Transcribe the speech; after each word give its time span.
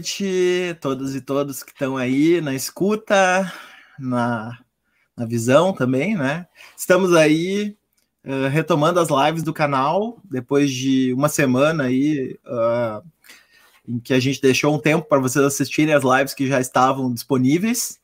Noite, 0.00 0.78
todos 0.80 1.14
e 1.14 1.20
todos 1.20 1.62
que 1.62 1.72
estão 1.72 1.94
aí 1.94 2.40
na 2.40 2.54
escuta, 2.54 3.52
na, 3.98 4.58
na 5.14 5.26
visão 5.26 5.74
também, 5.74 6.16
né? 6.16 6.46
Estamos 6.74 7.14
aí 7.14 7.76
uh, 8.24 8.48
retomando 8.48 8.98
as 8.98 9.08
lives 9.10 9.42
do 9.42 9.52
canal 9.52 10.18
depois 10.24 10.72
de 10.72 11.12
uma 11.12 11.28
semana 11.28 11.84
aí 11.84 12.34
uh, 12.46 13.06
em 13.86 14.00
que 14.00 14.14
a 14.14 14.18
gente 14.18 14.40
deixou 14.40 14.74
um 14.74 14.78
tempo 14.78 15.06
para 15.06 15.20
vocês 15.20 15.44
assistirem 15.44 15.92
as 15.92 16.02
lives 16.02 16.32
que 16.32 16.48
já 16.48 16.58
estavam 16.62 17.12
disponíveis 17.12 18.00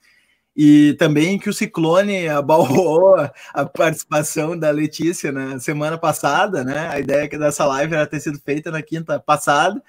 e 0.55 0.95
também 0.99 1.39
que 1.39 1.49
o 1.49 1.55
Ciclone 1.55 2.29
abalou 2.29 3.17
a 3.55 3.65
participação 3.65 4.55
da 4.59 4.71
Letícia 4.71 5.33
na 5.33 5.59
semana 5.59 5.97
passada, 5.97 6.63
né? 6.63 6.91
A 6.91 7.01
ideia 7.01 7.25
é 7.25 7.39
dessa 7.39 7.65
live 7.65 7.95
era 7.95 8.07
ter 8.07 8.21
sido 8.21 8.39
feita 8.39 8.71
na 8.71 8.83
quinta 8.83 9.19
passada, 9.19 9.83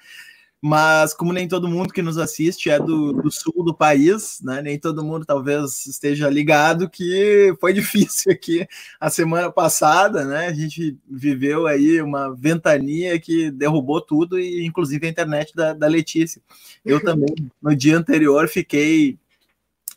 mas 0.60 1.14
como 1.14 1.32
nem 1.32 1.46
todo 1.46 1.68
mundo 1.68 1.92
que 1.92 2.02
nos 2.02 2.18
assiste 2.18 2.68
é 2.68 2.78
do, 2.78 3.12
do, 3.12 3.30
sul 3.30 3.64
do 3.64 3.72
país, 3.72 4.40
né? 4.42 4.60
Nem 4.60 4.78
todo 4.78 5.04
mundo 5.04 5.24
talvez 5.24 5.86
esteja 5.86 6.28
ligado 6.28 6.90
que 6.90 7.54
foi 7.60 7.72
difícil 7.74 8.32
aqui 8.32 8.66
a 8.98 9.08
semana 9.08 9.52
passada, 9.52 10.24
né? 10.24 10.48
A 10.48 10.52
gente 10.52 10.98
viveu 11.08 11.68
aí 11.68 12.02
uma 12.02 12.34
ventania 12.34 13.20
que 13.20 13.52
derrubou 13.52 14.00
tudo 14.00 14.38
e 14.38 14.66
inclusive 14.66 15.06
a 15.06 15.10
internet 15.10 15.54
da, 15.54 15.72
da 15.72 15.86
Letícia. 15.86 16.42
Eu 16.84 17.02
também 17.02 17.32
no 17.62 17.74
dia 17.76 17.96
anterior 17.96 18.48
fiquei 18.48 19.16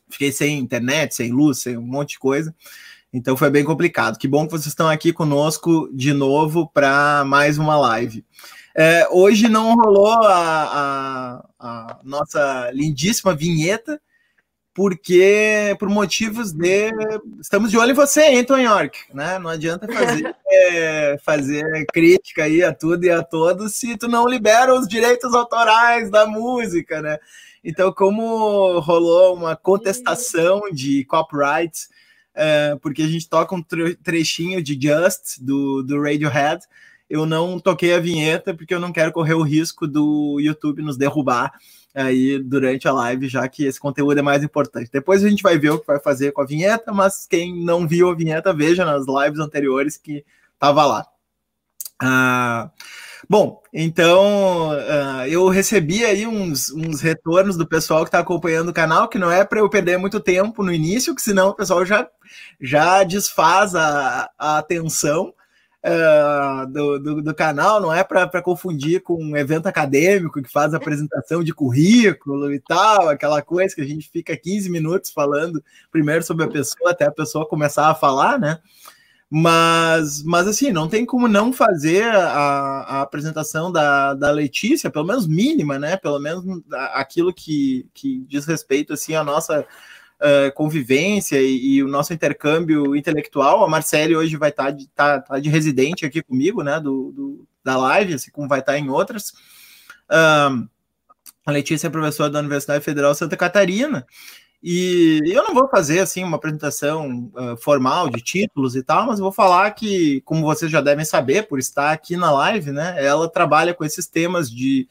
fiquei 0.09 0.31
sem 0.31 0.59
internet, 0.59 1.15
sem 1.15 1.31
luz, 1.31 1.59
sem 1.59 1.75
um 1.77 1.81
monte 1.81 2.11
de 2.11 2.19
coisa. 2.19 2.53
Então 3.11 3.35
foi 3.35 3.49
bem 3.49 3.63
complicado. 3.63 4.17
Que 4.17 4.27
bom 4.27 4.45
que 4.45 4.51
vocês 4.51 4.67
estão 4.67 4.87
aqui 4.87 5.11
conosco 5.11 5.89
de 5.91 6.13
novo 6.13 6.67
para 6.67 7.23
mais 7.25 7.57
uma 7.57 7.77
live. 7.77 8.23
É, 8.75 9.07
hoje 9.09 9.49
não 9.49 9.75
rolou 9.75 10.13
a, 10.13 10.63
a, 10.63 11.45
a, 11.59 11.99
nossa 12.03 12.71
lindíssima 12.71 13.35
vinheta, 13.35 14.01
porque 14.73 15.75
por 15.77 15.89
motivos 15.89 16.53
de. 16.53 16.91
Estamos 17.41 17.71
de 17.71 17.77
olho 17.77 17.91
em 17.91 17.95
você, 17.95 18.21
hein, 18.21 18.45
Tom 18.45 18.57
York? 18.57 18.99
Né? 19.13 19.37
Não 19.37 19.49
adianta 19.49 19.87
fazer, 19.91 20.35
é, 20.47 21.17
fazer 21.23 21.85
crítica 21.91 22.45
aí 22.45 22.63
a 22.63 22.73
tudo 22.73 23.03
e 23.03 23.09
a 23.09 23.21
todos 23.21 23.75
se 23.75 23.97
tu 23.97 24.07
não 24.07 24.27
libera 24.27 24.73
os 24.73 24.87
direitos 24.87 25.33
autorais 25.33 26.09
da 26.09 26.25
música, 26.25 27.01
né? 27.01 27.17
Então, 27.63 27.93
como 27.93 28.79
rolou 28.79 29.35
uma 29.35 29.55
contestação 29.55 30.61
de 30.71 31.05
copyright, 31.05 31.87
é, 32.33 32.75
porque 32.81 33.03
a 33.03 33.07
gente 33.07 33.29
toca 33.29 33.53
um 33.53 33.63
trechinho 34.01 34.63
de 34.63 34.73
Just 34.73 35.39
do, 35.39 35.83
do 35.83 36.01
Radiohead, 36.01 36.65
eu 37.11 37.25
não 37.25 37.59
toquei 37.59 37.93
a 37.93 37.99
vinheta 37.99 38.53
porque 38.53 38.73
eu 38.73 38.79
não 38.79 38.93
quero 38.93 39.11
correr 39.11 39.33
o 39.33 39.43
risco 39.43 39.85
do 39.85 40.39
YouTube 40.39 40.81
nos 40.81 40.95
derrubar 40.95 41.51
aí 41.93 42.39
durante 42.39 42.87
a 42.87 42.93
live, 42.93 43.27
já 43.27 43.45
que 43.49 43.65
esse 43.65 43.77
conteúdo 43.77 44.17
é 44.17 44.21
mais 44.21 44.41
importante. 44.41 44.89
Depois 44.91 45.21
a 45.21 45.29
gente 45.29 45.43
vai 45.43 45.57
ver 45.57 45.71
o 45.71 45.79
que 45.79 45.87
vai 45.87 45.99
fazer 45.99 46.31
com 46.31 46.41
a 46.41 46.45
vinheta, 46.45 46.93
mas 46.93 47.27
quem 47.27 47.63
não 47.65 47.85
viu 47.85 48.09
a 48.09 48.15
vinheta, 48.15 48.53
veja 48.53 48.85
nas 48.85 49.05
lives 49.05 49.41
anteriores 49.41 49.97
que 49.97 50.23
estava 50.55 50.85
lá. 50.85 51.05
Ah, 52.01 52.71
Bom, 53.29 53.61
então 53.73 54.71
uh, 54.71 55.25
eu 55.27 55.47
recebi 55.47 56.03
aí 56.03 56.27
uns, 56.27 56.69
uns 56.71 56.99
retornos 56.99 57.55
do 57.55 57.65
pessoal 57.65 58.03
que 58.03 58.09
está 58.09 58.19
acompanhando 58.19 58.69
o 58.69 58.73
canal, 58.73 59.07
que 59.07 59.17
não 59.17 59.31
é 59.31 59.45
para 59.45 59.59
eu 59.59 59.69
perder 59.69 59.97
muito 59.97 60.19
tempo 60.19 60.63
no 60.63 60.73
início, 60.73 61.15
que 61.15 61.21
senão 61.21 61.49
o 61.49 61.55
pessoal 61.55 61.85
já, 61.85 62.09
já 62.59 63.03
desfaz 63.03 63.73
a, 63.73 64.29
a 64.37 64.57
atenção 64.57 65.33
uh, 65.85 66.67
do, 66.67 66.99
do, 66.99 67.21
do, 67.21 67.35
canal, 67.35 67.81
não 67.81 67.93
é 67.93 68.03
para 68.03 68.41
confundir 68.41 69.01
com 69.01 69.21
um 69.21 69.35
evento 69.35 69.67
acadêmico 69.67 70.41
que 70.41 70.51
faz 70.51 70.73
apresentação 70.73 71.43
de 71.43 71.53
currículo 71.53 72.53
e 72.53 72.59
tal, 72.59 73.09
aquela 73.09 73.41
coisa 73.41 73.75
que 73.75 73.81
a 73.81 73.87
gente 73.87 74.09
fica 74.09 74.37
15 74.37 74.69
minutos 74.69 75.11
falando 75.11 75.63
primeiro 75.91 76.23
sobre 76.23 76.45
a 76.45 76.49
pessoa 76.49 76.91
até 76.91 77.05
a 77.05 77.11
pessoa 77.11 77.47
começar 77.47 77.89
a 77.89 77.95
falar, 77.95 78.39
né? 78.39 78.59
Mas, 79.33 80.23
mas 80.23 80.45
assim, 80.45 80.73
não 80.73 80.89
tem 80.89 81.05
como 81.05 81.25
não 81.25 81.53
fazer 81.53 82.03
a, 82.03 82.81
a 82.81 83.01
apresentação 83.01 83.71
da, 83.71 84.13
da 84.13 84.29
Letícia, 84.29 84.89
pelo 84.89 85.05
menos 85.05 85.25
mínima, 85.25 85.79
né? 85.79 85.95
Pelo 85.95 86.19
menos 86.19 86.43
aquilo 86.93 87.33
que, 87.33 87.87
que 87.93 88.25
diz 88.27 88.45
respeito 88.45 88.91
assim, 88.91 89.15
à 89.15 89.23
nossa 89.23 89.65
uh, 90.21 90.53
convivência 90.53 91.41
e, 91.41 91.75
e, 91.75 91.83
o 91.83 91.87
nosso 91.87 92.13
intercâmbio 92.13 92.95
intelectual. 92.95 93.63
A 93.63 93.67
Marcele 93.67 94.15
hoje 94.15 94.37
vai 94.37 94.49
estar 94.49 94.65
tá 94.65 94.71
de, 94.71 94.87
tá, 94.89 95.19
tá 95.19 95.39
de 95.39 95.49
residente 95.49 96.05
aqui 96.05 96.21
comigo, 96.21 96.63
né? 96.63 96.79
Do, 96.79 97.11
do, 97.11 97.47
da 97.63 97.77
live, 97.77 98.13
assim 98.13 98.31
como 98.31 98.47
vai 98.47 98.59
estar 98.59 98.73
tá 98.73 98.79
em 98.79 98.89
outras. 98.89 99.31
Uh, 100.09 100.67
a 101.45 101.51
Letícia 101.51 101.87
é 101.87 101.89
professora 101.89 102.29
da 102.29 102.39
Universidade 102.39 102.83
Federal 102.83 103.15
Santa 103.15 103.35
Catarina 103.35 104.05
e 104.63 105.19
eu 105.25 105.43
não 105.43 105.55
vou 105.55 105.67
fazer 105.67 105.99
assim 105.99 106.23
uma 106.23 106.37
apresentação 106.37 107.31
uh, 107.33 107.57
formal 107.57 108.09
de 108.09 108.21
títulos 108.21 108.75
e 108.75 108.83
tal, 108.83 109.07
mas 109.07 109.19
vou 109.19 109.31
falar 109.31 109.71
que, 109.71 110.21
como 110.21 110.43
vocês 110.43 110.71
já 110.71 110.81
devem 110.81 111.03
saber, 111.03 111.47
por 111.47 111.57
estar 111.57 111.91
aqui 111.91 112.15
na 112.15 112.31
live, 112.31 112.71
né, 112.71 112.95
ela 113.03 113.27
trabalha 113.27 113.73
com 113.73 113.83
esses 113.83 114.05
temas 114.05 114.51
de 114.51 114.87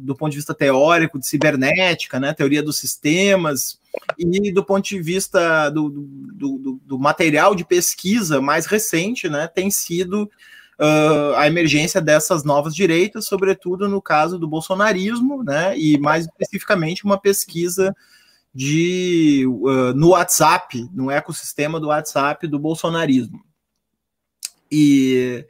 do 0.00 0.14
ponto 0.14 0.30
de 0.30 0.38
vista 0.38 0.54
teórico 0.54 1.18
de 1.18 1.26
cibernética, 1.26 2.18
né, 2.18 2.32
teoria 2.32 2.62
dos 2.62 2.78
sistemas, 2.78 3.78
e 4.18 4.52
do 4.52 4.64
ponto 4.64 4.88
de 4.88 5.00
vista 5.00 5.68
do, 5.68 5.90
do, 5.90 6.58
do, 6.58 6.80
do 6.86 6.98
material 6.98 7.54
de 7.54 7.64
pesquisa 7.64 8.40
mais 8.40 8.64
recente, 8.64 9.28
né, 9.28 9.46
tem 9.46 9.70
sido 9.70 10.30
uh, 10.78 11.34
a 11.36 11.46
emergência 11.46 12.00
dessas 12.00 12.44
novas 12.44 12.74
direitas, 12.74 13.26
sobretudo 13.26 13.88
no 13.88 14.00
caso 14.00 14.38
do 14.38 14.48
bolsonarismo, 14.48 15.42
né, 15.42 15.78
e 15.78 15.98
mais 15.98 16.26
especificamente 16.26 17.04
uma 17.04 17.18
pesquisa 17.18 17.94
de 18.54 19.46
uh, 19.46 19.92
no 19.94 20.10
WhatsApp, 20.10 20.88
no 20.92 21.10
ecossistema 21.10 21.78
do 21.78 21.88
WhatsApp 21.88 22.46
do 22.46 22.58
bolsonarismo. 22.58 23.42
E, 24.70 25.46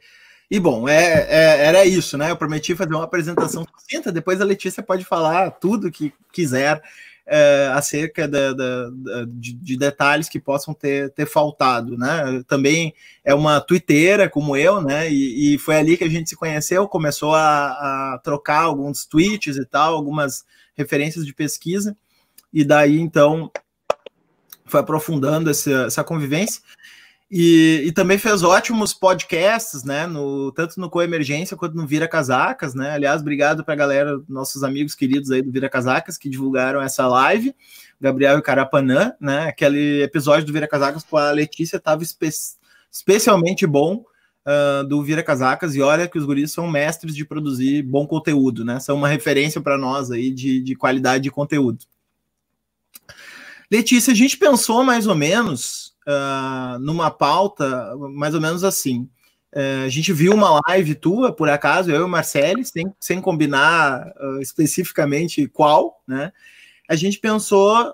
e 0.53 0.59
bom, 0.59 0.87
é, 0.87 1.25
é, 1.27 1.65
era 1.65 1.83
isso, 1.83 2.15
né? 2.15 2.29
Eu 2.29 2.37
prometi 2.37 2.75
fazer 2.75 2.93
uma 2.93 3.05
apresentação 3.05 3.65
sucinta, 3.75 4.11
depois 4.11 4.39
a 4.39 4.45
Letícia 4.45 4.83
pode 4.83 5.03
falar 5.03 5.49
tudo 5.49 5.89
que 5.89 6.13
quiser 6.31 6.79
é, 7.25 7.71
acerca 7.73 8.27
da, 8.27 8.53
da, 8.53 8.89
da 8.91 9.25
de, 9.25 9.51
de, 9.51 9.75
detalhes 9.75 10.29
que 10.29 10.39
possam 10.39 10.71
ter, 10.71 11.09
ter 11.09 11.25
faltado, 11.25 11.97
né? 11.97 12.43
Também 12.47 12.93
é 13.25 13.33
uma 13.33 13.59
twitteira 13.61 14.29
como 14.29 14.55
eu, 14.55 14.79
né? 14.79 15.11
E, 15.11 15.55
e 15.55 15.57
foi 15.57 15.75
ali 15.77 15.97
que 15.97 16.03
a 16.03 16.09
gente 16.09 16.29
se 16.29 16.35
conheceu, 16.35 16.87
começou 16.87 17.33
a, 17.33 18.13
a 18.13 18.19
trocar 18.23 18.61
alguns 18.61 19.07
tweets 19.07 19.57
e 19.57 19.65
tal, 19.65 19.95
algumas 19.95 20.45
referências 20.75 21.25
de 21.25 21.33
pesquisa 21.33 21.97
e 22.53 22.63
daí 22.63 22.99
então 22.99 23.51
foi 24.67 24.81
aprofundando 24.81 25.49
essa, 25.49 25.85
essa 25.87 26.03
convivência. 26.03 26.61
E, 27.31 27.83
e, 27.85 27.91
também 27.91 28.17
fez 28.17 28.43
ótimos 28.43 28.93
podcasts, 28.93 29.83
né? 29.83 30.05
No, 30.05 30.51
tanto 30.51 30.79
no 30.79 30.89
Coemergência 30.89 31.57
quanto 31.57 31.75
no 31.75 31.87
Vira 31.87 32.07
Casacas, 32.07 32.75
né? 32.75 32.91
Aliás, 32.91 33.21
obrigado 33.21 33.63
para 33.63 33.73
a 33.73 33.77
galera, 33.77 34.21
nossos 34.29 34.63
amigos 34.63 34.93
queridos 34.93 35.31
aí 35.31 35.41
do 35.41 35.51
Vira 35.51 35.69
Casacas, 35.69 36.17
que 36.17 36.29
divulgaram 36.29 36.81
essa 36.81 37.07
live, 37.07 37.55
Gabriel 37.99 38.37
e 38.37 38.41
Carapanã, 38.41 39.13
né? 39.19 39.47
Aquele 39.47 40.03
episódio 40.03 40.45
do 40.45 40.53
Vira 40.53 40.67
Casacas 40.67 41.03
com 41.03 41.17
a 41.17 41.31
Letícia 41.31 41.77
estava 41.77 42.03
espe 42.03 42.29
especialmente 42.91 43.65
bom 43.65 44.05
uh, 44.45 44.83
do 44.87 45.01
Vira 45.01 45.23
Casacas, 45.23 45.73
e 45.75 45.81
olha 45.81 46.07
que 46.07 46.19
os 46.19 46.25
guris 46.25 46.51
são 46.51 46.69
mestres 46.69 47.15
de 47.15 47.25
produzir 47.25 47.81
bom 47.81 48.05
conteúdo, 48.05 48.63
né? 48.63 48.79
São 48.79 48.95
uma 48.95 49.07
referência 49.07 49.59
para 49.59 49.77
nós 49.77 50.11
aí 50.11 50.29
de, 50.29 50.61
de 50.61 50.75
qualidade 50.75 51.23
de 51.23 51.31
conteúdo. 51.31 51.79
Letícia, 53.71 54.13
a 54.13 54.15
gente 54.15 54.37
pensou 54.37 54.83
mais 54.83 55.07
ou 55.07 55.15
menos 55.15 55.82
uh, 56.07 56.79
numa 56.79 57.09
pauta, 57.11 57.95
mais 58.11 58.33
ou 58.33 58.41
menos 58.41 58.63
assim. 58.63 59.09
Uh, 59.53 59.85
a 59.85 59.89
gente 59.89 60.11
viu 60.11 60.33
uma 60.33 60.59
live 60.67 60.95
tua, 60.95 61.31
por 61.31 61.49
acaso, 61.49 61.91
eu 61.91 62.01
e 62.01 62.03
o 62.03 62.09
Marcelo, 62.09 62.63
sem, 62.65 62.91
sem 62.99 63.21
combinar 63.21 64.13
uh, 64.19 64.41
especificamente 64.41 65.47
qual, 65.47 66.01
né? 66.07 66.31
A 66.89 66.95
gente 66.95 67.17
pensou 67.17 67.93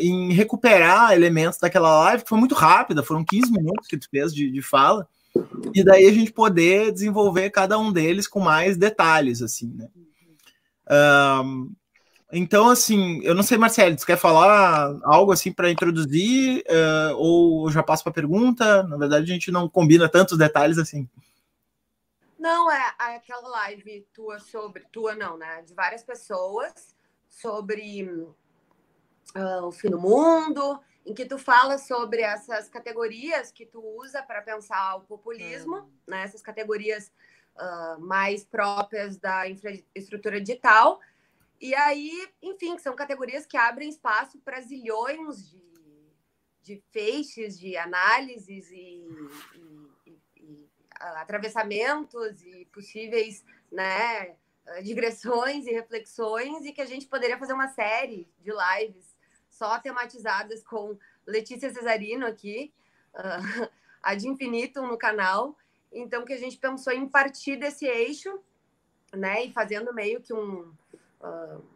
em 0.00 0.32
recuperar 0.32 1.12
elementos 1.12 1.60
daquela 1.60 2.00
live, 2.00 2.24
que 2.24 2.28
foi 2.28 2.38
muito 2.38 2.56
rápida, 2.56 3.02
foram 3.02 3.24
15 3.24 3.52
minutos 3.52 3.86
que 3.86 3.96
tu 3.96 4.08
fez 4.10 4.34
de, 4.34 4.50
de 4.50 4.60
fala, 4.60 5.08
e 5.72 5.84
daí 5.84 6.06
a 6.06 6.12
gente 6.12 6.32
poder 6.32 6.92
desenvolver 6.92 7.50
cada 7.50 7.78
um 7.78 7.92
deles 7.92 8.26
com 8.26 8.40
mais 8.40 8.76
detalhes, 8.76 9.42
assim, 9.42 9.72
né? 9.72 9.88
Então, 12.38 12.68
assim, 12.68 13.22
eu 13.22 13.34
não 13.34 13.42
sei, 13.42 13.56
Marcelo, 13.56 13.98
você 13.98 14.04
quer 14.04 14.18
falar 14.18 14.94
algo 15.04 15.32
assim 15.32 15.50
para 15.50 15.70
introduzir 15.70 16.62
uh, 16.68 17.16
ou 17.16 17.70
já 17.70 17.82
passo 17.82 18.04
para 18.04 18.10
a 18.10 18.14
pergunta? 18.14 18.82
Na 18.82 18.98
verdade, 18.98 19.24
a 19.24 19.34
gente 19.34 19.50
não 19.50 19.66
combina 19.70 20.06
tantos 20.06 20.36
detalhes 20.36 20.76
assim. 20.76 21.08
Não, 22.38 22.70
é, 22.70 22.94
é 23.00 23.16
aquela 23.16 23.48
live 23.48 24.06
tua 24.12 24.38
sobre, 24.38 24.84
tua 24.92 25.14
não, 25.14 25.38
né? 25.38 25.62
De 25.62 25.72
várias 25.72 26.04
pessoas 26.04 26.94
sobre 27.26 28.04
uh, 29.34 29.64
o 29.64 29.72
fim 29.72 29.88
do 29.88 29.98
mundo, 29.98 30.78
em 31.06 31.14
que 31.14 31.24
tu 31.24 31.38
fala 31.38 31.78
sobre 31.78 32.20
essas 32.20 32.68
categorias 32.68 33.50
que 33.50 33.64
tu 33.64 33.80
usa 33.98 34.22
para 34.22 34.42
pensar 34.42 34.96
o 34.96 35.00
populismo, 35.00 35.76
hum. 35.76 35.90
né? 36.06 36.24
Essas 36.24 36.42
categorias 36.42 37.10
uh, 37.56 37.98
mais 37.98 38.44
próprias 38.44 39.16
da 39.16 39.48
infraestrutura 39.48 40.38
digital 40.38 41.00
E 41.60 41.74
aí, 41.74 42.28
enfim, 42.42 42.78
são 42.78 42.94
categorias 42.94 43.46
que 43.46 43.56
abrem 43.56 43.88
espaço 43.88 44.38
para 44.40 44.60
zilhões 44.60 45.50
de, 45.50 45.62
de 46.62 46.82
feixes, 46.90 47.58
de 47.58 47.76
análises 47.76 48.70
e, 48.70 49.06
e, 50.06 50.18
e, 50.36 50.70
atravessamentos 50.90 52.42
e 52.42 52.66
possíveis 52.66 53.44
né, 53.72 54.36
digressões 54.82 55.66
e 55.66 55.72
reflexões, 55.72 56.64
e 56.64 56.72
que 56.72 56.80
a 56.80 56.86
gente 56.86 57.06
poderia 57.06 57.38
fazer 57.38 57.52
uma 57.52 57.68
série 57.68 58.28
de 58.40 58.50
lives 58.50 59.16
só 59.48 59.78
tematizadas 59.78 60.62
com 60.62 60.98
Letícia 61.26 61.72
Cesarino 61.72 62.26
aqui, 62.26 62.72
uh, 63.14 63.70
a 64.02 64.14
de 64.14 64.28
infinito 64.28 64.82
no 64.82 64.98
canal. 64.98 65.56
Então, 65.92 66.24
que 66.24 66.32
a 66.32 66.38
gente 66.38 66.58
pensou 66.58 66.92
em 66.92 67.08
partir 67.08 67.56
desse 67.56 67.86
eixo, 67.86 68.40
né, 69.14 69.44
e 69.44 69.52
fazendo 69.52 69.94
meio 69.94 70.20
que 70.20 70.34
um 70.34 70.74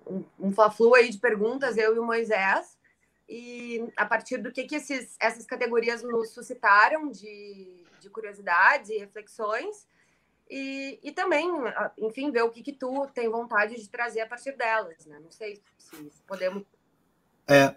um, 0.07 0.25
um 0.39 0.53
fla-flu 0.53 0.95
aí 0.95 1.11
de 1.11 1.19
perguntas, 1.19 1.77
eu 1.77 1.95
e 1.95 1.99
o 1.99 2.05
Moisés, 2.05 2.79
e 3.29 3.89
a 3.97 4.05
partir 4.05 4.39
do 4.39 4.51
que, 4.51 4.65
que 4.65 4.77
esses, 4.77 5.17
essas 5.21 5.47
categorias 5.47 6.03
nos 6.03 6.31
suscitaram 6.31 7.11
de, 7.11 7.85
de 8.01 8.11
curiosidades 8.11 8.91
e 8.91 8.99
reflexões, 8.99 9.87
e, 10.51 10.99
e 11.03 11.13
também, 11.13 11.49
enfim, 11.97 12.33
ver 12.33 12.43
o 12.43 12.51
que, 12.51 12.61
que 12.61 12.73
tu 12.73 13.07
tem 13.15 13.29
vontade 13.29 13.77
de 13.77 13.89
trazer 13.89 14.21
a 14.23 14.27
partir 14.27 14.57
delas, 14.57 15.07
né? 15.07 15.21
Não 15.23 15.31
sei 15.31 15.63
se 15.79 16.11
podemos. 16.27 16.65
É, 17.49 17.77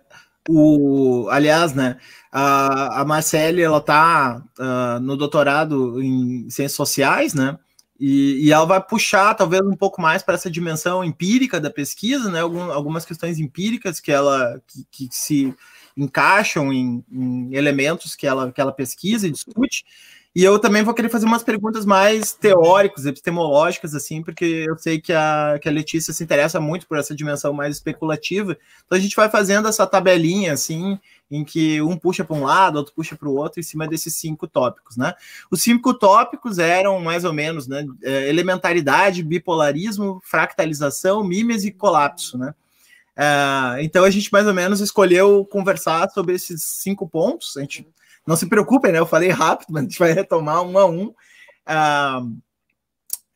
o, 0.49 1.27
aliás, 1.29 1.73
né, 1.73 1.99
a, 2.31 3.01
a 3.01 3.05
Marcele, 3.05 3.61
ela 3.61 3.79
tá 3.79 4.43
uh, 4.59 4.99
no 4.99 5.15
doutorado 5.15 6.01
em 6.01 6.49
ciências 6.49 6.73
sociais, 6.73 7.35
né? 7.35 7.59
E, 8.05 8.47
e, 8.47 8.51
ela 8.51 8.65
vai 8.65 8.85
puxar 8.85 9.33
talvez 9.33 9.61
um 9.61 9.77
pouco 9.77 10.01
mais 10.01 10.21
para 10.21 10.33
essa 10.33 10.51
dimensão 10.51 11.05
empírica 11.05 11.57
da 11.57 11.69
pesquisa, 11.69 12.29
né? 12.29 12.41
Algum, 12.41 12.69
algumas 12.69 13.05
questões 13.05 13.39
empíricas 13.39 14.01
que 14.01 14.11
ela 14.11 14.61
que, 14.67 15.07
que 15.07 15.07
se 15.09 15.55
encaixam 15.95 16.73
em, 16.73 17.01
em, 17.09 17.55
elementos 17.55 18.13
que 18.13 18.27
ela, 18.27 18.51
que 18.51 18.59
ela 18.59 18.73
pesquisa 18.73 19.25
e 19.25 19.31
discute. 19.31 19.85
E 20.35 20.43
eu 20.43 20.57
também 20.57 20.81
vou 20.81 20.95
querer 20.95 21.09
fazer 21.09 21.27
umas 21.27 21.43
perguntas 21.43 21.85
mais 21.85 22.33
teóricas, 22.33 23.05
epistemológicas, 23.05 23.93
assim, 23.93 24.23
porque 24.23 24.65
eu 24.67 24.75
sei 24.79 24.99
que 24.99 25.13
a, 25.13 25.59
que 25.61 25.69
a 25.69 25.71
Letícia 25.71 26.11
se 26.11 26.23
interessa 26.23 26.59
muito 26.59 26.87
por 26.87 26.97
essa 26.97 27.15
dimensão 27.15 27.53
mais 27.53 27.75
especulativa. 27.75 28.57
Então 28.83 28.97
a 28.97 29.01
gente 29.01 29.15
vai 29.15 29.29
fazendo 29.29 29.67
essa 29.67 29.85
tabelinha, 29.85 30.51
assim, 30.51 30.99
em 31.29 31.43
que 31.43 31.79
um 31.83 31.95
puxa 31.95 32.23
para 32.23 32.35
um 32.35 32.45
lado, 32.45 32.77
outro 32.77 32.95
puxa 32.95 33.15
para 33.15 33.29
o 33.29 33.35
outro, 33.35 33.59
em 33.59 33.63
cima 33.63 33.87
desses 33.87 34.15
cinco 34.15 34.47
tópicos, 34.47 34.97
né? 34.97 35.13
Os 35.51 35.61
cinco 35.61 35.93
tópicos 35.93 36.57
eram 36.57 36.99
mais 36.99 37.23
ou 37.25 37.33
menos, 37.33 37.67
né? 37.67 37.85
É, 38.01 38.27
elementaridade, 38.27 39.21
bipolarismo, 39.21 40.19
fractalização, 40.23 41.23
mimes 41.23 41.63
e 41.63 41.69
colapso, 41.69 42.39
né? 42.39 42.55
É, 43.15 43.83
então 43.83 44.03
a 44.03 44.09
gente 44.09 44.33
mais 44.33 44.47
ou 44.47 44.53
menos 44.55 44.79
escolheu 44.79 45.45
conversar 45.45 46.09
sobre 46.09 46.33
esses 46.33 46.63
cinco 46.63 47.07
pontos. 47.07 47.55
A 47.55 47.61
gente 47.61 47.87
não 48.25 48.35
se 48.35 48.47
preocupem, 48.47 48.91
né? 48.91 48.99
Eu 48.99 49.05
falei 49.05 49.29
rápido, 49.29 49.67
mas 49.71 49.81
a 49.81 49.85
gente 49.85 49.99
vai 49.99 50.11
retomar 50.11 50.61
um 50.61 50.77
a 50.77 50.85
um. 50.85 51.07
Uh, 51.67 52.41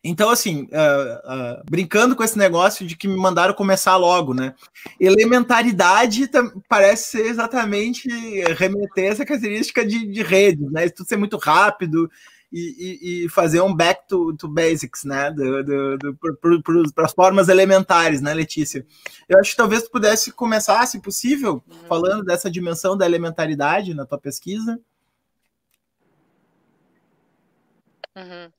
então, 0.04 0.30
assim, 0.30 0.63
uh, 0.63 1.60
uh, 1.60 1.63
brincando 1.69 2.16
com 2.16 2.24
esse 2.24 2.38
negócio 2.38 2.88
de 2.88 2.95
que 2.95 3.07
me 3.07 3.18
mandaram 3.18 3.54
começar 3.54 3.98
logo, 3.98 4.34
né? 4.34 4.54
Elementaridade 5.00 6.30
parece 6.69 7.12
ser 7.12 7.25
exatamente 7.25 8.07
remeter 8.54 9.12
essa 9.12 9.25
característica 9.25 9.86
de, 9.86 10.07
de 10.07 10.24
redes, 10.24 10.72
né? 10.72 10.86
Isso 10.86 10.95
tudo 10.95 11.10
ser 11.10 11.18
muito 11.18 11.38
rápido 11.38 12.10
e, 12.51 13.25
e, 13.25 13.29
fazer 13.29 13.61
um 13.61 13.73
back 13.75 14.07
to, 14.07 14.35
to 14.38 14.47
basics, 14.47 15.03
né? 15.03 15.29
Do, 15.31 15.63
do, 15.63 15.97
do 15.97 16.94
para 16.94 17.05
as 17.05 17.13
formas 17.13 17.49
elementares, 17.49 18.21
né, 18.21 18.33
Letícia? 18.33 18.85
Eu 19.27 19.39
acho 19.39 19.51
que 19.51 19.57
talvez 19.57 19.83
tu 19.83 19.91
pudesse 19.91 20.31
começar, 20.31 20.85
se 20.85 21.01
possível, 21.01 21.61
uhum. 21.67 21.88
falando 21.88 22.23
dessa 22.23 22.49
dimensão 22.49 22.97
da 22.97 23.05
elementaridade 23.05 23.94
na 23.94 24.05
tua 24.05 24.17
pesquisa. 24.17 24.79
Uhum. 28.15 28.51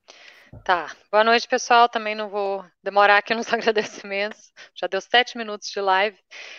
Tá. 0.65 0.95
Boa 1.11 1.25
noite, 1.25 1.47
pessoal. 1.47 1.89
Também 1.89 2.15
não 2.15 2.29
vou 2.29 2.65
demorar 2.83 3.19
aqui 3.19 3.35
nos 3.35 3.47
agradecimentos. 3.53 4.53
Já 4.75 4.87
deu 4.87 5.00
sete 5.00 5.37
minutos 5.37 5.69
de 5.71 5.81
live. 5.81 6.19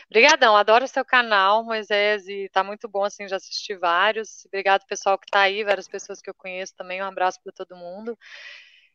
Obrigadão, 0.10 0.56
adoro 0.56 0.86
o 0.86 0.88
seu 0.88 1.04
canal, 1.04 1.64
Moisés, 1.64 2.28
e 2.28 2.50
tá 2.50 2.64
muito 2.64 2.88
bom, 2.88 3.04
assim, 3.04 3.28
já 3.28 3.38
assisti 3.38 3.76
vários. 3.76 4.46
Obrigado, 4.46 4.86
pessoal 4.86 5.18
que 5.18 5.30
tá 5.32 5.42
aí, 5.42 5.64
várias 5.64 5.88
pessoas 5.88 6.22
que 6.22 6.30
eu 6.30 6.36
conheço 6.36 6.76
também. 6.76 7.02
Um 7.02 7.06
abraço 7.06 7.40
para 7.44 7.52
todo 7.54 7.76
mundo. 7.76 8.18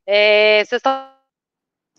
É, 0.07 0.65
vocês 0.65 0.79
estão 0.81 1.11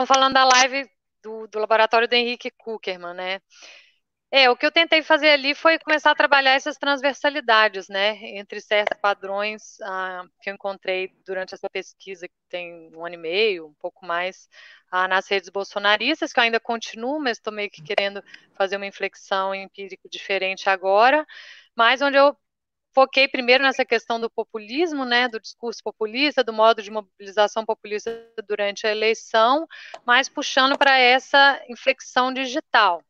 falando 0.07 0.33
da 0.33 0.45
live 0.45 0.89
do, 1.23 1.47
do 1.47 1.59
laboratório 1.59 2.07
do 2.07 2.13
Henrique 2.13 2.51
Kuckerman, 2.51 3.13
né? 3.13 3.41
É, 4.31 4.49
o 4.49 4.57
que 4.57 4.65
eu 4.65 4.71
tentei 4.71 5.01
fazer 5.01 5.29
ali 5.29 5.53
foi 5.55 5.79
começar 5.79 6.11
a 6.11 6.15
trabalhar 6.15 6.51
essas 6.55 6.77
transversalidades, 6.77 7.87
né, 7.87 8.17
entre 8.37 8.59
certos 8.59 8.99
padrões 8.99 9.79
ah, 9.81 10.23
que 10.41 10.49
eu 10.49 10.55
encontrei 10.55 11.09
durante 11.25 11.53
essa 11.53 11.69
pesquisa, 11.69 12.27
que 12.27 12.33
tem 12.49 12.91
um 12.93 13.05
ano 13.05 13.15
e 13.15 13.17
meio, 13.17 13.67
um 13.67 13.73
pouco 13.75 14.05
mais, 14.05 14.49
ah, 14.91 15.07
nas 15.07 15.27
redes 15.29 15.49
bolsonaristas, 15.49 16.33
que 16.33 16.39
eu 16.39 16.43
ainda 16.43 16.59
continuo, 16.59 17.19
mas 17.19 17.37
estou 17.37 17.53
meio 17.53 17.69
que 17.69 17.81
querendo 17.81 18.21
fazer 18.55 18.77
uma 18.77 18.87
inflexão 18.87 19.55
empírica 19.55 20.09
diferente 20.09 20.69
agora, 20.69 21.25
mas 21.75 22.01
onde 22.01 22.17
eu 22.17 22.35
foquei 22.93 23.27
primeiro 23.27 23.63
nessa 23.63 23.85
questão 23.85 24.19
do 24.19 24.29
populismo, 24.29 25.05
né, 25.05 25.27
do 25.29 25.39
discurso 25.39 25.81
populista, 25.83 26.43
do 26.43 26.51
modo 26.53 26.81
de 26.81 26.91
mobilização 26.91 27.65
populista 27.65 28.11
durante 28.47 28.87
a 28.87 28.91
eleição, 28.91 29.67
mas 30.05 30.27
puxando 30.27 30.77
para 30.77 30.97
essa 30.97 31.61
inflexão 31.69 32.33
digital 32.33 33.01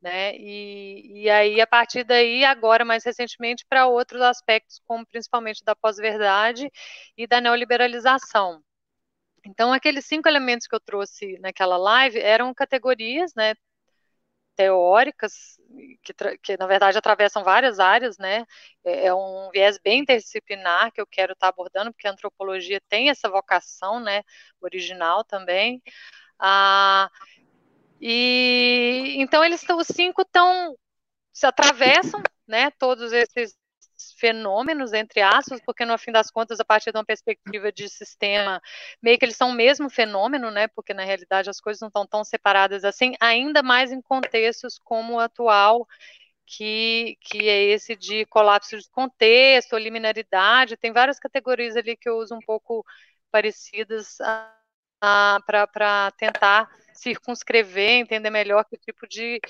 né? 0.00 0.36
E, 0.36 1.22
e 1.24 1.30
aí, 1.30 1.60
a 1.60 1.66
partir 1.66 2.04
daí, 2.04 2.44
agora, 2.44 2.84
mais 2.84 3.04
recentemente, 3.04 3.64
para 3.68 3.86
outros 3.86 4.20
aspectos, 4.22 4.80
como 4.86 5.06
principalmente 5.06 5.64
da 5.64 5.74
pós-verdade 5.76 6.70
e 7.16 7.26
da 7.26 7.40
neoliberalização. 7.40 8.62
Então, 9.46 9.72
aqueles 9.72 10.06
cinco 10.06 10.28
elementos 10.28 10.66
que 10.66 10.74
eu 10.74 10.80
trouxe 10.80 11.38
naquela 11.40 11.76
live 11.76 12.18
eram 12.20 12.54
categorias, 12.54 13.34
né? 13.36 13.54
teóricas 14.56 15.56
que, 16.02 16.12
que, 16.42 16.56
na 16.56 16.66
verdade 16.66 16.98
atravessam 16.98 17.44
várias 17.44 17.78
áreas, 17.78 18.18
né? 18.18 18.44
É, 18.84 19.06
é 19.06 19.14
um 19.14 19.50
viés 19.52 19.78
bem 19.78 20.00
interdisciplinar 20.00 20.90
que 20.92 21.00
eu 21.00 21.06
quero 21.06 21.32
estar 21.32 21.48
abordando, 21.48 21.92
porque 21.92 22.08
a 22.08 22.10
antropologia 22.12 22.80
tem 22.88 23.08
essa 23.10 23.28
vocação, 23.30 24.00
né? 24.00 24.22
Original 24.60 25.22
também. 25.24 25.80
Ah, 26.38 27.10
e 28.00 29.14
então 29.18 29.44
eles 29.44 29.62
os 29.68 29.86
cinco 29.88 30.22
estão 30.22 30.76
se 31.32 31.46
atravessam, 31.46 32.22
né? 32.46 32.70
Todos 32.72 33.12
esses 33.12 33.56
fenômenos 34.18 34.92
entre 34.92 35.20
aspas, 35.20 35.60
porque 35.64 35.84
no 35.84 35.98
fim 35.98 36.12
das 36.12 36.30
contas, 36.30 36.60
a 36.60 36.64
partir 36.64 36.92
de 36.92 36.98
uma 36.98 37.04
perspectiva 37.04 37.72
de 37.72 37.88
sistema, 37.88 38.60
meio 39.02 39.18
que 39.18 39.24
eles 39.24 39.36
são 39.36 39.50
o 39.50 39.54
mesmo 39.54 39.90
fenômeno, 39.90 40.50
né? 40.50 40.68
Porque 40.68 40.94
na 40.94 41.04
realidade 41.04 41.50
as 41.50 41.60
coisas 41.60 41.80
não 41.80 41.88
estão 41.88 42.06
tão 42.06 42.24
separadas 42.24 42.84
assim, 42.84 43.14
ainda 43.20 43.62
mais 43.62 43.92
em 43.92 44.00
contextos 44.00 44.78
como 44.78 45.14
o 45.14 45.20
atual, 45.20 45.86
que, 46.46 47.16
que 47.20 47.48
é 47.48 47.64
esse 47.64 47.94
de 47.96 48.24
colapso 48.26 48.78
de 48.78 48.88
contexto, 48.90 49.76
liminaridade, 49.76 50.76
tem 50.76 50.92
várias 50.92 51.18
categorias 51.18 51.76
ali 51.76 51.96
que 51.96 52.08
eu 52.08 52.16
uso 52.16 52.34
um 52.34 52.40
pouco 52.40 52.84
parecidas 53.30 54.16
para 55.00 56.10
tentar 56.16 56.68
circunscrever, 56.98 58.00
entender 58.00 58.30
melhor 58.30 58.64
que 58.64 58.76
tipo 58.76 59.06
de 59.06 59.40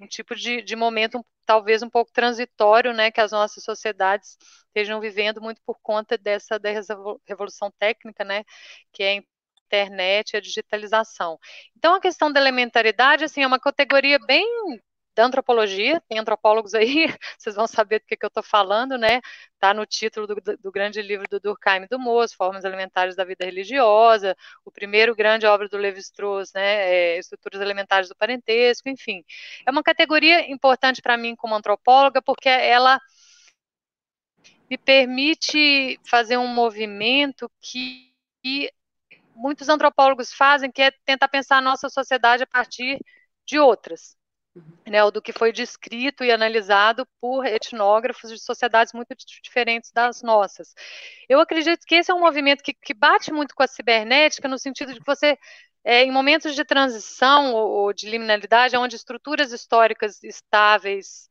um 0.00 0.06
tipo 0.06 0.34
de, 0.34 0.62
de 0.62 0.76
momento 0.76 1.24
talvez 1.46 1.82
um 1.82 1.88
pouco 1.88 2.10
transitório, 2.12 2.92
né, 2.92 3.10
que 3.10 3.20
as 3.20 3.32
nossas 3.32 3.62
sociedades 3.62 4.36
estejam 4.66 5.00
vivendo 5.00 5.40
muito 5.40 5.60
por 5.64 5.78
conta 5.80 6.18
dessa, 6.18 6.58
dessa 6.58 6.96
revolução 7.24 7.70
técnica, 7.78 8.24
né, 8.24 8.44
que 8.92 9.02
é 9.02 9.18
a 9.18 9.22
internet 9.66 10.32
e 10.32 10.36
a 10.36 10.40
digitalização. 10.40 11.38
Então 11.76 11.94
a 11.94 12.00
questão 12.00 12.32
da 12.32 12.40
elementaridade 12.40 13.24
assim 13.24 13.42
é 13.42 13.46
uma 13.46 13.60
categoria 13.60 14.18
bem 14.18 14.46
da 15.16 15.24
antropologia, 15.24 16.00
tem 16.08 16.18
antropólogos 16.18 16.74
aí, 16.74 17.06
vocês 17.38 17.56
vão 17.56 17.66
saber 17.66 18.00
do 18.00 18.06
que, 18.06 18.16
que 18.16 18.24
eu 18.24 18.28
estou 18.28 18.42
falando, 18.42 18.98
né? 18.98 19.22
Está 19.54 19.72
no 19.72 19.86
título 19.86 20.26
do, 20.26 20.34
do, 20.58 20.70
grande 20.70 21.00
livro 21.00 21.26
do 21.28 21.40
Durkheim 21.40 21.84
e 21.84 21.88
do 21.88 21.98
Moos, 21.98 22.34
Formas 22.34 22.64
Elementares 22.64 23.16
da 23.16 23.24
Vida 23.24 23.44
Religiosa, 23.46 24.36
o 24.64 24.70
primeiro 24.70 25.16
grande 25.16 25.46
obra 25.46 25.68
do 25.68 25.78
Levi-Strauss, 25.78 26.52
né? 26.54 27.14
É, 27.14 27.18
Estruturas 27.18 27.62
Elementares 27.62 28.10
do 28.10 28.14
Parentesco, 28.14 28.90
enfim. 28.90 29.24
É 29.66 29.70
uma 29.70 29.82
categoria 29.82 30.50
importante 30.52 31.00
para 31.00 31.16
mim 31.16 31.34
como 31.34 31.54
antropóloga, 31.54 32.20
porque 32.20 32.50
ela 32.50 33.00
me 34.68 34.76
permite 34.76 35.98
fazer 36.04 36.36
um 36.36 36.48
movimento 36.48 37.50
que, 37.60 38.12
que 38.42 38.70
muitos 39.34 39.68
antropólogos 39.70 40.32
fazem, 40.32 40.70
que 40.70 40.82
é 40.82 40.90
tentar 41.06 41.28
pensar 41.28 41.58
a 41.58 41.62
nossa 41.62 41.88
sociedade 41.88 42.42
a 42.42 42.46
partir 42.46 42.98
de 43.46 43.58
outras 43.58 44.15
né, 44.86 45.10
do 45.10 45.20
que 45.20 45.32
foi 45.32 45.52
descrito 45.52 46.24
e 46.24 46.30
analisado 46.30 47.06
por 47.20 47.44
etnógrafos 47.44 48.30
de 48.30 48.38
sociedades 48.38 48.92
muito 48.92 49.14
diferentes 49.42 49.90
das 49.92 50.22
nossas. 50.22 50.74
Eu 51.28 51.40
acredito 51.40 51.84
que 51.86 51.96
esse 51.96 52.10
é 52.10 52.14
um 52.14 52.20
movimento 52.20 52.62
que, 52.62 52.72
que 52.72 52.94
bate 52.94 53.32
muito 53.32 53.54
com 53.54 53.62
a 53.62 53.66
cibernética, 53.66 54.48
no 54.48 54.58
sentido 54.58 54.92
de 54.92 55.00
que 55.00 55.06
você 55.06 55.36
é, 55.84 56.02
em 56.02 56.10
momentos 56.10 56.54
de 56.54 56.64
transição 56.64 57.54
ou, 57.54 57.68
ou 57.68 57.92
de 57.92 58.10
liminalidade, 58.10 58.76
onde 58.76 58.96
estruturas 58.96 59.52
históricas 59.52 60.22
estáveis 60.24 61.28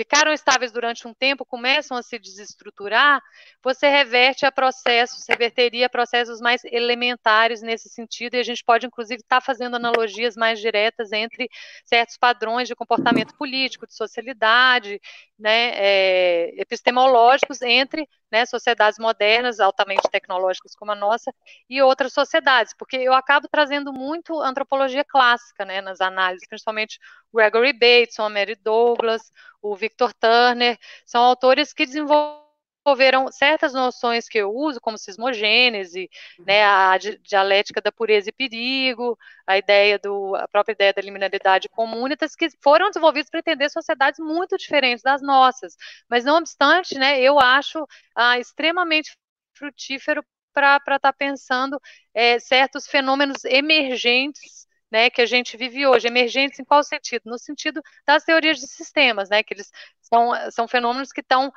ficaram 0.00 0.32
estáveis 0.32 0.72
durante 0.72 1.06
um 1.06 1.12
tempo, 1.12 1.44
começam 1.44 1.94
a 1.94 2.02
se 2.02 2.18
desestruturar, 2.18 3.20
você 3.62 3.86
reverte 3.86 4.46
a 4.46 4.50
processos, 4.50 5.26
reverteria 5.28 5.90
processos 5.90 6.40
mais 6.40 6.64
elementares 6.64 7.60
nesse 7.60 7.90
sentido, 7.90 8.34
e 8.34 8.38
a 8.38 8.42
gente 8.42 8.64
pode, 8.64 8.86
inclusive, 8.86 9.20
estar 9.20 9.40
tá 9.40 9.44
fazendo 9.44 9.76
analogias 9.76 10.36
mais 10.36 10.58
diretas 10.58 11.12
entre 11.12 11.50
certos 11.84 12.16
padrões 12.16 12.66
de 12.66 12.74
comportamento 12.74 13.36
político, 13.36 13.86
de 13.86 13.94
socialidade, 13.94 14.98
né, 15.38 15.72
é, 15.74 16.54
epistemológicos 16.56 17.60
entre 17.60 18.08
né, 18.30 18.46
sociedades 18.46 18.98
modernas, 18.98 19.60
altamente 19.60 20.08
tecnológicas 20.10 20.74
como 20.74 20.92
a 20.92 20.94
nossa, 20.94 21.30
e 21.68 21.82
outras 21.82 22.12
sociedades, 22.14 22.72
porque 22.78 22.96
eu 22.96 23.12
acabo 23.12 23.48
trazendo 23.50 23.92
muito 23.92 24.40
antropologia 24.40 25.04
clássica 25.04 25.64
né, 25.64 25.82
nas 25.82 26.00
análises, 26.00 26.48
principalmente 26.48 26.98
Gregory 27.34 27.72
Bateson, 27.72 28.30
Mary 28.30 28.54
Douglas, 28.54 29.30
o 29.62 29.76
Victor 29.76 29.89
Turner, 29.96 30.78
são 31.06 31.22
autores 31.22 31.72
que 31.72 31.86
desenvolveram 31.86 33.30
certas 33.30 33.72
noções 33.72 34.28
que 34.28 34.38
eu 34.38 34.50
uso, 34.52 34.80
como 34.80 34.96
sismogênese, 34.98 36.08
né, 36.46 36.64
a 36.64 36.96
dialética 36.98 37.80
da 37.80 37.92
pureza 37.92 38.30
e 38.30 38.32
perigo, 38.32 39.18
a 39.46 39.58
ideia 39.58 39.98
do, 39.98 40.34
a 40.36 40.48
própria 40.48 40.72
ideia 40.72 40.92
da 40.92 41.02
liminalidade 41.02 41.68
comunitas, 41.68 42.34
que 42.34 42.48
foram 42.62 42.88
desenvolvidos 42.88 43.30
para 43.30 43.40
entender 43.40 43.68
sociedades 43.70 44.18
muito 44.20 44.56
diferentes 44.56 45.02
das 45.02 45.22
nossas. 45.22 45.76
Mas, 46.08 46.24
não 46.24 46.38
obstante, 46.38 46.96
né, 46.98 47.20
eu 47.20 47.38
acho 47.38 47.86
ah, 48.14 48.38
extremamente 48.38 49.16
frutífero 49.54 50.24
para 50.52 50.76
estar 50.76 50.98
tá 50.98 51.12
pensando 51.12 51.80
é, 52.14 52.38
certos 52.38 52.86
fenômenos 52.86 53.44
emergentes 53.44 54.66
né, 54.90 55.10
que 55.10 55.20
a 55.22 55.26
gente 55.26 55.56
vive 55.56 55.86
hoje, 55.86 56.08
emergentes 56.08 56.58
em 56.58 56.64
qual 56.64 56.82
sentido? 56.82 57.22
No 57.26 57.38
sentido 57.38 57.80
das 58.06 58.24
teorias 58.24 58.58
de 58.58 58.66
sistemas, 58.66 59.30
né, 59.30 59.42
que 59.42 59.54
eles 59.54 59.70
são, 60.00 60.32
são 60.50 60.68
fenômenos 60.68 61.12
que 61.12 61.20
estão 61.20 61.52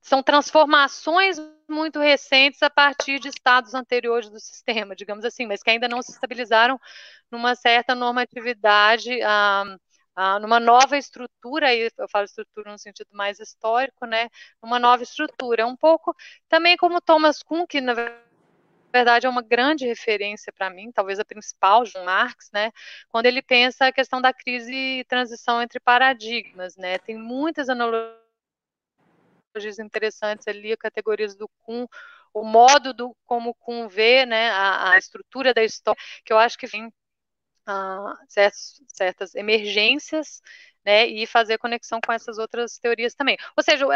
são 0.00 0.22
transformações 0.22 1.36
muito 1.68 1.98
recentes 2.00 2.62
a 2.62 2.70
partir 2.70 3.18
de 3.18 3.28
estados 3.28 3.74
anteriores 3.74 4.30
do 4.30 4.40
sistema, 4.40 4.96
digamos 4.96 5.24
assim, 5.24 5.46
mas 5.46 5.62
que 5.62 5.70
ainda 5.70 5.88
não 5.88 6.00
se 6.00 6.12
estabilizaram 6.12 6.80
numa 7.30 7.54
certa 7.54 7.94
normatividade, 7.94 9.20
ah, 9.22 9.64
ah, 10.16 10.38
numa 10.40 10.58
nova 10.58 10.96
estrutura, 10.96 11.68
aí 11.68 11.90
eu 11.98 12.08
falo 12.08 12.24
estrutura 12.24 12.72
no 12.72 12.78
sentido 12.78 13.08
mais 13.12 13.38
histórico, 13.38 14.06
né, 14.06 14.30
numa 14.62 14.78
nova 14.78 15.02
estrutura, 15.02 15.66
um 15.66 15.76
pouco 15.76 16.14
também 16.48 16.76
como 16.76 17.00
Thomas 17.00 17.42
Kuhn, 17.42 17.66
que 17.66 17.80
na 17.80 17.94
verdade 17.94 18.27
verdade, 18.92 19.26
é 19.26 19.28
uma 19.28 19.42
grande 19.42 19.86
referência 19.86 20.52
para 20.52 20.70
mim, 20.70 20.90
talvez 20.92 21.18
a 21.18 21.24
principal, 21.24 21.84
John 21.84 22.04
Marx, 22.04 22.50
né, 22.52 22.72
quando 23.08 23.26
ele 23.26 23.42
pensa 23.42 23.86
a 23.86 23.92
questão 23.92 24.20
da 24.20 24.32
crise 24.32 24.72
e 24.72 25.04
transição 25.04 25.60
entre 25.62 25.80
paradigmas, 25.80 26.76
né, 26.76 26.98
tem 26.98 27.16
muitas 27.16 27.68
analogias 27.68 28.18
interessantes 29.78 30.46
ali, 30.48 30.76
categorias 30.76 31.34
do 31.36 31.48
Kuhn, 31.60 31.86
o 32.32 32.44
modo 32.44 32.92
do 32.94 33.16
como 33.26 33.54
Kuhn 33.54 33.88
vê, 33.88 34.24
né, 34.26 34.50
a, 34.50 34.92
a 34.92 34.98
estrutura 34.98 35.52
da 35.52 35.62
história, 35.62 36.00
que 36.24 36.32
eu 36.32 36.38
acho 36.38 36.56
que 36.56 36.66
vem 36.66 36.86
uh, 36.86 38.16
certas, 38.28 38.82
certas 38.88 39.34
emergências 39.34 40.40
né, 40.84 41.06
e 41.06 41.26
fazer 41.26 41.58
conexão 41.58 42.00
com 42.00 42.12
essas 42.12 42.38
outras 42.38 42.78
teorias 42.78 43.14
também. 43.14 43.36
Ou 43.56 43.62
seja, 43.62 43.86
o, 43.86 43.90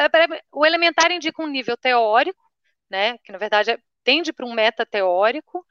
o 0.53 0.67
elementar 0.67 1.11
indica 1.11 1.43
um 1.43 1.47
nível 1.47 1.77
teórico, 1.77 2.43
né, 2.91 3.19
que 3.19 3.33
na 3.33 3.39
verdade 3.39 3.71
é 3.71 3.79
tende 4.05 4.33
para 4.33 4.47
um 4.47 4.53
meta 4.53 4.87
teórico, 4.87 5.65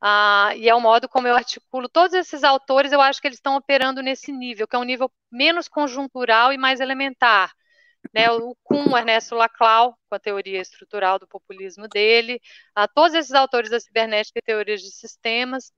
ah, 0.00 0.52
e 0.56 0.68
é 0.68 0.74
o 0.74 0.80
modo 0.80 1.08
como 1.08 1.26
eu 1.26 1.34
articulo 1.34 1.88
todos 1.88 2.14
esses 2.14 2.44
autores, 2.44 2.92
eu 2.92 3.00
acho 3.00 3.20
que 3.20 3.26
eles 3.28 3.38
estão 3.38 3.56
operando 3.56 4.02
nesse 4.02 4.30
nível, 4.32 4.66
que 4.68 4.76
é 4.76 4.78
um 4.78 4.84
nível 4.84 5.10
menos 5.30 5.68
conjuntural 5.68 6.52
e 6.52 6.58
mais 6.58 6.80
elementar. 6.80 7.52
Né, 8.14 8.30
o 8.30 8.56
Kuhn, 8.62 8.96
Ernesto 8.96 9.34
Laclau, 9.34 9.98
com 10.08 10.14
a 10.14 10.20
teoria 10.20 10.60
estrutural 10.60 11.18
do 11.18 11.26
populismo 11.26 11.88
dele, 11.88 12.40
ah, 12.74 12.86
todos 12.88 13.14
esses 13.14 13.32
autores 13.32 13.70
da 13.70 13.80
cibernética 13.80 14.38
e 14.38 14.42
teorias 14.42 14.80
de 14.80 14.90
sistemas, 14.92 15.72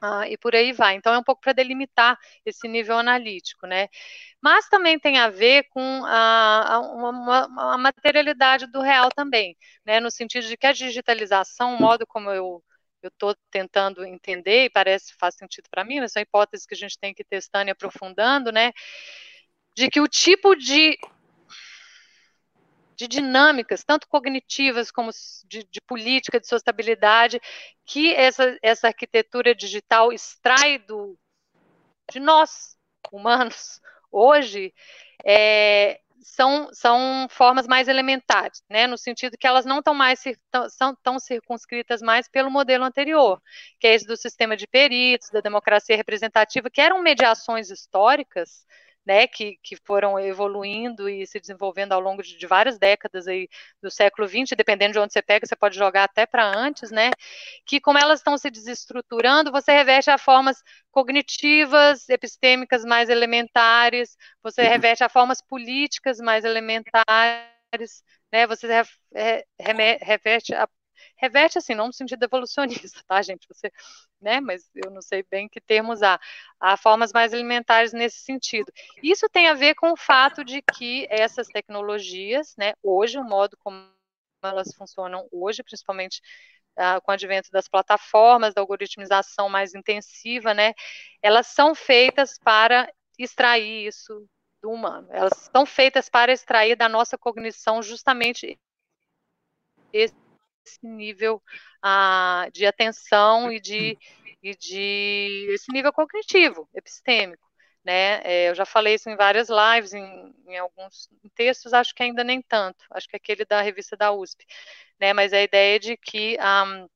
ah, 0.00 0.28
e 0.28 0.36
por 0.36 0.54
aí 0.54 0.72
vai. 0.72 0.96
Então, 0.96 1.14
é 1.14 1.18
um 1.18 1.22
pouco 1.22 1.40
para 1.40 1.52
delimitar 1.52 2.18
esse 2.44 2.68
nível 2.68 2.98
analítico, 2.98 3.66
né? 3.66 3.88
Mas 4.42 4.68
também 4.68 4.98
tem 4.98 5.18
a 5.18 5.30
ver 5.30 5.64
com 5.70 6.04
a, 6.06 6.74
a, 6.74 6.80
uma, 6.80 7.74
a 7.74 7.78
materialidade 7.78 8.66
do 8.66 8.80
real 8.82 9.08
também, 9.10 9.56
né? 9.84 10.00
No 10.00 10.10
sentido 10.10 10.46
de 10.46 10.56
que 10.56 10.66
a 10.66 10.72
digitalização, 10.72 11.74
o 11.74 11.80
modo 11.80 12.06
como 12.06 12.30
eu 12.30 12.62
eu 13.02 13.08
estou 13.08 13.36
tentando 13.50 14.02
entender 14.04 14.64
e 14.64 14.70
parece 14.70 15.12
que 15.12 15.18
faz 15.18 15.34
sentido 15.34 15.68
para 15.70 15.84
mim, 15.84 16.00
mas 16.00 16.12
são 16.12 16.22
hipóteses 16.22 16.64
que 16.66 16.74
a 16.74 16.76
gente 16.76 16.98
tem 16.98 17.12
que 17.12 17.20
ir 17.22 17.26
testando 17.26 17.68
e 17.68 17.72
aprofundando, 17.72 18.50
né? 18.50 18.72
De 19.76 19.90
que 19.90 20.00
o 20.00 20.08
tipo 20.08 20.54
de 20.54 20.96
de 22.96 23.08
dinâmicas, 23.08 23.84
tanto 23.84 24.08
cognitivas 24.08 24.90
como 24.90 25.10
de, 25.46 25.64
de 25.64 25.80
política, 25.80 26.40
de 26.40 26.48
sustentabilidade, 26.48 27.40
que 27.84 28.14
essa, 28.14 28.56
essa 28.62 28.88
arquitetura 28.88 29.54
digital 29.54 30.12
extrai 30.12 30.78
do, 30.78 31.18
de 32.10 32.20
nós, 32.20 32.76
humanos, 33.12 33.80
hoje, 34.10 34.72
é, 35.24 36.00
são, 36.24 36.70
são 36.72 37.26
formas 37.28 37.66
mais 37.66 37.86
elementares, 37.86 38.62
né, 38.68 38.86
no 38.86 38.96
sentido 38.96 39.36
que 39.36 39.46
elas 39.46 39.66
não 39.66 39.78
estão 39.78 39.92
mais 39.94 40.22
são 40.70 40.96
tão 41.02 41.18
circunscritas 41.18 42.00
mais 42.00 42.28
pelo 42.28 42.50
modelo 42.50 42.84
anterior, 42.84 43.40
que 43.78 43.86
é 43.86 43.94
esse 43.94 44.06
do 44.06 44.16
sistema 44.16 44.56
de 44.56 44.66
peritos, 44.66 45.28
da 45.30 45.40
democracia 45.40 45.96
representativa, 45.96 46.70
que 46.70 46.80
eram 46.80 47.02
mediações 47.02 47.70
históricas, 47.70 48.64
né, 49.04 49.26
que, 49.26 49.58
que 49.62 49.76
foram 49.76 50.18
evoluindo 50.18 51.08
e 51.08 51.26
se 51.26 51.38
desenvolvendo 51.38 51.92
ao 51.92 52.00
longo 52.00 52.22
de, 52.22 52.36
de 52.36 52.46
várias 52.46 52.78
décadas 52.78 53.26
aí 53.28 53.48
do 53.82 53.90
século 53.90 54.26
XX, 54.26 54.56
dependendo 54.56 54.92
de 54.94 54.98
onde 54.98 55.12
você 55.12 55.22
pega, 55.22 55.46
você 55.46 55.56
pode 55.56 55.76
jogar 55.76 56.04
até 56.04 56.26
para 56.26 56.44
antes, 56.44 56.90
né, 56.90 57.10
que 57.66 57.80
como 57.80 57.98
elas 57.98 58.20
estão 58.20 58.36
se 58.38 58.50
desestruturando, 58.50 59.52
você 59.52 59.72
reverte 59.72 60.10
a 60.10 60.18
formas 60.18 60.62
cognitivas, 60.90 62.08
epistêmicas 62.08 62.84
mais 62.84 63.08
elementares, 63.08 64.16
você 64.42 64.62
reverte 64.62 65.04
a 65.04 65.08
formas 65.08 65.42
políticas 65.42 66.18
mais 66.18 66.44
elementares, 66.44 68.02
né, 68.32 68.46
você 68.46 68.66
reverte 70.00 70.54
a 70.54 70.68
reverte 71.16 71.58
assim, 71.58 71.74
não 71.74 71.88
no 71.88 71.92
sentido 71.92 72.22
evolucionista, 72.22 73.02
tá, 73.06 73.20
gente? 73.22 73.46
Você, 73.48 73.72
né? 74.20 74.40
Mas 74.40 74.70
eu 74.74 74.90
não 74.90 75.02
sei 75.02 75.24
bem 75.30 75.48
que 75.48 75.60
termos 75.60 76.02
há. 76.02 76.18
Há 76.60 76.76
formas 76.76 77.12
mais 77.12 77.34
alimentares 77.34 77.92
nesse 77.92 78.18
sentido. 78.18 78.72
Isso 79.02 79.28
tem 79.28 79.48
a 79.48 79.54
ver 79.54 79.74
com 79.74 79.92
o 79.92 79.96
fato 79.96 80.44
de 80.44 80.62
que 80.62 81.06
essas 81.10 81.46
tecnologias, 81.48 82.54
né, 82.56 82.74
hoje, 82.82 83.18
o 83.18 83.24
modo 83.24 83.56
como 83.58 83.86
elas 84.42 84.74
funcionam 84.74 85.26
hoje, 85.32 85.62
principalmente 85.62 86.20
uh, 86.76 87.00
com 87.02 87.10
o 87.10 87.14
advento 87.14 87.50
das 87.50 87.68
plataformas, 87.68 88.54
da 88.54 88.60
algoritmização 88.60 89.48
mais 89.48 89.74
intensiva, 89.74 90.54
né, 90.54 90.74
elas 91.22 91.46
são 91.48 91.74
feitas 91.74 92.38
para 92.38 92.90
extrair 93.18 93.86
isso 93.86 94.26
do 94.62 94.70
humano. 94.70 95.08
Elas 95.10 95.50
são 95.52 95.66
feitas 95.66 96.08
para 96.08 96.32
extrair 96.32 96.76
da 96.76 96.88
nossa 96.88 97.18
cognição 97.18 97.82
justamente 97.82 98.58
esse 99.92 100.23
esse 100.64 100.86
nível 100.86 101.42
ah, 101.82 102.48
de 102.52 102.66
atenção 102.66 103.50
e 103.52 103.60
de, 103.60 103.98
e 104.42 104.54
de 104.54 105.46
esse 105.50 105.72
nível 105.72 105.92
cognitivo, 105.92 106.68
epistêmico. 106.74 107.44
Né? 107.84 108.22
É, 108.24 108.48
eu 108.48 108.54
já 108.54 108.64
falei 108.64 108.94
isso 108.94 109.10
em 109.10 109.16
várias 109.16 109.48
lives, 109.50 109.92
em, 109.92 110.34
em, 110.46 110.56
alguns 110.56 111.08
textos, 111.34 111.74
acho 111.74 111.94
que 111.94 112.02
ainda 112.02 112.24
nem 112.24 112.40
tanto, 112.40 112.82
acho 112.90 113.06
que 113.06 113.14
é 113.14 113.18
aquele 113.18 113.44
da 113.44 113.60
revista 113.60 113.94
da 113.94 114.10
USP, 114.10 114.46
né? 114.98 115.12
mas 115.12 115.34
a 115.34 115.42
ideia 115.42 115.78
de 115.78 115.94
que 115.98 116.38
um, 116.38 116.88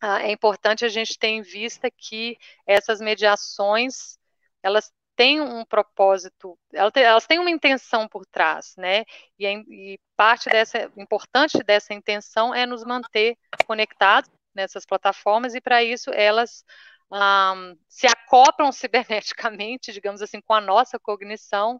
ah, 0.00 0.22
é 0.22 0.30
importante 0.30 0.84
a 0.84 0.88
gente 0.88 1.18
ter 1.18 1.28
em 1.28 1.42
vista 1.42 1.90
que 1.90 2.36
essas 2.66 3.00
mediações, 3.00 4.18
elas 4.62 4.92
têm 5.20 5.38
um 5.38 5.66
propósito, 5.66 6.58
elas 6.72 7.26
têm 7.26 7.38
uma 7.38 7.50
intenção 7.50 8.08
por 8.08 8.24
trás, 8.24 8.74
né? 8.78 9.04
E, 9.38 9.46
e 9.46 10.00
parte 10.16 10.48
dessa, 10.48 10.90
importante 10.96 11.62
dessa 11.62 11.92
intenção 11.92 12.54
é 12.54 12.64
nos 12.64 12.82
manter 12.84 13.36
conectados 13.66 14.30
nessas 14.54 14.86
plataformas, 14.86 15.54
e 15.54 15.60
para 15.60 15.84
isso 15.84 16.10
elas 16.10 16.64
um, 17.12 17.76
se 17.86 18.06
acoplam 18.06 18.72
ciberneticamente, 18.72 19.92
digamos 19.92 20.22
assim, 20.22 20.40
com 20.40 20.54
a 20.54 20.60
nossa 20.60 20.98
cognição 20.98 21.78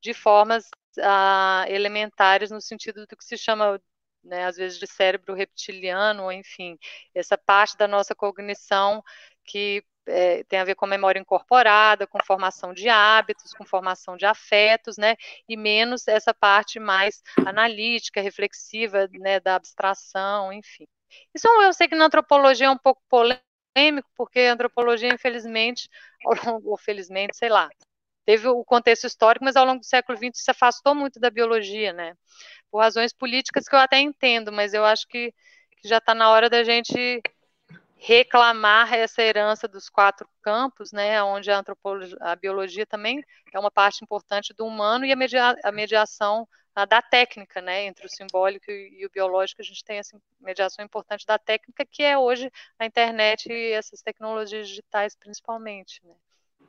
de 0.00 0.14
formas 0.14 0.64
uh, 0.96 1.68
elementares, 1.68 2.50
no 2.50 2.60
sentido 2.60 3.06
do 3.06 3.16
que 3.18 3.22
se 3.22 3.36
chama 3.36 3.78
né, 4.24 4.46
às 4.46 4.56
vezes 4.56 4.78
de 4.78 4.86
cérebro 4.86 5.34
reptiliano, 5.34 6.32
enfim, 6.32 6.78
essa 7.14 7.36
parte 7.36 7.76
da 7.76 7.86
nossa 7.86 8.14
cognição 8.14 9.02
que 9.44 9.84
é, 10.08 10.42
tem 10.44 10.58
a 10.58 10.64
ver 10.64 10.74
com 10.74 10.86
memória 10.86 11.20
incorporada, 11.20 12.06
com 12.06 12.18
formação 12.24 12.72
de 12.72 12.88
hábitos, 12.88 13.52
com 13.52 13.64
formação 13.64 14.16
de 14.16 14.26
afetos, 14.26 14.96
né? 14.96 15.16
E 15.48 15.56
menos 15.56 16.08
essa 16.08 16.34
parte 16.34 16.80
mais 16.80 17.22
analítica, 17.46 18.20
reflexiva, 18.20 19.08
né? 19.12 19.40
Da 19.40 19.54
abstração, 19.54 20.52
enfim. 20.52 20.86
Isso 21.34 21.46
eu 21.46 21.72
sei 21.72 21.88
que 21.88 21.94
na 21.94 22.06
antropologia 22.06 22.66
é 22.66 22.70
um 22.70 22.78
pouco 22.78 23.02
polêmico, 23.08 24.10
porque 24.16 24.40
a 24.40 24.52
antropologia, 24.52 25.12
infelizmente, 25.12 25.88
ou 26.64 26.76
felizmente, 26.76 27.36
sei 27.36 27.48
lá, 27.48 27.68
teve 28.26 28.48
o 28.48 28.64
contexto 28.64 29.06
histórico, 29.06 29.44
mas 29.44 29.56
ao 29.56 29.64
longo 29.64 29.80
do 29.80 29.86
século 29.86 30.18
XX 30.18 30.30
se 30.34 30.50
afastou 30.50 30.94
muito 30.94 31.18
da 31.20 31.30
biologia, 31.30 31.92
né? 31.92 32.14
Por 32.70 32.80
razões 32.80 33.12
políticas 33.12 33.68
que 33.68 33.74
eu 33.74 33.80
até 33.80 34.00
entendo, 34.00 34.52
mas 34.52 34.74
eu 34.74 34.84
acho 34.84 35.06
que, 35.08 35.32
que 35.80 35.88
já 35.88 35.98
está 35.98 36.14
na 36.14 36.30
hora 36.30 36.50
da 36.50 36.62
gente 36.64 37.22
reclamar 37.98 38.94
essa 38.94 39.20
herança 39.22 39.66
dos 39.66 39.88
quatro 39.88 40.28
campos, 40.40 40.92
né, 40.92 41.22
onde 41.22 41.50
a 41.50 41.62
a 42.20 42.36
biologia 42.36 42.86
também 42.86 43.22
é 43.52 43.58
uma 43.58 43.70
parte 43.70 44.02
importante 44.04 44.54
do 44.54 44.64
humano 44.64 45.04
e 45.04 45.12
a, 45.12 45.16
media, 45.16 45.56
a 45.64 45.72
mediação 45.72 46.48
a, 46.74 46.84
da 46.84 47.02
técnica, 47.02 47.60
né, 47.60 47.84
entre 47.84 48.06
o 48.06 48.08
simbólico 48.08 48.70
e, 48.70 49.00
e, 49.00 49.06
o 49.06 49.10
biológico, 49.10 49.60
a 49.60 49.64
gente 49.64 49.84
tem 49.84 49.98
essa 49.98 50.20
mediação 50.40 50.84
importante 50.84 51.26
da 51.26 51.38
técnica, 51.38 51.84
que 51.84 52.02
é 52.02 52.16
hoje 52.16 52.50
a 52.78 52.86
internet 52.86 53.50
e 53.52 53.72
essas 53.72 54.00
tecnologias 54.00 54.68
digitais 54.68 55.16
principalmente, 55.16 56.00
né. 56.04 56.14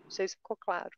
Não 0.04 0.10
sei 0.12 0.28
se 0.28 0.36
ficou 0.36 0.58
claro. 0.58 0.90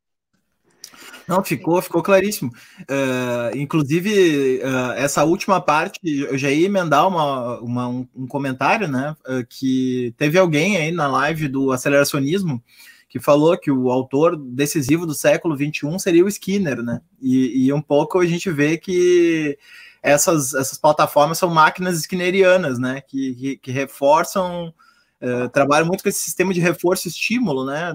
Não, 1.28 1.44
ficou, 1.44 1.82
ficou 1.82 2.04
claríssimo. 2.04 2.52
Uh, 2.82 3.56
inclusive, 3.56 4.60
uh, 4.64 4.92
essa 4.98 5.24
última 5.24 5.62
parte, 5.62 6.00
eu 6.04 6.38
já 6.38 6.50
ia 6.50 6.66
emendar 6.66 7.08
uma, 7.08 7.60
uma 7.60 7.88
um, 7.88 8.08
um, 8.14 8.28
comentário, 8.28 8.88
né? 8.88 9.16
Uh, 9.26 9.46
que 9.48 10.14
teve 10.18 10.38
alguém 10.38 10.76
aí 10.76 10.92
na 10.92 11.08
live 11.08 11.48
do 11.48 11.72
aceleracionismo 11.72 12.62
que 13.08 13.20
falou 13.20 13.58
que 13.58 13.70
o 13.72 13.90
autor 13.92 14.38
decisivo 14.38 15.06
do 15.06 15.14
século 15.14 15.56
XXI 15.56 16.00
seria 16.00 16.24
o 16.26 16.28
Skinner, 16.28 16.82
né? 16.82 17.02
E, 17.22 17.66
e 17.66 17.74
um 17.74 17.82
pouco 17.82 18.20
a 18.20 18.26
gente 18.26 18.50
vê 18.50 18.78
que 18.78 19.58
essas, 20.04 20.54
essas 20.54 20.78
plataformas 20.78 21.38
são 21.38 21.50
máquinas 21.50 21.98
skinnerianas, 22.00 22.80
né? 22.80 23.02
Que, 23.02 23.36
que, 23.36 23.58
que 23.58 23.72
reforçam, 23.72 24.74
trabalham 25.54 25.88
muito 25.88 26.04
com 26.04 26.10
esse 26.10 26.24
sistema 26.24 26.54
de 26.54 26.62
reforço-estímulo, 26.62 27.66
né? 27.66 27.94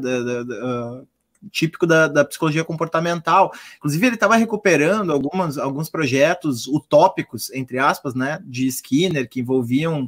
Típico 1.51 1.87
da, 1.87 2.09
da, 2.09 2.25
psicologia 2.25 2.65
comportamental. 2.65 3.53
Inclusive, 3.77 4.07
ele 4.07 4.15
estava 4.15 4.37
recuperando 4.37 5.13
algumas, 5.13 5.59
alguns 5.59 5.89
projetos 5.89 6.67
utópicos, 6.67 7.51
entre 7.53 7.79
aspas, 7.79 8.15
né, 8.15 8.41
de 8.45 8.67
Skinner, 8.67 9.29
que 9.29 9.41
envolviam 9.41 10.05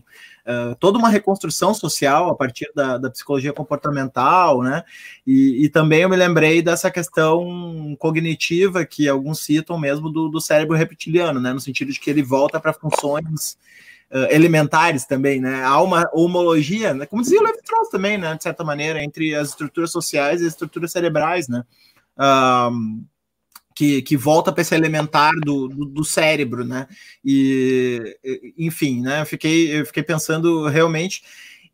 uh, 0.46 0.74
toda 0.78 0.98
uma 0.98 1.08
reconstrução 1.08 1.72
social 1.74 2.30
a 2.30 2.34
partir 2.34 2.70
da, 2.74 2.98
da 2.98 3.10
psicologia 3.10 3.52
comportamental, 3.52 4.62
né, 4.62 4.82
e, 5.26 5.64
e, 5.64 5.68
também 5.68 6.02
eu 6.02 6.08
me 6.08 6.16
lembrei 6.16 6.62
dessa 6.62 6.90
questão 6.90 7.96
cognitiva 7.98 8.84
que 8.84 9.08
alguns 9.08 9.40
citam 9.40 9.78
mesmo 9.78 10.10
do, 10.10 10.28
do 10.28 10.40
cérebro 10.40 10.76
reptiliano, 10.76 11.40
né, 11.40 11.52
no 11.52 11.60
sentido 11.60 11.92
de 11.92 12.00
que 12.00 12.10
ele 12.10 12.22
volta 12.22 12.60
para 12.60 12.72
funções 12.72 13.56
uh, 14.10 14.26
elementares 14.30 15.04
também, 15.04 15.40
né? 15.40 15.62
Há 15.62 15.80
uma 15.82 16.08
homologia, 16.12 16.94
né? 16.94 17.06
como 17.06 17.22
dizia 17.22 17.40
o 17.40 17.44
Levi-Strauss 17.44 17.90
também, 17.90 18.18
né? 18.18 18.34
De 18.34 18.42
certa 18.42 18.64
maneira, 18.64 19.02
entre 19.02 19.34
as 19.34 19.48
estruturas 19.50 19.90
sociais 19.90 20.40
e 20.40 20.46
as 20.46 20.52
estruturas 20.52 20.92
cerebrais, 20.92 21.48
né? 21.48 21.64
Um, 22.18 23.04
que, 23.74 24.02
que, 24.02 24.16
volta 24.16 24.52
para 24.52 24.62
esse 24.62 24.74
elementar 24.74 25.32
do, 25.44 25.68
do, 25.68 25.84
do, 25.84 26.04
cérebro, 26.04 26.64
né? 26.64 26.88
E, 27.24 28.18
enfim, 28.58 29.02
né? 29.02 29.20
Eu 29.20 29.26
fiquei, 29.26 29.80
eu 29.80 29.86
fiquei 29.86 30.02
pensando 30.02 30.66
realmente 30.66 31.22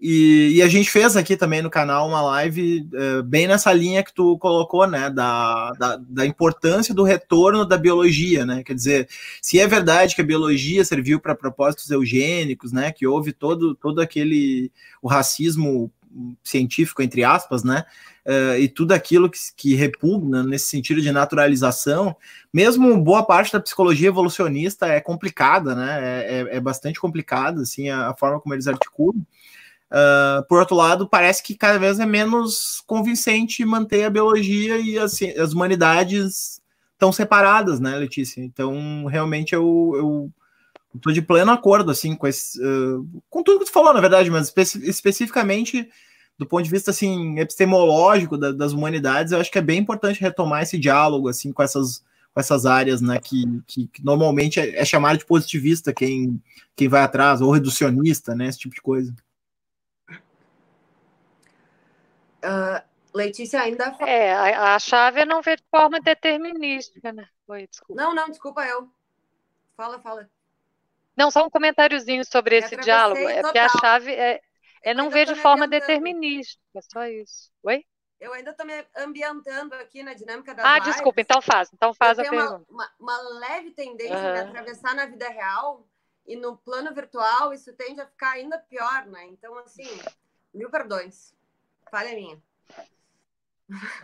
e, 0.00 0.54
e, 0.57 0.62
a 0.62 0.68
gente 0.68 0.90
fez 0.90 1.16
aqui 1.16 1.37
também 1.37 1.62
no 1.62 1.70
canal 1.70 2.09
uma 2.09 2.20
live 2.22 2.88
uh, 2.92 3.22
bem 3.22 3.46
nessa 3.46 3.72
linha 3.72 4.02
que 4.02 4.12
tu 4.12 4.37
colocou, 4.38 4.87
né, 4.87 5.09
da, 5.09 5.70
da, 5.72 5.96
da, 5.96 6.26
importância 6.26 6.94
do 6.94 7.04
retorno 7.04 7.64
da 7.64 7.76
biologia, 7.76 8.44
né, 8.44 8.62
quer 8.62 8.74
dizer, 8.74 9.09
se 9.40 9.59
é 9.59 9.66
verdade 9.66 10.14
que 10.14 10.20
a 10.20 10.24
biologia 10.24 10.85
serviu 10.85 11.20
para 11.20 11.35
propósitos 11.35 11.90
eugênicos, 11.90 12.72
né, 12.72 12.92
que 12.92 13.07
houve 13.07 13.33
todo, 13.33 13.74
todo 13.74 14.00
aquele, 14.00 14.70
o 15.00 15.09
racismo 15.09 15.90
científico, 16.42 17.02
entre 17.02 17.24
aspas, 17.24 17.64
né, 17.64 17.85
uh, 18.26 18.59
e 18.59 18.68
tudo 18.68 18.92
aquilo 18.92 19.30
que, 19.30 19.38
que 19.57 19.74
repugna 19.74 20.42
nesse 20.42 20.66
sentido 20.66 21.00
de 21.00 21.11
naturalização, 21.12 22.16
mesmo 22.52 22.96
boa 23.00 23.24
parte 23.24 23.52
da 23.52 23.61
psicologia 23.61 24.09
evolucionista 24.09 24.87
é 24.87 25.00
complicada, 25.00 25.74
né, 25.74 26.00
é, 26.00 26.40
é, 26.40 26.57
é 26.57 26.61
bastante 26.61 27.00
complicada, 27.00 27.62
assim, 27.62 27.88
a, 27.88 28.11
a 28.11 28.14
forma 28.14 28.40
como 28.40 28.54
eles 28.54 28.66
articulam, 28.66 29.24
Uh, 29.94 30.42
por 30.48 30.59
outro 30.59 30.74
lado, 30.74 31.09
parece 31.09 31.40
que 31.40 31.54
cada 31.54 31.78
vez 31.78 32.00
é 32.00 32.07
menos 32.07 32.83
convincente 32.85 33.64
manter 33.64 34.02
a 34.02 34.11
biologia 34.11 34.76
e 34.76 34.98
assim, 34.98 35.30
as 35.30 35.52
humanidades 35.52 36.61
tão 36.98 37.12
separadas, 37.12 37.78
né, 37.78 37.96
Letícia? 37.96 38.40
Então, 38.42 39.04
realmente, 39.04 39.54
eu, 39.54 39.92
eu 39.94 40.33
estou 40.96 41.12
de 41.12 41.22
pleno 41.22 41.52
acordo 41.52 41.92
assim 41.92 42.16
com 42.16 42.26
esse, 42.26 42.61
uh, 42.61 43.07
com 43.30 43.44
tudo 43.44 43.61
que 43.61 43.66
tu 43.66 43.72
falou, 43.72 43.94
na 43.94 44.00
verdade, 44.00 44.28
mas 44.30 44.48
espe 44.48 44.88
especificamente 44.88 45.88
do 46.37 46.44
ponto 46.44 46.64
de 46.64 46.70
vista 46.70 46.90
assim 46.90 47.38
epistemológico 47.38 48.37
da, 48.37 48.50
das 48.50 48.72
humanidades, 48.72 49.30
eu 49.33 49.38
acho 49.38 49.52
que 49.52 49.59
é 49.59 49.62
bem 49.62 49.78
importante 49.78 50.20
retomar 50.20 50.62
esse 50.62 50.76
diálogo 50.76 51.28
assim 51.28 51.52
com 51.52 51.62
essas 51.62 52.02
com 52.33 52.40
essas 52.40 52.66
áreas, 52.66 53.00
né, 53.00 53.20
que, 53.20 53.44
que, 53.64 53.87
que 53.87 54.04
normalmente 54.04 54.59
é, 54.59 54.80
é 54.80 54.85
chamado 54.85 55.18
de 55.18 55.24
positivista 55.24 55.92
quem 55.92 56.42
quem 56.74 56.88
vai 56.88 57.02
atrás 57.02 57.40
ou 57.40 57.52
reducionista, 57.52 58.35
né, 58.35 58.48
esse 58.48 58.59
tipo 58.59 58.74
de 58.74 58.83
coisa. 58.83 59.14
Uh, 62.44 62.94
Letícia 63.14 63.61
ainda. 63.61 63.96
É, 64.00 64.35
a, 64.35 64.74
a, 64.74 64.78
chave 64.80 65.20
é 65.20 65.24
não 65.24 65.40
ver 65.40 65.57
de 65.59 65.64
forma 65.70 66.00
determinística, 66.00 67.12
né? 67.12 67.28
Oi, 67.46 67.68
desculpa. 67.68 68.02
Não, 68.02 68.12
não, 68.12 68.28
desculpa 68.28 68.66
eu. 68.66 68.90
Fala, 69.76 70.00
fala. 70.00 70.28
Não, 71.16 71.30
só 71.30 71.46
um 71.46 71.50
comentáriozinho 71.50 72.24
sobre 72.24 72.57
esse 72.57 72.76
diálogo. 72.76 73.20
É 73.20 73.40
porque 73.40 73.59
a 73.59 73.68
chave 73.68 74.12
é, 74.12 74.40
é 74.83 74.92
não 74.92 75.11
ver 75.11 75.26
de 75.26 75.37
forma 75.37 75.68
determinística, 75.68 76.61
é 76.74 76.80
só 76.80 77.07
isso. 77.07 77.52
Oi? 77.62 77.85
Eu 78.20 78.33
ainda 78.33 78.50
estou 78.50 78.66
me 78.66 78.85
ambientando 78.96 79.74
aqui 79.76 80.02
na 80.02 80.14
dinâmica 80.14 80.52
da 80.52 80.64
Ah, 80.64 80.78
lives. 80.78 80.94
desculpa, 80.94 81.20
então 81.20 81.40
faz, 81.40 81.70
então 81.72 81.94
faz 81.94 82.18
eu 82.18 82.24
a 82.24 82.30
pergunta. 82.30 82.64
Uma, 82.68 82.90
uma, 82.98 83.16
uma 83.16 83.38
leve 83.38 83.70
tendência 83.72 84.16
uhum. 84.16 84.33
de 84.33 84.40
atravessar 84.40 84.94
na 84.94 85.07
vida 85.07 85.28
real 85.28 85.87
e 86.26 86.35
no 86.35 86.57
plano 86.57 86.92
virtual 86.92 87.52
isso 87.52 87.72
tende 87.74 88.00
a 88.00 88.07
ficar 88.07 88.33
ainda 88.33 88.59
pior, 88.59 89.07
né? 89.07 89.26
Então, 89.26 89.57
assim, 89.59 89.88
mil 90.52 90.70
perdões. 90.70 91.35
Falha 91.90 92.14
minha. 92.14 92.38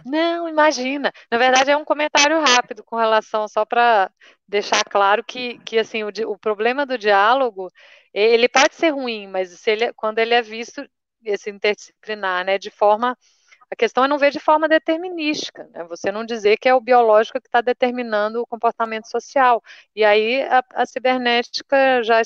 Não, 0.05 0.49
imagina. 0.49 1.13
Na 1.31 1.39
verdade, 1.39 1.71
é 1.71 1.77
um 1.77 1.85
comentário 1.85 2.41
rápido 2.41 2.83
com 2.83 2.97
relação, 2.97 3.47
só 3.47 3.65
para 3.65 4.11
deixar 4.49 4.83
claro 4.85 5.23
que, 5.23 5.59
que 5.61 5.79
assim, 5.79 6.03
o, 6.03 6.09
o, 6.27 6.39
problema 6.39 6.87
do 6.87 6.97
diálogo, 6.97 7.71
ele 8.13 8.49
pode 8.49 8.75
ser 8.75 8.91
ruim, 8.91 9.27
mas 9.27 9.51
se 9.51 9.71
ele, 9.71 9.93
quando 9.93 10.19
ele 10.19 10.35
é 10.35 10.43
visto, 10.43 10.87
esse 11.25 11.51
interdisciplinar, 11.51 12.45
né, 12.45 12.59
de 12.59 12.71
forma. 12.71 13.17
A 13.73 13.77
questão 13.77 14.05
é 14.05 14.09
não 14.09 14.19
ver 14.19 14.33
de 14.33 14.41
forma 14.41 14.69
determinística, 14.69 15.69
né? 15.73 15.85
Você 15.85 16.11
não 16.11 16.25
dizer 16.25 16.57
que 16.59 16.69
é 16.69 16.75
o 16.75 16.81
biológico 16.81 17.41
que 17.41 17.47
está 17.47 17.61
determinando 17.61 18.43
o 18.43 18.47
comportamento 18.47 19.09
social. 19.09 19.63
E 19.95 20.05
aí 20.05 20.43
a, 20.43 20.65
a 20.75 20.87
cibernética 20.87 22.03
já 22.03 22.21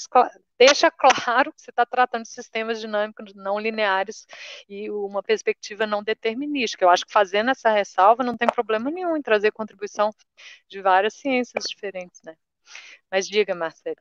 deixa 0.58 0.90
claro 0.90 1.52
que 1.52 1.60
você 1.60 1.70
está 1.70 1.84
tratando 1.84 2.22
de 2.22 2.28
sistemas 2.28 2.80
dinâmicos 2.80 3.34
não 3.34 3.58
lineares 3.58 4.26
e 4.68 4.90
uma 4.90 5.22
perspectiva 5.22 5.86
não 5.86 6.02
determinística. 6.02 6.84
Eu 6.84 6.90
acho 6.90 7.06
que 7.06 7.12
fazendo 7.12 7.50
essa 7.50 7.70
ressalva 7.70 8.22
não 8.22 8.36
tem 8.36 8.48
problema 8.48 8.90
nenhum 8.90 9.16
em 9.16 9.22
trazer 9.22 9.52
contribuição 9.52 10.10
de 10.68 10.80
várias 10.80 11.14
ciências 11.14 11.64
diferentes, 11.64 12.20
né? 12.22 12.36
Mas 13.10 13.28
diga, 13.28 13.54
Marcelo. 13.54 13.96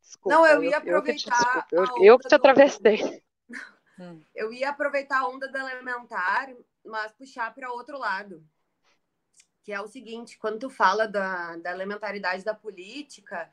Desculpa, 0.00 0.36
não, 0.36 0.46
eu 0.46 0.62
ia 0.62 0.76
aproveitar. 0.76 1.66
Eu, 1.72 1.84
eu, 1.84 2.04
eu 2.04 2.18
que 2.18 2.28
te 2.28 2.34
atravessei. 2.34 3.22
Hum. 3.96 4.20
Eu 4.34 4.52
ia 4.52 4.70
aproveitar 4.70 5.20
a 5.20 5.28
onda 5.28 5.46
da 5.46 5.70
elementar, 5.70 6.52
mas 6.84 7.12
puxar 7.12 7.54
para 7.54 7.70
outro 7.70 7.96
lado. 7.96 8.44
Que 9.62 9.72
é 9.72 9.80
o 9.80 9.86
seguinte, 9.86 10.36
quando 10.36 10.58
tu 10.58 10.68
fala 10.68 11.06
da, 11.06 11.56
da 11.58 11.70
elementaridade 11.70 12.42
da 12.42 12.52
política, 12.52 13.48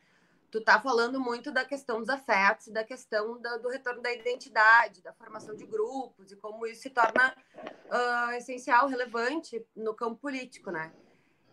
tu 0.51 0.59
tá 0.61 0.79
falando 0.81 1.19
muito 1.19 1.51
da 1.51 1.63
questão 1.63 1.99
dos 1.99 2.09
afetos, 2.09 2.67
da 2.67 2.83
questão 2.83 3.39
da, 3.41 3.57
do 3.57 3.69
retorno 3.69 4.01
da 4.01 4.13
identidade, 4.13 5.01
da 5.01 5.13
formação 5.13 5.55
de 5.55 5.65
grupos 5.65 6.31
e 6.31 6.35
como 6.35 6.67
isso 6.67 6.81
se 6.81 6.89
torna 6.89 7.33
uh, 7.65 8.31
essencial, 8.33 8.87
relevante 8.87 9.65
no 9.75 9.93
campo 9.93 10.17
político, 10.17 10.69
né? 10.69 10.91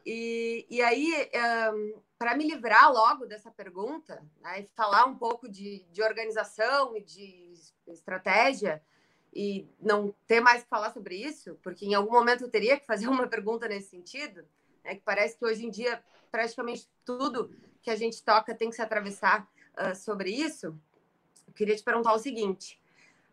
E, 0.04 0.66
e 0.68 0.82
aí, 0.82 1.30
um, 1.72 2.00
para 2.18 2.36
me 2.36 2.46
livrar 2.46 2.92
logo 2.92 3.26
dessa 3.26 3.50
pergunta 3.50 4.24
né, 4.40 4.60
e 4.60 4.70
falar 4.74 5.04
um 5.04 5.14
pouco 5.14 5.48
de, 5.48 5.84
de 5.92 6.02
organização 6.02 6.96
e 6.96 7.02
de 7.02 7.52
estratégia, 7.86 8.82
e 9.32 9.68
não 9.78 10.14
ter 10.26 10.40
mais 10.40 10.62
que 10.62 10.68
falar 10.68 10.92
sobre 10.92 11.14
isso, 11.14 11.58
porque 11.62 11.84
em 11.86 11.94
algum 11.94 12.12
momento 12.12 12.44
eu 12.44 12.50
teria 12.50 12.78
que 12.78 12.86
fazer 12.86 13.06
uma 13.08 13.28
pergunta 13.28 13.68
nesse 13.68 13.90
sentido, 13.90 14.44
é 14.82 14.94
que 14.94 15.02
parece 15.02 15.36
que 15.36 15.44
hoje 15.44 15.66
em 15.66 15.70
dia 15.70 16.02
praticamente 16.30 16.88
tudo 17.04 17.50
que 17.82 17.90
a 17.90 17.96
gente 17.96 18.22
toca 18.22 18.54
tem 18.54 18.70
que 18.70 18.76
se 18.76 18.82
atravessar 18.82 19.48
uh, 19.76 19.94
sobre 19.94 20.30
isso, 20.30 20.78
eu 21.46 21.52
queria 21.54 21.76
te 21.76 21.82
perguntar 21.82 22.12
o 22.12 22.18
seguinte: 22.18 22.80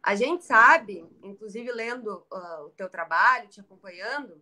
a 0.02 0.16
gente 0.16 0.46
sabe, 0.46 1.06
inclusive 1.24 1.72
lendo 1.72 2.26
uh, 2.32 2.66
o 2.66 2.70
teu 2.72 2.90
trabalho, 2.90 3.50
te 3.50 3.60
acompanhando, 3.60 4.42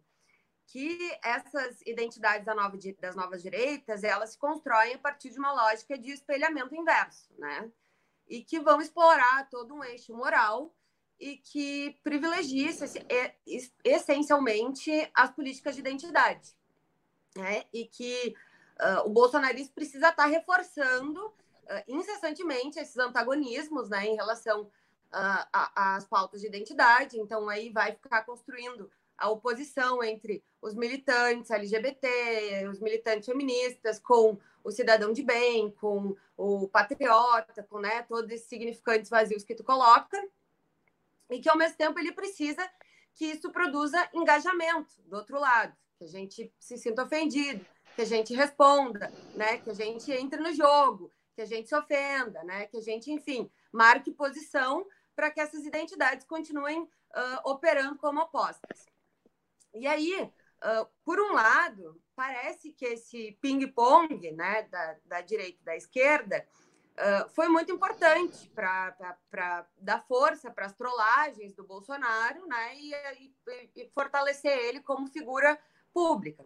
que 0.68 1.18
essas 1.24 1.82
identidades 1.86 2.46
da 2.46 2.56
nova, 2.56 2.78
das 3.00 3.16
novas 3.16 3.42
direitas 3.42 4.04
elas 4.04 4.32
se 4.32 4.38
constroem 4.38 4.96
a 4.96 5.00
partir 5.00 5.30
de 5.30 5.40
uma 5.40 5.52
lógica 5.52 5.98
de 5.98 6.12
espelhamento 6.12 6.76
inverso, 6.76 7.30
né? 7.38 7.72
E 8.28 8.44
que 8.44 8.60
vão 8.60 8.82
explorar 8.82 9.50
todo 9.50 9.74
um 9.74 9.84
eixo 9.84 10.16
moral 10.16 10.74
e 11.20 11.38
que 11.38 11.98
privilegia 12.04 12.70
essencialmente 13.84 15.10
as 15.14 15.32
políticas 15.32 15.76
de 15.76 15.82
identidade. 15.82 16.52
Né? 17.36 17.64
E 17.72 17.86
que 17.86 18.36
uh, 18.80 19.06
o 19.06 19.10
bolsonarismo 19.10 19.74
precisa 19.74 20.10
estar 20.10 20.26
reforçando 20.26 21.26
uh, 21.28 21.84
incessantemente 21.88 22.80
esses 22.80 22.98
antagonismos 22.98 23.90
né, 23.90 24.06
em 24.08 24.16
relação 24.16 24.62
uh, 24.62 25.48
às 25.76 26.06
pautas 26.06 26.42
de 26.42 26.48
identidade. 26.48 27.20
Então, 27.20 27.50
aí 27.50 27.70
vai 27.70 27.94
ficar 27.94 28.24
construindo 28.24 28.90
a 29.18 29.30
oposição 29.30 30.04
entre 30.04 30.44
os 30.62 30.74
militantes 30.74 31.52
LGBT, 31.52 32.68
os 32.70 32.80
militantes 32.80 33.26
feministas, 33.26 34.00
com 34.00 34.38
o 34.64 34.72
cidadão 34.72 35.14
de 35.14 35.24
bem, 35.24 35.72
com 35.72 36.16
o 36.38 36.68
patriota, 36.68 37.64
com 37.64 37.80
né, 37.80 38.02
todos 38.04 38.32
esses 38.32 38.48
significantes 38.48 39.10
vazios 39.10 39.44
que 39.44 39.56
tu 39.56 39.64
coloca 39.64 40.18
e 41.30 41.40
que 41.40 41.50
ao 41.50 41.58
mesmo 41.58 41.78
tempo 41.78 42.00
ele 42.00 42.12
precisa 42.12 42.68
que 43.14 43.26
isso 43.26 43.52
produza 43.52 44.10
engajamento 44.14 45.02
do 45.06 45.18
outro 45.18 45.40
lado, 45.40 45.76
que 45.98 46.04
a 46.04 46.08
gente 46.08 46.52
se 46.60 46.78
sinta 46.78 47.04
ofendido, 47.04 47.66
que 47.96 48.02
a 48.02 48.06
gente 48.06 48.34
responda, 48.34 49.12
né, 49.36 49.58
que 49.58 49.70
a 49.70 49.74
gente 49.74 50.12
entre 50.12 50.40
no 50.40 50.54
jogo, 50.54 51.14
que 51.36 51.42
a 51.42 51.46
gente 51.46 51.70
se 51.70 51.76
ofenda, 51.76 52.44
né, 52.44 52.68
que 52.68 52.78
a 52.78 52.82
gente, 52.82 53.12
enfim, 53.12 53.50
marque 53.72 54.12
posição 54.12 54.86
para 55.16 55.30
que 55.32 55.40
essas 55.40 55.66
identidades 55.66 56.26
continuem 56.26 56.82
uh, 56.82 57.50
operando 57.50 57.98
como 57.98 58.22
opostas. 58.22 58.86
E 59.74 59.88
aí, 59.88 60.22
uh, 60.22 60.88
por 61.04 61.20
um 61.20 61.34
lado, 61.34 62.02
parece 62.16 62.72
que 62.72 62.86
esse 62.86 63.38
ping-pong 63.42 64.32
né, 64.32 64.64
da, 64.64 64.98
da 65.06 65.22
direita 65.22 65.60
e 65.62 65.66
da 65.66 65.76
esquerda 65.76 66.46
Uh, 66.94 67.28
foi 67.30 67.48
muito 67.48 67.72
importante 67.72 68.48
para 68.52 69.66
dar 69.80 70.06
força 70.08 70.52
para 70.52 70.68
as 70.68 70.76
trollagens 70.76 71.52
do 71.56 71.64
Bolsonaro 71.64 72.46
né, 72.46 72.76
e, 72.76 72.94
e, 72.94 73.34
e, 73.78 73.90
fortalecer 73.90 74.56
ele 74.56 74.80
como 74.80 75.08
figura 75.08 75.60
pública. 75.92 76.46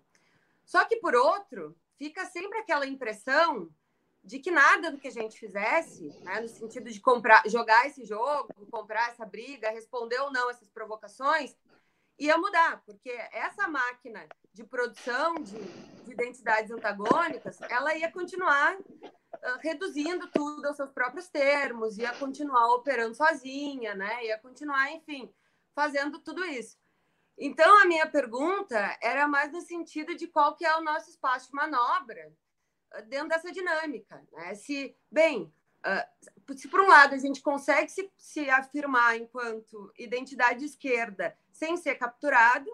Só 0.67 0.83
que, 0.83 0.97
por 0.97 1.15
outro, 1.15 1.75
fica 1.97 2.25
sempre 2.25 2.59
aquela 2.59 2.85
impressão 2.85 3.73
de 4.21 4.37
que 4.37 4.51
nada 4.51 4.91
do 4.91 4.97
que 4.97 5.07
a 5.07 5.11
gente 5.11 5.39
fizesse, 5.39 6.09
né, 6.23 6.41
no 6.41 6.49
sentido 6.49 6.91
de 6.91 6.99
comprar, 6.99 7.41
jogar 7.47 7.87
esse 7.87 8.03
jogo, 8.03 8.49
comprar 8.69 9.11
essa 9.11 9.25
briga, 9.25 9.69
responder 9.69 10.19
ou 10.19 10.29
não 10.29 10.49
essas 10.49 10.69
provocações, 10.69 11.55
ia 12.19 12.37
mudar, 12.37 12.83
porque 12.85 13.09
essa 13.31 13.69
máquina 13.69 14.27
de 14.51 14.65
produção 14.65 15.35
de, 15.35 15.57
de 16.03 16.11
identidades 16.11 16.69
antagônicas, 16.69 17.61
ela 17.61 17.95
ia 17.95 18.11
continuar 18.11 18.77
uh, 18.77 19.57
reduzindo 19.61 20.27
tudo 20.31 20.65
aos 20.65 20.75
seus 20.75 20.91
próprios 20.91 21.29
termos, 21.29 21.97
ia 21.97 22.13
continuar 22.15 22.73
operando 22.73 23.15
sozinha, 23.15 23.95
né? 23.95 24.25
Ia 24.25 24.37
continuar, 24.39 24.91
enfim, 24.91 25.33
fazendo 25.73 26.19
tudo 26.19 26.43
isso. 26.43 26.77
Então, 27.37 27.81
a 27.81 27.85
minha 27.85 28.07
pergunta 28.07 28.97
era 29.01 29.27
mais 29.27 29.51
no 29.51 29.61
sentido 29.61 30.15
de 30.15 30.27
qual 30.27 30.55
que 30.55 30.65
é 30.65 30.75
o 30.75 30.83
nosso 30.83 31.09
espaço 31.09 31.49
de 31.49 31.55
manobra 31.55 32.33
dentro 33.07 33.29
dessa 33.29 33.51
dinâmica, 33.51 34.25
né? 34.31 34.55
Se, 34.55 34.95
bem, 35.11 35.53
uh, 35.85 36.55
se 36.57 36.67
por 36.67 36.81
um 36.81 36.87
lado 36.87 37.13
a 37.13 37.17
gente 37.17 37.41
consegue 37.41 37.91
se, 37.91 38.11
se 38.17 38.49
afirmar 38.49 39.17
enquanto 39.17 39.91
identidade 39.97 40.65
esquerda 40.65 41.37
sem 41.51 41.77
ser 41.77 41.95
capturado, 41.95 42.69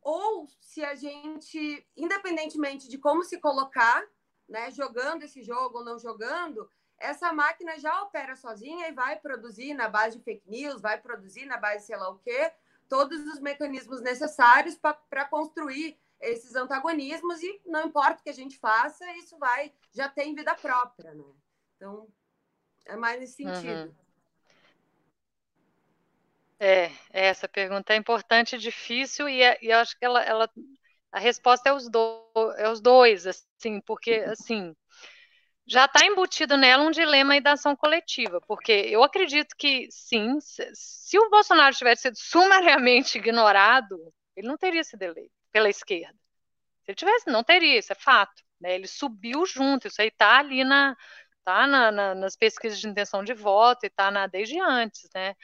ou 0.00 0.46
se 0.60 0.84
a 0.84 0.94
gente, 0.94 1.84
independentemente 1.96 2.88
de 2.88 2.98
como 2.98 3.24
se 3.24 3.40
colocar, 3.40 4.06
né, 4.48 4.70
jogando 4.70 5.24
esse 5.24 5.42
jogo 5.42 5.78
ou 5.78 5.84
não 5.84 5.98
jogando, 5.98 6.70
essa 6.98 7.32
máquina 7.32 7.76
já 7.78 8.02
opera 8.02 8.36
sozinha 8.36 8.88
e 8.88 8.92
vai 8.92 9.18
produzir 9.18 9.74
na 9.74 9.88
base 9.88 10.18
de 10.18 10.24
fake 10.24 10.48
news, 10.48 10.80
vai 10.80 11.00
produzir 11.00 11.44
na 11.46 11.56
base 11.56 11.78
de 11.78 11.86
sei 11.86 11.96
lá 11.96 12.08
o 12.08 12.18
quê, 12.18 12.52
todos 12.88 13.20
os 13.26 13.40
mecanismos 13.40 14.00
necessários 14.00 14.76
para 14.76 15.24
construir 15.26 15.98
esses 16.20 16.54
antagonismos 16.54 17.42
e 17.42 17.60
não 17.66 17.86
importa 17.86 18.20
o 18.20 18.22
que 18.22 18.30
a 18.30 18.34
gente 18.34 18.58
faça, 18.58 19.04
isso 19.16 19.38
vai 19.38 19.72
já 19.92 20.08
tem 20.08 20.34
vida 20.34 20.54
própria, 20.54 21.14
né? 21.14 21.24
Então, 21.76 22.08
é 22.86 22.96
mais 22.96 23.20
nesse 23.20 23.34
sentido. 23.34 23.88
Uhum. 23.88 23.94
É, 26.58 26.90
essa 27.10 27.46
pergunta 27.46 27.92
é 27.92 27.96
importante, 27.96 28.56
difícil, 28.56 29.28
e, 29.28 29.42
é, 29.42 29.58
e 29.60 29.66
eu 29.66 29.78
acho 29.78 29.98
que 29.98 30.04
ela, 30.04 30.22
ela, 30.22 30.50
a 31.12 31.18
resposta 31.18 31.68
é 31.68 31.72
os, 31.72 31.88
do, 31.88 32.30
é 32.56 32.68
os 32.70 32.80
dois, 32.80 33.26
assim, 33.26 33.80
porque, 33.82 34.24
assim, 34.26 34.74
já 35.66 35.86
está 35.86 36.06
embutido 36.06 36.56
nela 36.56 36.84
um 36.84 36.90
dilema 36.90 37.40
da 37.40 37.52
ação 37.52 37.74
coletiva, 37.74 38.40
porque 38.46 38.72
eu 38.72 39.02
acredito 39.02 39.54
que, 39.56 39.88
sim, 39.90 40.38
se, 40.40 41.18
o 41.18 41.28
Bolsonaro 41.28 41.74
tivesse 41.74 42.02
sido 42.02 42.16
sumariamente 42.16 43.18
ignorado, 43.18 43.96
ele 44.36 44.46
não 44.46 44.56
teria 44.56 44.84
sido 44.84 45.02
eleito 45.02 45.32
pela 45.50 45.68
esquerda. 45.68 46.16
Se 46.84 46.90
ele 46.92 46.96
tivesse, 46.96 47.26
não 47.30 47.42
teria, 47.42 47.78
isso 47.78 47.92
é 47.92 47.96
fato. 47.96 48.42
Né? 48.60 48.74
Ele 48.76 48.86
subiu 48.86 49.44
junto, 49.44 49.88
isso 49.88 50.00
aí 50.00 50.08
está 50.08 50.38
ali 50.38 50.62
na, 50.62 50.96
tá 51.44 51.66
na, 51.66 51.90
na, 51.90 52.14
nas 52.14 52.36
pesquisas 52.36 52.78
de 52.78 52.88
intenção 52.88 53.24
de 53.24 53.34
voto 53.34 53.84
e 53.84 53.88
está 53.88 54.26
desde 54.28 54.60
antes, 54.60 55.08
né? 55.14 55.34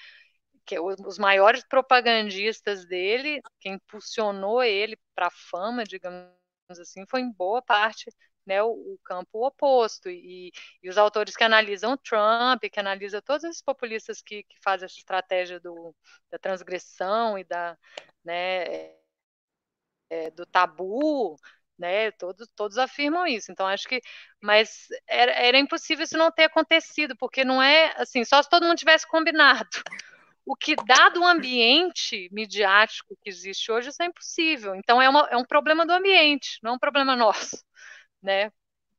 que 0.65 0.79
os 0.79 1.19
maiores 1.19 1.65
propagandistas 1.65 2.87
dele, 2.87 3.41
quem 3.61 3.75
impulsionou 3.75 4.63
ele 4.63 4.97
para 5.15 5.27
a 5.27 5.31
fama, 5.31 5.83
digamos 5.85 6.31
assim, 6.71 7.05
foi 7.09 7.21
em 7.21 7.33
boa 7.33 7.61
parte 7.61 8.11
né, 8.47 8.63
o, 8.63 8.71
o 8.71 8.99
campo 9.05 9.47
oposto. 9.47 10.09
E, 10.11 10.53
e, 10.83 10.89
os 10.89 10.99
autores 10.99 11.37
que 11.37 11.45
analisam 11.45 11.97
Trump, 11.97 12.63
que 12.71 12.81
analisam 12.81 13.21
todos 13.23 13.45
esses 13.45 13.63
populistas 13.63 14.23
que, 14.23 14.43
que 14.45 14.57
fazem 14.63 14.87
essa 14.87 14.99
estratégia 14.99 15.61
do, 15.61 15.95
da 16.31 16.39
transgressão 16.39 17.39
e 17.39 17.45
da, 17.45 17.77
né, 18.25 18.93
é, 20.11 20.31
do 20.31 20.45
tabu, 20.47 21.37
né? 21.79 22.11
Todos, 22.13 22.49
todos 22.55 22.79
afirmam 22.79 23.27
isso. 23.27 23.51
Então 23.51 23.67
acho 23.67 23.89
que, 23.89 24.01
mas 24.41 24.87
era, 25.07 25.33
era 25.33 25.59
impossível 25.59 26.05
isso 26.05 26.19
não 26.19 26.31
ter 26.31 26.45
acontecido, 26.45 27.17
porque 27.17 27.45
não 27.45 27.63
é 27.63 27.95
assim, 27.97 28.25
só 28.25 28.43
se 28.43 28.49
todo 28.49 28.67
mundo 28.67 28.79
tivesse 28.79 29.07
combinado. 29.09 29.69
O 30.45 30.57
que, 30.57 30.75
dado 30.77 31.21
o 31.21 31.27
ambiente 31.27 32.29
midiático 32.33 33.17
que 33.23 33.31
existe 33.31 33.71
hoje, 33.71 33.91
isso 33.91 34.03
é 34.03 34.07
impossível. 34.07 34.75
Então, 34.75 35.01
é, 35.01 35.09
uma, 35.09 35.29
é 35.31 35.37
um 35.37 35.45
problema 35.45 35.87
do 35.87 35.93
ambiente, 35.93 36.59
não 36.63 36.73
é 36.73 36.75
um 36.75 36.79
problema 36.79 37.15
nosso, 37.17 37.57
né? 38.23 38.53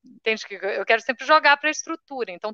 Entende 0.04 0.46
que 0.46 0.56
eu 0.56 0.86
quero 0.86 1.02
sempre 1.02 1.26
jogar 1.26 1.58
para 1.58 1.70
a 1.70 1.72
estrutura. 1.72 2.32
Então, 2.32 2.54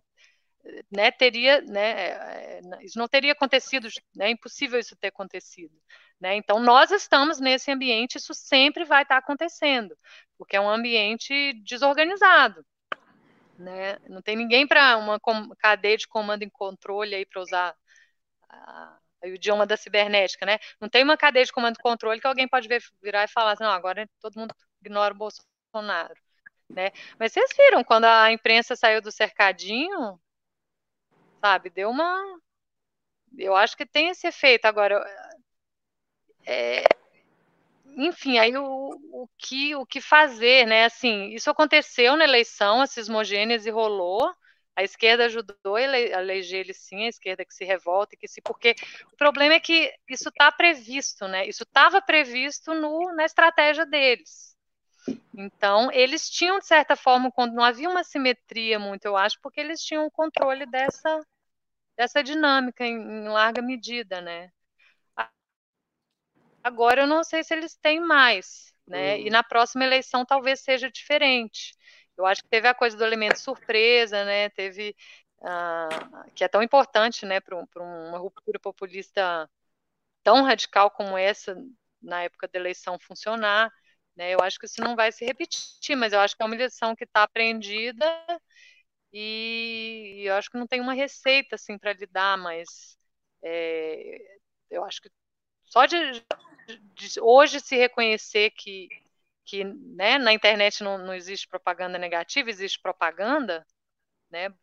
né, 0.91 1.11
teria, 1.11 1.61
né, 1.61 1.91
é, 1.91 2.59
é, 2.59 2.83
isso 2.83 2.97
não 2.99 3.07
teria 3.07 3.31
acontecido, 3.31 3.87
né, 4.15 4.27
é 4.27 4.31
impossível 4.31 4.79
isso 4.79 4.95
ter 4.95 5.07
acontecido, 5.07 5.73
né, 6.19 6.35
então 6.35 6.59
nós 6.59 6.91
estamos 6.91 7.39
nesse 7.39 7.71
ambiente, 7.71 8.17
isso 8.17 8.33
sempre 8.33 8.83
vai 8.85 9.03
estar 9.03 9.17
acontecendo, 9.17 9.95
porque 10.37 10.55
é 10.57 10.61
um 10.61 10.69
ambiente 10.69 11.53
desorganizado, 11.63 12.65
né, 13.57 13.97
não 14.09 14.21
tem 14.21 14.35
ninguém 14.35 14.67
para 14.67 14.97
uma 14.97 15.19
cadeia 15.57 15.97
de 15.97 16.07
comando 16.07 16.43
e 16.43 16.51
controle 16.51 17.15
aí 17.15 17.25
para 17.25 17.41
usar 17.41 17.75
a, 18.49 18.97
o 19.23 19.27
idioma 19.27 19.65
da 19.65 19.75
cibernética, 19.77 20.45
né? 20.45 20.59
Não 20.79 20.89
tem 20.89 21.03
uma 21.03 21.17
cadeia 21.17 21.45
de 21.45 21.51
comando 21.51 21.75
e 21.77 21.81
controle 21.81 22.21
que 22.21 22.27
alguém 22.27 22.47
pode 22.47 22.67
ver, 22.69 22.81
virar 23.03 23.25
e 23.25 23.27
falar 23.27 23.53
assim, 23.53 23.63
não, 23.63 23.71
agora 23.71 24.07
todo 24.21 24.39
mundo 24.39 24.55
ignora 24.81 25.13
o 25.13 25.17
Bolsonaro, 25.17 26.13
né? 26.69 26.91
Mas 27.17 27.33
vocês 27.33 27.49
viram, 27.57 27.83
quando 27.83 28.05
a 28.05 28.31
imprensa 28.31 28.75
saiu 28.75 29.01
do 29.01 29.11
cercadinho, 29.11 30.19
sabe, 31.41 31.69
deu 31.69 31.89
uma... 31.89 32.39
Eu 33.37 33.55
acho 33.55 33.77
que 33.77 33.85
tem 33.85 34.09
esse 34.09 34.27
efeito. 34.27 34.65
Agora, 34.65 35.03
é... 36.45 36.83
enfim, 37.97 38.37
aí 38.39 38.55
o, 38.57 38.63
o, 39.11 39.29
que, 39.37 39.75
o 39.75 39.85
que 39.85 40.01
fazer, 40.01 40.65
né? 40.67 40.85
Assim, 40.85 41.29
isso 41.29 41.49
aconteceu 41.49 42.15
na 42.15 42.23
eleição, 42.23 42.81
a 42.81 42.87
cismogênese 42.87 43.69
rolou, 43.69 44.33
a 44.75 44.83
esquerda 44.83 45.25
ajudou 45.25 45.75
a 45.75 45.81
eleger 45.81 46.61
ele 46.61 46.73
sim, 46.73 47.05
a 47.05 47.09
esquerda 47.09 47.45
que 47.45 47.53
se 47.53 47.65
revolta, 47.65 48.15
que 48.17 48.27
se 48.27 48.41
porque 48.41 48.75
o 49.13 49.17
problema 49.17 49.55
é 49.55 49.59
que 49.59 49.93
isso 50.09 50.29
está 50.29 50.51
previsto, 50.51 51.27
né? 51.27 51.45
Isso 51.47 51.63
estava 51.63 52.01
previsto 52.01 52.73
no, 52.73 53.13
na 53.13 53.25
estratégia 53.25 53.85
deles. 53.85 54.48
Então, 55.33 55.91
eles 55.91 56.29
tinham, 56.29 56.59
de 56.59 56.65
certa 56.65 56.95
forma, 56.95 57.31
não 57.53 57.63
havia 57.63 57.89
uma 57.89 58.03
simetria 58.03 58.79
muito, 58.79 59.05
eu 59.05 59.15
acho, 59.15 59.39
porque 59.41 59.59
eles 59.59 59.81
tinham 59.81 60.05
o 60.05 60.11
controle 60.11 60.65
dessa, 60.65 61.19
dessa 61.95 62.23
dinâmica 62.23 62.85
em, 62.85 62.95
em 62.95 63.27
larga 63.29 63.61
medida, 63.61 64.21
né? 64.21 64.51
Agora, 66.63 67.01
eu 67.01 67.07
não 67.07 67.23
sei 67.23 67.43
se 67.43 67.53
eles 67.53 67.75
têm 67.75 67.99
mais, 67.99 68.73
né? 68.85 69.15
Uhum. 69.15 69.27
E 69.27 69.29
na 69.29 69.43
próxima 69.43 69.85
eleição 69.85 70.25
talvez 70.25 70.59
seja 70.59 70.89
diferente. 70.89 71.73
Eu 72.17 72.25
acho 72.25 72.43
que 72.43 72.49
teve 72.49 72.67
a 72.67 72.73
coisa 72.73 72.97
do 72.97 73.03
elemento 73.03 73.39
surpresa, 73.39 74.25
né? 74.25 74.49
Teve 74.49 74.95
uh, 75.39 76.31
que 76.35 76.43
é 76.43 76.47
tão 76.47 76.61
importante, 76.61 77.25
né, 77.25 77.39
para 77.39 77.55
um, 77.55 77.65
uma 78.09 78.17
ruptura 78.17 78.59
populista 78.59 79.49
tão 80.23 80.43
radical 80.43 80.91
como 80.91 81.17
essa 81.17 81.55
na 82.01 82.23
época 82.23 82.47
da 82.47 82.59
eleição 82.59 82.99
funcionar. 82.99 83.71
Né? 84.15 84.31
Eu 84.31 84.39
acho 84.41 84.59
que 84.59 84.65
isso 84.65 84.81
não 84.81 84.95
vai 84.95 85.11
se 85.11 85.25
repetir, 85.25 85.95
mas 85.95 86.13
eu 86.13 86.19
acho 86.19 86.35
que 86.35 86.43
é 86.43 86.45
uma 86.45 86.55
lição 86.55 86.95
que 86.95 87.03
está 87.03 87.23
aprendida 87.23 88.05
e 89.11 90.23
eu 90.25 90.35
acho 90.35 90.49
que 90.51 90.57
não 90.57 90.67
tem 90.67 90.81
uma 90.81 90.93
receita 90.93 91.55
assim 91.55 91.77
para 91.77 91.93
lidar, 91.93 92.37
mas 92.37 92.97
é, 93.41 94.37
eu 94.69 94.83
acho 94.83 95.01
que 95.01 95.09
só 95.65 95.85
de, 95.85 95.97
de 96.93 97.19
hoje 97.21 97.59
se 97.59 97.75
reconhecer 97.75 98.51
que, 98.51 98.89
que 99.45 99.63
né, 99.63 100.17
na 100.17 100.33
internet 100.33 100.83
não, 100.83 100.97
não 100.97 101.13
existe 101.13 101.47
propaganda 101.47 101.97
negativa, 101.97 102.49
existe 102.49 102.79
propaganda, 102.79 103.65
né, 104.29 104.53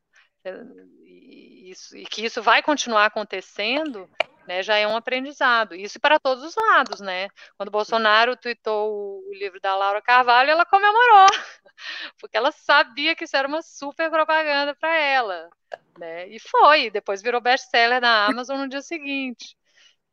e, 1.04 1.70
isso, 1.70 1.96
e 1.96 2.04
que 2.04 2.24
isso 2.24 2.42
vai 2.42 2.62
continuar 2.62 3.06
acontecendo, 3.06 4.08
né, 4.46 4.62
já 4.62 4.76
é 4.76 4.86
um 4.86 4.96
aprendizado. 4.96 5.74
Isso 5.74 5.98
para 6.00 6.18
todos 6.20 6.44
os 6.44 6.54
lados, 6.54 7.00
né? 7.00 7.28
Quando 7.56 7.70
Bolsonaro 7.70 8.36
tweetou 8.36 9.20
o 9.28 9.34
livro 9.34 9.60
da 9.60 9.74
Laura 9.76 10.00
Carvalho, 10.00 10.50
ela 10.50 10.64
comemorou, 10.64 11.26
porque 12.20 12.36
ela 12.36 12.52
sabia 12.52 13.14
que 13.16 13.24
isso 13.24 13.36
era 13.36 13.48
uma 13.48 13.62
super 13.62 14.10
propaganda 14.10 14.74
para 14.74 14.96
ela, 14.96 15.50
né? 15.98 16.28
E 16.28 16.38
foi, 16.38 16.90
depois 16.90 17.22
virou 17.22 17.40
best-seller 17.40 18.00
na 18.00 18.26
Amazon 18.26 18.60
no 18.60 18.68
dia 18.68 18.82
seguinte. 18.82 19.56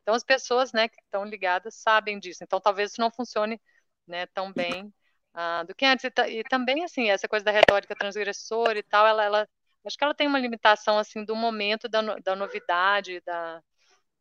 Então 0.01 0.15
as 0.15 0.23
pessoas, 0.23 0.73
né, 0.73 0.87
que 0.89 0.99
estão 1.01 1.25
ligadas 1.25 1.75
sabem 1.75 2.19
disso. 2.19 2.43
Então 2.43 2.59
talvez 2.59 2.91
isso 2.91 3.01
não 3.01 3.11
funcione, 3.11 3.59
né, 4.07 4.25
tão 4.27 4.51
bem 4.53 4.93
uh, 5.35 5.65
do 5.65 5.75
que 5.75 5.85
antes. 5.85 6.05
E, 6.05 6.39
e, 6.39 6.43
também 6.43 6.83
assim 6.83 7.09
essa 7.09 7.27
coisa 7.27 7.45
da 7.45 7.51
retórica 7.51 7.95
transgressora 7.95 8.77
e 8.79 8.83
tal, 8.83 9.07
ela, 9.07 9.23
ela 9.23 9.49
acho 9.85 9.97
que 9.97 10.03
ela 10.03 10.13
tem 10.15 10.27
uma 10.27 10.39
limitação 10.39 10.97
assim 10.97 11.23
do 11.25 11.35
momento 11.35 11.87
da, 11.89 12.01
da 12.19 12.35
novidade, 12.35 13.21
da, 13.25 13.61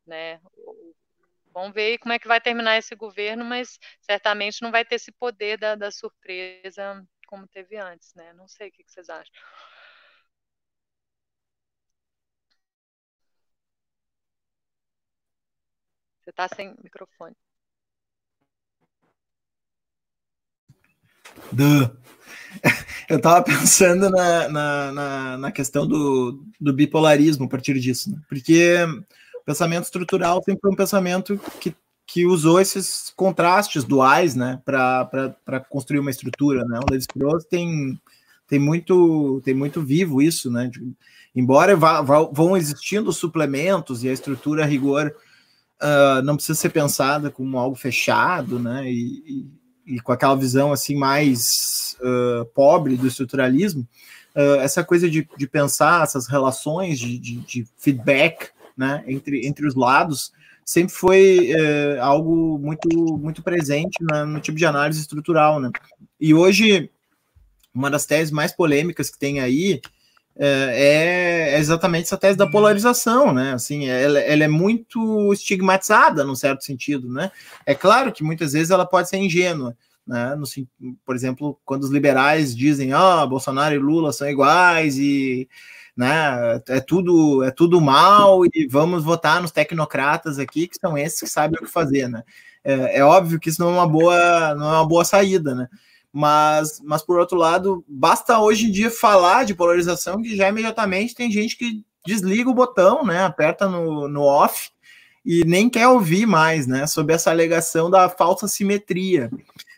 né? 0.05 0.39
Vamos 1.53 1.73
ver 1.73 1.99
como 1.99 2.13
é 2.13 2.19
que 2.19 2.27
vai 2.27 2.41
terminar 2.41 2.77
esse 2.77 2.95
governo, 2.95 3.45
mas 3.45 3.79
certamente 4.01 4.61
não 4.61 4.71
vai 4.71 4.83
ter 4.83 4.95
esse 4.95 5.11
poder 5.11 5.57
da, 5.57 5.75
da 5.75 5.91
surpresa 5.91 7.05
como 7.27 7.47
teve 7.47 7.77
antes, 7.77 8.13
né? 8.15 8.31
Não 8.33 8.47
sei 8.47 8.69
o 8.69 8.71
que, 8.71 8.83
vocês 8.85 9.09
acham. 9.09 9.33
Você 16.23 16.29
está 16.29 16.47
sem 16.47 16.75
microfone. 16.83 17.35
Do. 21.51 21.97
Eu 23.09 23.17
estava 23.17 23.43
pensando 23.43 24.09
na, 24.09 24.47
na, 24.47 24.91
na, 24.91 25.37
na, 25.37 25.51
questão 25.51 25.87
do, 25.87 26.45
do 26.59 26.71
bipolarismo 26.71 27.45
a 27.45 27.49
partir 27.49 27.79
disso, 27.79 28.11
né? 28.11 28.21
porque 28.29 28.77
pensamento 29.45 29.83
estrutural 29.83 30.41
sempre 30.43 30.61
foi 30.61 30.71
um 30.71 30.75
pensamento 30.75 31.39
que, 31.59 31.75
que 32.05 32.25
usou 32.25 32.59
esses 32.59 33.11
contrastes 33.15 33.83
duais 33.83 34.35
né? 34.35 34.61
para 34.65 35.59
construir 35.69 35.99
uma 35.99 36.11
estrutura. 36.11 36.63
Né? 36.65 36.79
O 36.79 36.91
Levi 36.91 37.05
Strauss 37.09 37.45
tem, 37.45 37.99
tem, 38.47 38.59
muito, 38.59 39.41
tem 39.43 39.53
muito 39.53 39.81
vivo 39.81 40.21
isso, 40.21 40.51
né? 40.51 40.67
De, 40.67 40.81
embora 41.35 41.75
vá, 41.75 42.01
vá, 42.01 42.21
vão 42.23 42.55
existindo 42.55 43.11
suplementos 43.11 44.03
e 44.03 44.09
a 44.09 44.13
estrutura 44.13 44.63
a 44.63 44.67
rigor 44.67 45.13
uh, 45.81 46.21
não 46.23 46.35
precisa 46.35 46.59
ser 46.59 46.69
pensada 46.69 47.29
como 47.29 47.57
algo 47.57 47.75
fechado, 47.75 48.59
né? 48.59 48.89
E, 48.89 49.47
e, 49.85 49.95
e 49.95 49.99
com 49.99 50.11
aquela 50.11 50.35
visão 50.35 50.71
assim 50.71 50.95
mais 50.95 51.97
uh, 52.01 52.45
pobre 52.53 52.95
do 52.95 53.07
estruturalismo, 53.07 53.87
uh, 54.35 54.55
essa 54.61 54.83
coisa 54.83 55.09
de, 55.09 55.27
de, 55.37 55.47
pensar 55.47 56.03
essas 56.03 56.27
relações 56.27 56.99
de, 56.99 57.17
de, 57.17 57.67
feedback, 57.77 58.49
né? 58.75 59.03
Entre, 59.07 59.45
entre 59.47 59.67
os 59.67 59.75
lados 59.75 60.31
sempre 60.65 60.93
foi 60.93 61.51
algo 61.99 62.57
muito 62.57 62.89
muito 63.17 63.43
presente 63.43 63.97
na, 64.01 64.25
no 64.25 64.39
tipo 64.39 64.57
de 64.57 64.65
análise 64.65 65.01
estrutural, 65.01 65.59
né? 65.59 65.69
E 66.19 66.33
hoje 66.33 66.89
uma 67.73 67.89
das 67.89 68.05
teses 68.05 68.31
mais 68.31 68.51
polêmicas 68.51 69.09
que 69.09 69.17
tem 69.17 69.39
aí 69.39 69.81
é, 70.35 71.53
é, 71.55 71.59
exatamente 71.59 72.05
essa 72.05 72.17
tese 72.17 72.37
da 72.37 72.49
polarização, 72.49 73.31
né? 73.33 73.53
Assim, 73.53 73.87
ela, 73.87 74.19
ela, 74.19 74.43
é 74.43 74.47
muito 74.47 75.31
estigmatizada, 75.31 76.23
num 76.23 76.35
certo 76.35 76.63
sentido, 76.63 77.07
né? 77.07 77.31
É 77.65 77.75
claro 77.75 78.11
que 78.11 78.23
muitas 78.23 78.53
vezes 78.53 78.71
ela 78.71 78.85
pode 78.85 79.09
ser 79.09 79.17
ingênua, 79.17 79.77
né? 80.05 80.35
No, 80.35 80.45
por 81.05 81.15
exemplo, 81.15 81.59
quando 81.63 81.83
os 81.83 81.91
liberais 81.91 82.55
dizem, 82.55 82.93
ó, 82.93 83.23
oh, 83.23 83.27
Bolsonaro 83.27 83.75
e 83.75 83.79
Lula 83.79 84.11
são 84.11 84.27
iguais 84.27 84.97
e 84.97 85.47
né, 85.95 86.61
é 86.67 86.79
tudo 86.79 87.43
é 87.43 87.51
tudo 87.51 87.79
mal 87.79 88.45
e 88.45 88.67
vamos 88.69 89.03
votar 89.03 89.41
nos 89.41 89.51
tecnocratas 89.51 90.39
aqui 90.39 90.67
que 90.67 90.77
são 90.79 90.97
esses 90.97 91.19
que 91.19 91.27
sabem 91.27 91.59
o 91.59 91.65
que 91.65 91.71
fazer, 91.71 92.09
né? 92.09 92.23
É, 92.63 92.99
é 92.99 93.03
óbvio 93.03 93.39
que 93.39 93.49
isso 93.49 93.61
não 93.61 93.69
é 93.69 93.73
uma 93.73 93.87
boa 93.87 94.55
não 94.55 94.67
é 94.67 94.77
uma 94.77 94.87
boa 94.87 95.05
saída, 95.05 95.53
né? 95.53 95.67
Mas, 96.11 96.79
mas 96.83 97.01
por 97.03 97.17
outro 97.17 97.37
lado, 97.37 97.83
basta 97.87 98.39
hoje 98.39 98.67
em 98.67 98.71
dia 98.71 98.91
falar 98.91 99.45
de 99.45 99.55
polarização 99.55 100.21
que 100.21 100.35
já 100.35 100.47
imediatamente 100.47 101.15
tem 101.15 101.31
gente 101.31 101.57
que 101.57 101.83
desliga 102.05 102.49
o 102.49 102.53
botão, 102.53 103.03
né? 103.03 103.23
Aperta 103.23 103.67
no, 103.67 104.07
no 104.07 104.21
off 104.21 104.69
e 105.25 105.43
nem 105.45 105.69
quer 105.69 105.87
ouvir 105.87 106.27
mais, 106.27 106.67
né? 106.67 106.85
Sobre 106.85 107.15
essa 107.15 107.31
alegação 107.31 107.89
da 107.89 108.09
falsa 108.09 108.47
simetria, 108.47 109.31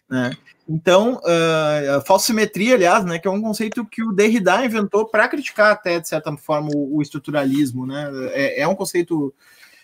né? 0.09 0.31
Então, 0.67 1.21
uh, 1.23 1.97
a 1.97 2.01
falsa 2.01 2.25
simetria, 2.25 2.73
aliás, 2.73 3.05
né, 3.05 3.19
que 3.19 3.27
é 3.27 3.31
um 3.31 3.41
conceito 3.41 3.85
que 3.85 4.03
o 4.03 4.11
Derrida 4.11 4.65
inventou 4.65 5.05
para 5.05 5.27
criticar 5.27 5.71
até, 5.71 5.99
de 5.99 6.07
certa 6.07 6.35
forma, 6.37 6.69
o, 6.73 6.97
o 6.97 7.01
estruturalismo, 7.01 7.85
né? 7.85 8.09
É, 8.31 8.61
é 8.61 8.67
um 8.67 8.75
conceito 8.75 9.33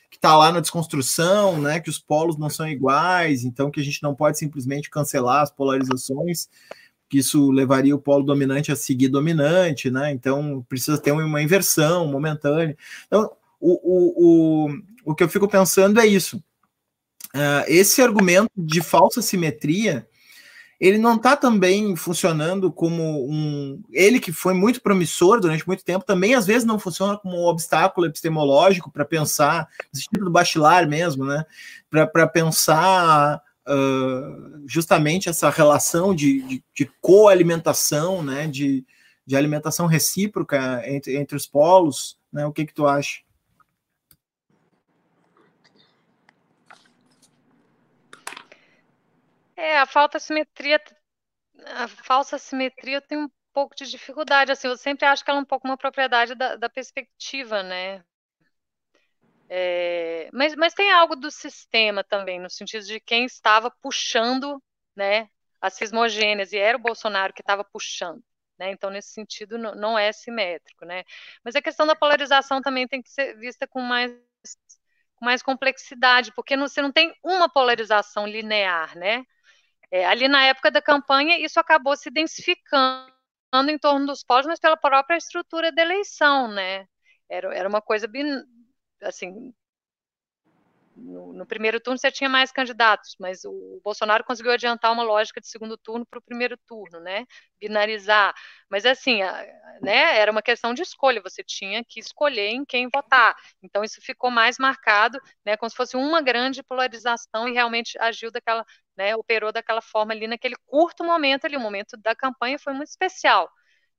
que 0.09 0.17
está 0.17 0.35
lá 0.35 0.51
na 0.51 0.59
desconstrução, 0.59 1.61
né, 1.61 1.79
que 1.79 1.89
os 1.89 1.99
polos 1.99 2.37
não 2.37 2.49
são 2.49 2.67
iguais, 2.67 3.45
então 3.45 3.69
que 3.69 3.79
a 3.79 3.83
gente 3.83 4.01
não 4.01 4.15
pode 4.15 4.37
simplesmente 4.39 4.89
cancelar 4.89 5.41
as 5.41 5.51
polarizações, 5.51 6.49
que 7.07 7.19
isso 7.19 7.51
levaria 7.51 7.95
o 7.95 7.99
polo 7.99 8.23
dominante 8.23 8.71
a 8.71 8.75
seguir 8.75 9.09
dominante, 9.09 9.91
né? 9.91 10.11
Então 10.11 10.65
precisa 10.67 10.97
ter 10.97 11.11
uma 11.11 11.41
inversão 11.41 12.07
momentânea. 12.07 12.75
Então, 13.05 13.31
o, 13.59 13.73
o, 13.83 14.65
o, 14.65 15.11
o 15.11 15.15
que 15.15 15.23
eu 15.23 15.29
fico 15.29 15.47
pensando 15.47 15.99
é 15.99 16.07
isso. 16.07 16.37
Uh, 17.35 17.63
esse 17.67 18.01
argumento 18.01 18.49
de 18.57 18.81
falsa 18.81 19.21
simetria 19.21 20.07
ele 20.81 20.97
não 20.97 21.15
está 21.15 21.37
também 21.37 21.95
funcionando 21.95 22.71
como 22.71 23.03
um. 23.29 23.79
Ele 23.91 24.19
que 24.19 24.33
foi 24.33 24.55
muito 24.55 24.81
promissor 24.81 25.39
durante 25.39 25.67
muito 25.67 25.85
tempo, 25.85 26.03
também 26.03 26.33
às 26.33 26.47
vezes 26.47 26.65
não 26.65 26.79
funciona 26.79 27.15
como 27.19 27.37
um 27.37 27.45
obstáculo 27.45 28.07
epistemológico 28.07 28.89
para 28.89 29.05
pensar, 29.05 29.69
no 29.93 29.99
sentido 29.99 30.25
do 30.25 30.31
bachelar 30.31 30.89
mesmo, 30.89 31.23
né? 31.23 31.45
Para 31.87 32.27
pensar 32.27 33.39
uh, 33.67 34.63
justamente 34.65 35.29
essa 35.29 35.51
relação 35.51 36.15
de, 36.15 36.41
de, 36.41 36.63
de 36.73 36.91
coalimentação, 36.99 38.23
né? 38.23 38.47
De, 38.47 38.83
de 39.23 39.35
alimentação 39.35 39.85
recíproca 39.85 40.81
entre, 40.83 41.15
entre 41.15 41.37
os 41.37 41.45
polos, 41.45 42.17
né? 42.33 42.43
O 42.47 42.51
que, 42.51 42.65
que 42.65 42.73
tu 42.73 42.87
acha? 42.87 43.19
É, 49.61 49.77
a 49.77 49.85
falta 49.85 50.17
de 50.17 50.23
simetria, 50.23 50.81
a 51.67 51.87
falsa 51.87 52.39
simetria 52.39 52.99
tem 52.99 53.19
um 53.19 53.29
pouco 53.53 53.75
de 53.75 53.85
dificuldade, 53.85 54.51
assim, 54.51 54.67
eu 54.67 54.75
sempre 54.75 55.05
acho 55.05 55.23
que 55.23 55.29
ela 55.29 55.39
é 55.39 55.43
um 55.43 55.45
pouco 55.45 55.67
uma 55.67 55.77
propriedade 55.77 56.33
da, 56.33 56.55
da 56.55 56.67
perspectiva, 56.67 57.61
né? 57.61 58.03
É, 59.47 60.29
mas, 60.33 60.55
mas 60.55 60.73
tem 60.73 60.91
algo 60.91 61.15
do 61.15 61.29
sistema 61.29 62.03
também, 62.03 62.39
no 62.39 62.49
sentido 62.49 62.83
de 62.85 62.99
quem 62.99 63.25
estava 63.25 63.69
puxando, 63.69 64.59
né, 64.95 65.29
a 65.61 65.69
cismogênese, 65.69 66.57
era 66.57 66.75
o 66.77 66.81
Bolsonaro 66.81 67.31
que 67.31 67.41
estava 67.43 67.63
puxando, 67.63 68.23
né? 68.57 68.71
Então, 68.71 68.89
nesse 68.89 69.09
sentido, 69.13 69.59
não, 69.59 69.75
não 69.75 69.99
é 69.99 70.11
simétrico, 70.11 70.85
né? 70.85 71.03
Mas 71.43 71.55
a 71.55 71.61
questão 71.61 71.85
da 71.85 71.95
polarização 71.95 72.61
também 72.63 72.87
tem 72.87 72.99
que 72.99 73.11
ser 73.11 73.37
vista 73.37 73.67
com 73.67 73.79
mais 73.81 74.11
mais 75.21 75.43
complexidade, 75.43 76.31
porque 76.33 76.55
não, 76.55 76.67
você 76.67 76.81
não 76.81 76.91
tem 76.91 77.13
uma 77.23 77.47
polarização 77.47 78.25
linear, 78.25 78.97
né? 78.97 79.23
É, 79.91 80.05
ali 80.05 80.27
na 80.27 80.43
época 80.45 80.71
da 80.71 80.81
campanha, 80.81 81.37
isso 81.39 81.59
acabou 81.59 81.95
se 81.97 82.09
densificando 82.09 83.11
em 83.69 83.77
torno 83.77 84.05
dos 84.07 84.23
polos, 84.23 84.45
mas 84.45 84.59
pela 84.59 84.77
própria 84.77 85.17
estrutura 85.17 85.71
da 85.71 85.81
eleição, 85.81 86.47
né? 86.47 86.85
Era, 87.29 87.53
era 87.55 87.67
uma 87.69 87.81
coisa, 87.81 88.07
assim, 89.03 89.53
no, 91.01 91.33
no, 91.33 91.45
primeiro 91.45 91.79
turno 91.79 91.97
você 91.97 92.11
tinha 92.11 92.29
mais 92.29 92.51
candidatos, 92.51 93.15
mas 93.19 93.43
o, 93.43 93.81
Bolsonaro 93.83 94.23
conseguiu 94.23 94.51
adiantar 94.51 94.91
uma 94.91 95.03
lógica 95.03 95.41
de 95.41 95.47
segundo 95.47 95.77
turno 95.77 96.05
para 96.05 96.19
o 96.19 96.21
primeiro 96.21 96.57
turno, 96.67 96.99
né? 96.99 97.25
Binarizar. 97.59 98.33
Mas 98.69 98.85
assim, 98.85 99.21
a, 99.21 99.45
né, 99.81 100.17
era 100.17 100.31
uma 100.31 100.41
questão 100.41 100.73
de 100.73 100.81
escolha, 100.81 101.21
você 101.21 101.43
tinha 101.43 101.83
que 101.83 101.99
escolher 101.99 102.49
em 102.49 102.63
quem 102.65 102.87
votar. 102.89 103.35
Então 103.61 103.83
isso 103.83 104.01
ficou 104.01 104.31
mais 104.31 104.57
marcado, 104.57 105.19
né, 105.45 105.57
como 105.57 105.69
se 105.69 105.75
fosse 105.75 105.97
uma 105.97 106.21
grande 106.21 106.63
polarização 106.63 107.47
e 107.47 107.53
realmente 107.53 107.97
agiu 107.99 108.31
daquela, 108.31 108.65
né, 108.95 109.15
operou 109.15 109.51
daquela 109.51 109.81
forma 109.81 110.13
ali 110.13 110.27
naquele 110.27 110.55
curto 110.65 111.03
momento 111.03 111.45
ali, 111.45 111.57
o 111.57 111.59
momento 111.59 111.97
da 111.97 112.15
campanha 112.15 112.59
foi 112.59 112.73
muito 112.73 112.89
especial. 112.89 113.49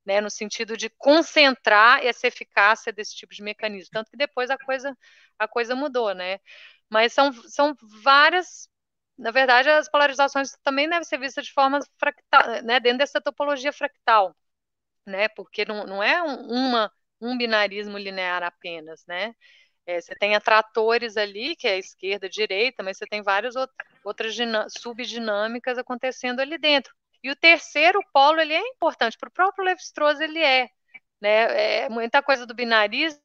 Né, 0.05 0.19
no 0.19 0.29
sentido 0.29 0.75
de 0.75 0.89
concentrar 0.89 2.05
essa 2.05 2.27
eficácia 2.27 2.91
desse 2.91 3.15
tipo 3.15 3.33
de 3.33 3.41
mecanismo, 3.41 3.89
tanto 3.93 4.11
que 4.11 4.17
depois 4.17 4.49
a 4.49 4.57
coisa 4.57 4.93
a 5.39 5.47
coisa 5.47 5.75
mudou, 5.75 6.13
né? 6.13 6.39
Mas 6.89 7.13
são, 7.13 7.31
são 7.49 7.75
várias. 8.03 8.69
Na 9.17 9.31
verdade, 9.31 9.69
as 9.69 9.89
polarizações 9.89 10.51
também 10.63 10.89
devem 10.89 11.03
ser 11.05 11.19
vistas 11.19 11.45
de 11.45 11.53
forma 11.53 11.79
fractal, 11.99 12.63
né, 12.63 12.79
dentro 12.79 12.99
dessa 12.99 13.21
topologia 13.21 13.71
fractal, 13.73 14.35
né, 15.05 15.27
porque 15.29 15.65
não, 15.65 15.85
não 15.85 16.03
é 16.03 16.21
uma, 16.21 16.91
um 17.21 17.37
binarismo 17.37 17.97
linear 17.97 18.43
apenas, 18.43 19.05
né, 19.07 19.35
É, 19.87 20.01
você 20.01 20.15
tem 20.15 20.35
atratores 20.35 21.17
ali, 21.17 21.55
que 21.55 21.67
é 21.69 21.79
esquerda, 21.79 22.29
direita, 22.29 22.83
mas 22.83 22.97
você 22.97 23.07
tem 23.07 23.23
várias 23.23 23.55
outras 24.03 24.35
subdinâmicas 24.79 25.77
acontecendo 25.79 26.41
ali 26.41 26.57
dentro. 26.59 26.93
E 27.23 27.31
o 27.31 27.37
terceiro 27.37 28.01
polo 28.13 28.41
ele 28.41 28.53
é 28.55 28.61
importante, 28.69 29.17
para 29.17 29.29
o 29.29 29.33
próprio 29.33 29.65
Levi-Strauss 29.65 30.19
ele 30.21 30.39
é, 30.41 30.69
né? 31.21 31.83
É 31.85 31.89
muita 31.89 32.23
coisa 32.23 32.45
do 32.47 32.55
binarismo, 32.55 33.21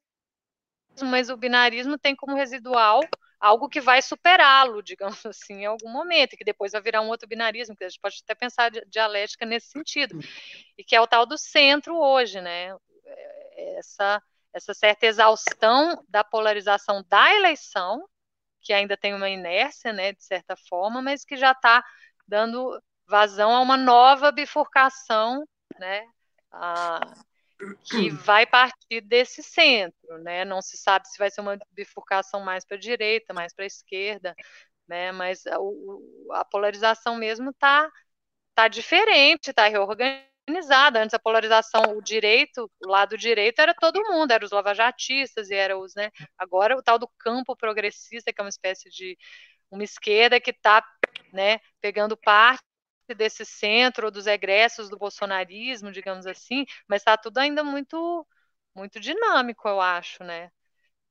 mas 1.06 1.30
o 1.30 1.36
binarismo 1.36 1.98
tem 1.98 2.14
como 2.14 2.36
residual 2.36 3.00
algo 3.40 3.68
que 3.68 3.80
vai 3.80 4.02
superá-lo, 4.02 4.82
digamos 4.82 5.24
assim, 5.24 5.62
em 5.62 5.66
algum 5.66 5.90
momento, 5.90 6.36
que 6.36 6.44
depois 6.44 6.72
vai 6.72 6.80
virar 6.80 7.00
um 7.00 7.08
outro 7.08 7.28
binarismo, 7.28 7.76
que 7.76 7.84
a 7.84 7.88
gente 7.88 8.00
pode 8.00 8.20
até 8.22 8.34
pensar 8.34 8.70
dialética 8.86 9.46
nesse 9.46 9.68
sentido, 9.68 10.18
e 10.76 10.84
que 10.84 10.96
é 10.96 11.00
o 11.00 11.06
tal 11.06 11.24
do 11.24 11.38
centro 11.38 11.96
hoje, 11.96 12.40
né? 12.40 12.74
É, 13.04 13.78
essa, 13.78 14.22
essa 14.52 14.74
certa 14.74 15.06
exaustão 15.06 16.04
da 16.08 16.24
polarização 16.24 17.04
da 17.08 17.34
eleição, 17.34 18.08
que 18.60 18.72
ainda 18.72 18.96
tem 18.96 19.14
uma 19.14 19.30
inércia, 19.30 19.92
né, 19.92 20.12
de 20.12 20.22
certa 20.22 20.56
forma, 20.68 21.00
mas 21.00 21.24
que 21.24 21.36
já 21.36 21.52
está 21.52 21.82
dando 22.26 22.82
vazão 23.06 23.54
a 23.54 23.60
uma 23.60 23.76
nova 23.76 24.30
bifurcação, 24.30 25.48
né, 25.78 26.04
que 27.84 28.10
vai 28.24 28.46
partir 28.46 29.00
desse 29.02 29.42
centro, 29.42 30.18
né? 30.22 30.44
Não 30.44 30.62
se 30.62 30.76
sabe 30.76 31.08
se 31.08 31.18
vai 31.18 31.30
ser 31.30 31.40
uma 31.40 31.58
bifurcação 31.72 32.40
mais 32.40 32.64
para 32.64 32.76
a 32.76 32.80
direita, 32.80 33.34
mais 33.34 33.52
para 33.54 33.64
a 33.64 33.66
esquerda, 33.66 34.34
né? 34.88 35.12
Mas 35.12 35.46
a, 35.46 35.56
a 36.40 36.44
polarização 36.44 37.16
mesmo 37.16 37.50
está 37.50 37.90
tá 38.54 38.68
diferente, 38.68 39.50
está 39.50 39.68
reorganizada. 39.68 41.02
Antes 41.02 41.14
a 41.14 41.18
polarização, 41.18 41.82
o 41.96 42.02
direito, 42.02 42.70
o 42.84 42.88
lado 42.88 43.16
direito 43.18 43.60
era 43.60 43.74
todo 43.74 44.02
mundo, 44.02 44.32
eram 44.32 44.46
os 44.46 44.52
lavajatistas 44.52 45.50
e 45.50 45.54
era 45.54 45.78
os, 45.78 45.94
né? 45.94 46.10
Agora 46.38 46.76
o 46.76 46.82
tal 46.82 46.98
do 46.98 47.08
campo 47.18 47.56
progressista, 47.56 48.32
que 48.32 48.40
é 48.40 48.44
uma 48.44 48.48
espécie 48.50 48.88
de 48.90 49.16
uma 49.70 49.84
esquerda 49.84 50.40
que 50.40 50.50
está, 50.50 50.82
né, 51.32 51.60
pegando 51.80 52.16
parte 52.16 52.62
desse 53.14 53.44
centro, 53.44 54.10
dos 54.10 54.26
egressos 54.26 54.88
do 54.88 54.98
bolsonarismo, 54.98 55.92
digamos 55.92 56.26
assim, 56.26 56.64
mas 56.88 57.02
está 57.02 57.16
tudo 57.16 57.38
ainda 57.38 57.64
muito, 57.64 58.26
muito 58.74 59.00
dinâmico, 59.00 59.68
eu 59.68 59.80
acho, 59.80 60.24
né? 60.24 60.50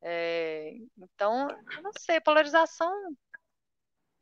É, 0.01 0.73
então, 0.97 1.47
não 1.81 1.91
sei, 1.99 2.19
polarização. 2.21 2.91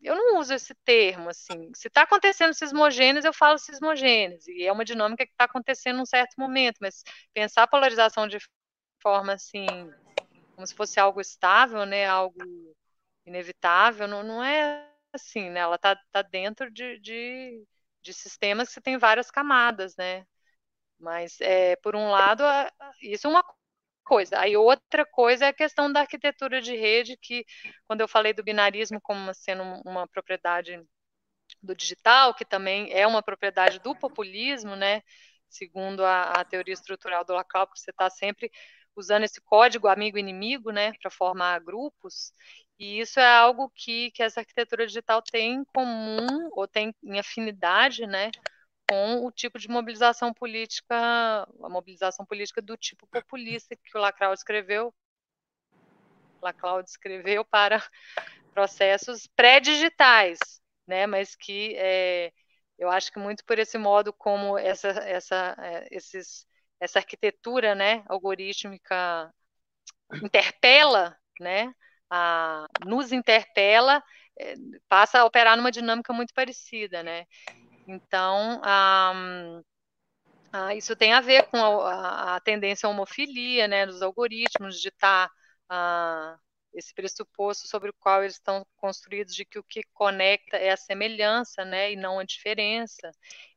Eu 0.01 0.15
não 0.15 0.39
uso 0.39 0.53
esse 0.53 0.75
termo, 0.85 1.29
assim. 1.29 1.71
Se 1.73 1.87
está 1.87 2.03
acontecendo 2.03 2.53
cismogêneos, 2.53 3.25
eu 3.25 3.33
falo 3.33 3.57
cismogêneos, 3.57 4.47
e 4.47 4.63
é 4.65 4.71
uma 4.71 4.85
dinâmica 4.85 5.25
que 5.25 5.31
está 5.31 5.45
acontecendo 5.45 5.97
num 5.97 6.05
certo 6.05 6.35
momento, 6.37 6.77
mas 6.81 7.03
pensar 7.33 7.67
polarização 7.67 8.27
de 8.27 8.37
forma 9.01 9.33
assim, 9.33 9.65
como 10.55 10.65
se 10.67 10.75
fosse 10.75 10.99
algo 10.99 11.21
estável, 11.21 11.85
né? 11.85 12.05
Algo 12.07 12.37
inevitável, 13.25 14.07
não, 14.07 14.23
não 14.23 14.43
é 14.43 14.94
assim, 15.15 15.49
né? 15.49 15.61
Ela 15.61 15.75
está 15.75 15.95
tá 16.11 16.21
dentro 16.21 16.71
de, 16.71 16.99
de, 16.99 17.65
de, 18.01 18.13
sistemas 18.13 18.73
que 18.73 18.81
tem 18.81 18.97
várias 18.97 19.31
camadas, 19.31 19.95
né? 19.97 20.25
Mas, 20.99 21.39
é, 21.41 21.75
por 21.77 21.95
um 21.95 22.09
lado, 22.11 22.43
isso 23.01 23.27
é 23.27 23.29
uma 23.29 23.43
coisa. 24.03 24.39
Aí 24.39 24.57
outra 24.57 25.05
coisa 25.05 25.45
é 25.45 25.49
a 25.49 25.53
questão 25.53 25.91
da 25.91 26.01
arquitetura 26.01 26.61
de 26.61 26.75
rede, 26.75 27.17
que 27.17 27.45
quando 27.87 28.01
eu 28.01 28.07
falei 28.07 28.33
do 28.33 28.43
binarismo 28.43 29.01
como 29.01 29.33
sendo 29.33 29.63
uma 29.85 30.07
propriedade 30.07 30.81
do 31.61 31.75
digital, 31.75 32.33
que 32.33 32.45
também 32.45 32.91
é 32.93 33.05
uma 33.07 33.23
propriedade 33.23 33.79
do 33.79 33.95
populismo, 33.95 34.75
né? 34.75 35.01
Segundo 35.49 36.03
a, 36.05 36.41
a 36.41 36.45
teoria 36.45 36.73
estrutural 36.73 37.25
do 37.25 37.33
Lacan, 37.33 37.65
porque 37.65 37.79
você 37.79 37.91
está 37.91 38.09
sempre 38.09 38.51
usando 38.95 39.23
esse 39.23 39.41
código 39.41 39.87
amigo-inimigo, 39.87 40.71
né, 40.71 40.93
para 41.01 41.11
formar 41.11 41.59
grupos. 41.59 42.31
E 42.77 42.99
isso 42.99 43.19
é 43.19 43.25
algo 43.25 43.69
que, 43.69 44.11
que 44.11 44.21
essa 44.21 44.41
arquitetura 44.41 44.85
digital 44.85 45.21
tem 45.21 45.53
em 45.53 45.65
comum, 45.65 46.49
ou 46.51 46.67
tem 46.67 46.93
em 47.03 47.17
afinidade, 47.19 48.05
né, 48.05 48.31
com 48.89 49.25
o 49.25 49.31
tipo 49.31 49.57
de 49.57 49.69
mobilização 49.69 50.33
política, 50.33 50.95
a 50.95 51.69
mobilização 51.69 52.25
política 52.25 52.61
do 52.61 52.77
tipo 52.77 53.07
populista 53.07 53.75
que 53.75 53.97
o 53.97 54.01
Laclau 54.01 54.33
escreveu, 54.33 54.93
Laclau 56.41 56.81
escreveu 56.81 57.43
para 57.45 57.81
processos 58.53 59.27
pré-digitais, 59.35 60.39
né, 60.85 61.07
mas 61.07 61.35
que 61.35 61.75
é, 61.77 62.31
eu 62.77 62.89
acho 62.91 63.11
que 63.11 63.19
muito 63.19 63.43
por 63.45 63.57
esse 63.57 63.77
modo 63.77 64.13
como 64.13 64.57
essa, 64.57 64.89
essa, 64.89 65.55
é, 65.59 65.87
esses, 65.91 66.45
essa 66.79 66.99
arquitetura, 66.99 67.73
né, 67.73 68.03
algorítmica 68.07 69.33
interpela, 70.21 71.17
né, 71.39 71.73
a, 72.15 72.67
nos 72.85 73.11
interpela, 73.11 74.01
é, 74.39 74.55
passa 74.87 75.19
a 75.19 75.25
operar 75.25 75.57
numa 75.57 75.71
dinâmica 75.71 76.13
muito 76.13 76.33
parecida, 76.33 77.03
né? 77.03 77.25
Então, 77.87 78.61
a, 78.63 79.13
a, 80.51 80.75
isso 80.75 80.95
tem 80.95 81.13
a 81.13 81.21
ver 81.21 81.43
com 81.47 81.57
a, 81.57 82.35
a, 82.35 82.39
tendência 82.39 82.87
à 82.87 82.89
homofilia, 82.89 83.67
né, 83.67 83.85
dos 83.85 84.01
algoritmos, 84.01 84.79
de 84.81 84.89
estar 84.89 85.29
tá, 85.67 86.39
esse 86.73 86.93
pressuposto 86.93 87.67
sobre 87.67 87.89
o 87.89 87.93
qual 87.99 88.23
eles 88.23 88.35
estão 88.35 88.65
construídos 88.75 89.35
de 89.35 89.45
que 89.45 89.59
o 89.59 89.63
que 89.63 89.81
conecta 89.93 90.57
é 90.57 90.71
a 90.71 90.77
semelhança, 90.77 91.63
né, 91.63 91.91
e 91.91 91.95
não 91.95 92.19
a 92.19 92.23
diferença. 92.23 93.11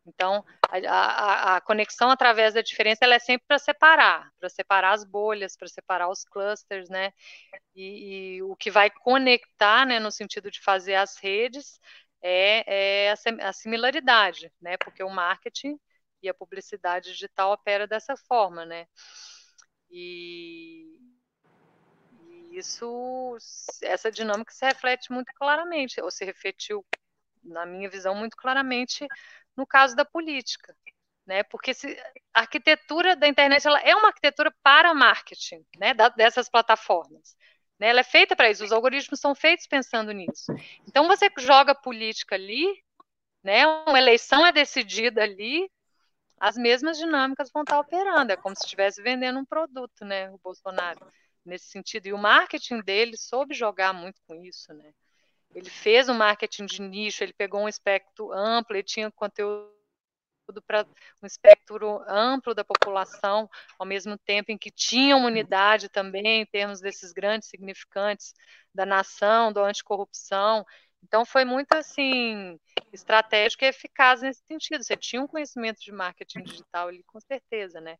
Então, 0.06 0.44
a, 0.68 0.76
a, 0.88 1.56
a 1.56 1.60
conexão 1.60 2.10
através 2.10 2.54
da 2.54 2.62
diferença 2.62 3.04
ela 3.04 3.14
é 3.14 3.18
sempre 3.18 3.46
para 3.46 3.58
separar, 3.58 4.30
para 4.38 4.48
separar 4.48 4.92
as 4.92 5.04
bolhas, 5.04 5.56
para 5.56 5.68
separar 5.68 6.08
os 6.08 6.24
clusters, 6.24 6.88
né? 6.88 7.12
E, 7.78 8.38
e, 8.38 8.42
o 8.42 8.56
que 8.56 8.72
vai 8.72 8.90
conectar, 8.90 9.86
né, 9.86 10.00
no 10.00 10.10
sentido 10.10 10.50
de 10.50 10.60
fazer 10.60 10.96
as 10.96 11.16
redes, 11.16 11.80
é, 12.20 13.06
é 13.06 13.10
a, 13.12 13.48
a 13.48 13.52
similaridade, 13.52 14.52
né? 14.60 14.76
Porque 14.78 15.00
o 15.02 15.08
marketing 15.08 15.78
e 16.20 16.28
a 16.28 16.34
publicidade 16.34 17.12
digital 17.12 17.52
opera 17.52 17.86
dessa 17.86 18.16
forma, 18.16 18.66
né? 18.66 18.88
E, 19.90 20.98
isso, 22.50 23.36
essa 23.82 24.10
dinâmica 24.10 24.52
se 24.52 24.66
reflete 24.66 25.12
muito 25.12 25.32
claramente, 25.34 26.00
ou 26.00 26.10
se 26.10 26.24
refletiu, 26.24 26.84
na 27.44 27.64
minha 27.64 27.88
visão, 27.88 28.12
muito 28.14 28.36
claramente 28.36 29.06
no 29.56 29.64
caso 29.64 29.94
da 29.94 30.04
política, 30.04 30.76
né? 31.24 31.44
Porque 31.44 31.72
se, 31.72 31.96
a 32.34 32.40
arquitetura 32.40 33.14
da 33.14 33.28
internet 33.28 33.64
ela 33.66 33.80
é 33.82 33.94
uma 33.94 34.08
arquitetura 34.08 34.52
para 34.64 34.92
marketing, 34.94 35.64
né? 35.78 35.94
Da, 35.94 36.08
dessas 36.08 36.48
plataformas. 36.48 37.36
Né? 37.78 37.88
Ela 37.88 38.00
é 38.00 38.04
feita 38.04 38.34
para 38.34 38.50
isso. 38.50 38.64
Os 38.64 38.72
algoritmos 38.72 39.20
são 39.20 39.34
feitos 39.34 39.66
pensando 39.66 40.12
nisso. 40.12 40.52
Então 40.86 41.06
você 41.06 41.30
joga 41.38 41.74
política 41.74 42.34
ali, 42.34 42.66
né? 43.42 43.66
Uma 43.66 43.98
eleição 43.98 44.46
é 44.46 44.52
decidida 44.52 45.22
ali, 45.22 45.70
as 46.40 46.56
mesmas 46.56 46.98
dinâmicas 46.98 47.50
vão 47.52 47.62
estar 47.62 47.78
operando. 47.78 48.32
É 48.32 48.36
como 48.36 48.56
se 48.56 48.64
estivesse 48.64 49.02
vendendo 49.02 49.38
um 49.38 49.44
produto, 49.44 50.04
né? 50.04 50.30
O 50.30 50.38
Bolsonaro 50.38 51.06
nesse 51.44 51.66
sentido. 51.66 52.06
E 52.06 52.12
o 52.12 52.18
marketing 52.18 52.80
dele 52.80 53.16
soube 53.16 53.54
jogar 53.54 53.92
muito 53.92 54.20
com 54.26 54.34
isso, 54.44 54.72
né? 54.74 54.92
Ele 55.54 55.70
fez 55.70 56.08
um 56.08 56.14
marketing 56.14 56.66
de 56.66 56.82
nicho, 56.82 57.24
ele 57.24 57.32
pegou 57.32 57.62
um 57.62 57.68
espectro 57.68 58.30
amplo, 58.32 58.76
ele 58.76 58.82
tinha 58.82 59.10
conteúdo 59.10 59.77
para 60.66 60.86
um 61.22 61.26
espectro 61.26 62.02
amplo 62.08 62.54
da 62.54 62.64
população, 62.64 63.48
ao 63.78 63.86
mesmo 63.86 64.16
tempo 64.18 64.50
em 64.50 64.58
que 64.58 64.70
tinha 64.70 65.16
uma 65.16 65.26
unidade 65.26 65.88
também, 65.88 66.42
em 66.42 66.46
termos 66.46 66.80
desses 66.80 67.12
grandes 67.12 67.48
significantes 67.48 68.34
da 68.74 68.86
nação, 68.86 69.52
da 69.52 69.62
anticorrupção. 69.62 70.64
Então, 71.02 71.24
foi 71.24 71.44
muito, 71.44 71.72
assim, 71.74 72.58
estratégico 72.92 73.64
e 73.64 73.68
eficaz 73.68 74.22
nesse 74.22 74.42
sentido. 74.46 74.82
Você 74.82 74.96
tinha 74.96 75.22
um 75.22 75.28
conhecimento 75.28 75.80
de 75.80 75.92
marketing 75.92 76.42
digital 76.42 76.88
ali, 76.88 77.02
com 77.04 77.20
certeza, 77.20 77.80
né? 77.80 77.96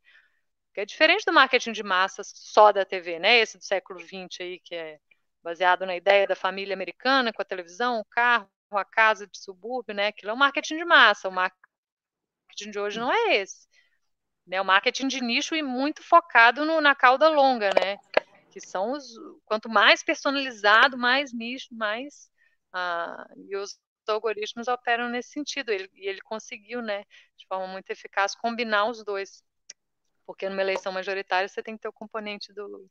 Que 0.75 0.81
é 0.83 0.85
diferente 0.87 1.25
do 1.25 1.33
marketing 1.33 1.73
de 1.73 1.83
massas 1.83 2.33
só 2.35 2.73
da 2.73 2.85
TV, 2.85 3.19
né? 3.19 3.39
Esse 3.39 3.59
do 3.59 3.65
século 3.65 4.01
XX 4.01 4.41
aí, 4.41 4.61
que 4.61 4.75
é 4.75 4.99
baseado 5.43 5.87
na 5.87 5.97
ideia 5.97 6.27
da 6.27 6.37
família 6.37 6.75
americana, 6.75 7.33
com 7.33 7.43
a 7.43 7.45
televisão, 7.45 8.01
o 8.01 8.05
carro, 8.05 8.51
a 8.71 8.85
casa 8.85 9.27
de 9.27 9.39
subúrbio, 9.39 9.95
né? 9.95 10.09
Aquilo 10.09 10.31
é 10.31 10.35
um 10.35 10.37
marketing 10.37 10.77
de 10.77 10.85
massa. 10.85 11.29
O 11.29 11.33
marketing 11.33 11.68
de 12.67 12.79
hoje 12.79 12.99
não 12.99 13.13
é 13.13 13.37
esse. 13.37 13.67
Né? 14.47 14.61
O 14.61 14.65
marketing 14.65 15.09
de 15.09 15.21
nicho 15.21 15.55
e 15.55 15.63
muito 15.63 16.03
focado 16.03 16.65
no, 16.65 16.81
na 16.81 16.95
cauda 16.95 17.29
longa, 17.29 17.71
né? 17.75 17.99
Que 18.51 18.61
são 18.61 18.93
os. 18.93 19.05
Quanto 19.45 19.69
mais 19.69 20.03
personalizado, 20.03 20.97
mais 20.97 21.33
nicho, 21.33 21.69
mais. 21.75 22.31
Ah, 22.73 23.27
e 23.49 23.57
os 23.57 23.79
algoritmos 24.07 24.69
operam 24.69 25.09
nesse 25.09 25.31
sentido. 25.31 25.71
Ele, 25.71 25.91
e 25.95 26.09
ele 26.09 26.21
conseguiu, 26.23 26.81
né, 26.83 27.05
de 27.37 27.47
forma 27.47 27.67
muito 27.67 27.91
eficaz, 27.91 28.35
combinar 28.35 28.87
os 28.87 29.05
dois. 29.05 29.43
Porque 30.27 30.49
numa 30.49 30.63
eleição 30.63 30.93
majoritária 30.93 31.49
você 31.49 31.63
tem 31.63 31.77
que 31.77 31.83
ter 31.83 31.89
o 31.89 31.93
componente 31.93 32.53
do, 32.53 32.89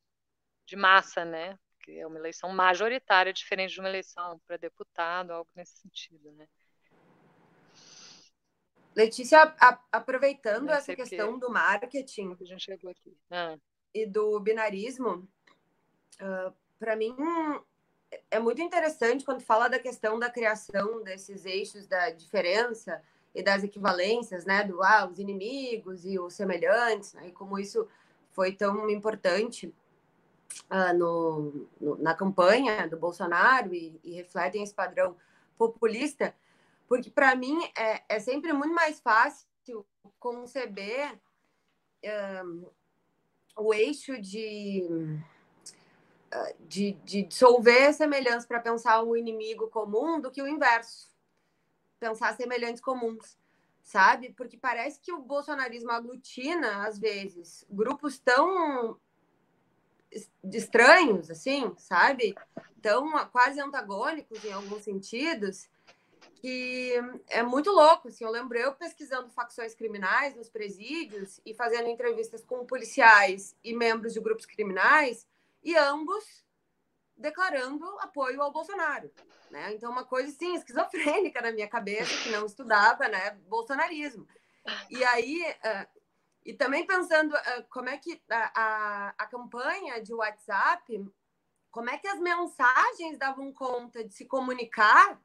de 0.65 0.76
massa, 0.76 1.26
né? 1.26 1.57
que 1.88 1.97
é 1.97 2.05
uma 2.05 2.20
eleição 2.20 2.51
majoritária, 2.51 3.32
diferente 3.32 3.74
de 3.74 3.80
uma 3.80 3.88
eleição 3.88 4.38
para 4.45 4.57
deputado, 4.57 5.32
algo 5.32 5.49
nesse 5.55 5.78
sentido, 5.78 6.34
né? 6.34 6.45
Letícia, 8.97 9.53
a, 9.59 9.79
aproveitando 9.91 10.71
essa 10.71 10.95
questão 10.95 11.37
do 11.37 11.51
marketing. 11.51 12.35
Ah. 13.29 13.55
e 13.93 14.07
do 14.07 14.39
binarismo, 14.39 15.27
uh, 16.19 16.51
para 16.79 16.95
mim 16.95 17.15
é 18.31 18.39
muito 18.39 18.59
interessante 18.59 19.23
quando 19.23 19.41
fala 19.41 19.67
da 19.67 19.77
questão 19.77 20.17
da 20.17 20.31
criação 20.31 21.03
desses 21.03 21.45
eixos 21.45 21.85
da 21.85 22.09
diferença 22.09 22.99
e 23.35 23.43
das 23.43 23.63
equivalências, 23.63 24.45
né, 24.45 24.63
do 24.63 24.81
ah, 24.81 25.07
os 25.07 25.19
inimigos 25.19 26.03
e 26.03 26.17
os 26.17 26.33
semelhantes, 26.33 27.13
né, 27.13 27.27
e 27.27 27.31
como 27.31 27.59
isso 27.59 27.87
foi 28.31 28.51
tão 28.51 28.89
importante 28.89 29.71
uh, 30.71 30.97
no, 30.97 31.67
no, 31.79 31.97
na 31.97 32.15
campanha 32.15 32.87
do 32.87 32.97
Bolsonaro 32.97 33.75
e, 33.75 33.99
e, 34.03 34.13
refletem 34.13 34.63
esse 34.63 34.73
padrão 34.73 35.15
populista, 35.55 36.33
porque 36.88 37.11
para 37.11 37.35
mim 37.35 37.59
é, 37.77 38.03
é, 38.07 38.19
sempre 38.19 38.53
muito 38.53 38.73
mais 38.73 38.99
fácil 38.99 39.47
conceber 40.19 41.19
um, 42.43 42.65
o 43.57 43.73
eixo 43.73 44.19
de, 44.21 44.88
ah, 46.31 46.53
de, 46.61 46.93
de 47.03 47.23
dissolver 47.23 47.93
semelhanças 47.93 48.45
para 48.45 48.61
pensar 48.61 49.03
o 49.03 49.17
inimigo 49.17 49.67
comum 49.67 50.19
do 50.19 50.31
que 50.31 50.41
o 50.41 50.47
inverso 50.47 51.15
pensar 51.99 52.35
semelhantes 52.35 52.81
comuns, 52.81 53.38
sabe? 53.81 54.33
Porque 54.33 54.57
parece 54.57 54.99
que 54.99 55.11
o 55.11 55.19
bolsonarismo 55.19 55.91
aglutina, 55.91 56.85
às 56.88 56.99
vezes, 56.99 57.65
grupos 57.69 58.19
tão 58.19 58.99
estranhos, 60.43 61.29
assim, 61.29 61.73
sabe? 61.77 62.35
Tão 62.81 63.11
quase 63.29 63.59
antagônicos 63.59 64.43
em 64.45 64.51
alguns 64.51 64.83
sentidos, 64.83 65.67
que 66.41 66.93
é 67.29 67.41
muito 67.43 67.71
louco. 67.71 68.07
Assim, 68.07 68.23
eu 68.23 68.31
lembro 68.31 68.57
eu 68.57 68.73
pesquisando 68.73 69.29
facções 69.29 69.73
criminais 69.73 70.35
nos 70.35 70.49
presídios 70.49 71.39
e 71.45 71.53
fazendo 71.53 71.89
entrevistas 71.89 72.43
com 72.43 72.65
policiais 72.65 73.55
e 73.63 73.73
membros 73.73 74.13
de 74.13 74.19
grupos 74.19 74.45
criminais, 74.45 75.27
e 75.63 75.75
ambos 75.75 76.45
declarando 77.15 77.85
apoio 77.99 78.41
ao 78.41 78.51
Bolsonaro. 78.51 79.11
Né? 79.49 79.73
Então, 79.73 79.91
uma 79.91 80.05
coisa, 80.05 80.31
sim, 80.31 80.55
esquizofrênica 80.55 81.41
na 81.41 81.51
minha 81.51 81.67
cabeça, 81.67 82.23
que 82.23 82.29
não 82.29 82.45
estudava 82.45 83.07
né, 83.07 83.31
bolsonarismo. 83.47 84.27
E 84.89 85.03
aí, 85.03 85.41
uh, 85.41 85.99
e 86.45 86.53
também 86.53 86.85
pensando 86.85 87.33
uh, 87.33 87.63
como 87.69 87.89
é 87.89 87.97
que 87.97 88.21
a, 88.29 88.51
a, 88.55 89.13
a 89.17 89.25
campanha 89.27 90.01
de 90.01 90.13
WhatsApp, 90.13 91.05
como 91.71 91.89
é 91.89 91.97
que 91.97 92.07
as 92.07 92.19
mensagens 92.19 93.17
davam 93.17 93.51
conta 93.51 94.03
de 94.03 94.13
se 94.13 94.25
comunicar 94.25 95.19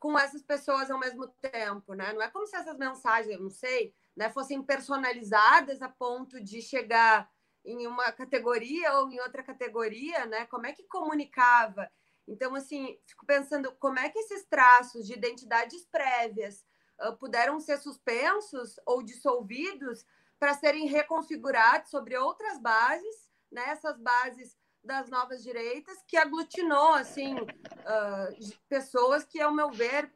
com 0.00 0.18
essas 0.18 0.42
pessoas 0.42 0.90
ao 0.90 0.98
mesmo 0.98 1.28
tempo, 1.28 1.92
né? 1.92 2.12
Não 2.14 2.22
é 2.22 2.30
como 2.30 2.46
se 2.46 2.56
essas 2.56 2.78
mensagens, 2.78 3.36
eu 3.36 3.42
não 3.42 3.50
sei, 3.50 3.94
né, 4.16 4.30
fossem 4.30 4.62
personalizadas 4.62 5.82
a 5.82 5.88
ponto 5.90 6.42
de 6.42 6.62
chegar 6.62 7.30
em 7.62 7.86
uma 7.86 8.10
categoria 8.10 8.94
ou 8.94 9.10
em 9.10 9.20
outra 9.20 9.42
categoria, 9.42 10.24
né? 10.24 10.46
Como 10.46 10.66
é 10.66 10.72
que 10.72 10.84
comunicava? 10.84 11.88
Então, 12.26 12.54
assim, 12.54 12.98
fico 13.06 13.26
pensando 13.26 13.72
como 13.78 13.98
é 13.98 14.08
que 14.08 14.18
esses 14.18 14.46
traços 14.46 15.06
de 15.06 15.12
identidades 15.12 15.84
prévias 15.84 16.64
uh, 17.02 17.14
puderam 17.18 17.60
ser 17.60 17.76
suspensos 17.78 18.80
ou 18.86 19.02
dissolvidos 19.02 20.06
para 20.38 20.54
serem 20.54 20.86
reconfigurados 20.86 21.90
sobre 21.90 22.16
outras 22.16 22.58
bases, 22.58 23.30
né? 23.52 23.68
Essas 23.68 23.98
bases 23.98 24.56
das 24.82 25.08
novas 25.10 25.42
direitas 25.42 26.02
que 26.06 26.16
aglutinou, 26.16 26.94
assim, 26.94 27.34
uh, 27.38 28.56
pessoas 28.68 29.24
que, 29.24 29.40
ao 29.40 29.52
meu 29.52 29.70
ver, 29.70 30.10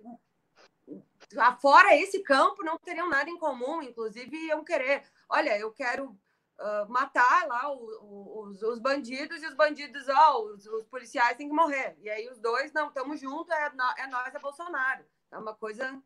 afora 1.38 1.94
esse 1.96 2.22
campo, 2.22 2.64
não 2.64 2.78
teriam 2.78 3.08
nada 3.08 3.28
em 3.28 3.38
comum, 3.38 3.82
inclusive 3.82 4.36
iam 4.46 4.64
querer, 4.64 5.02
olha, 5.28 5.58
eu 5.58 5.72
quero 5.72 6.10
uh, 6.58 6.88
matar 6.88 7.46
lá 7.46 7.70
o, 7.72 7.78
o, 8.02 8.42
os, 8.44 8.62
os, 8.62 8.78
bandidos 8.78 9.42
e 9.42 9.46
os 9.46 9.54
bandidos, 9.54 10.08
ó, 10.08 10.38
oh, 10.38 10.54
os, 10.54 10.66
os, 10.66 10.84
policiais 10.86 11.36
têm 11.36 11.48
que 11.48 11.54
morrer. 11.54 11.96
E 12.00 12.10
aí 12.10 12.28
os 12.28 12.38
dois, 12.38 12.72
não, 12.72 12.88
estamos 12.88 13.20
juntos, 13.20 13.50
é, 13.50 13.66
é 13.98 14.06
nós, 14.06 14.34
é 14.34 14.38
Bolsonaro. 14.38 15.04
É 15.30 15.38
uma 15.38 15.54
coisa. 15.54 16.00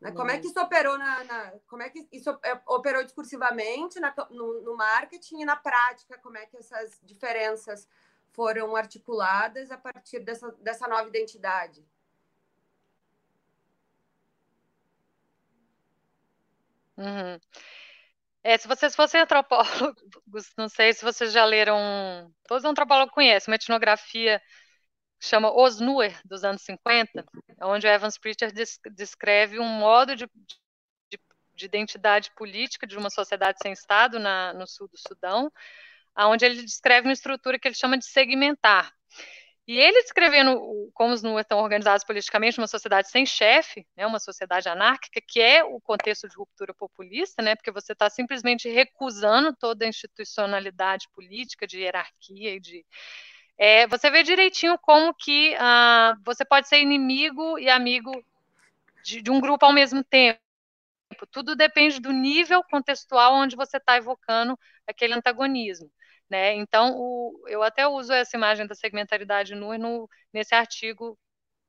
Né? 0.00 0.12
Como 0.12 0.30
é 0.30 0.38
que 0.38 0.46
isso 0.46 0.60
operou 0.60 0.98
na, 0.98 1.24
na, 1.24 1.52
Como 1.66 1.82
é 1.82 1.88
que 1.88 2.06
isso 2.12 2.30
é, 2.42 2.60
operou 2.66 3.02
discursivamente 3.02 3.98
na, 3.98 4.14
no, 4.30 4.62
no 4.62 4.76
marketing 4.76 5.40
e 5.40 5.44
na 5.44 5.56
prática? 5.56 6.18
Como 6.18 6.36
é 6.36 6.46
que 6.46 6.56
essas 6.56 7.00
diferenças 7.02 7.88
foram 8.32 8.76
articuladas 8.76 9.70
a 9.70 9.78
partir 9.78 10.20
dessa, 10.20 10.52
dessa 10.60 10.86
nova 10.86 11.08
identidade? 11.08 11.84
Uhum. 16.98 17.38
É, 18.42 18.56
se 18.56 18.68
vocês 18.68 18.94
fossem 18.94 19.20
antropólogos, 19.20 20.52
não 20.56 20.68
sei 20.68 20.92
se 20.92 21.02
vocês 21.04 21.32
já 21.32 21.44
leram, 21.44 22.32
todos 22.46 22.64
os 22.64 22.70
antropólogos 22.70 23.12
conhecem, 23.12 23.50
uma 23.50 23.56
etnografia 23.56 24.40
chama 25.20 25.52
Osnuer, 25.52 26.18
dos 26.24 26.44
anos 26.44 26.62
50, 26.62 27.24
onde 27.62 27.86
o 27.86 27.90
Evans 27.90 28.18
Pritchard 28.18 28.54
descreve 28.94 29.58
um 29.58 29.68
modo 29.68 30.14
de, 30.14 30.26
de, 31.10 31.18
de, 31.54 31.64
identidade 31.64 32.30
política 32.36 32.86
de 32.86 32.96
uma 32.96 33.10
sociedade 33.10 33.58
sem 33.62 33.72
Estado 33.72 34.18
na, 34.18 34.52
no 34.52 34.66
sul 34.66 34.88
do 34.88 34.98
Sudão, 34.98 35.50
onde 36.18 36.44
ele 36.44 36.62
descreve 36.62 37.08
uma 37.08 37.12
estrutura 37.12 37.58
que 37.58 37.68
ele 37.68 37.74
chama 37.74 37.98
de 37.98 38.06
segmentar. 38.06 38.92
E 39.66 39.80
ele 39.80 40.00
descrevendo 40.02 40.60
como 40.94 41.12
os 41.12 41.24
NUA 41.24 41.40
estão 41.40 41.58
organizados 41.58 42.04
politicamente, 42.04 42.58
uma 42.58 42.68
sociedade 42.68 43.10
sem 43.10 43.26
chefe, 43.26 43.84
né, 43.96 44.06
uma 44.06 44.20
sociedade 44.20 44.68
anárquica, 44.68 45.20
que 45.26 45.40
é 45.40 45.64
o 45.64 45.80
contexto 45.80 46.28
de 46.28 46.36
ruptura 46.36 46.72
populista, 46.72 47.42
né, 47.42 47.56
porque 47.56 47.72
você 47.72 47.92
está 47.92 48.08
simplesmente 48.08 48.68
recusando 48.68 49.52
toda 49.56 49.84
a 49.84 49.88
institucionalidade 49.88 51.08
política, 51.12 51.66
de 51.66 51.80
hierarquia 51.80 52.54
e 52.54 52.60
de. 52.60 52.86
É, 53.58 53.86
você 53.86 54.10
vê 54.10 54.22
direitinho 54.22 54.78
como 54.78 55.14
que 55.14 55.54
ah, 55.58 56.14
você 56.24 56.44
pode 56.44 56.68
ser 56.68 56.80
inimigo 56.80 57.58
e 57.58 57.70
amigo 57.70 58.12
de, 59.02 59.22
de 59.22 59.30
um 59.30 59.40
grupo 59.40 59.64
ao 59.64 59.72
mesmo 59.72 60.04
tempo. 60.04 60.40
Tudo 61.30 61.56
depende 61.56 62.00
do 62.00 62.12
nível 62.12 62.62
contextual 62.64 63.34
onde 63.34 63.56
você 63.56 63.78
está 63.78 63.96
evocando 63.96 64.58
aquele 64.86 65.14
antagonismo. 65.14 65.90
Né? 66.28 66.54
Então, 66.54 66.94
o, 66.96 67.44
eu 67.48 67.62
até 67.62 67.86
uso 67.86 68.12
essa 68.12 68.36
imagem 68.36 68.66
da 68.66 68.74
segmentaridade 68.74 69.54
nua 69.54 69.78
no, 69.78 70.08
nesse 70.32 70.54
artigo 70.54 71.18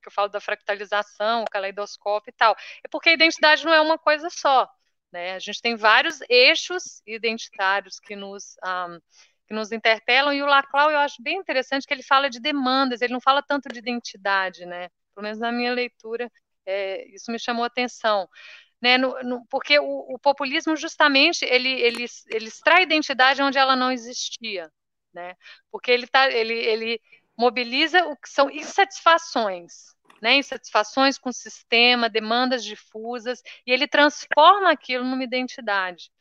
que 0.01 0.09
eu 0.09 0.11
falo 0.11 0.29
da 0.29 0.39
fractalização, 0.41 1.43
o 1.43 1.49
caleidoscópio 1.49 2.31
e 2.31 2.33
tal. 2.33 2.55
É 2.83 2.87
porque 2.89 3.09
a 3.09 3.13
identidade 3.13 3.63
não 3.65 3.73
é 3.73 3.81
uma 3.81 3.97
coisa 3.97 4.29
só. 4.29 4.67
Né? 5.11 5.35
A 5.35 5.39
gente 5.39 5.61
tem 5.61 5.75
vários 5.75 6.19
eixos 6.29 7.01
identitários 7.05 7.99
que 7.99 8.15
nos, 8.15 8.55
um, 8.65 8.99
que 9.47 9.53
nos 9.53 9.71
interpelam, 9.71 10.33
e 10.33 10.43
o 10.43 10.45
Laclau 10.45 10.91
eu 10.91 10.99
acho 10.99 11.21
bem 11.21 11.37
interessante 11.37 11.87
que 11.87 11.93
ele 11.93 12.03
fala 12.03 12.29
de 12.29 12.39
demandas, 12.39 13.01
ele 13.01 13.13
não 13.13 13.21
fala 13.21 13.41
tanto 13.41 13.69
de 13.69 13.79
identidade, 13.79 14.65
né? 14.65 14.89
pelo 15.15 15.23
menos 15.23 15.39
na 15.39 15.51
minha 15.51 15.73
leitura, 15.73 16.31
é, 16.65 17.07
isso 17.07 17.31
me 17.31 17.39
chamou 17.39 17.63
a 17.63 17.67
atenção 17.67 18.29
né, 18.81 18.97
no, 18.97 19.21
no, 19.23 19.45
porque 19.47 19.79
o, 19.79 20.13
o, 20.13 20.19
populismo 20.19 20.75
justamente 20.75 21.43
ele, 21.43 21.69
ele, 21.69 22.05
ele 22.27 22.47
extrai 22.47 22.83
identidade 22.83 23.41
onde 23.41 23.57
ela 23.57 23.75
não 23.75 23.91
existia, 23.91 24.71
né, 25.13 25.35
porque 25.71 25.91
ele, 25.91 26.07
tá, 26.07 26.29
ele, 26.31 26.53
ele 26.53 27.01
mobiliza 27.37 28.05
o 28.05 28.15
que 28.15 28.29
são 28.29 28.49
insatisfações, 28.49 29.95
né, 30.21 30.35
insatisfações 30.35 31.17
com 31.17 31.29
o 31.29 31.33
sistema, 31.33 32.09
demandas 32.09 32.63
difusas, 32.63 33.41
e 33.65 33.71
ele 33.71 33.87
transforma 33.87 34.71
aquilo 34.71 35.03
numa 35.03 35.23
identidade. 35.23 36.11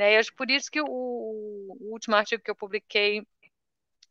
Né, 0.00 0.14
e 0.14 0.16
acho 0.16 0.34
por 0.34 0.50
isso 0.50 0.70
que 0.70 0.80
o, 0.80 0.86
o 0.86 1.92
último 1.92 2.16
artigo 2.16 2.42
que 2.42 2.50
eu 2.50 2.54
publiquei, 2.54 3.22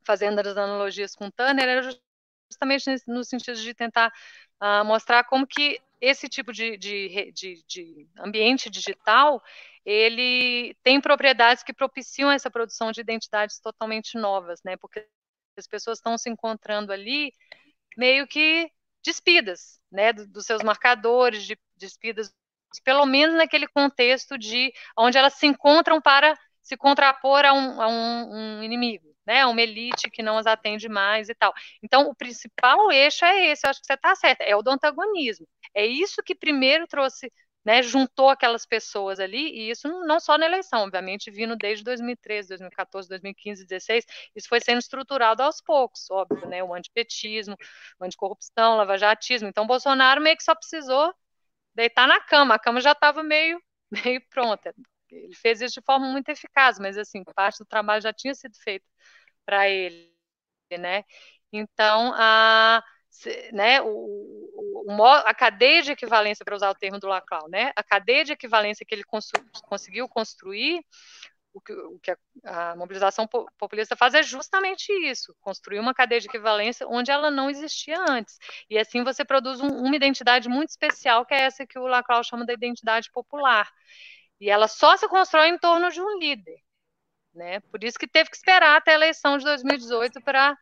fazendo 0.04 0.40
as 0.40 0.56
analogias 0.56 1.16
com 1.16 1.32
Tanner, 1.32 1.68
era 1.68 1.82
justamente 2.48 2.86
no 3.08 3.24
sentido 3.24 3.60
de 3.60 3.74
tentar 3.74 4.14
uh, 4.62 4.86
mostrar 4.86 5.24
como 5.24 5.48
que 5.48 5.82
esse 6.00 6.30
tipo 6.30 6.54
de, 6.54 6.78
de, 6.78 7.32
de, 7.32 7.64
de, 7.68 8.08
ambiente 8.20 8.70
digital, 8.70 9.42
ele 9.84 10.76
tem 10.84 11.02
propriedades 11.02 11.64
que 11.64 11.74
propiciam 11.74 12.30
essa 12.30 12.52
produção 12.52 12.92
de 12.92 13.02
identidades 13.02 13.60
totalmente 13.60 14.16
novas, 14.16 14.62
né? 14.64 14.78
Porque 14.78 15.08
as 15.58 15.66
pessoas 15.66 15.98
estão 15.98 16.20
se 16.20 16.30
encontrando 16.30 16.94
ali 16.94 17.34
meio 17.98 18.28
que 18.28 18.72
despidas, 19.04 19.82
né? 19.92 20.14
Dos 20.14 20.46
seus 20.46 20.62
marcadores, 20.62 21.46
de, 21.46 21.58
despidas, 21.76 22.32
pelo 22.84 23.05
menos 23.05 23.36
naquele 23.36 23.67
contexto 23.67 24.38
de 24.38 24.72
onde 24.97 25.17
elas 25.17 25.34
se 25.34 25.47
encontram 25.47 26.01
para 26.01 26.38
se 26.61 26.78
contrapor 26.78 27.45
a 27.45 27.53
um, 27.53 27.82
a 27.82 27.88
um, 27.88 28.59
um 28.59 28.63
inimigo 28.63 29.09
né, 29.30 29.45
uma 29.45 29.61
elite 29.61 30.09
que 30.09 30.24
não 30.24 30.39
as 30.39 30.47
atende 30.47 30.89
mais 30.89 31.30
e 31.30 31.36
tal. 31.36 31.53
Então, 31.84 32.09
o 32.09 32.15
principal 32.15 32.91
eixo 32.91 33.24
é 33.24 33.51
esse, 33.51 33.65
eu 33.65 33.70
acho 33.70 33.80
que 33.80 33.86
você 33.86 33.93
está 33.93 34.15
certa, 34.15 34.43
é 34.43 34.55
o 34.55 34.63
do 34.63 34.72
antagonismo. 34.72 35.47
É 35.76 35.86
isso 35.86 36.24
que 36.24 36.34
primeiro 36.34 36.88
trouxe, 36.88 37.32
né, 37.63 37.84
juntou 37.84 38.30
aquelas 38.30 38.65
pessoas 38.65 39.20
ali, 39.20 39.38
e 39.38 39.70
isso 39.70 39.88
não 39.88 40.20
só 40.20 40.36
na 40.36 40.47
eleição, 40.47 40.82
obviamente, 40.82 41.30
vindo 41.30 41.55
desde 41.55 41.84
2013, 41.84 42.49
2014, 42.49 43.07
2015, 43.07 43.67
2016, 43.67 44.05
isso 44.36 44.49
foi 44.49 44.59
sendo 44.61 44.80
estruturado 44.80 45.43
aos 45.43 45.61
poucos, 45.61 46.09
óbvio, 46.09 46.47
né, 46.47 46.63
o 46.63 46.74
antipetismo, 46.74 47.55
o 47.99 48.05
anticorrupção, 48.05 48.74
o 48.74 48.78
lavajatismo. 48.78 49.47
Então, 49.47 49.67
Bolsonaro 49.67 50.22
meio 50.22 50.38
que 50.38 50.43
só 50.43 50.55
precisou 50.55 51.13
deitar 51.76 52.07
na 52.07 52.20
cama, 52.22 52.55
a 52.55 52.59
cama 52.59 52.82
já 52.82 52.91
estava 52.93 53.24
meio, 53.24 53.61
meio 53.91 54.22
pronta. 54.30 54.74
Ele 55.11 55.36
fez 55.36 55.61
isso 55.61 55.80
de 55.80 55.86
forma 55.86 56.07
muito 56.07 56.30
eficaz, 56.30 56.80
mas 56.80 56.97
assim, 56.97 57.24
parte 57.36 57.59
do 57.59 57.65
trabalho 57.65 58.01
já 58.01 58.13
tinha 58.13 58.34
sido 58.36 58.55
feito 58.63 58.86
para 59.45 59.70
ele, 59.70 60.13
né? 60.80 61.03
Então, 61.51 62.13
a, 62.15 62.84
né, 63.53 63.82
o, 63.82 63.88
o, 64.88 65.03
a 65.03 65.34
cadeia 65.34 65.82
de 65.82 65.91
equivalência, 65.91 66.45
para 66.45 66.55
usar 66.55 66.70
o 66.70 66.76
termo 66.76 66.99
do 66.99 67.07
Laclau, 67.07 67.49
né, 67.49 67.72
a 67.76 67.84
cadeia 67.84 68.24
de 68.24 68.34
equivalência 68.34 68.86
que 68.86 68.93
ele 68.95 69.03
cons 69.03 69.32
conseguiu 69.63 70.07
construir, 70.07 70.82
o 71.60 71.62
que, 71.62 71.74
o 71.74 71.99
que 71.99 72.12
a, 72.12 72.72
a, 72.72 72.76
mobilização 72.76 73.28
populista 73.57 73.95
faz 73.95 74.14
é 74.14 74.24
justamente 74.24 74.91
isso, 75.07 75.36
construir 75.41 75.80
uma 75.80 75.93
cadeia 75.93 76.20
de 76.20 76.28
equivalência 76.28 76.88
onde 76.88 77.12
ela 77.12 77.30
não 77.30 77.49
existia 77.49 77.97
antes. 78.10 78.38
E 78.70 78.78
assim 78.78 79.03
você 79.03 79.24
produz 79.24 79.62
um, 79.62 79.68
uma 79.68 79.95
identidade 79.95 80.49
muito 80.49 80.70
especial, 80.70 81.26
que 81.26 81.34
é 81.34 81.41
essa 81.41 81.68
que 81.68 81.78
o 81.78 81.88
Laclau 81.88 82.24
chama 82.24 82.45
da 82.45 82.53
identidade 82.53 83.12
popular. 83.12 83.70
E 84.39 84.49
ela 84.49 84.68
só 84.68 84.95
se 84.97 85.07
constrói 85.07 85.49
em 85.49 85.57
torno 85.57 85.91
de 85.91 86.01
um 86.01 86.18
líder. 86.18 86.57
Né? 87.34 87.60
Por 87.60 87.84
isso 87.84 87.99
que 87.99 88.07
teve 88.07 88.30
que 88.30 88.38
esperar 88.38 88.78
até 88.78 88.91
a 88.91 88.95
eleição 88.95 89.38
de 89.38 89.43
2018 89.43 90.22
para 90.22 90.57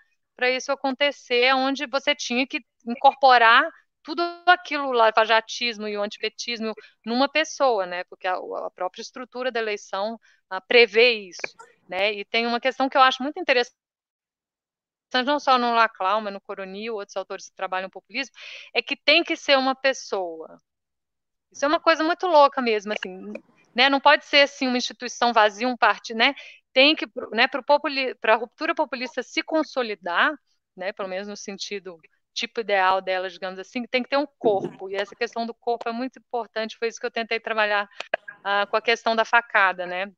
isso 0.52 0.72
acontecer, 0.72 1.54
onde 1.56 1.86
você 1.88 2.14
tinha 2.16 2.46
que 2.46 2.60
incorporar 2.86 3.64
tudo 4.08 4.24
aquilo, 4.46 4.88
o 4.88 4.92
lavajatismo 4.94 5.86
e 5.86 5.98
o 5.98 6.02
antipetismo, 6.02 6.74
numa 7.06 7.28
pessoa, 7.30 7.86
né? 7.86 8.06
Porque 8.06 8.26
a, 8.26 8.36
a 8.36 8.72
própria 8.74 9.02
estrutura 9.02 9.52
da 9.52 9.60
eleição 9.60 10.18
a, 10.50 10.62
prevê 10.62 11.12
isso, 11.28 11.42
né? 11.90 12.14
E 12.14 12.24
tem 12.24 12.48
uma 12.48 12.60
questão 12.62 12.88
que 12.88 12.96
eu 12.98 13.02
acho 13.02 13.22
muito 13.22 13.38
interessante 13.38 13.76
não 15.26 15.40
só 15.40 15.58
no 15.58 15.74
Laclau, 15.74 16.22
mas 16.22 16.34
no 16.34 16.40
Coronil, 16.42 16.96
outros 16.96 17.16
autores 17.18 17.50
que 17.50 17.56
trabalham 17.56 17.90
populismo, 17.90 18.34
é 18.74 18.82
que 18.82 18.96
tem 18.96 19.24
que 19.24 19.36
ser 19.36 19.58
uma 19.58 19.76
pessoa. 19.76 20.58
Isso 21.52 21.66
é 21.66 21.68
uma 21.68 21.80
coisa 21.80 22.04
muito 22.04 22.28
louca 22.28 22.62
mesmo, 22.62 22.94
assim, 22.94 23.34
né? 23.76 23.90
Não 23.90 24.00
pode 24.02 24.26
ser 24.26 24.42
assim 24.42 24.68
uma 24.68 24.78
instituição 24.78 25.34
vazia, 25.34 25.68
um 25.68 25.78
partido, 25.78 26.18
né? 26.18 26.34
Tem 26.74 26.96
que, 26.96 27.06
né, 27.32 27.48
para 27.48 28.34
a 28.34 28.38
ruptura 28.38 28.76
populista 28.76 29.24
se 29.24 29.44
consolidar, 29.44 30.32
né, 30.76 30.94
pelo 30.94 31.10
menos 31.10 31.28
no 31.28 31.36
sentido 31.38 32.00
tipo 32.38 32.62
ideal 32.62 33.02
dela, 33.02 33.30
digamos 33.30 33.60
assim, 33.60 33.84
tem 33.88 34.04
que 34.04 34.10
ter 34.10 34.18
um 34.18 34.28
corpo. 34.38 34.90
E 34.90 34.96
essa 34.96 35.16
questão 35.16 35.46
do 35.46 35.54
corpo 35.56 35.90
é 35.90 35.92
muito 35.92 36.20
importante, 36.20 36.78
foi 36.78 36.88
isso 36.88 37.00
que 37.00 37.06
eu 37.06 37.12
tentei 37.12 37.40
trabalhar 37.40 37.90
uh, 38.40 38.70
com 38.70 38.78
a 38.78 38.82
questão 38.82 39.16
da 39.16 39.26
facada, 39.26 39.86
né? 39.88 40.12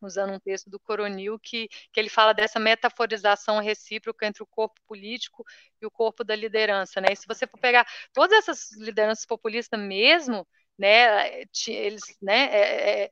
Usando 0.00 0.32
um 0.32 0.38
texto 0.40 0.70
do 0.70 0.80
Coronil, 0.80 1.38
que, 1.40 1.68
que 1.92 2.00
ele 2.00 2.08
fala 2.08 2.32
dessa 2.32 2.58
metaforização 2.58 3.58
recíproca 3.60 4.26
entre 4.26 4.42
o 4.42 4.46
corpo 4.46 4.80
político 4.86 5.44
e 5.82 5.86
o 5.86 5.90
corpo 5.90 6.24
da 6.24 6.36
liderança, 6.36 7.00
né? 7.00 7.08
E 7.12 7.16
se 7.16 7.26
você 7.26 7.46
for 7.46 7.58
pegar 7.58 7.86
todas 8.12 8.38
essas 8.38 8.70
lideranças 8.78 9.26
populistas 9.26 9.78
mesmo, 9.78 10.46
né, 10.78 11.42
eles, 11.68 12.02
né, 12.22 12.44
é, 12.46 13.04
é, 13.04 13.10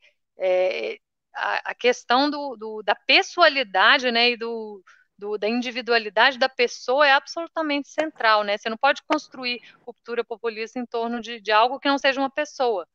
é, 0.93 0.99
a, 1.34 1.70
a, 1.72 1.74
questão 1.74 2.30
do, 2.30 2.57
do, 2.57 2.82
da 2.82 2.95
pessoalidade, 2.95 4.11
né, 4.11 4.30
e 4.30 4.36
do, 4.39 4.82
do, 5.19 5.37
da 5.39 5.49
individualidade 5.49 6.39
da 6.39 6.49
pessoa 6.49 7.07
é 7.07 7.12
absolutamente 7.12 7.89
central, 7.89 8.45
né? 8.45 8.57
Você 8.57 8.71
não 8.71 8.77
pode 8.77 9.03
construir 9.03 9.61
cultura 9.85 10.25
populista 10.25 10.79
em 10.79 10.87
torno 10.87 11.21
de, 11.21 11.41
de 11.41 11.53
algo 11.53 11.79
que 11.81 11.89
não 11.89 11.99
seja 11.99 12.21
uma 12.21 12.31
pessoa 12.31 12.87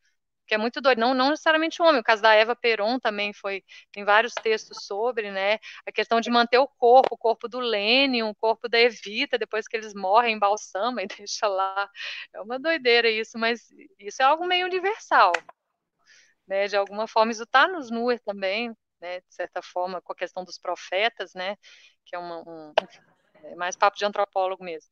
que 0.47 0.53
é 0.53 0.57
muito 0.57 0.81
doido, 0.81 0.99
não, 0.99 1.13
não 1.13 1.29
necessariamente 1.29 1.81
homem, 1.81 2.01
o 2.01 2.03
caso 2.03 2.21
da 2.21 2.33
Eva 2.33 2.55
Peron 2.55 2.99
também 2.99 3.33
foi, 3.33 3.63
tem 3.91 4.03
vários 4.03 4.33
textos 4.33 4.85
sobre, 4.85 5.31
né, 5.31 5.53
a 5.85 5.91
questão 5.91 6.19
de 6.19 6.29
manter 6.29 6.57
o 6.57 6.67
corpo, 6.67 7.15
o 7.15 7.17
corpo 7.17 7.47
do 7.47 7.59
Lênin, 7.59 8.23
o 8.23 8.35
corpo 8.35 8.67
da 8.67 8.79
Evita, 8.79 9.37
depois 9.37 9.67
que 9.67 9.77
eles 9.77 9.93
morrem, 9.93 10.35
embalsama 10.35 11.01
e 11.01 11.07
deixa 11.27 11.47
lá, 11.47 11.89
é 12.33 12.41
uma 12.41 12.59
doideira 12.59 13.09
isso, 13.09 13.37
mas 13.37 13.61
isso 13.99 14.21
é 14.21 14.25
algo 14.25 14.45
meio 14.45 14.65
universal, 14.65 15.31
né, 16.47 16.67
de 16.67 16.75
alguma 16.75 17.07
forma 17.07 17.31
isso 17.31 17.43
está 17.43 17.67
nos 17.67 17.89
Nuer 17.89 18.19
também, 18.23 18.75
né, 19.03 19.19
de 19.19 19.35
certa 19.35 19.61
forma, 19.61 20.01
com 20.01 20.13
a 20.13 20.15
questão 20.15 20.45
dos 20.45 20.57
profetas, 20.57 21.33
né, 21.33 21.57
que 22.05 22.15
é 22.15 22.19
uma, 22.19 22.39
um, 22.47 22.73
é 23.43 23.55
mais 23.55 23.75
papo 23.75 23.97
de 23.97 24.05
antropólogo 24.05 24.63
mesmo. 24.63 24.89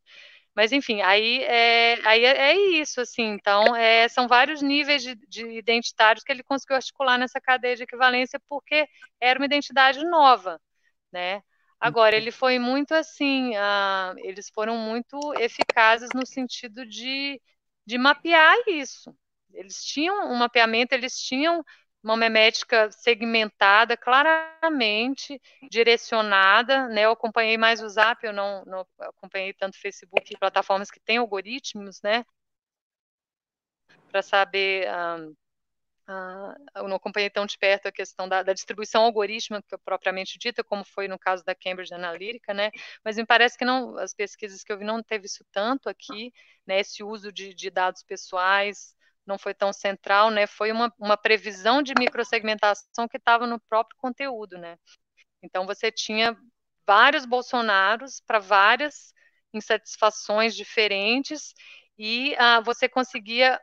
Mas, 0.53 0.73
enfim, 0.73 1.01
aí 1.01 1.43
é, 1.45 1.97
aí 2.05 2.25
é, 2.25 2.51
é 2.51 2.55
isso, 2.81 2.99
assim, 2.99 3.23
então, 3.23 3.73
é, 3.73 4.09
são 4.09 4.27
vários 4.27 4.61
níveis 4.61 5.01
de, 5.01 5.15
de, 5.15 5.45
identitários 5.57 6.25
que 6.25 6.31
ele 6.31 6.43
conseguiu 6.43 6.75
articular 6.75 7.17
nessa 7.17 7.39
cadeia 7.39 7.75
de 7.77 7.83
equivalência, 7.83 8.37
porque 8.49 8.85
era 9.19 9.39
uma 9.39 9.45
identidade 9.45 10.03
nova, 10.05 10.59
né? 11.11 11.41
Agora, 11.79 12.15
ele 12.15 12.31
foi 12.31 12.59
muito 12.59 12.93
assim, 12.93 13.55
uh, 13.55 14.13
eles 14.17 14.49
foram 14.53 14.77
muito 14.77 15.17
eficazes 15.39 16.09
no 16.13 16.25
sentido 16.27 16.85
de, 16.85 17.41
de 17.85 17.97
mapear 17.97 18.55
isso. 18.67 19.15
Eles 19.53 19.83
tinham 19.83 20.31
um 20.31 20.35
mapeamento, 20.35 20.93
eles 20.93 21.17
tinham 21.17 21.63
uma 22.03 22.17
memética 22.17 22.91
segmentada, 22.91 23.95
claramente 23.95 25.39
direcionada, 25.69 26.87
né? 26.87 27.05
Eu 27.05 27.11
acompanhei 27.11 27.57
mais 27.57 27.81
o 27.81 27.89
Zap, 27.89 28.25
eu 28.25 28.33
não, 28.33 28.63
não 28.65 28.85
acompanhei 28.99 29.53
tanto 29.53 29.79
Facebook 29.79 30.33
e 30.33 30.37
plataformas 30.37 30.89
que 30.89 30.99
têm 30.99 31.17
algoritmos, 31.17 32.01
né? 32.01 32.25
Para 34.11 34.21
saber, 34.21 34.87
uh, 34.89 35.35
eu 36.75 36.87
não 36.87 36.97
acompanhei 36.97 37.29
tão 37.29 37.45
de 37.45 37.57
perto 37.57 37.87
a 37.87 37.91
questão 37.91 38.27
da, 38.27 38.43
da 38.43 38.53
distribuição 38.53 39.03
algorítmica 39.03 39.77
propriamente 39.79 40.37
dita, 40.37 40.63
como 40.63 40.83
foi 40.83 41.07
no 41.07 41.19
caso 41.19 41.43
da 41.45 41.55
Cambridge 41.55 41.93
Analytica, 41.93 42.53
né? 42.53 42.71
Mas 43.03 43.15
me 43.15 43.25
parece 43.25 43.57
que 43.57 43.63
não, 43.63 43.97
as 43.97 44.13
pesquisas 44.13 44.63
que 44.63 44.71
eu 44.73 44.77
vi 44.77 44.83
não 44.83 45.03
teve 45.03 45.27
isso 45.27 45.45
tanto 45.51 45.87
aqui, 45.87 46.33
né? 46.65 46.79
Esse 46.79 47.03
uso 47.03 47.31
de, 47.31 47.53
de 47.53 47.69
dados 47.69 48.03
pessoais 48.03 48.95
não 49.25 49.37
foi 49.37 49.53
tão 49.53 49.71
central, 49.71 50.29
né? 50.29 50.47
Foi 50.47 50.71
uma, 50.71 50.93
uma 50.99 51.17
previsão 51.17 51.81
de 51.81 51.93
microsegmentação 51.97 53.07
que 53.07 53.17
estava 53.17 53.47
no 53.47 53.59
próprio 53.59 53.97
conteúdo, 53.97 54.57
né? 54.57 54.77
Então 55.43 55.65
você 55.65 55.91
tinha 55.91 56.37
vários 56.85 57.25
Bolsonaros 57.25 58.21
para 58.25 58.39
várias 58.39 59.13
insatisfações 59.53 60.55
diferentes 60.55 61.53
e 61.97 62.35
ah, 62.37 62.61
você 62.61 62.89
conseguia, 62.89 63.59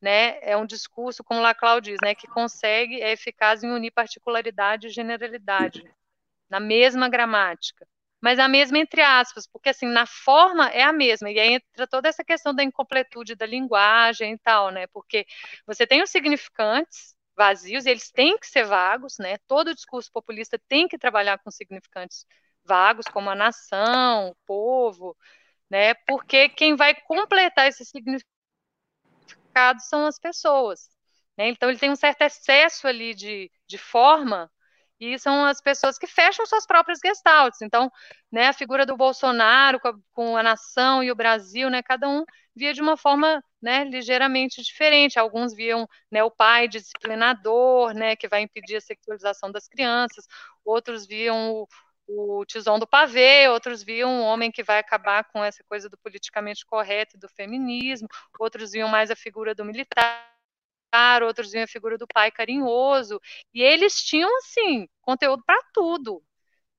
né? 0.00 0.38
É 0.42 0.56
um 0.56 0.66
discurso, 0.66 1.24
como 1.24 1.40
Laclau 1.40 1.80
diz, 1.80 1.98
né? 2.02 2.14
Que 2.14 2.26
consegue 2.28 3.00
é 3.00 3.12
eficaz 3.12 3.62
em 3.62 3.70
unir 3.70 3.92
particularidade 3.92 4.86
e 4.86 4.90
generalidade 4.90 5.82
na 6.50 6.60
mesma 6.60 7.08
gramática 7.08 7.86
mas 8.20 8.38
a 8.38 8.48
mesma 8.48 8.78
entre 8.78 9.00
aspas, 9.00 9.46
porque 9.46 9.70
assim, 9.70 9.86
na 9.86 10.06
forma 10.06 10.68
é 10.70 10.82
a 10.82 10.92
mesma, 10.92 11.30
e 11.30 11.38
aí 11.38 11.52
entra 11.54 11.86
toda 11.86 12.08
essa 12.08 12.24
questão 12.24 12.54
da 12.54 12.62
incompletude 12.64 13.34
da 13.34 13.46
linguagem 13.46 14.34
e 14.34 14.38
tal, 14.38 14.70
né? 14.70 14.86
Porque 14.88 15.26
você 15.66 15.86
tem 15.86 16.02
os 16.02 16.10
significantes 16.10 17.16
vazios, 17.36 17.86
e 17.86 17.90
eles 17.90 18.10
têm 18.10 18.36
que 18.38 18.46
ser 18.46 18.64
vagos, 18.64 19.16
né? 19.18 19.38
Todo 19.46 19.74
discurso 19.74 20.10
populista 20.12 20.60
tem 20.68 20.88
que 20.88 20.98
trabalhar 20.98 21.38
com 21.38 21.50
significantes 21.50 22.26
vagos, 22.64 23.06
como 23.06 23.30
a 23.30 23.34
nação, 23.34 24.30
o 24.30 24.36
povo, 24.46 25.16
né? 25.70 25.94
Porque 25.94 26.48
quem 26.50 26.76
vai 26.76 26.94
completar 26.94 27.68
esse 27.68 27.84
significado 27.84 28.28
são 29.80 30.06
as 30.06 30.18
pessoas. 30.18 30.88
Né? 31.36 31.48
Então 31.48 31.68
ele 31.68 31.78
tem 31.78 31.90
um 31.90 31.96
certo 31.96 32.22
excesso 32.22 32.86
ali 32.88 33.14
de, 33.14 33.50
de 33.66 33.78
forma 33.78 34.50
e 35.00 35.18
são 35.18 35.44
as 35.44 35.60
pessoas 35.60 35.96
que 35.98 36.06
fecham 36.06 36.44
suas 36.46 36.66
próprias 36.66 36.98
gestaltes. 37.04 37.62
Então, 37.62 37.90
né, 38.30 38.48
a 38.48 38.52
figura 38.52 38.84
do 38.84 38.96
Bolsonaro 38.96 39.78
com 39.80 39.88
a, 39.88 39.94
com 40.12 40.36
a, 40.36 40.42
nação 40.42 41.02
e 41.02 41.10
o 41.10 41.14
Brasil, 41.14 41.70
né, 41.70 41.82
cada 41.82 42.08
um 42.08 42.24
via 42.54 42.74
de 42.74 42.82
uma 42.82 42.96
forma 42.96 43.42
né, 43.62 43.84
ligeiramente 43.84 44.62
diferente. 44.62 45.18
Alguns 45.18 45.54
viam 45.54 45.88
né, 46.10 46.22
o 46.24 46.30
pai 46.30 46.66
disciplinador, 46.68 47.94
né, 47.94 48.16
que 48.16 48.28
vai 48.28 48.42
impedir 48.42 48.76
a 48.76 48.80
sexualização 48.80 49.52
das 49.52 49.68
crianças, 49.68 50.26
outros 50.64 51.06
viam 51.06 51.52
o, 52.06 52.40
o 52.40 52.44
tizão 52.44 52.78
do 52.78 52.86
pavê, 52.86 53.48
outros 53.48 53.82
viam 53.84 54.10
um 54.10 54.22
homem 54.22 54.50
que 54.50 54.62
vai 54.62 54.78
acabar 54.78 55.24
com 55.24 55.44
essa 55.44 55.62
coisa 55.68 55.88
do 55.88 55.96
politicamente 55.98 56.64
correto 56.66 57.16
e 57.16 57.20
do 57.20 57.28
feminismo, 57.28 58.08
outros 58.38 58.72
viam 58.72 58.88
mais 58.88 59.10
a 59.10 59.16
figura 59.16 59.54
do 59.54 59.64
militar 59.64 60.37
outros 61.22 61.52
viam 61.52 61.64
a 61.64 61.68
figura 61.68 61.98
do 61.98 62.06
pai 62.06 62.30
carinhoso, 62.30 63.20
e 63.54 63.62
eles 63.62 64.02
tinham, 64.02 64.30
assim, 64.38 64.88
conteúdo 65.02 65.42
para 65.46 65.60
tudo, 65.72 66.22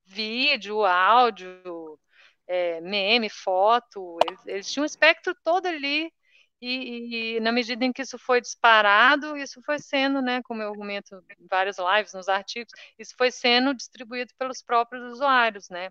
vídeo, 0.04 0.84
áudio, 0.84 1.98
é, 2.46 2.80
meme, 2.80 3.28
foto, 3.30 4.18
eles, 4.26 4.46
eles, 4.46 4.72
tinham 4.72 4.82
um 4.84 4.86
espectro 4.86 5.34
todo 5.44 5.66
ali, 5.66 6.12
e, 6.60 7.36
e, 7.36 7.40
na 7.40 7.52
medida 7.52 7.84
em 7.84 7.92
que 7.92 8.02
isso 8.02 8.18
foi 8.18 8.40
disparado, 8.40 9.36
isso 9.36 9.62
foi 9.62 9.78
sendo, 9.78 10.20
né, 10.20 10.42
como 10.42 10.62
eu 10.62 10.68
argumento 10.70 11.24
em 11.38 11.46
várias 11.48 11.76
lives, 11.78 12.12
nos 12.12 12.28
artigos, 12.28 12.72
isso 12.98 13.14
foi 13.16 13.30
sendo 13.30 13.74
distribuído 13.74 14.32
pelos 14.38 14.62
próprios 14.62 15.02
usuários, 15.14 15.70
né, 15.70 15.90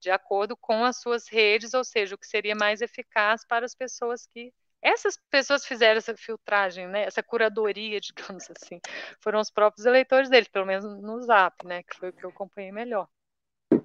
de 0.00 0.10
acordo 0.10 0.56
com 0.56 0.84
as 0.84 1.00
suas 1.00 1.28
redes, 1.28 1.74
ou 1.74 1.84
seja, 1.84 2.14
o 2.14 2.18
que 2.18 2.26
seria 2.26 2.54
mais 2.54 2.80
eficaz 2.82 3.44
para 3.46 3.64
as 3.64 3.74
pessoas 3.74 4.26
que 4.26 4.52
essas 4.82 5.18
pessoas 5.30 5.66
fizeram 5.66 5.98
essa 5.98 6.16
filtragem, 6.16 6.86
né, 6.88 7.04
essa 7.04 7.22
curadoria, 7.22 8.00
digamos 8.40 8.48
assim, 8.50 8.80
foram 9.20 9.40
os 9.40 9.50
próprios 9.50 9.86
eleitores 9.86 10.28
deles, 10.30 10.48
pelo 10.48 10.66
menos 10.66 10.84
no 11.02 11.20
Zap, 11.22 11.66
né, 11.66 11.82
que 11.82 11.96
foi 11.96 12.10
o 12.10 12.12
que 12.12 12.24
eu 12.24 12.30
acompanhei 12.30 12.72
melhor. 12.72 13.08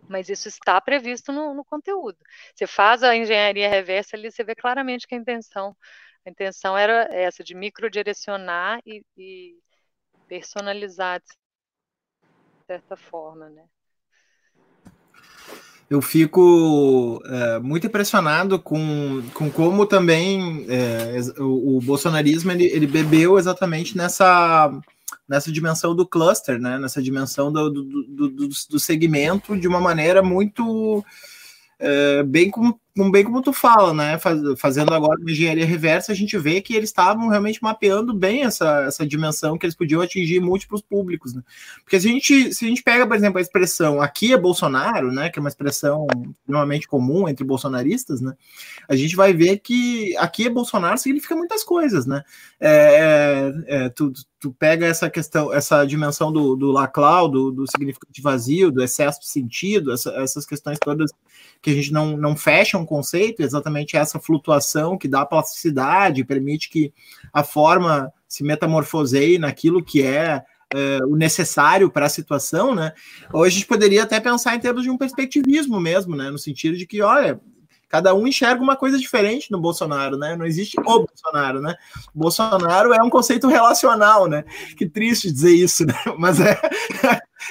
Mas 0.08 0.30
isso 0.30 0.48
está 0.48 0.80
previsto 0.82 1.32
no, 1.32 1.54
no 1.54 1.66
conteúdo. 1.66 2.18
Você 2.56 2.68
faz 2.68 3.04
a 3.04 3.16
engenharia 3.16 3.70
reversa 3.70 4.16
ali, 4.16 4.32
você 4.32 4.44
vê 4.44 4.56
claramente 4.56 5.08
que 5.08 5.16
a 5.16 5.18
intenção, 5.18 5.76
a 6.26 6.30
intenção 6.30 6.78
era 6.78 7.08
essa, 7.12 7.44
de 7.44 7.56
microdirecionar 7.56 8.82
e, 8.86 9.04
e 9.18 9.58
personalizar 10.28 11.22
de 11.22 11.28
certa 12.68 12.96
forma, 12.98 13.50
né. 13.50 13.68
Eu 15.92 16.02
fico 16.02 17.22
é, 17.26 17.60
muito 17.60 17.86
impressionado 17.86 18.58
com, 18.58 19.22
com 19.34 19.52
como 19.52 19.86
também 19.86 20.66
é, 20.70 21.20
o, 21.38 21.76
o, 21.76 21.82
bolsonarismo 21.82 22.50
ele, 22.50 22.64
ele, 22.64 22.88
bebeu 22.88 23.38
exatamente 23.38 23.98
nessa, 23.98 24.72
nessa 25.28 25.52
dimensão 25.52 25.94
do 25.94 26.08
cluster, 26.08 26.58
né? 26.62 26.80
nessa 26.80 27.02
dimensão 27.02 27.52
do, 27.52 27.70
do, 27.70 27.84
do, 27.84 28.48
do 28.70 28.80
segmento 28.80 29.60
de 29.60 29.68
uma 29.68 29.82
maneira 29.82 30.24
muito 30.24 31.04
é, 31.82 32.24
bem 32.24 32.50
como 32.50 32.80
bem 33.10 33.24
como 33.24 33.42
tu 33.42 33.54
fala, 33.54 33.94
né? 33.94 34.20
Fazendo 34.58 34.94
agora 34.94 35.20
uma 35.20 35.32
engenharia 35.32 35.66
reversa, 35.66 36.12
a 36.12 36.16
gente 36.16 36.38
vê 36.38 36.60
que 36.60 36.76
eles 36.76 36.90
estavam 36.90 37.30
realmente 37.30 37.64
mapeando 37.64 38.14
bem 38.14 38.44
essa, 38.44 38.82
essa 38.82 39.08
dimensão 39.08 39.58
que 39.58 39.66
eles 39.66 39.76
podiam 39.76 40.02
atingir 40.02 40.42
múltiplos 40.42 40.82
públicos, 40.82 41.34
né? 41.34 41.42
Porque 41.84 42.00
se 42.00 42.10
a 42.10 42.12
gente, 42.12 42.54
se 42.54 42.66
a 42.66 42.68
gente 42.68 42.84
pega, 42.84 43.08
por 43.08 43.16
exemplo, 43.16 43.38
a 43.38 43.42
expressão 43.42 44.02
aqui 44.02 44.34
é 44.34 44.38
Bolsonaro, 44.38 45.10
né? 45.10 45.30
Que 45.30 45.40
é 45.40 45.42
uma 45.42 45.48
expressão 45.48 46.06
normalmente 46.46 46.86
comum 46.86 47.30
entre 47.30 47.46
bolsonaristas, 47.46 48.20
né? 48.20 48.34
A 48.90 48.96
gente 48.96 49.16
vai 49.16 49.34
ver 49.34 49.60
que 49.60 50.16
aqui 50.18 50.48
é 50.48 50.50
Bolsonaro 50.50 50.98
significa 50.98 51.36
muitas 51.36 51.64
coisas, 51.64 52.06
né? 52.06 52.22
É, 52.60 53.54
é, 53.70 53.86
é 53.86 53.90
tu, 53.90 54.12
tu 54.38 54.52
pega 54.52 54.86
essa 54.86 55.10
questão, 55.10 55.54
essa 55.54 55.86
dimensão 55.86 56.30
do, 56.32 56.58
do 56.58 56.72
Laclau, 56.72 57.30
do, 57.30 57.52
do 57.52 57.66
significado 57.72 58.12
vazio, 58.22 58.70
do 58.70 58.84
excesso 58.84 59.22
de 59.22 59.30
sentido, 59.30 59.94
essa, 59.94 60.12
essas 60.12 60.46
questões 60.46 60.78
todas 60.78 61.10
que 61.62 61.70
a 61.70 61.74
gente 61.74 61.94
não, 61.94 62.18
não 62.18 62.36
fecha 62.36 62.78
um 62.78 62.86
conceito, 62.86 63.42
exatamente 63.42 63.96
essa 63.96 64.20
flutuação 64.20 64.98
que 64.98 65.08
dá 65.08 65.26
plasticidade, 65.26 66.24
permite 66.24 66.70
que 66.70 66.92
a 67.32 67.44
forma 67.44 68.12
se 68.28 68.44
metamorfoseie 68.44 69.38
naquilo 69.38 69.84
que 69.84 70.02
é 70.02 70.44
uh, 70.74 71.14
o 71.14 71.16
necessário 71.16 71.92
para 71.92 72.08
a 72.08 72.10
situação, 72.10 72.74
né? 72.74 72.94
Hoje 73.32 73.56
a 73.56 73.60
gente 73.60 73.68
poderia 73.68 74.04
até 74.04 74.20
pensar 74.20 74.56
em 74.56 74.60
termos 74.60 74.84
de 74.84 74.90
um 74.90 74.98
perspectivismo 74.98 75.80
mesmo, 75.80 76.16
né? 76.16 76.32
No 76.32 76.40
sentido 76.40 76.78
de 76.78 76.88
que, 76.88 77.02
olha, 77.02 77.40
cada 77.88 78.16
um 78.16 78.26
enxerga 78.26 78.64
uma 78.64 78.76
coisa 78.76 78.98
diferente 78.98 79.52
no 79.52 79.60
Bolsonaro, 79.60 80.18
né? 80.18 80.36
Não 80.36 80.46
existe 80.46 80.80
o 80.80 80.84
Bolsonaro, 80.84 81.62
né? 81.62 81.76
Bolsonaro 82.16 82.94
é 82.94 83.04
um 83.04 83.10
conceito 83.10 83.48
relacional, 83.48 84.28
né? 84.28 84.46
Que 84.78 84.88
triste 84.88 85.32
dizer 85.32 85.54
isso, 85.54 85.86
né? 85.86 85.94
Mas 86.18 86.40
é, 86.40 86.60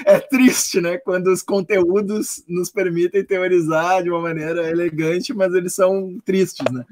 é 0.05 0.19
triste, 0.19 0.81
né? 0.81 0.99
Quando 0.99 1.29
os 1.29 1.43
conteúdos 1.43 2.43
nos 2.49 2.71
permitem 2.71 3.25
teorizar 3.25 4.03
de 4.03 4.11
uma 4.11 4.21
maneira 4.21 4.69
elegante, 4.69 5.33
mas 5.33 5.53
eles 5.55 5.75
são 5.75 6.19
tristes, 6.25 6.71
né? 6.71 6.85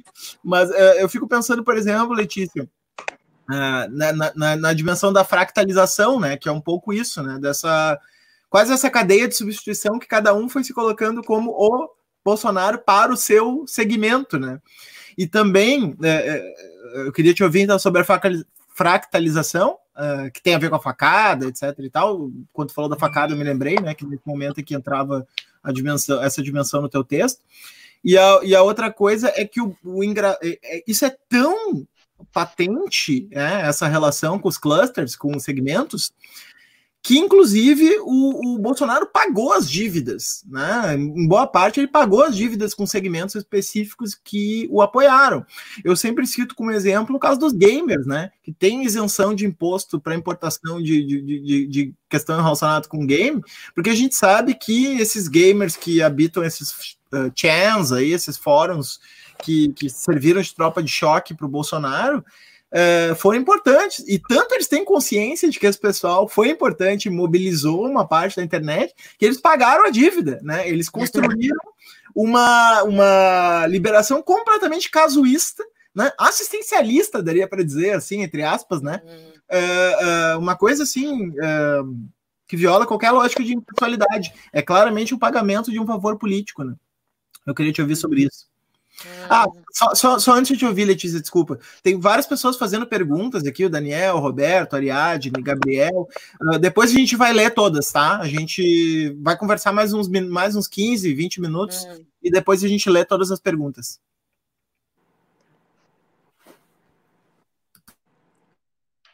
Mas 0.42 0.70
é, 0.70 1.02
eu 1.02 1.08
fico 1.08 1.28
pensando, 1.28 1.64
por 1.64 1.76
exemplo, 1.76 2.14
Letícia, 2.14 2.68
é, 3.50 3.88
na, 3.88 4.12
na, 4.34 4.56
na, 4.56 4.72
dimensão 4.72 5.12
da 5.12 5.24
fractalização, 5.24 6.20
né? 6.20 6.36
Que 6.36 6.48
é 6.48 6.52
um 6.52 6.60
pouco 6.60 6.92
isso, 6.92 7.22
né? 7.22 7.38
Dessa 7.40 7.98
quase 8.50 8.72
essa 8.72 8.90
cadeia 8.90 9.28
de 9.28 9.36
substituição 9.36 9.98
que 9.98 10.06
cada 10.06 10.34
um 10.34 10.48
foi 10.48 10.64
se 10.64 10.72
colocando 10.72 11.22
como 11.22 11.50
o 11.50 11.88
Bolsonaro 12.24 12.78
para 12.78 13.12
o 13.12 13.16
seu 13.16 13.64
segmento, 13.66 14.38
né? 14.38 14.60
E 15.16 15.26
também 15.26 15.96
é, 16.02 16.54
eu 17.06 17.12
queria 17.12 17.34
te 17.34 17.42
ouvir 17.42 17.62
então, 17.62 17.78
sobre 17.78 18.02
a 18.02 18.06
fractalização, 18.74 19.76
uh, 19.98 20.30
que 20.30 20.40
tem 20.40 20.54
a 20.54 20.58
ver 20.58 20.70
com 20.70 20.76
a 20.76 20.80
facada, 20.80 21.46
etc. 21.46 21.74
e 21.80 21.90
tal. 21.90 22.30
Quando 22.52 22.72
falou 22.72 22.88
da 22.88 22.96
facada, 22.96 23.32
eu 23.32 23.36
me 23.36 23.44
lembrei, 23.44 23.76
né, 23.76 23.94
que 23.94 24.06
nesse 24.06 24.26
momento 24.26 24.62
que 24.62 24.74
entrava 24.74 25.26
a 25.62 25.72
dimensão, 25.72 26.22
essa 26.22 26.42
dimensão 26.42 26.80
no 26.80 26.88
teu 26.88 27.02
texto. 27.02 27.40
E 28.04 28.16
a, 28.16 28.40
e 28.44 28.54
a 28.54 28.62
outra 28.62 28.92
coisa 28.92 29.32
é 29.34 29.44
que 29.44 29.60
o, 29.60 29.76
o 29.84 30.04
ingra... 30.04 30.38
É, 30.40 30.58
é, 30.62 30.84
isso 30.86 31.04
é 31.04 31.16
tão 31.28 31.86
patente, 32.32 33.28
né, 33.30 33.62
essa 33.66 33.86
relação 33.86 34.38
com 34.38 34.48
os 34.48 34.58
clusters, 34.58 35.16
com 35.16 35.36
os 35.36 35.44
segmentos, 35.44 36.12
que 37.02 37.16
inclusive 37.16 37.98
o, 38.00 38.54
o, 38.54 38.58
Bolsonaro 38.58 39.06
pagou 39.06 39.52
as 39.52 39.70
dívidas, 39.70 40.44
né? 40.46 40.94
Em 40.94 41.26
boa 41.26 41.46
parte 41.46 41.78
ele 41.80 41.86
pagou 41.86 42.22
as 42.22 42.36
dívidas 42.36 42.74
com 42.74 42.86
segmentos 42.86 43.34
específicos 43.36 44.14
que 44.14 44.68
o 44.70 44.82
apoiaram. 44.82 45.46
Eu 45.84 45.96
sempre 45.96 46.26
cito 46.26 46.54
como 46.54 46.72
exemplo 46.72 47.16
o 47.16 47.18
caso 47.18 47.38
dos 47.38 47.52
gamers, 47.52 48.06
né? 48.06 48.30
Que 48.42 48.52
tem 48.52 48.84
isenção 48.84 49.34
de 49.34 49.46
imposto 49.46 50.00
para 50.00 50.14
importação 50.14 50.82
de, 50.82 51.04
de, 51.04 51.22
de, 51.22 51.66
de, 51.66 51.94
questão 52.08 52.42
relacionada 52.42 52.88
com 52.88 53.06
game, 53.06 53.42
porque 53.74 53.90
a 53.90 53.94
gente 53.94 54.14
sabe 54.14 54.54
que 54.54 54.98
esses 54.98 55.28
gamers 55.28 55.76
que 55.76 56.02
habitam 56.02 56.42
esses 56.42 56.96
uh, 57.12 57.30
chans 57.34 57.92
aí, 57.92 58.12
esses 58.12 58.36
fóruns 58.36 58.98
que, 59.42 59.72
que 59.74 59.88
serviram 59.88 60.40
de 60.40 60.54
tropa 60.54 60.82
de 60.82 60.90
choque 60.90 61.34
para 61.34 61.46
o 61.46 61.50
Bolsonaro, 61.50 62.24
é, 62.70 63.14
foram 63.14 63.38
importantes. 63.38 64.04
E 64.06 64.18
tanto 64.18 64.54
eles 64.54 64.68
têm 64.68 64.84
consciência 64.84 65.48
de 65.48 65.58
que 65.58 65.66
esse 65.66 65.78
pessoal 65.78 66.28
foi 66.28 66.48
importante, 66.48 67.10
mobilizou 67.10 67.86
uma 67.86 68.06
parte 68.06 68.36
da 68.36 68.44
internet, 68.44 68.94
que 69.18 69.24
eles 69.24 69.40
pagaram 69.40 69.86
a 69.86 69.90
dívida, 69.90 70.40
né? 70.42 70.68
Eles 70.68 70.88
construíram 70.88 71.56
uma, 72.14 72.82
uma 72.82 73.66
liberação 73.66 74.22
completamente 74.22 74.90
casuísta, 74.90 75.64
né? 75.94 76.12
assistencialista, 76.18 77.22
daria 77.22 77.48
para 77.48 77.64
dizer 77.64 77.92
assim, 77.92 78.22
entre 78.22 78.42
aspas, 78.42 78.82
né? 78.82 79.02
É, 79.48 80.32
é, 80.32 80.36
uma 80.36 80.56
coisa 80.56 80.82
assim 80.82 81.32
é, 81.40 81.80
que 82.46 82.56
viola 82.56 82.86
qualquer 82.86 83.10
lógica 83.10 83.42
de 83.42 83.54
impessoalidade. 83.54 84.32
É 84.52 84.60
claramente 84.60 85.14
o 85.14 85.18
pagamento 85.18 85.70
de 85.70 85.80
um 85.80 85.86
favor 85.86 86.18
político, 86.18 86.64
né? 86.64 86.74
Eu 87.46 87.54
queria 87.54 87.72
te 87.72 87.80
ouvir 87.80 87.96
sobre 87.96 88.24
isso. 88.24 88.47
Ah, 89.30 89.46
só, 89.72 89.94
só, 89.94 90.18
só, 90.18 90.32
antes 90.32 90.56
de 90.56 90.66
ouvir, 90.66 90.84
Letícia, 90.84 91.20
desculpa. 91.20 91.58
Tem 91.82 91.98
várias 91.98 92.26
pessoas 92.26 92.56
fazendo 92.56 92.86
perguntas 92.86 93.46
aqui, 93.46 93.64
o 93.64 93.70
Daniel, 93.70 94.16
o 94.16 94.20
Roberto, 94.20 94.74
Ariadne, 94.74 95.42
Gabriel. 95.42 96.08
Uh, 96.40 96.58
depois 96.58 96.90
a 96.90 96.94
gente 96.94 97.14
vai 97.14 97.32
ler 97.32 97.54
todas, 97.54 97.92
tá? 97.92 98.18
A 98.18 98.26
gente 98.26 99.14
vai 99.20 99.36
conversar 99.36 99.72
mais 99.72 99.92
uns, 99.92 100.08
mais 100.08 100.56
uns 100.56 100.66
15, 100.66 101.14
20 101.14 101.40
minutos 101.40 101.84
hum. 101.84 102.04
e 102.22 102.30
depois 102.30 102.64
a 102.64 102.68
gente 102.68 102.90
lê 102.90 103.04
todas 103.04 103.30
as 103.30 103.38
perguntas. 103.38 104.00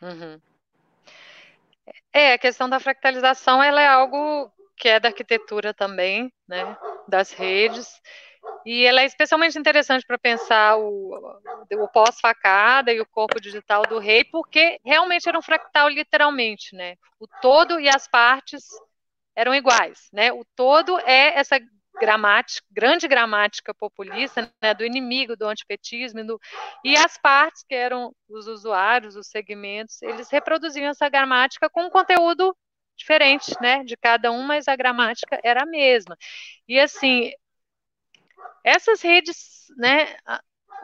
Uhum. 0.00 0.40
É, 2.12 2.34
a 2.34 2.38
questão 2.38 2.68
da 2.68 2.78
fractalização 2.78 3.62
ela 3.62 3.80
é 3.80 3.88
algo 3.88 4.50
que 4.76 4.88
é 4.88 5.00
da 5.00 5.08
arquitetura 5.08 5.72
também, 5.72 6.32
né? 6.46 6.76
Das 7.08 7.32
redes. 7.32 8.00
E 8.64 8.84
ela 8.84 9.02
é 9.02 9.04
especialmente 9.04 9.58
interessante 9.58 10.06
para 10.06 10.18
pensar 10.18 10.78
o, 10.78 11.38
o 11.72 11.88
pós-facada 11.88 12.92
e 12.92 13.00
o 13.00 13.06
corpo 13.06 13.40
digital 13.40 13.82
do 13.82 13.98
rei, 13.98 14.24
porque 14.24 14.80
realmente 14.84 15.28
era 15.28 15.38
um 15.38 15.42
fractal 15.42 15.88
literalmente, 15.88 16.74
né? 16.74 16.96
O 17.20 17.26
todo 17.42 17.78
e 17.78 17.88
as 17.88 18.08
partes 18.08 18.64
eram 19.36 19.54
iguais, 19.54 20.08
né? 20.12 20.32
O 20.32 20.44
todo 20.56 20.98
é 21.00 21.38
essa 21.38 21.60
gramática, 22.00 22.66
grande 22.70 23.06
gramática 23.06 23.72
populista, 23.72 24.50
né, 24.62 24.74
do 24.74 24.84
inimigo, 24.84 25.36
do 25.36 25.46
antipetismo, 25.46 26.24
do, 26.26 26.40
e 26.84 26.96
as 26.96 27.16
partes, 27.18 27.62
que 27.62 27.74
eram 27.74 28.14
os 28.28 28.46
usuários, 28.46 29.16
os 29.16 29.28
segmentos, 29.28 30.02
eles 30.02 30.28
reproduziam 30.30 30.88
essa 30.88 31.08
gramática 31.08 31.70
com 31.70 31.84
um 31.84 31.90
conteúdo 31.90 32.56
diferente, 32.96 33.52
né, 33.60 33.84
de 33.84 33.96
cada 33.96 34.30
um, 34.30 34.42
mas 34.42 34.68
a 34.68 34.76
gramática 34.76 35.38
era 35.42 35.62
a 35.62 35.66
mesma. 35.66 36.16
E 36.68 36.78
assim, 36.78 37.32
essas 38.64 39.02
redes, 39.02 39.66
né, 39.76 40.16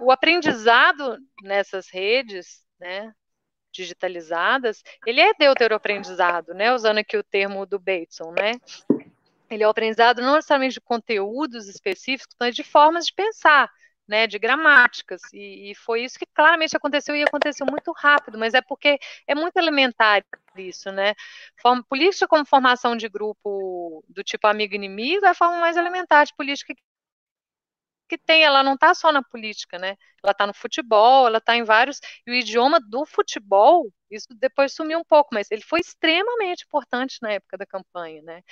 o 0.00 0.10
aprendizado 0.10 1.18
nessas 1.42 1.88
redes, 1.88 2.64
né, 2.78 3.12
digitalizadas, 3.72 4.82
ele 5.06 5.20
é 5.20 5.32
deuteroaprendizado, 5.34 6.54
né, 6.54 6.72
usando 6.72 6.98
aqui 6.98 7.16
o 7.16 7.24
termo 7.24 7.64
do 7.64 7.78
Bateson, 7.78 8.32
né, 8.32 8.52
ele 9.50 9.62
é 9.62 9.66
o 9.66 9.70
aprendizado 9.70 10.22
não 10.22 10.34
necessariamente 10.34 10.74
de 10.74 10.80
conteúdos 10.80 11.68
específicos, 11.68 12.36
mas 12.38 12.54
de 12.54 12.62
formas 12.62 13.06
de 13.06 13.14
pensar, 13.14 13.70
né, 14.06 14.26
de 14.26 14.38
gramáticas, 14.38 15.22
e, 15.32 15.70
e, 15.70 15.74
foi 15.74 16.02
isso 16.02 16.18
que 16.18 16.26
claramente 16.26 16.76
aconteceu 16.76 17.14
e 17.14 17.22
aconteceu 17.22 17.64
muito 17.64 17.92
rápido, 17.92 18.36
mas 18.36 18.54
é 18.54 18.60
porque 18.60 18.98
é 19.26 19.36
muito 19.36 19.56
elementar 19.56 20.24
isso, 20.56 20.90
né? 20.90 21.14
Forma, 21.56 21.84
política 21.88 22.26
como 22.26 22.44
formação 22.44 22.96
de 22.96 23.08
grupo 23.08 24.04
do 24.08 24.24
tipo 24.24 24.48
amigo-inimigo 24.48 25.24
é 25.24 25.28
a 25.28 25.34
forma 25.34 25.58
mais 25.58 25.76
elementar 25.76 26.26
de 26.26 26.34
política 26.34 26.74
que 28.10 28.18
tem, 28.18 28.42
ela 28.42 28.64
não 28.64 28.74
está 28.74 28.92
só 28.92 29.12
na 29.12 29.22
política, 29.22 29.78
né? 29.78 29.96
Ela 30.22 30.32
está 30.32 30.44
no 30.46 30.52
futebol, 30.52 31.28
ela 31.28 31.38
está 31.38 31.56
em 31.56 31.62
vários. 31.62 32.00
E 32.26 32.32
o 32.32 32.34
idioma 32.34 32.80
do 32.80 33.06
futebol, 33.06 33.88
isso 34.10 34.26
depois 34.34 34.74
sumiu 34.74 34.98
um 34.98 35.04
pouco, 35.04 35.30
mas 35.32 35.48
ele 35.50 35.62
foi 35.62 35.78
extremamente 35.78 36.64
importante 36.64 37.18
na 37.22 37.30
época 37.32 37.56
da 37.56 37.64
campanha, 37.64 38.20
né? 38.22 38.42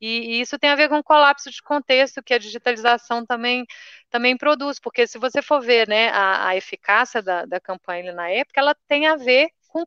E, 0.00 0.38
e 0.38 0.40
isso 0.40 0.58
tem 0.58 0.70
a 0.70 0.74
ver 0.76 0.88
com 0.88 0.98
o 0.98 1.04
colapso 1.04 1.50
de 1.50 1.60
contexto 1.62 2.22
que 2.22 2.32
a 2.32 2.38
digitalização 2.38 3.26
também, 3.26 3.66
também 4.10 4.36
produz, 4.36 4.80
porque 4.80 5.06
se 5.06 5.18
você 5.18 5.42
for 5.42 5.60
ver 5.60 5.86
né, 5.86 6.08
a, 6.08 6.48
a 6.48 6.56
eficácia 6.56 7.22
da, 7.22 7.44
da 7.44 7.60
campanha 7.60 8.12
na 8.14 8.30
época, 8.30 8.60
ela 8.60 8.74
tem 8.88 9.06
a 9.06 9.16
ver 9.16 9.50
com 9.68 9.84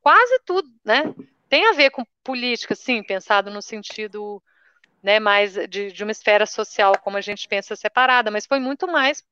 quase 0.00 0.38
tudo, 0.46 0.68
né? 0.84 1.02
Tem 1.48 1.66
a 1.68 1.72
ver 1.72 1.90
com 1.90 2.04
política, 2.24 2.74
sim, 2.76 3.02
pensado 3.02 3.50
no 3.50 3.60
sentido 3.60 4.40
né, 5.02 5.18
mais 5.20 5.54
de, 5.68 5.92
de 5.92 6.02
uma 6.04 6.12
esfera 6.12 6.46
social 6.46 6.98
como 7.00 7.16
a 7.16 7.20
gente 7.20 7.48
pensa 7.48 7.76
separada, 7.76 8.30
mas 8.30 8.46
foi 8.46 8.60
muito 8.60 8.86
mais 8.86 9.24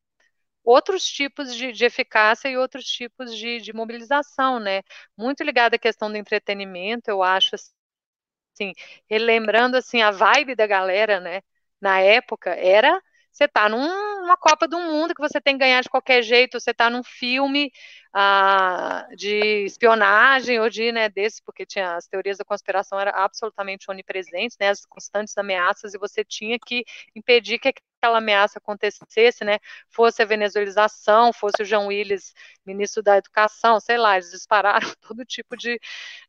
outros 0.64 1.05
tipos 1.07 1.55
de, 1.55 1.73
de, 1.73 1.85
eficácia 1.85 2.49
e 2.49 2.57
outros 2.57 2.85
tipos 2.87 3.37
de, 3.37 3.61
de, 3.61 3.73
mobilização, 3.73 4.61
né? 4.61 4.83
Muito 5.16 5.43
ligada 5.45 5.77
à 5.77 5.79
questão 5.79 6.11
do 6.11 6.16
entretenimento, 6.18 7.11
eu 7.11 7.23
acho, 7.23 7.57
assim, 7.57 8.73
relembrando, 9.09 9.77
assim, 9.77 10.03
a 10.03 10.11
vibe 10.11 10.55
da 10.55 10.66
galera, 10.66 11.21
né? 11.21 11.43
na 11.81 12.01
época 12.01 12.51
era 12.51 13.03
você 13.31 13.45
está 13.45 13.68
numa 13.68 14.37
Copa 14.37 14.66
do 14.66 14.78
Mundo 14.78 15.14
que 15.14 15.20
você 15.20 15.41
tem 15.41 15.55
que 15.55 15.61
ganhar 15.61 15.83
de 15.83 15.89
qualquer 15.89 16.22
jeito, 16.22 16.59
você 16.59 16.72
está 16.72 16.91
num 16.91 17.03
filme 17.03 17.72
ah, 18.12 19.07
de 19.16 19.64
espionagem 19.64 20.59
ou 20.61 20.68
de, 20.68 20.91
né, 20.93 21.09
desse, 21.09 21.43
porque 21.43 21.64
tinha 21.64 21.97
as 21.97 22.07
teorias 22.09 22.39
da 22.39 22.45
conspiração 22.45 22.99
eram 22.99 23.12
absolutamente 23.14 23.91
onipresentes, 23.91 24.57
né, 24.59 24.68
as 24.68 24.85
constantes 24.85 25.37
ameaças, 25.39 25.95
e 25.95 25.99
você 25.99 26.24
tinha 26.24 26.59
que 26.59 26.85
impedir 27.14 27.59
que 27.59 27.72
aquela 28.03 28.18
ameaça 28.18 28.59
acontecesse, 28.59 29.45
né, 29.45 29.59
fosse 29.89 30.22
a 30.22 30.24
venezuelização, 30.26 31.33
fosse 31.33 31.62
o 31.62 31.64
João 31.64 31.87
Willis, 31.89 32.35
ministro 32.66 33.03
da 33.03 33.16
Educação, 33.18 33.78
sei 33.78 33.97
lá, 33.97 34.16
eles 34.16 34.31
dispararam 34.31 34.89
todo 35.01 35.24
tipo 35.24 35.57
de, 35.57 35.81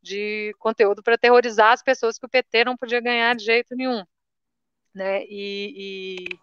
de 0.04 0.54
conteúdo 0.60 1.02
para 1.02 1.18
terrorizar 1.18 1.72
as 1.74 1.82
pessoas 1.84 2.18
que 2.20 2.26
o 2.26 2.30
PT 2.30 2.66
não 2.66 2.78
podia 2.78 3.02
ganhar 3.02 3.36
de 3.36 3.43
jeito 3.45 3.76
nenhum, 3.76 4.04
né, 4.93 5.24
e, 5.26 6.28
e 6.30 6.39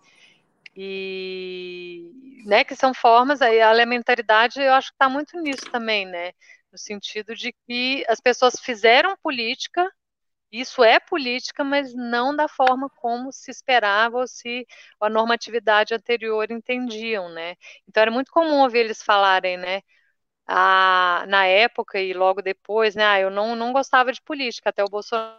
e 0.81 2.45
né, 2.47 2.63
que 2.65 2.77
são 2.77 2.95
formas, 2.95 3.43
a 3.43 3.53
elementaridade 3.53 4.61
eu 4.61 4.73
acho 4.75 4.91
que 4.91 4.95
está 4.95 5.09
muito 5.09 5.37
nisso 5.41 5.69
também, 5.73 6.07
né? 6.07 6.33
No 6.73 6.79
sentido 6.79 7.35
de 7.35 7.53
que 7.67 8.05
as 8.09 8.21
pessoas 8.21 8.61
fizeram 8.61 9.17
política, 9.23 9.91
isso 10.53 10.85
é 10.85 11.01
política, 11.01 11.65
mas 11.65 11.95
não 11.95 12.35
da 12.37 12.49
forma 12.49 12.89
como 12.99 13.33
se 13.33 13.51
esperava 13.51 14.19
ou 14.19 14.29
se 14.29 14.67
a 15.01 15.11
normatividade 15.11 15.95
anterior 15.95 16.51
entendiam, 16.51 17.29
né? 17.31 17.57
Então 17.89 18.03
era 18.03 18.11
muito 18.11 18.31
comum 18.33 18.63
ouvir 18.63 18.81
eles 18.81 19.03
falarem, 19.03 19.57
né? 19.57 19.83
Ah, 20.47 21.25
na 21.29 21.47
época 21.47 22.01
e 22.01 22.15
logo 22.15 22.43
depois, 22.43 22.95
né? 22.97 23.05
Ah, 23.07 23.21
eu 23.21 23.31
não, 23.31 23.57
não 23.57 23.73
gostava 23.73 24.13
de 24.13 24.23
política, 24.23 24.71
até 24.71 24.85
o 24.85 24.89
Bolsonaro 24.89 25.39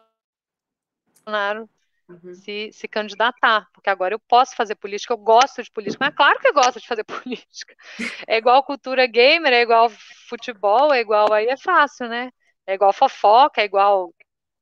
uhum. 2.09 2.33
se, 2.33 2.71
se 2.73 2.87
candidatar, 2.87 3.67
porque 3.73 3.89
agora 3.89 4.13
eu 4.13 4.19
posso 4.19 4.55
fazer 4.55 4.75
política, 4.75 5.13
eu 5.13 5.17
gosto 5.17 5.63
de 5.63 5.71
política, 5.71 6.05
mas 6.05 6.13
é 6.13 6.17
claro 6.17 6.39
que 6.39 6.47
eu 6.47 6.53
gosto 6.53 6.79
de 6.79 6.87
fazer 6.87 7.03
política. 7.23 7.75
É 8.27 8.37
igual 8.37 8.63
cultura 8.63 9.05
gamer, 9.07 9.53
é 9.53 9.61
igual 9.61 9.89
futebol, 10.27 10.93
é 10.93 10.99
igual, 10.99 11.31
aí 11.31 11.47
é 11.47 11.57
fácil, 11.57 12.07
né? 12.09 12.31
É 12.65 12.73
igual 12.73 12.91
fofoca, 12.93 13.61
é 13.61 13.65
igual 13.65 14.13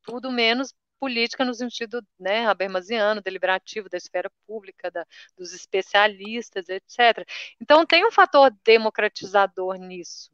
tudo 0.03 0.31
menos 0.31 0.73
política 0.99 1.45
no 1.45 1.53
sentido 1.53 2.05
né, 2.19 2.45
habermasiano, 2.47 3.21
deliberativo, 3.21 3.89
da 3.89 3.97
esfera 3.97 4.31
pública, 4.45 4.89
da, 4.89 5.05
dos 5.37 5.53
especialistas, 5.53 6.67
etc. 6.69 7.25
Então 7.61 7.85
tem 7.85 8.05
um 8.05 8.11
fator 8.11 8.51
democratizador 8.63 9.75
nisso, 9.75 10.31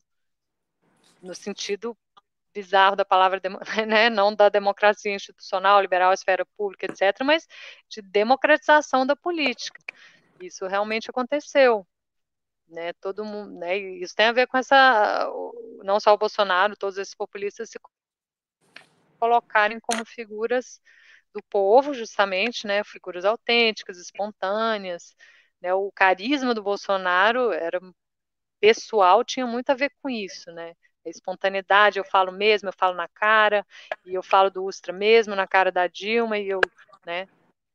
no 1.21 1.35
sentido 1.35 1.97
bizarro 2.53 2.95
da 2.95 3.05
palavra, 3.05 3.41
né, 3.87 4.09
não 4.09 4.33
da 4.35 4.49
democracia 4.49 5.13
institucional, 5.13 5.81
liberal, 5.81 6.13
esfera 6.13 6.45
pública, 6.57 6.85
etc., 6.85 7.23
mas 7.23 7.47
de 7.89 8.01
democratização 8.01 9.05
da 9.05 9.15
política. 9.15 9.81
Isso 10.39 10.67
realmente 10.67 11.09
aconteceu. 11.09 11.85
Né, 12.67 12.93
todo 12.93 13.25
mundo, 13.25 13.59
né, 13.59 13.77
isso 13.77 14.15
tem 14.15 14.27
a 14.27 14.31
ver 14.31 14.47
com 14.47 14.57
essa, 14.57 15.29
não 15.83 15.99
só 15.99 16.13
o 16.13 16.17
Bolsonaro, 16.17 16.75
todos 16.75 16.97
esses 16.97 17.13
populistas 17.13 17.69
se 17.69 17.77
colocarem 19.19 19.79
como 19.79 20.03
figuras 20.05 20.81
do 21.33 21.43
povo, 21.43 21.93
justamente, 21.93 22.65
né, 22.65 22.83
figuras 22.83 23.25
autênticas, 23.25 23.97
espontâneas, 23.97 25.15
né, 25.61 25.73
o 25.73 25.91
carisma 25.91 26.53
do 26.53 26.63
Bolsonaro 26.63 27.51
era 27.51 27.79
pessoal, 28.59 29.23
tinha 29.23 29.45
muito 29.45 29.69
a 29.69 29.75
ver 29.75 29.91
com 30.01 30.09
isso, 30.09 30.51
né, 30.51 30.73
espontaneidade, 31.09 31.99
eu 31.99 32.05
falo 32.05 32.31
mesmo, 32.31 32.69
eu 32.69 32.73
falo 32.73 32.95
na 32.95 33.07
cara, 33.07 33.65
e 34.05 34.13
eu 34.13 34.23
falo 34.23 34.49
do 34.49 34.63
Ustra 34.65 34.93
mesmo, 34.93 35.35
na 35.35 35.47
cara 35.47 35.71
da 35.71 35.87
Dilma, 35.87 36.37
e 36.37 36.49
eu, 36.49 36.61
né, 37.05 37.27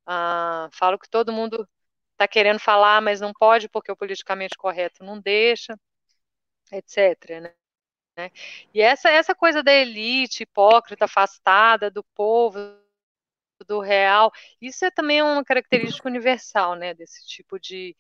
ah, 0.07 0.69
falo 0.73 0.99
que 0.99 1.09
todo 1.09 1.33
mundo 1.33 1.69
está 2.13 2.27
querendo 2.29 2.59
falar, 2.59 3.01
mas 3.03 3.21
não 3.21 3.33
pode 3.33 3.69
porque 3.69 3.93
o 3.93 3.97
politicamente 3.97 4.57
correto 4.57 5.05
não 5.05 5.21
deixa, 5.21 5.79
etc, 6.73 7.41
né? 7.41 7.55
E 8.75 8.81
essa, 8.81 9.09
essa 9.11 9.35
coisa 9.35 9.63
da 9.63 9.73
elite 9.73 10.43
hipócrita, 10.43 11.05
afastada 11.05 11.91
do 11.91 12.03
povo, 12.03 12.59
do 13.67 13.81
real, 13.81 14.33
isso 14.61 14.85
é 14.85 14.91
também 14.91 15.23
uma 15.23 15.45
característica 15.45 16.09
universal, 16.09 16.75
né, 16.75 16.95
desse 16.95 17.27
tipo 17.27 17.59
de, 17.59 17.97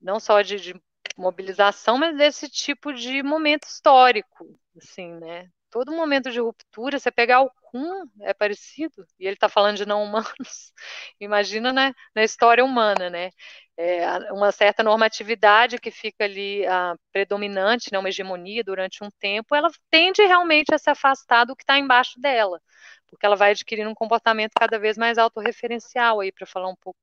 não 0.00 0.20
só 0.20 0.42
de, 0.42 0.56
de 0.58 0.82
mobilização, 1.18 1.98
mas 1.98 2.16
desse 2.16 2.48
tipo 2.48 2.92
de 2.92 3.22
momento 3.22 3.64
histórico, 3.64 4.58
assim, 4.76 5.12
né? 5.14 5.48
Todo 5.70 5.92
momento 5.92 6.30
de 6.30 6.40
ruptura, 6.40 6.98
você 6.98 7.10
pegar 7.10 7.42
o 7.42 7.50
Kuhn, 7.62 8.06
é 8.22 8.32
parecido, 8.32 9.04
e 9.18 9.26
ele 9.26 9.34
está 9.34 9.48
falando 9.48 9.76
de 9.76 9.84
não 9.86 10.02
humanos, 10.02 10.72
imagina 11.20 11.72
né, 11.72 11.92
na 12.14 12.22
história 12.24 12.64
humana, 12.64 13.10
né? 13.10 13.30
É, 13.76 14.32
uma 14.32 14.50
certa 14.50 14.82
normatividade 14.82 15.78
que 15.78 15.90
fica 15.90 16.24
ali 16.24 16.66
a, 16.66 16.96
predominante, 17.12 17.90
né, 17.92 17.98
uma 17.98 18.08
hegemonia 18.08 18.64
durante 18.64 19.04
um 19.04 19.10
tempo, 19.20 19.54
ela 19.54 19.68
tende 19.90 20.22
realmente 20.22 20.74
a 20.74 20.78
se 20.78 20.90
afastar 20.90 21.44
do 21.44 21.54
que 21.54 21.62
está 21.62 21.78
embaixo 21.78 22.18
dela, 22.20 22.60
porque 23.06 23.26
ela 23.26 23.36
vai 23.36 23.50
adquirindo 23.52 23.90
um 23.90 23.94
comportamento 23.94 24.52
cada 24.58 24.78
vez 24.78 24.96
mais 24.96 25.18
autorreferencial 25.18 26.20
aí, 26.20 26.32
para 26.32 26.46
falar 26.46 26.68
um 26.68 26.76
pouco 26.76 26.98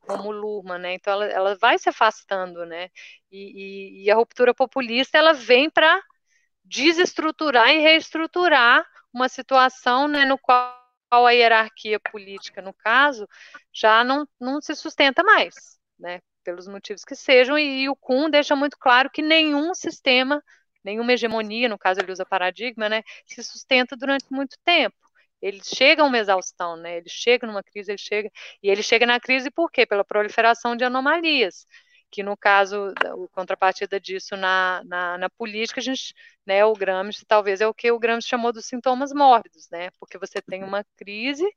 como 0.00 0.30
Luma, 0.30 0.78
né? 0.78 0.94
Então 0.94 1.12
ela, 1.12 1.26
ela 1.26 1.54
vai 1.56 1.78
se 1.78 1.88
afastando, 1.88 2.64
né? 2.66 2.88
E, 3.30 4.02
e, 4.02 4.04
e 4.04 4.10
a 4.10 4.14
ruptura 4.16 4.54
populista 4.54 5.18
ela 5.18 5.32
vem 5.32 5.70
para 5.70 6.00
desestruturar 6.64 7.70
e 7.70 7.78
reestruturar 7.78 8.86
uma 9.12 9.28
situação, 9.28 10.06
né, 10.06 10.24
no 10.24 10.38
qual 10.38 10.76
a 11.10 11.30
hierarquia 11.32 11.98
política, 11.98 12.62
no 12.62 12.72
caso, 12.72 13.26
já 13.72 14.04
não, 14.04 14.26
não 14.40 14.60
se 14.60 14.74
sustenta 14.76 15.22
mais, 15.24 15.78
né? 15.98 16.20
Pelos 16.44 16.68
motivos 16.68 17.04
que 17.04 17.16
sejam, 17.16 17.58
e, 17.58 17.82
e 17.82 17.88
o 17.88 17.96
Kuhn 17.96 18.30
deixa 18.30 18.54
muito 18.56 18.78
claro 18.78 19.10
que 19.10 19.20
nenhum 19.20 19.74
sistema, 19.74 20.42
nenhuma 20.84 21.12
hegemonia, 21.12 21.68
no 21.68 21.78
caso 21.78 22.00
ele 22.00 22.12
usa 22.12 22.24
paradigma, 22.24 22.88
né, 22.88 23.02
se 23.26 23.42
sustenta 23.42 23.96
durante 23.96 24.26
muito 24.30 24.56
tempo 24.64 24.96
ele 25.40 25.60
chega 25.64 26.02
a 26.02 26.06
uma 26.06 26.18
exaustão, 26.18 26.76
né? 26.76 26.98
Ele 26.98 27.08
chega 27.08 27.46
numa 27.46 27.62
crise, 27.62 27.92
ele 27.92 27.98
chega 27.98 28.30
e 28.62 28.68
ele 28.70 28.82
chega 28.82 29.06
na 29.06 29.18
crise 29.20 29.50
por 29.50 29.70
quê? 29.70 29.86
Pela 29.86 30.04
proliferação 30.04 30.76
de 30.76 30.84
anomalias, 30.84 31.66
que 32.10 32.22
no 32.22 32.36
caso, 32.36 32.92
o 33.14 33.28
contrapartida 33.28 34.00
disso 34.00 34.36
na, 34.36 34.82
na, 34.84 35.18
na, 35.18 35.30
política, 35.30 35.80
a 35.80 35.82
gente, 35.82 36.14
né, 36.44 36.64
o 36.64 36.72
Gramsci 36.74 37.24
talvez 37.26 37.60
é 37.60 37.66
o 37.66 37.74
que 37.74 37.90
o 37.90 37.98
Gramsci 37.98 38.28
chamou 38.28 38.52
dos 38.52 38.66
sintomas 38.66 39.12
mórbidos, 39.12 39.68
né? 39.70 39.90
Porque 39.98 40.18
você 40.18 40.42
tem 40.42 40.64
uma 40.64 40.84
crise, 40.96 41.48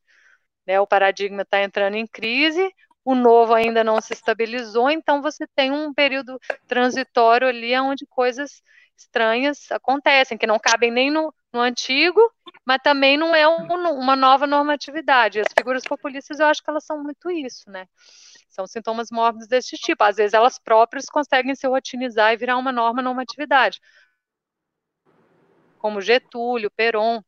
né? 0.65 0.79
O 0.79 0.87
paradigma 0.87 1.41
está 1.43 1.61
entrando 1.63 1.95
em 1.95 2.07
crise, 2.07 2.71
o 3.05 3.15
novo 3.15 3.53
ainda 3.53 3.83
não 3.83 3.99
se 4.01 4.13
estabilizou, 4.13 4.89
então 4.89 5.21
você 5.21 5.45
tem 5.55 5.71
um 5.71 5.93
período 5.93 6.39
transitório 6.67 7.47
ali 7.47 7.77
onde 7.79 8.05
coisas 8.05 8.61
estranhas 8.97 9.71
acontecem, 9.71 10.37
que 10.37 10.47
não 10.47 10.59
cabem 10.59 10.91
nem 10.91 11.11
no, 11.11 11.33
no 11.53 11.61
antigo, 11.61 12.19
mas 12.65 12.79
também 12.83 13.15
não 13.17 13.35
é 13.35 13.47
um, 13.47 13.67
uma 13.93 14.15
nova 14.15 14.47
normatividade. 14.47 15.39
As 15.39 15.47
figuras 15.55 15.83
populistas, 15.83 16.39
eu 16.39 16.47
acho 16.47 16.63
que 16.63 16.69
elas 16.69 16.83
são 16.83 17.01
muito 17.01 17.29
isso, 17.29 17.69
né? 17.69 17.87
São 18.49 18.65
sintomas 18.65 19.09
mórbidos 19.11 19.47
desse 19.47 19.77
tipo. 19.77 20.03
Às 20.03 20.17
vezes 20.17 20.33
elas 20.33 20.57
próprias 20.57 21.05
conseguem 21.05 21.55
se 21.55 21.67
rotinizar 21.67 22.33
e 22.33 22.37
virar 22.37 22.57
uma 22.57 22.71
norma 22.71 23.01
normatividade. 23.01 23.79
Como 25.77 26.01
Getúlio, 26.01 26.71
Peron 26.71 27.21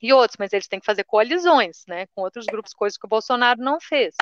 e 0.00 0.12
outros, 0.12 0.36
mas 0.38 0.52
eles 0.52 0.68
têm 0.68 0.78
que 0.80 0.86
fazer 0.86 1.04
coalizões, 1.04 1.84
né, 1.88 2.06
com 2.14 2.22
outros 2.22 2.46
grupos, 2.46 2.72
coisas 2.72 2.96
que 2.96 3.06
o 3.06 3.08
Bolsonaro 3.08 3.60
não 3.60 3.80
fez. 3.80 4.14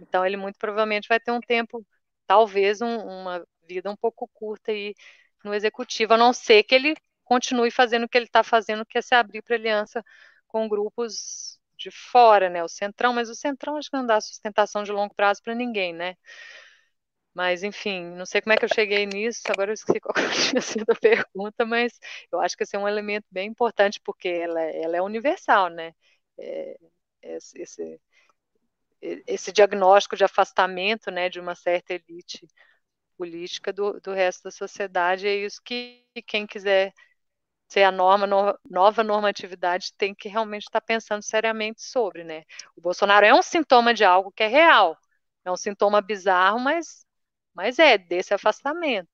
Então 0.00 0.26
ele 0.26 0.36
muito 0.36 0.58
provavelmente 0.58 1.08
vai 1.08 1.18
ter 1.18 1.30
um 1.30 1.40
tempo, 1.40 1.84
talvez 2.26 2.82
um, 2.82 2.98
uma 2.98 3.46
vida 3.66 3.90
um 3.90 3.96
pouco 3.96 4.28
curta 4.34 4.72
aí 4.72 4.94
no 5.42 5.54
executivo, 5.54 6.14
a 6.14 6.18
não 6.18 6.32
ser 6.32 6.62
que 6.64 6.74
ele 6.74 6.94
continue 7.26 7.70
fazendo 7.72 8.04
o 8.06 8.10
que 8.10 8.18
ele 8.18 8.26
está 8.26 8.44
fazendo, 8.44 8.86
que 8.86 8.98
é 8.98 9.02
se 9.02 9.14
abrir 9.14 9.42
para 9.42 9.56
aliança 9.56 10.04
com 10.48 10.68
grupos 10.68 11.60
de 11.78 11.90
fora, 11.90 12.48
né? 12.50 12.64
O 12.64 12.68
Centrão, 12.68 13.12
mas 13.14 13.28
o 13.30 13.34
Centrão 13.34 13.76
acho 13.76 13.90
que 13.90 13.96
não 13.98 14.06
dá 14.06 14.20
sustentação 14.20 14.82
de 14.84 14.92
longo 14.92 15.14
prazo 15.14 15.42
para 15.42 15.54
ninguém, 15.54 15.92
né? 15.94 16.16
Mas, 17.34 17.62
enfim, 17.62 18.02
não 18.16 18.24
sei 18.24 18.40
como 18.40 18.54
é 18.54 18.56
que 18.56 18.64
eu 18.64 18.74
cheguei 18.74 19.04
nisso, 19.06 19.42
agora 19.50 19.70
eu 19.70 19.74
esqueci 19.74 20.00
qual 20.00 20.14
tinha 20.50 20.60
sido 20.62 20.90
a 20.90 20.94
pergunta, 20.94 21.66
mas 21.66 21.98
eu 22.32 22.40
acho 22.40 22.56
que 22.56 22.62
esse 22.64 22.74
é 22.76 22.78
um 22.78 22.88
elemento 22.88 23.26
bem 23.30 23.48
importante, 23.48 24.00
porque 24.02 24.28
ela, 24.28 24.60
é, 24.62 24.82
ela 24.82 24.96
é 24.96 25.02
universal, 25.02 25.68
né? 25.68 25.92
É, 26.38 26.76
esse, 27.22 28.00
esse 29.26 29.52
diagnóstico 29.52 30.16
de 30.16 30.24
afastamento 30.24 31.10
né, 31.10 31.28
de 31.28 31.38
uma 31.40 31.54
certa 31.54 31.94
elite 31.94 32.46
política 33.16 33.72
do, 33.72 34.00
do 34.00 34.12
resto 34.12 34.44
da 34.44 34.50
sociedade. 34.50 35.26
É 35.26 35.34
isso 35.36 35.60
que 35.64 36.04
quem 36.26 36.46
quiser 36.46 36.92
ser 37.68 37.82
a 37.82 37.90
norma, 37.90 38.26
no, 38.26 38.58
nova 38.68 39.02
normatividade 39.02 39.92
tem 39.94 40.14
que 40.14 40.28
realmente 40.28 40.64
estar 40.64 40.80
pensando 40.80 41.22
seriamente 41.22 41.82
sobre, 41.82 42.24
né? 42.24 42.44
O 42.76 42.80
Bolsonaro 42.80 43.26
é 43.26 43.34
um 43.34 43.42
sintoma 43.42 43.92
de 43.92 44.04
algo 44.04 44.30
que 44.30 44.42
é 44.42 44.46
real, 44.46 44.96
é 45.44 45.50
um 45.50 45.56
sintoma 45.56 46.00
bizarro, 46.00 46.60
mas, 46.60 47.04
mas 47.54 47.78
é 47.78 47.98
desse 47.98 48.32
afastamento, 48.32 49.08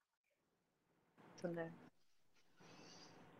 né? 1.44 1.72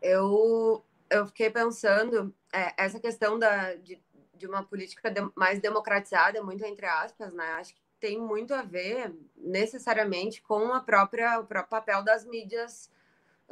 Eu, 0.00 0.84
eu 1.08 1.26
fiquei 1.26 1.48
pensando, 1.48 2.34
é, 2.52 2.74
essa 2.76 2.98
questão 2.98 3.38
da, 3.38 3.74
de, 3.74 4.02
de 4.34 4.46
uma 4.46 4.64
política 4.64 5.10
de, 5.10 5.20
mais 5.36 5.60
democratizada, 5.60 6.42
muito 6.42 6.64
entre 6.64 6.86
aspas, 6.86 7.32
né? 7.32 7.52
Acho 7.52 7.74
que 7.74 7.82
tem 8.00 8.18
muito 8.18 8.52
a 8.52 8.62
ver 8.62 9.14
necessariamente 9.36 10.42
com 10.42 10.72
a 10.72 10.80
própria, 10.80 11.38
o 11.38 11.46
próprio 11.46 11.70
papel 11.70 12.02
das 12.02 12.24
mídias 12.24 12.90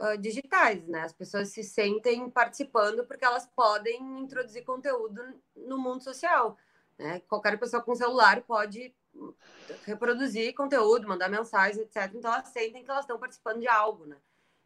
uh, 0.00 0.18
digitais, 0.18 0.86
né? 0.88 1.02
As 1.02 1.12
pessoas 1.12 1.48
se 1.50 1.62
sentem 1.62 2.28
participando 2.28 3.04
porque 3.04 3.24
elas 3.24 3.46
podem 3.54 4.20
introduzir 4.20 4.64
conteúdo 4.64 5.22
no 5.54 5.78
mundo 5.78 6.02
social. 6.02 6.56
Né? 6.98 7.20
Qualquer 7.28 7.58
pessoa 7.58 7.82
com 7.82 7.94
celular 7.94 8.42
pode 8.42 8.94
reproduzir 9.84 10.54
conteúdo, 10.54 11.06
mandar 11.06 11.28
mensagens, 11.28 11.78
etc. 11.78 12.12
Então 12.14 12.32
elas 12.32 12.48
sentem 12.48 12.82
que 12.82 12.90
elas 12.90 13.04
estão 13.04 13.18
participando 13.18 13.60
de 13.60 13.68
algo, 13.68 14.06
né? 14.06 14.16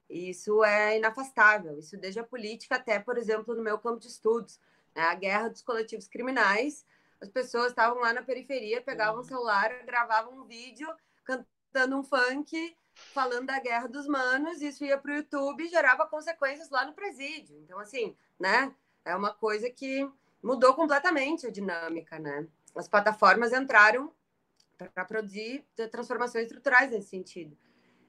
E 0.09 0.31
isso 0.31 0.63
é 0.65 0.99
inafastável. 0.99 1.79
Isso 1.79 1.97
desde 1.97 2.21
a 2.21 2.25
política 2.25 2.77
até, 2.77 2.99
por 2.99 3.19
exemplo, 3.19 3.55
no 3.55 3.63
meu 3.63 3.79
campo 3.79 4.01
de 4.01 4.07
estudos, 4.07 4.61
né? 4.95 5.03
a 5.03 5.15
guerra 5.15 5.49
dos 5.49 5.63
coletivos 5.63 6.07
criminais 6.07 6.85
as 7.25 7.31
pessoas 7.31 7.69
estavam 7.69 8.01
lá 8.01 8.13
na 8.13 8.23
periferia, 8.23 8.83
pegavam 8.83 9.17
o 9.17 9.19
uhum. 9.19 9.25
celular, 9.25 9.83
gravavam 9.85 10.41
um 10.41 10.45
vídeo 10.45 10.87
cantando 11.25 11.97
um 11.97 12.05
funk, 12.05 12.77
falando 12.95 13.47
da 13.47 13.59
guerra 13.59 13.89
dos 13.89 14.07
manos, 14.07 14.63
isso 14.63 14.85
ia 14.85 14.97
para 14.99 15.13
o 15.13 15.17
YouTube 15.17 15.65
e 15.65 15.69
gerava 15.69 16.07
consequências 16.07 16.71
lá 16.71 16.85
no 16.87 16.93
presídio. 16.93 17.59
Então, 17.59 17.79
assim, 17.79 18.17
né? 18.39 18.75
É 19.05 19.15
uma 19.15 19.35
coisa 19.35 19.69
que 19.69 20.09
mudou 20.43 20.75
completamente 20.75 21.47
a 21.47 21.51
dinâmica, 21.51 22.19
né? 22.19 22.47
As 22.75 22.89
plataformas 22.89 23.53
entraram 23.53 24.13
para 24.93 25.05
produzir 25.05 25.67
transformações 25.91 26.47
estruturais 26.47 26.91
nesse 26.91 27.09
sentido. 27.09 27.57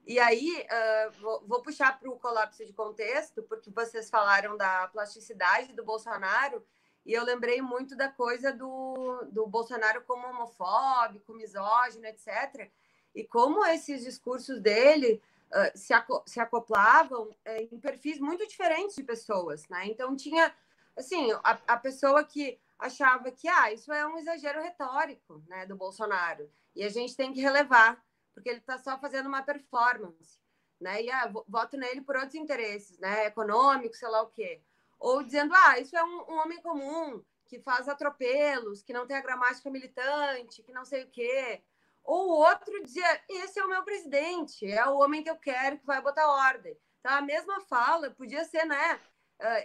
E 0.07 0.19
aí, 0.19 0.65
uh, 0.65 1.11
vou, 1.19 1.47
vou, 1.47 1.61
puxar 1.61 1.99
para 1.99 2.09
o 2.09 2.19
colapso 2.19 2.63
de 2.65 2.73
contexto, 2.73 3.41
porque 3.43 3.71
vocês 3.71 4.09
falaram 4.09 4.55
da 4.55 4.87
plasticidade 4.89 5.73
do 5.73 5.83
Bolsonaro, 5.83 6.63
e 7.05 7.13
eu 7.13 7.23
lembrei 7.23 7.61
muito 7.61 7.95
da 7.95 8.09
coisa 8.09 8.51
do, 8.51 9.23
do 9.31 9.47
Bolsonaro 9.47 10.03
como 10.03 10.27
homofóbico, 10.27 11.33
misógino, 11.33 12.05
etc. 12.05 12.71
E 13.15 13.23
como 13.23 13.65
esses 13.65 14.03
discursos 14.03 14.59
dele 14.59 15.21
uh, 15.51 15.77
se, 15.77 15.93
aco 15.93 16.21
se 16.27 16.39
acoplavam 16.39 17.23
uh, 17.23 17.35
em 17.71 17.79
perfis 17.79 18.19
muito 18.19 18.45
diferentes 18.45 18.95
de 18.95 19.03
pessoas, 19.03 19.67
né? 19.69 19.87
Então 19.87 20.15
tinha, 20.15 20.53
assim, 20.95 21.31
a, 21.43 21.57
a 21.67 21.77
pessoa 21.77 22.23
que 22.23 22.59
achava 22.77 23.31
que, 23.31 23.47
ah, 23.47 23.71
isso 23.71 23.91
é 23.91 24.05
um 24.05 24.17
exagero 24.17 24.61
retórico, 24.61 25.41
né, 25.47 25.65
do 25.65 25.77
Bolsonaro. 25.77 26.51
E 26.75 26.83
a 26.83 26.89
gente 26.89 27.15
tem 27.15 27.31
que 27.31 27.39
relevar, 27.39 28.03
porque 28.33 28.49
ele 28.49 28.59
está 28.59 28.77
só 28.77 28.99
fazendo 28.99 29.27
uma 29.27 29.41
performance, 29.41 30.37
né? 30.79 31.01
E 31.01 31.09
ah, 31.09 31.31
voto 31.47 31.77
nele 31.77 32.01
por 32.01 32.17
outros 32.17 32.35
interesses, 32.35 32.99
né? 32.99 33.27
Econômico, 33.27 33.95
sei 33.95 34.09
lá 34.09 34.21
o 34.21 34.27
quê 34.27 34.61
ou 34.99 35.23
dizendo, 35.23 35.53
ah, 35.53 35.79
isso 35.79 35.95
é 35.95 36.03
um, 36.03 36.31
um, 36.31 36.39
homem 36.39 36.61
comum, 36.61 37.23
que 37.45 37.59
faz 37.59 37.87
atropelos, 37.87 38.81
que 38.81 38.93
não 38.93 39.05
tem 39.05 39.15
a 39.15 39.21
gramática 39.21 39.69
militante, 39.69 40.63
que 40.63 40.71
não 40.71 40.83
sei 40.83 41.03
o 41.03 41.09
quê. 41.09 41.61
Ou 42.05 42.29
outro 42.29 42.83
dizia, 42.83 43.21
esse 43.27 43.59
é 43.59 43.65
o 43.65 43.69
meu 43.69 43.83
presidente, 43.83 44.69
é 44.69 44.87
o 44.87 44.99
homem 44.99 45.23
que 45.23 45.29
eu 45.29 45.35
quero, 45.35 45.79
que 45.79 45.85
vai 45.85 46.01
botar 46.01 46.27
ordem. 46.27 46.77
Então, 46.99 47.11
a 47.11 47.21
mesma 47.21 47.59
fala 47.61 48.11
podia 48.11 48.45
ser 48.45 48.63
né, 48.65 48.99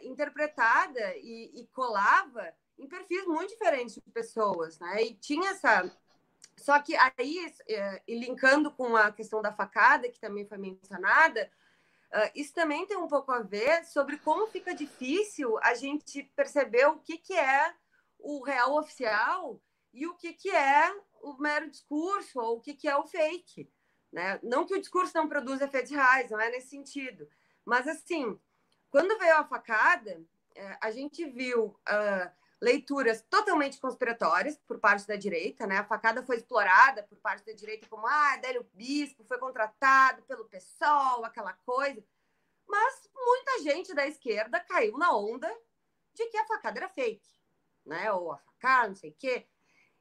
interpretada 0.03 1.17
e, 1.17 1.61
e, 1.61 1.67
colava 1.69 2.53
em 2.79 2.89
perfis 2.89 3.27
muito 3.27 3.51
diferentes 3.51 3.95
de 3.95 4.11
pessoas, 4.11 4.79
né? 4.79 5.03
E 5.03 5.15
tinha 5.15 5.51
essa... 5.51 5.91
Só 6.57 6.79
que 6.81 6.95
aí, 6.97 7.47
uh, 7.47 8.03
e 8.07 8.19
linkando 8.19 8.71
com 8.71 8.97
a 8.97 9.11
questão 9.11 9.41
da 9.41 9.53
facada, 9.53 10.11
que 10.11 10.21
também 10.21 10.47
foi 10.47 10.59
mencionada, 10.59 11.51
isso 12.35 12.53
também 12.53 12.87
tem 12.87 12.97
um 12.97 13.07
pouco 13.07 13.31
a 13.31 13.41
ver 13.41 13.85
sobre 13.85 14.19
como 14.19 14.49
fica 14.49 14.75
difícil 14.75 15.57
a 15.63 15.75
gente 15.75 16.25
perceber 16.35 16.87
o 16.87 16.99
que, 16.99 17.17
que 17.17 17.35
é 17.35 17.73
o 18.19 18.43
real 18.43 18.77
oficial 18.77 19.61
e 19.93 20.07
o 20.07 20.15
que, 20.15 20.33
que 20.33 20.51
é 20.51 20.93
o 21.23 21.37
mero 21.39 21.71
discurso 21.71 22.41
ou 22.41 22.57
o 22.57 22.61
que, 22.61 22.75
que 22.75 22.89
é 22.89 22.97
o 22.97 23.07
fake. 23.07 23.71
Né? 24.13 24.41
Não 24.43 24.67
que 24.67 24.75
o 24.75 24.81
discurso 24.81 25.13
não 25.15 25.29
produza 25.29 25.65
efeitos 25.65 25.91
reais, 25.91 26.31
não 26.31 26.41
é 26.41 26.51
nesse 26.51 26.69
sentido. 26.69 27.29
Mas, 27.65 27.87
assim, 27.87 28.39
quando 28.91 29.19
veio 29.19 29.37
a 29.37 29.45
facada, 29.45 30.21
é, 30.55 30.79
a 30.81 30.91
gente 30.91 31.25
viu 31.27 31.67
uh, 31.67 32.31
leituras 32.61 33.23
totalmente 33.31 33.79
conspiratórias 33.79 34.59
por 34.67 34.79
parte 34.79 35.07
da 35.07 35.17
direita, 35.17 35.67
né? 35.67 35.79
A 35.79 35.85
facada 35.85 36.23
foi 36.23 36.37
explorada 36.37 37.03
por 37.05 37.19
parte 37.19 37.47
da 37.47 37.53
direita 37.53 37.89
como 37.89 38.07
ah, 38.07 38.37
Délio 38.37 38.69
Bispo 38.75 39.25
foi 39.25 39.39
contratado 39.39 40.23
pelo 40.23 40.45
PSOL, 40.45 41.25
aquela 41.25 41.53
coisa. 41.53 42.05
Mas 42.67 43.09
muita 43.15 43.63
gente 43.63 43.95
da 43.95 44.07
esquerda 44.07 44.61
caiu 44.61 44.99
na 44.99 45.17
onda 45.17 45.51
de 46.13 46.27
que 46.27 46.37
a 46.37 46.47
facada 46.47 46.81
era 46.81 46.89
fake, 46.89 47.29
né? 47.87 48.13
Ou 48.13 48.33
a 48.33 48.39
facada, 48.39 48.89
não 48.89 48.97
sei 48.97 49.11
o 49.11 49.17
quê. 49.19 49.47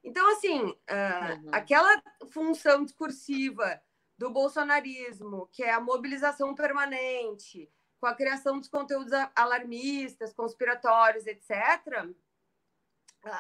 Então, 0.04 0.32
assim, 0.32 0.62
uh, 0.62 1.44
uhum. 1.44 1.50
aquela 1.52 2.02
função 2.32 2.84
discursiva 2.84 3.82
do 4.18 4.30
bolsonarismo, 4.30 5.48
que 5.52 5.64
é 5.64 5.72
a 5.72 5.80
mobilização 5.80 6.56
permanente, 6.56 7.72
com 8.00 8.08
a 8.08 8.16
criação 8.16 8.60
dos 8.60 8.70
conteúdos 8.70 9.12
alarmistas, 9.36 10.34
conspiratórios, 10.34 11.28
etc., 11.28 12.10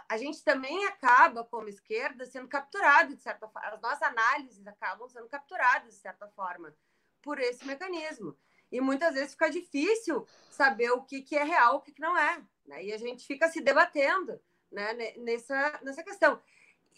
a 0.09 0.17
gente 0.17 0.43
também 0.43 0.85
acaba, 0.87 1.43
como 1.45 1.69
esquerda, 1.69 2.25
sendo 2.25 2.49
capturado 2.49 3.15
de 3.15 3.21
certa 3.21 3.47
forma. 3.47 3.69
As 3.69 3.81
nossas 3.81 4.01
análises 4.01 4.67
acabam 4.67 5.07
sendo 5.07 5.29
capturadas, 5.29 5.93
de 5.93 5.99
certa 5.99 6.27
forma, 6.27 6.75
por 7.21 7.39
esse 7.39 7.65
mecanismo. 7.65 8.37
E 8.71 8.81
muitas 8.81 9.13
vezes 9.13 9.31
fica 9.31 9.49
difícil 9.49 10.27
saber 10.49 10.91
o 10.91 11.03
que, 11.03 11.21
que 11.21 11.35
é 11.35 11.43
real 11.43 11.77
o 11.77 11.81
que, 11.81 11.93
que 11.93 12.01
não 12.01 12.17
é. 12.17 12.43
Né? 12.65 12.85
E 12.85 12.93
a 12.93 12.97
gente 12.97 13.25
fica 13.25 13.47
se 13.47 13.61
debatendo 13.61 14.39
né, 14.71 14.93
nessa, 15.17 15.79
nessa 15.83 16.03
questão. 16.03 16.41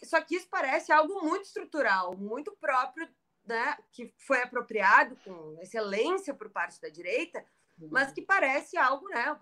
Só 0.03 0.19
que 0.21 0.35
isso 0.35 0.47
parece 0.49 0.91
algo 0.91 1.21
muito 1.21 1.45
estrutural, 1.45 2.15
muito 2.17 2.51
próprio, 2.53 3.07
né, 3.45 3.77
que 3.91 4.13
foi 4.17 4.41
apropriado 4.41 5.15
com 5.23 5.57
excelência 5.61 6.33
por 6.33 6.49
parte 6.49 6.79
da 6.81 6.89
direita, 6.89 7.45
mas 7.89 8.09
uhum. 8.09 8.13
que 8.15 8.21
parece 8.21 8.77
algo 8.77 9.07
né, 9.09 9.37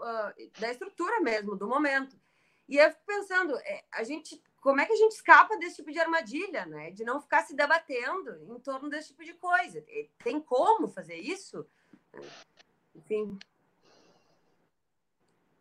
da 0.59 0.71
estrutura 0.71 1.19
mesmo, 1.21 1.55
do 1.55 1.67
momento. 1.67 2.17
E 2.69 2.77
eu 2.77 2.89
fico 2.91 3.03
pensando, 3.05 3.57
é, 3.57 3.83
a 3.91 4.03
gente, 4.03 4.41
como 4.61 4.79
é 4.79 4.85
que 4.85 4.93
a 4.93 4.95
gente 4.95 5.13
escapa 5.13 5.57
desse 5.57 5.77
tipo 5.77 5.91
de 5.91 5.99
armadilha, 5.99 6.67
né? 6.67 6.91
De 6.91 7.03
não 7.03 7.19
ficar 7.19 7.41
se 7.41 7.55
debatendo 7.55 8.43
em 8.43 8.59
torno 8.59 8.89
desse 8.89 9.09
tipo 9.09 9.23
de 9.23 9.33
coisa. 9.33 9.83
Tem 10.23 10.39
como 10.39 10.87
fazer 10.87 11.15
isso? 11.15 11.65
Enfim. 12.93 13.39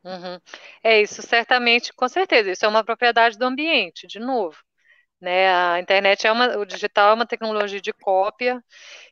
Uhum. 0.05 0.41
É 0.83 1.01
isso, 1.03 1.23
certamente, 1.23 1.93
com 1.93 2.09
certeza. 2.09 2.51
Isso 2.51 2.65
é 2.65 2.69
uma 2.69 2.85
propriedade 2.85 3.37
do 3.39 3.45
ambiente, 3.45 4.07
de 4.07 4.19
novo. 4.19 4.57
Né? 5.21 5.49
A 5.53 5.81
internet 5.81 6.27
é 6.27 6.33
uma, 6.33 6.59
o 6.59 6.65
digital 6.67 7.11
é 7.11 7.15
uma 7.15 7.27
tecnologia 7.27 7.81
de 7.81 7.93
cópia. 7.93 8.63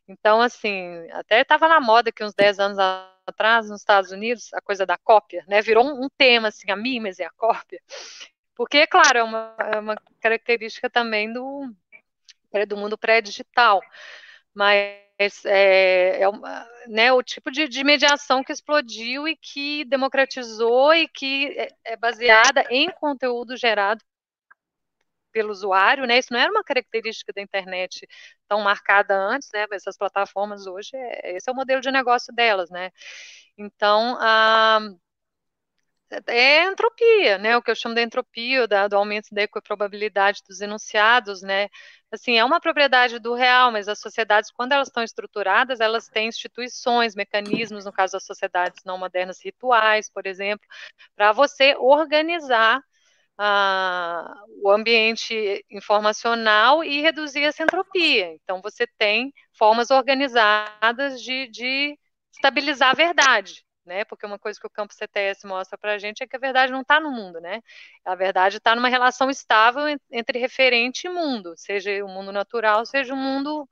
Então, 0.09 0.41
assim, 0.43 1.09
até 1.13 1.43
estava 1.43 1.69
na 1.69 1.81
moda 1.81 2.13
que 2.13 2.25
uns 2.25 2.35
10 2.35 2.59
anos 2.61 2.79
atrás, 3.27 3.69
nos 3.69 3.81
Estados 3.81 4.13
Unidos, 4.13 4.53
a 4.55 4.61
coisa 4.61 4.87
da 4.87 4.99
cópia, 4.99 5.45
né? 5.49 5.63
Virou 5.63 5.85
um, 5.87 6.05
um 6.07 6.09
tema, 6.19 6.49
assim, 6.49 6.71
a 6.71 6.77
mimes 6.77 7.19
e 7.19 7.25
a 7.25 7.31
cópia. 7.37 7.81
Porque, 8.57 8.87
claro, 8.87 9.19
é 9.19 9.23
uma, 9.23 9.57
é 9.75 9.79
uma 9.81 9.97
característica 10.21 10.91
também 10.91 11.33
do, 11.33 11.73
do 12.69 12.77
mundo 12.77 12.99
pré-digital. 12.99 13.81
Mas 14.57 15.45
é, 15.45 16.23
é 16.23 16.29
uma, 16.29 16.67
né, 16.89 17.13
o 17.13 17.23
tipo 17.23 17.51
de, 17.51 17.69
de, 17.69 17.85
mediação 17.85 18.43
que 18.43 18.53
explodiu 18.53 19.29
e 19.29 19.37
que 19.37 19.85
democratizou 19.85 20.95
e 20.95 21.07
que 21.09 21.49
é, 21.59 21.69
é 21.85 21.97
baseada 21.97 22.65
em 22.71 22.91
conteúdo 22.91 23.57
gerado 23.57 24.03
pelo 25.33 25.51
usuário, 25.51 26.07
né? 26.07 26.19
Isso 26.19 26.33
não 26.33 26.41
era 26.41 26.51
uma 26.51 26.65
característica 26.65 27.31
da 27.35 27.43
internet 27.43 28.09
tão 28.49 28.63
marcada 28.63 29.15
antes, 29.15 29.51
né? 29.53 29.67
Essas 29.71 29.99
plataformas 29.99 30.67
hoje, 30.67 30.91
é, 30.95 31.37
esse 31.37 31.51
é 31.51 31.53
o 31.53 31.57
modelo 31.57 31.83
de 31.83 31.91
negócio 31.91 32.35
delas, 32.35 32.71
né? 32.71 32.91
Então, 33.59 34.17
a, 34.19 34.81
é 36.27 36.65
entropia, 36.65 37.39
né? 37.39 37.57
O 37.57 37.63
que 37.63 37.71
eu 37.71 37.75
chamo 37.75 37.95
de 37.95 38.03
entropia, 38.03 38.67
da, 38.67 38.89
do 38.89 38.97
aumento 38.97 39.29
da 39.33 39.43
equiprobabilidade 39.43 40.43
dos 40.49 40.61
enunciados, 40.61 41.43
né? 41.43 41.69
Assim, 42.13 42.39
é 42.39 42.45
uma 42.45 42.61
propriedade 42.61 43.19
do 43.19 43.35
real, 43.35 43.73
mas 43.73 43.89
as 43.89 43.99
sociedades, 44.01 44.51
quando 44.51 44.73
elas 44.73 44.89
estão 44.89 45.03
estruturadas, 45.03 45.81
elas 45.81 46.09
têm 46.09 46.29
instituições, 46.29 47.15
mecanismos, 47.17 47.85
no 47.85 47.93
caso 47.93 48.13
das 48.13 48.25
sociedades 48.25 48.85
não 48.85 48.97
modernas, 48.97 49.45
rituais, 49.45 50.09
por 50.09 50.27
exemplo, 50.27 50.67
para 51.17 51.33
você 51.33 51.75
organizar 51.77 52.81
ah, 53.39 54.35
o 54.63 54.71
ambiente 54.71 55.65
informacional 55.71 56.85
e 56.85 57.01
reduzir 57.03 57.43
essa 57.45 57.65
entropia. 57.65 58.33
Então, 58.35 58.63
você 58.63 58.87
tem 58.99 59.33
formas 59.59 59.91
organizadas 59.91 61.21
de, 61.23 61.49
de 61.49 61.99
estabilizar 62.33 62.91
a 62.91 62.95
verdade. 62.95 63.66
Né? 63.87 64.05
Porque 64.05 64.27
uma 64.27 64.39
coisa 64.39 64.59
que 64.59 64.67
o 64.67 64.71
campo 64.71 64.93
CTS 64.93 65.47
mostra 65.47 65.79
para 65.79 65.93
a 65.95 65.99
gente 65.99 66.23
é 66.23 66.27
que 66.27 66.35
a 66.35 66.41
verdade 66.41 66.73
não 66.73 66.81
está 66.81 66.99
no 66.99 67.11
mundo, 67.11 67.41
né? 67.41 67.63
A 68.05 68.17
verdade 68.17 68.57
está 68.57 68.75
numa 68.75 68.89
relação 68.89 69.31
estável 69.31 69.85
entre 70.11 70.41
referente 70.41 71.07
e 71.07 71.11
mundo, 71.11 71.55
seja 71.57 72.05
o 72.05 72.09
mundo 72.09 72.33
natural, 72.33 72.85
seja 72.85 73.15
o 73.15 73.17
mundo, 73.17 73.69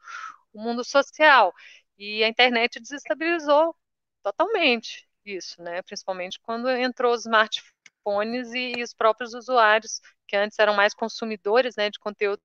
o 0.52 0.60
mundo 0.62 0.84
social. 0.84 1.52
E 1.98 2.22
a 2.22 2.28
internet 2.28 2.80
desestabilizou 2.80 3.74
totalmente 4.22 5.06
isso, 5.24 5.60
né? 5.60 5.82
Principalmente 5.82 6.38
quando 6.40 6.70
entrou 6.70 7.12
os 7.12 7.22
smartphones 7.22 8.52
e, 8.52 8.74
e, 8.78 8.82
os 8.82 8.94
próprios 8.94 9.34
usuários, 9.34 10.00
que 10.28 10.36
antes 10.36 10.58
eram 10.58 10.74
mais 10.74 10.94
consumidores 10.94 11.74
né, 11.76 11.90
de 11.90 11.98
conteúdo, 11.98 12.40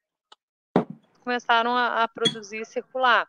começaram 1.21 1.75
a, 1.75 2.03
a 2.03 2.07
produzir 2.07 2.61
e 2.61 2.65
circular. 2.65 3.27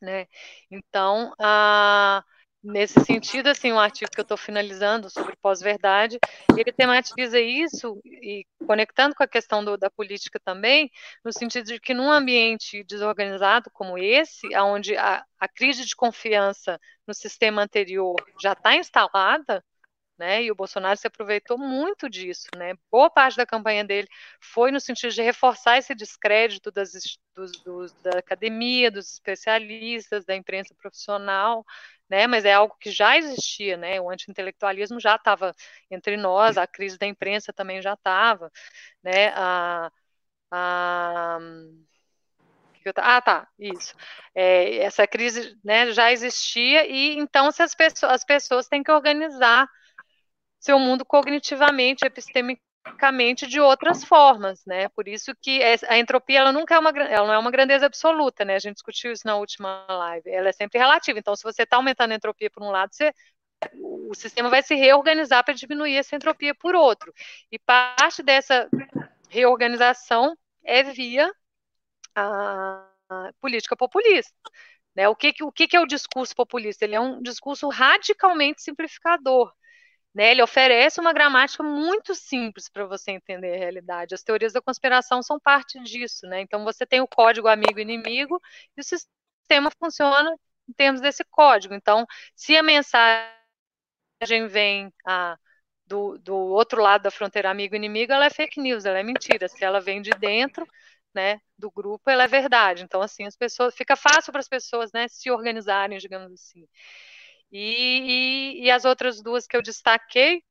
Né? 0.00 0.26
Então, 0.70 1.34
a, 1.38 2.24
nesse 2.62 3.00
sentido, 3.04 3.48
assim, 3.48 3.72
um 3.72 3.78
artigo 3.78 4.10
que 4.10 4.20
eu 4.20 4.22
estou 4.22 4.36
finalizando 4.36 5.10
sobre 5.10 5.34
pós-verdade, 5.36 6.18
ele 6.56 6.72
tematiza 6.72 7.40
isso 7.40 8.00
e 8.04 8.46
conectando 8.66 9.14
com 9.14 9.22
a 9.22 9.28
questão 9.28 9.64
do, 9.64 9.76
da 9.76 9.90
política 9.90 10.38
também, 10.44 10.90
no 11.24 11.32
sentido 11.32 11.66
de 11.66 11.80
que 11.80 11.92
num 11.92 12.10
ambiente 12.10 12.84
desorganizado 12.84 13.70
como 13.72 13.98
esse, 13.98 14.46
onde 14.56 14.96
a, 14.96 15.24
a 15.40 15.48
crise 15.48 15.84
de 15.84 15.96
confiança 15.96 16.78
no 17.06 17.14
sistema 17.14 17.62
anterior 17.62 18.14
já 18.40 18.52
está 18.52 18.76
instalada, 18.76 19.64
né? 20.22 20.44
E 20.44 20.52
o 20.52 20.54
Bolsonaro 20.54 20.96
se 20.96 21.06
aproveitou 21.06 21.58
muito 21.58 22.08
disso, 22.08 22.46
né? 22.56 22.74
Boa 22.90 23.10
parte 23.10 23.36
da 23.36 23.46
campanha 23.46 23.84
dele 23.84 24.06
foi 24.40 24.70
no 24.70 24.78
sentido 24.78 25.12
de 25.12 25.22
reforçar 25.22 25.78
esse 25.78 25.94
descrédito 25.96 26.70
das, 26.70 26.92
dos, 27.34 27.52
dos, 27.62 27.92
da 27.94 28.18
academia, 28.18 28.90
dos 28.90 29.14
especialistas, 29.14 30.24
da 30.24 30.36
imprensa 30.36 30.74
profissional, 30.76 31.64
né? 32.12 32.26
Mas 32.26 32.44
é 32.44 32.52
algo 32.52 32.76
que 32.78 32.90
já 32.90 33.16
existia, 33.16 33.78
né? 33.78 33.98
O 33.98 34.10
anti-intelectualismo 34.10 35.00
já 35.00 35.16
estava 35.16 35.54
entre 35.90 36.14
nós, 36.18 36.58
a 36.58 36.66
crise 36.66 36.98
da 36.98 37.06
imprensa 37.06 37.54
também 37.54 37.80
já 37.80 37.94
estava, 37.94 38.52
né? 39.02 39.28
A, 39.34 39.90
a 40.50 41.38
ah, 42.96 43.22
tá, 43.22 43.48
isso. 43.58 43.94
É, 44.34 44.78
essa 44.78 45.06
crise 45.06 45.56
né, 45.64 45.92
já 45.92 46.12
existia, 46.12 46.86
e 46.86 47.16
então 47.16 47.50
se 47.52 47.62
as, 47.62 47.74
pessoas, 47.74 48.12
as 48.12 48.24
pessoas 48.24 48.68
têm 48.68 48.82
que 48.82 48.90
organizar 48.90 49.68
seu 50.60 50.78
mundo 50.78 51.04
cognitivamente, 51.04 52.04
epistemicamente 52.04 52.71
de 53.46 53.60
outras 53.60 54.04
formas, 54.04 54.64
né? 54.66 54.88
Por 54.90 55.08
isso 55.08 55.34
que 55.40 55.60
a 55.88 55.98
entropia 55.98 56.40
ela 56.40 56.52
nunca 56.52 56.74
é 56.74 56.78
uma 56.78 56.90
ela 56.90 57.26
não 57.26 57.34
é 57.34 57.38
uma 57.38 57.50
grandeza 57.50 57.86
absoluta, 57.86 58.44
né? 58.44 58.56
A 58.56 58.58
gente 58.58 58.74
discutiu 58.74 59.12
isso 59.12 59.26
na 59.26 59.36
última 59.36 59.86
live. 59.88 60.30
Ela 60.30 60.48
é 60.48 60.52
sempre 60.52 60.78
relativa. 60.78 61.18
Então, 61.18 61.36
se 61.36 61.42
você 61.42 61.62
está 61.62 61.76
aumentando 61.76 62.12
a 62.12 62.16
entropia 62.16 62.50
por 62.50 62.62
um 62.62 62.70
lado, 62.70 62.94
você 62.94 63.12
o 63.80 64.14
sistema 64.14 64.48
vai 64.48 64.62
se 64.62 64.74
reorganizar 64.74 65.44
para 65.44 65.54
diminuir 65.54 65.96
essa 65.96 66.16
entropia 66.16 66.54
por 66.54 66.74
outro. 66.74 67.12
E 67.50 67.58
parte 67.58 68.22
dessa 68.22 68.68
reorganização 69.28 70.36
é 70.64 70.82
via 70.82 71.32
a 72.14 72.86
política 73.40 73.76
populista. 73.76 74.34
Né? 74.94 75.08
O, 75.08 75.16
que, 75.16 75.34
o 75.42 75.52
que 75.52 75.76
é 75.76 75.80
o 75.80 75.86
discurso 75.86 76.34
populista? 76.34 76.84
Ele 76.84 76.94
é 76.94 77.00
um 77.00 77.22
discurso 77.22 77.68
radicalmente 77.68 78.62
simplificador. 78.62 79.52
Né, 80.14 80.30
ele 80.30 80.42
oferece 80.42 81.00
uma 81.00 81.12
gramática 81.12 81.62
muito 81.62 82.14
simples 82.14 82.68
para 82.68 82.84
você 82.86 83.12
entender 83.12 83.54
a 83.54 83.58
realidade. 83.58 84.14
As 84.14 84.22
teorias 84.22 84.52
da 84.52 84.60
conspiração 84.60 85.22
são 85.22 85.40
parte 85.40 85.80
disso. 85.82 86.26
Né? 86.26 86.42
Então, 86.42 86.64
você 86.64 86.84
tem 86.86 87.00
o 87.00 87.08
código 87.08 87.48
amigo-inimigo 87.48 88.38
e 88.76 88.80
o 88.80 88.84
sistema 88.84 89.70
funciona 89.78 90.30
em 90.68 90.72
termos 90.74 91.00
desse 91.00 91.24
código. 91.24 91.74
Então, 91.74 92.06
se 92.36 92.54
a 92.56 92.62
mensagem 92.62 93.32
vem 94.48 94.92
a, 95.06 95.36
do, 95.86 96.18
do 96.18 96.34
outro 96.36 96.82
lado 96.82 97.02
da 97.02 97.10
fronteira 97.10 97.50
amigo-inimigo, 97.50 98.12
ela 98.12 98.26
é 98.26 98.30
fake 98.30 98.60
news, 98.60 98.84
ela 98.84 98.98
é 98.98 99.02
mentira. 99.02 99.48
Se 99.48 99.64
ela 99.64 99.80
vem 99.80 100.02
de 100.02 100.10
dentro, 100.10 100.66
né, 101.14 101.40
do 101.58 101.70
grupo, 101.70 102.08
ela 102.10 102.24
é 102.24 102.28
verdade. 102.28 102.82
Então, 102.84 103.02
assim, 103.02 103.26
as 103.26 103.36
pessoas 103.36 103.74
fica 103.74 103.96
fácil 103.96 104.32
para 104.32 104.40
as 104.40 104.48
pessoas, 104.48 104.92
né, 104.92 105.08
se 105.08 105.30
organizarem, 105.30 105.98
digamos 105.98 106.32
assim. 106.32 106.66
E, 107.52 108.60
e, 108.60 108.64
e 108.64 108.70
as 108.70 108.84
outras 108.86 109.22
duas 109.22 109.46
que 109.46 109.56
eu 109.56 109.62
destaquei, 109.62 110.42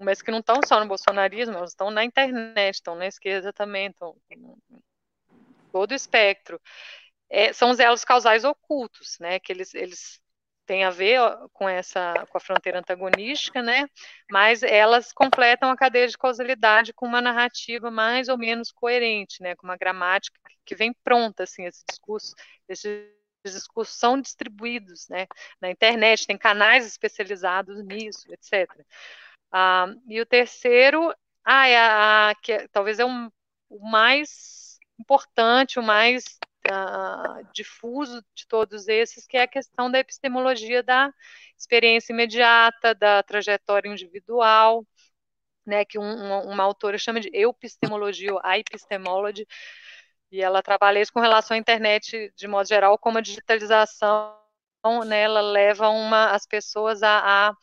mas 0.00 0.22
que 0.22 0.30
não 0.30 0.38
estão 0.38 0.60
só 0.66 0.80
no 0.80 0.88
bolsonarismo, 0.88 1.56
elas 1.56 1.70
estão 1.70 1.90
na 1.90 2.04
internet, 2.04 2.74
estão 2.76 2.94
na 2.94 3.06
esquerda 3.06 3.52
também, 3.52 3.88
estão 3.88 4.16
todo 5.72 5.92
o 5.92 5.94
espectro. 5.94 6.60
É, 7.30 7.52
são 7.52 7.70
os 7.70 7.78
elos 7.78 8.04
causais 8.04 8.44
ocultos, 8.44 9.18
né? 9.20 9.38
Que 9.38 9.52
eles, 9.52 9.74
eles 9.74 10.20
têm 10.66 10.84
a 10.84 10.90
ver 10.90 11.20
com 11.52 11.68
essa 11.68 12.14
com 12.30 12.38
a 12.38 12.40
fronteira 12.40 12.78
antagonística, 12.78 13.62
né? 13.62 13.86
Mas 14.30 14.62
elas 14.62 15.12
completam 15.12 15.70
a 15.70 15.76
cadeia 15.76 16.08
de 16.08 16.16
causalidade 16.16 16.92
com 16.92 17.06
uma 17.06 17.20
narrativa 17.20 17.90
mais 17.90 18.28
ou 18.28 18.38
menos 18.38 18.72
coerente, 18.72 19.42
né? 19.42 19.56
Com 19.56 19.66
uma 19.66 19.76
gramática 19.76 20.38
que 20.64 20.74
vem 20.74 20.92
pronta, 21.04 21.44
assim, 21.44 21.64
esse 21.66 21.84
discurso, 21.88 22.34
esse 22.68 23.17
discursos 23.52 23.96
são 23.96 24.20
distribuídos 24.20 25.08
né, 25.08 25.26
na 25.60 25.70
internet, 25.70 26.26
tem 26.26 26.38
canais 26.38 26.86
especializados 26.86 27.82
nisso, 27.84 28.32
etc. 28.32 28.68
Ah, 29.52 29.86
e 30.06 30.20
o 30.20 30.26
terceiro, 30.26 31.14
ah, 31.44 31.66
é 31.66 31.78
a, 31.78 32.34
que 32.42 32.52
é, 32.52 32.68
talvez 32.68 32.98
é 32.98 33.04
um, 33.04 33.30
o 33.68 33.90
mais 33.90 34.78
importante, 34.98 35.78
o 35.78 35.82
mais 35.82 36.38
ah, 36.70 37.40
difuso 37.52 38.22
de 38.34 38.46
todos 38.46 38.88
esses, 38.88 39.26
que 39.26 39.36
é 39.36 39.42
a 39.42 39.48
questão 39.48 39.90
da 39.90 39.98
epistemologia 39.98 40.82
da 40.82 41.12
experiência 41.56 42.12
imediata, 42.12 42.94
da 42.94 43.22
trajetória 43.22 43.88
individual, 43.88 44.86
né, 45.66 45.84
que 45.84 45.98
um, 45.98 46.02
uma, 46.02 46.40
uma 46.42 46.64
autora 46.64 46.98
chama 46.98 47.20
de 47.20 47.30
epistemologia, 47.32 48.32
ou 48.34 48.40
epistemology, 48.44 49.46
e 50.30 50.42
ela 50.42 50.62
trabalha 50.62 51.00
isso 51.00 51.12
com 51.12 51.20
relação 51.20 51.54
à 51.54 51.58
internet 51.58 52.32
de 52.36 52.48
modo 52.48 52.68
geral, 52.68 52.98
como 52.98 53.18
a 53.18 53.22
digitalização, 53.22 54.34
né, 55.06 55.22
ela 55.22 55.40
leva 55.40 55.88
uma, 55.88 56.30
as 56.30 56.46
pessoas 56.46 57.02
a, 57.02 57.48
a 57.48 57.54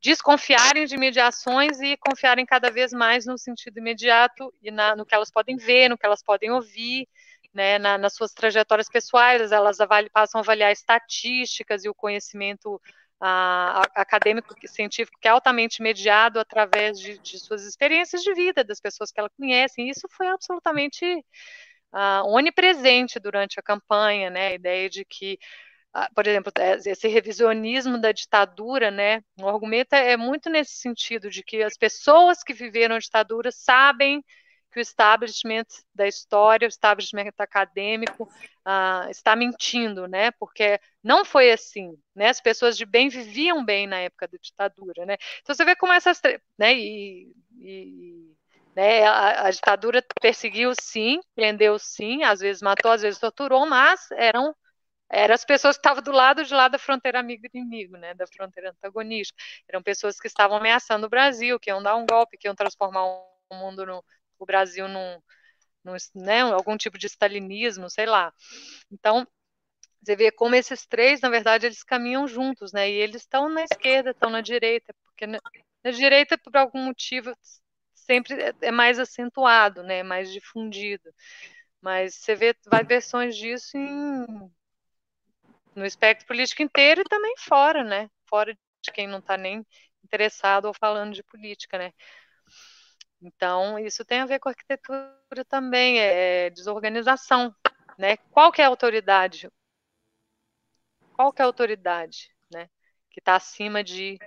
desconfiarem 0.00 0.84
de 0.86 0.96
mediações 0.96 1.80
e 1.80 1.96
confiarem 1.96 2.44
cada 2.44 2.70
vez 2.70 2.92
mais 2.92 3.24
no 3.24 3.38
sentido 3.38 3.78
imediato 3.78 4.52
e 4.60 4.70
na, 4.70 4.96
no 4.96 5.06
que 5.06 5.14
elas 5.14 5.30
podem 5.30 5.56
ver, 5.56 5.88
no 5.88 5.96
que 5.96 6.04
elas 6.04 6.22
podem 6.22 6.50
ouvir, 6.50 7.08
né, 7.54 7.78
na, 7.78 7.98
nas 7.98 8.14
suas 8.14 8.32
trajetórias 8.32 8.88
pessoais, 8.88 9.52
elas 9.52 9.80
avali, 9.80 10.10
passam 10.10 10.40
a 10.40 10.42
avaliar 10.42 10.72
estatísticas 10.72 11.84
e 11.84 11.88
o 11.88 11.94
conhecimento 11.94 12.80
a, 13.20 13.82
a, 13.94 14.02
acadêmico 14.02 14.52
científico 14.66 15.16
que 15.20 15.28
é 15.28 15.30
altamente 15.30 15.80
mediado 15.80 16.40
através 16.40 16.98
de, 16.98 17.18
de, 17.18 17.38
suas 17.38 17.64
experiências 17.64 18.22
de 18.22 18.34
vida, 18.34 18.64
das 18.64 18.80
pessoas 18.80 19.12
que 19.12 19.20
ela 19.20 19.30
conhece. 19.30 19.82
Isso 19.82 20.08
foi 20.10 20.26
absolutamente 20.26 21.24
uh, 21.92 22.26
onipresente 22.26 23.20
durante 23.20 23.58
a 23.58 23.62
campanha, 23.62 24.30
né? 24.30 24.48
A 24.48 24.54
ideia 24.54 24.88
de 24.88 25.04
que, 25.04 25.38
por 26.14 26.26
exemplo, 26.26 26.52
é, 26.58 26.76
esse 26.86 27.08
revisionismo 27.08 27.98
da 27.98 28.12
ditadura, 28.12 28.90
né? 28.90 29.22
O 29.40 29.48
argumento 29.48 29.94
é, 29.94 30.12
é 30.12 30.16
muito 30.16 30.48
nesse 30.50 30.76
sentido 30.76 31.30
de 31.30 31.42
que 31.42 31.62
as 31.62 31.76
pessoas 31.76 32.42
que 32.42 32.54
viveram 32.54 32.96
a 32.96 32.98
ditadura 32.98 33.50
sabem 33.52 34.24
que 34.72 34.80
o 34.80 34.82
establishment 34.82 35.66
da 35.94 36.08
história, 36.08 36.66
o 36.66 36.68
establishment 36.68 37.30
acadêmico 37.38 38.24
uh, 38.24 39.10
está 39.10 39.36
mentindo, 39.36 40.08
né? 40.08 40.30
Porque 40.32 40.80
não 41.02 41.24
foi 41.24 41.52
assim, 41.52 41.94
né? 42.14 42.30
As 42.30 42.40
pessoas 42.40 42.76
de 42.76 42.86
bem 42.86 43.08
viviam 43.08 43.62
bem 43.64 43.86
na 43.86 43.98
época 43.98 44.26
da 44.26 44.38
ditadura, 44.40 45.04
né? 45.04 45.16
Então 45.42 45.54
você 45.54 45.64
vê 45.64 45.76
como 45.76 45.92
essas, 45.92 46.20
né? 46.58 46.74
E, 46.74 47.30
e 47.58 48.34
né? 48.74 49.04
A, 49.04 49.46
a, 49.46 49.50
ditadura 49.50 50.04
perseguiu 50.20 50.72
sim, 50.80 51.20
prendeu 51.34 51.78
sim, 51.78 52.22
às 52.24 52.40
vezes 52.40 52.62
matou, 52.62 52.90
às 52.90 53.02
vezes 53.02 53.20
torturou, 53.20 53.66
mas 53.66 54.10
eram 54.12 54.54
eram 55.12 55.34
as 55.34 55.44
pessoas 55.44 55.76
que 55.76 55.80
estavam 55.80 56.02
do 56.02 56.10
lado 56.10 56.42
de 56.42 56.54
lá 56.54 56.68
da 56.68 56.78
fronteira 56.78 57.20
amigo-inimigo, 57.20 57.98
né, 57.98 58.14
da 58.14 58.26
fronteira 58.26 58.70
antagonista. 58.70 59.36
Eram 59.68 59.82
pessoas 59.82 60.18
que 60.18 60.26
estavam 60.26 60.56
ameaçando 60.56 61.06
o 61.06 61.10
Brasil, 61.10 61.60
que 61.60 61.68
iam 61.70 61.82
dar 61.82 61.96
um 61.96 62.06
golpe, 62.06 62.38
que 62.38 62.48
iam 62.48 62.54
transformar 62.54 63.04
o 63.04 63.54
mundo, 63.54 63.84
no, 63.84 64.02
o 64.38 64.46
Brasil 64.46 64.88
num, 64.88 65.20
num 65.84 65.96
né, 66.14 66.40
algum 66.40 66.78
tipo 66.78 66.96
de 66.96 67.06
stalinismo, 67.08 67.90
sei 67.90 68.06
lá. 68.06 68.32
Então, 68.90 69.26
você 70.02 70.16
vê 70.16 70.32
como 70.32 70.54
esses 70.54 70.86
três, 70.86 71.20
na 71.20 71.28
verdade, 71.28 71.66
eles 71.66 71.82
caminham 71.84 72.26
juntos, 72.26 72.72
né, 72.72 72.90
e 72.90 72.94
eles 72.94 73.22
estão 73.22 73.50
na 73.50 73.64
esquerda, 73.64 74.12
estão 74.12 74.30
na 74.30 74.40
direita, 74.40 74.94
porque 75.04 75.26
na, 75.26 75.38
na 75.84 75.90
direita, 75.90 76.38
por 76.38 76.56
algum 76.56 76.86
motivo, 76.86 77.36
sempre 78.12 78.34
é, 78.34 78.54
é 78.60 78.70
mais 78.70 78.98
acentuado, 78.98 79.82
né, 79.82 80.02
mais 80.02 80.30
difundido. 80.30 81.12
Mas 81.80 82.14
você 82.14 82.34
vê 82.34 82.54
vai 82.66 82.84
versões 82.84 83.36
disso 83.36 83.76
em, 83.76 84.26
no 85.74 85.86
espectro 85.86 86.26
político 86.26 86.62
inteiro 86.62 87.00
e 87.00 87.04
também 87.04 87.34
fora, 87.38 87.82
né? 87.82 88.08
Fora 88.28 88.54
de 88.54 88.92
quem 88.92 89.06
não 89.06 89.18
está 89.18 89.36
nem 89.36 89.66
interessado 90.04 90.66
ou 90.66 90.74
falando 90.74 91.14
de 91.14 91.22
política, 91.22 91.78
né? 91.78 91.92
Então, 93.20 93.78
isso 93.78 94.04
tem 94.04 94.20
a 94.20 94.26
ver 94.26 94.38
com 94.40 94.48
arquitetura 94.48 95.44
também, 95.48 95.98
é, 96.00 96.46
é 96.46 96.50
desorganização, 96.50 97.54
né? 97.98 98.16
Qual 98.30 98.52
é 98.58 98.62
a 98.64 98.68
autoridade? 98.68 99.48
Qual 101.14 101.32
é 101.36 101.42
a 101.42 101.46
autoridade, 101.46 102.30
né? 102.52 102.68
Que 103.10 103.20
está 103.20 103.36
acima 103.36 103.82
de 103.82 104.18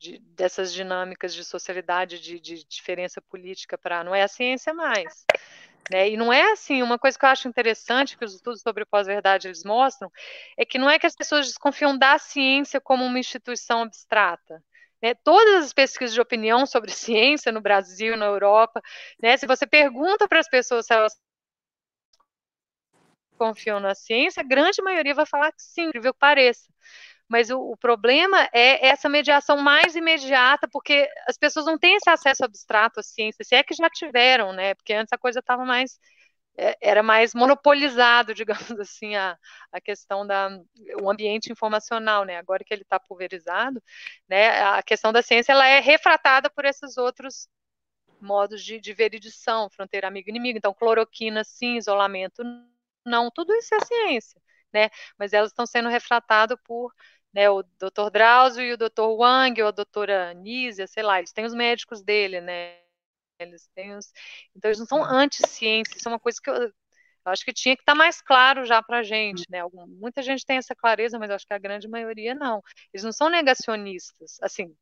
de, 0.00 0.18
dessas 0.34 0.72
dinâmicas 0.72 1.34
de 1.34 1.44
socialidade, 1.44 2.18
de, 2.18 2.40
de 2.40 2.64
diferença 2.64 3.20
política 3.20 3.76
para. 3.76 4.02
Não 4.02 4.14
é 4.14 4.22
a 4.22 4.28
ciência 4.28 4.72
mais. 4.72 5.26
Né? 5.90 6.10
E 6.10 6.16
não 6.16 6.32
é 6.32 6.52
assim, 6.52 6.82
uma 6.82 6.98
coisa 6.98 7.18
que 7.18 7.24
eu 7.24 7.28
acho 7.28 7.48
interessante 7.48 8.16
que 8.16 8.24
os 8.24 8.34
estudos 8.34 8.62
sobre 8.62 8.84
pós-verdade 8.86 9.48
eles 9.48 9.64
mostram, 9.64 10.10
é 10.56 10.64
que 10.64 10.78
não 10.78 10.88
é 10.88 10.98
que 10.98 11.06
as 11.06 11.16
pessoas 11.16 11.46
desconfiam 11.46 11.96
da 11.98 12.18
ciência 12.18 12.80
como 12.80 13.04
uma 13.04 13.18
instituição 13.18 13.82
abstrata. 13.82 14.62
né, 15.02 15.14
todas 15.14 15.64
as 15.66 15.72
pesquisas 15.72 16.14
de 16.14 16.20
opinião 16.20 16.66
sobre 16.66 16.90
ciência 16.92 17.52
no 17.52 17.60
Brasil, 17.60 18.16
na 18.16 18.26
Europa, 18.26 18.80
né, 19.22 19.36
se 19.36 19.46
você 19.46 19.66
pergunta 19.66 20.28
para 20.28 20.40
as 20.40 20.48
pessoas 20.48 20.86
se 20.86 20.94
elas 20.94 21.14
confiam 23.38 23.80
na 23.80 23.94
ciência, 23.94 24.42
a 24.42 24.46
grande 24.46 24.82
maioria 24.82 25.14
vai 25.14 25.26
falar 25.26 25.50
que 25.52 25.62
sim, 25.62 25.84
incrível 25.84 26.12
que 26.12 26.20
pareça. 26.20 26.70
Mas 27.30 27.48
o, 27.48 27.60
o, 27.60 27.76
problema 27.76 28.48
é 28.52 28.88
essa 28.88 29.08
mediação 29.08 29.58
mais 29.58 29.94
imediata, 29.94 30.68
porque 30.70 31.08
as 31.28 31.38
pessoas 31.38 31.64
não 31.64 31.78
têm 31.78 31.94
esse 31.94 32.10
acesso 32.10 32.44
abstrato 32.44 32.98
à 32.98 33.02
ciência, 33.04 33.44
se 33.44 33.54
é 33.54 33.62
que 33.62 33.74
já 33.74 33.88
tiveram, 33.88 34.52
né? 34.52 34.74
Porque 34.74 34.92
antes 34.92 35.12
a 35.12 35.18
coisa 35.18 35.38
estava 35.38 35.64
mais 35.64 35.98
é, 36.56 36.76
era 36.80 37.02
mais 37.02 37.34
monopolizado, 37.34 38.34
digamos 38.74 38.78
assim, 38.80 39.16
a, 39.16 39.38
a 39.72 39.80
questão 39.80 40.26
da 40.26 40.50
o 41.02 41.10
ambiente 41.10 41.50
informacional, 41.52 42.24
né? 42.24 42.36
Agora 42.36 42.64
que 42.64 42.74
ele 42.74 42.82
está 42.82 42.98
pulverizado, 43.00 43.82
né? 44.28 44.62
A 44.62 44.82
questão 44.82 45.12
da 45.12 45.22
ciência 45.22 45.52
ela 45.52 45.66
é 45.66 45.80
refratada 45.80 46.50
por 46.50 46.64
esses 46.64 46.96
outros 46.98 47.48
modos 48.20 48.62
de, 48.64 48.80
de 48.80 48.92
veridição, 48.92 49.70
fronteira 49.70 50.08
amigo-inimigo. 50.08 50.58
Então, 50.58 50.74
cloroquina, 50.74 51.44
sim, 51.44 51.76
isolamento, 51.76 52.42
não. 53.06 53.30
Tudo 53.30 53.54
isso 53.54 53.74
é 53.74 53.80
ciência, 53.80 54.40
né? 54.72 54.90
Mas 55.18 55.32
elas 55.32 55.50
estão 55.50 55.66
sendo 55.66 55.88
refratadas 55.88 56.58
por 56.64 56.92
né, 57.32 57.48
o 57.48 57.62
Dr. 57.62 58.10
Drauzio 58.12 58.62
e 58.62 58.72
o 58.72 58.76
Dr. 58.76 59.02
Wang, 59.16 59.62
ou 59.62 59.68
a 59.68 59.72
doutora 59.72 60.34
Nízia, 60.34 60.86
sei 60.86 61.02
lá, 61.02 61.18
eles 61.18 61.32
têm 61.32 61.44
os 61.44 61.54
médicos 61.54 62.02
dele, 62.02 62.40
né? 62.40 62.76
Eles 63.38 63.68
têm 63.74 63.96
os... 63.96 64.12
Então, 64.54 64.68
eles 64.68 64.78
não 64.78 64.86
são 64.86 65.04
anti-ciência, 65.04 65.96
isso 65.96 66.08
é 66.08 66.12
uma 66.12 66.18
coisa 66.18 66.38
que 66.42 66.50
eu, 66.50 66.54
eu 66.54 66.72
acho 67.26 67.44
que 67.44 67.52
tinha 67.52 67.76
que 67.76 67.82
estar 67.82 67.92
tá 67.92 67.98
mais 67.98 68.20
claro 68.20 68.64
já 68.64 68.82
para 68.82 68.98
a 68.98 69.02
gente, 69.02 69.44
né? 69.50 69.60
Algum, 69.60 69.86
muita 69.86 70.22
gente 70.22 70.44
tem 70.44 70.56
essa 70.56 70.74
clareza, 70.74 71.18
mas 71.18 71.30
eu 71.30 71.36
acho 71.36 71.46
que 71.46 71.54
a 71.54 71.58
grande 71.58 71.88
maioria 71.88 72.34
não. 72.34 72.62
Eles 72.92 73.04
não 73.04 73.12
são 73.12 73.28
negacionistas, 73.28 74.38
assim, 74.42 74.74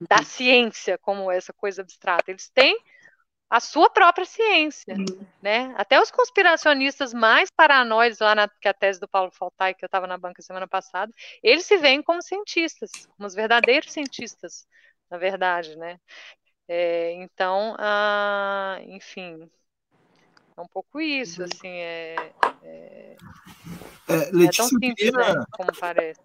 da 0.00 0.18
uhum. 0.18 0.24
ciência 0.24 0.98
como 0.98 1.30
essa 1.30 1.52
coisa 1.52 1.82
abstrata. 1.82 2.30
Eles 2.30 2.50
têm 2.50 2.76
a 3.52 3.60
sua 3.60 3.90
própria 3.90 4.24
ciência, 4.24 4.94
uhum. 4.94 5.26
né? 5.42 5.74
Até 5.76 6.00
os 6.00 6.10
conspiracionistas 6.10 7.12
mais 7.12 7.50
paranoides 7.54 8.18
lá 8.18 8.34
na 8.34 8.48
que 8.48 8.66
a 8.66 8.72
tese 8.72 8.98
do 8.98 9.06
Paulo 9.06 9.30
Faltai 9.30 9.74
que 9.74 9.84
eu 9.84 9.88
estava 9.88 10.06
na 10.06 10.16
banca 10.16 10.40
semana 10.40 10.66
passada, 10.66 11.12
eles 11.42 11.66
se 11.66 11.76
veem 11.76 12.02
como 12.02 12.22
cientistas, 12.22 12.90
como 13.14 13.26
os 13.26 13.34
verdadeiros 13.34 13.92
cientistas, 13.92 14.66
na 15.10 15.18
verdade, 15.18 15.76
né? 15.76 15.98
É, 16.66 17.12
então, 17.12 17.76
ah, 17.78 18.78
enfim, 18.86 19.46
é 20.56 20.60
um 20.62 20.68
pouco 20.68 20.98
isso, 20.98 21.42
assim, 21.42 21.68
é, 21.68 22.32
é, 22.62 23.16
é, 24.08 24.14
Letícia, 24.32 24.44
é 24.44 24.48
tão 24.48 24.68
simples, 24.68 25.12
né, 25.12 25.44
como 25.52 25.78
parece. 25.78 26.20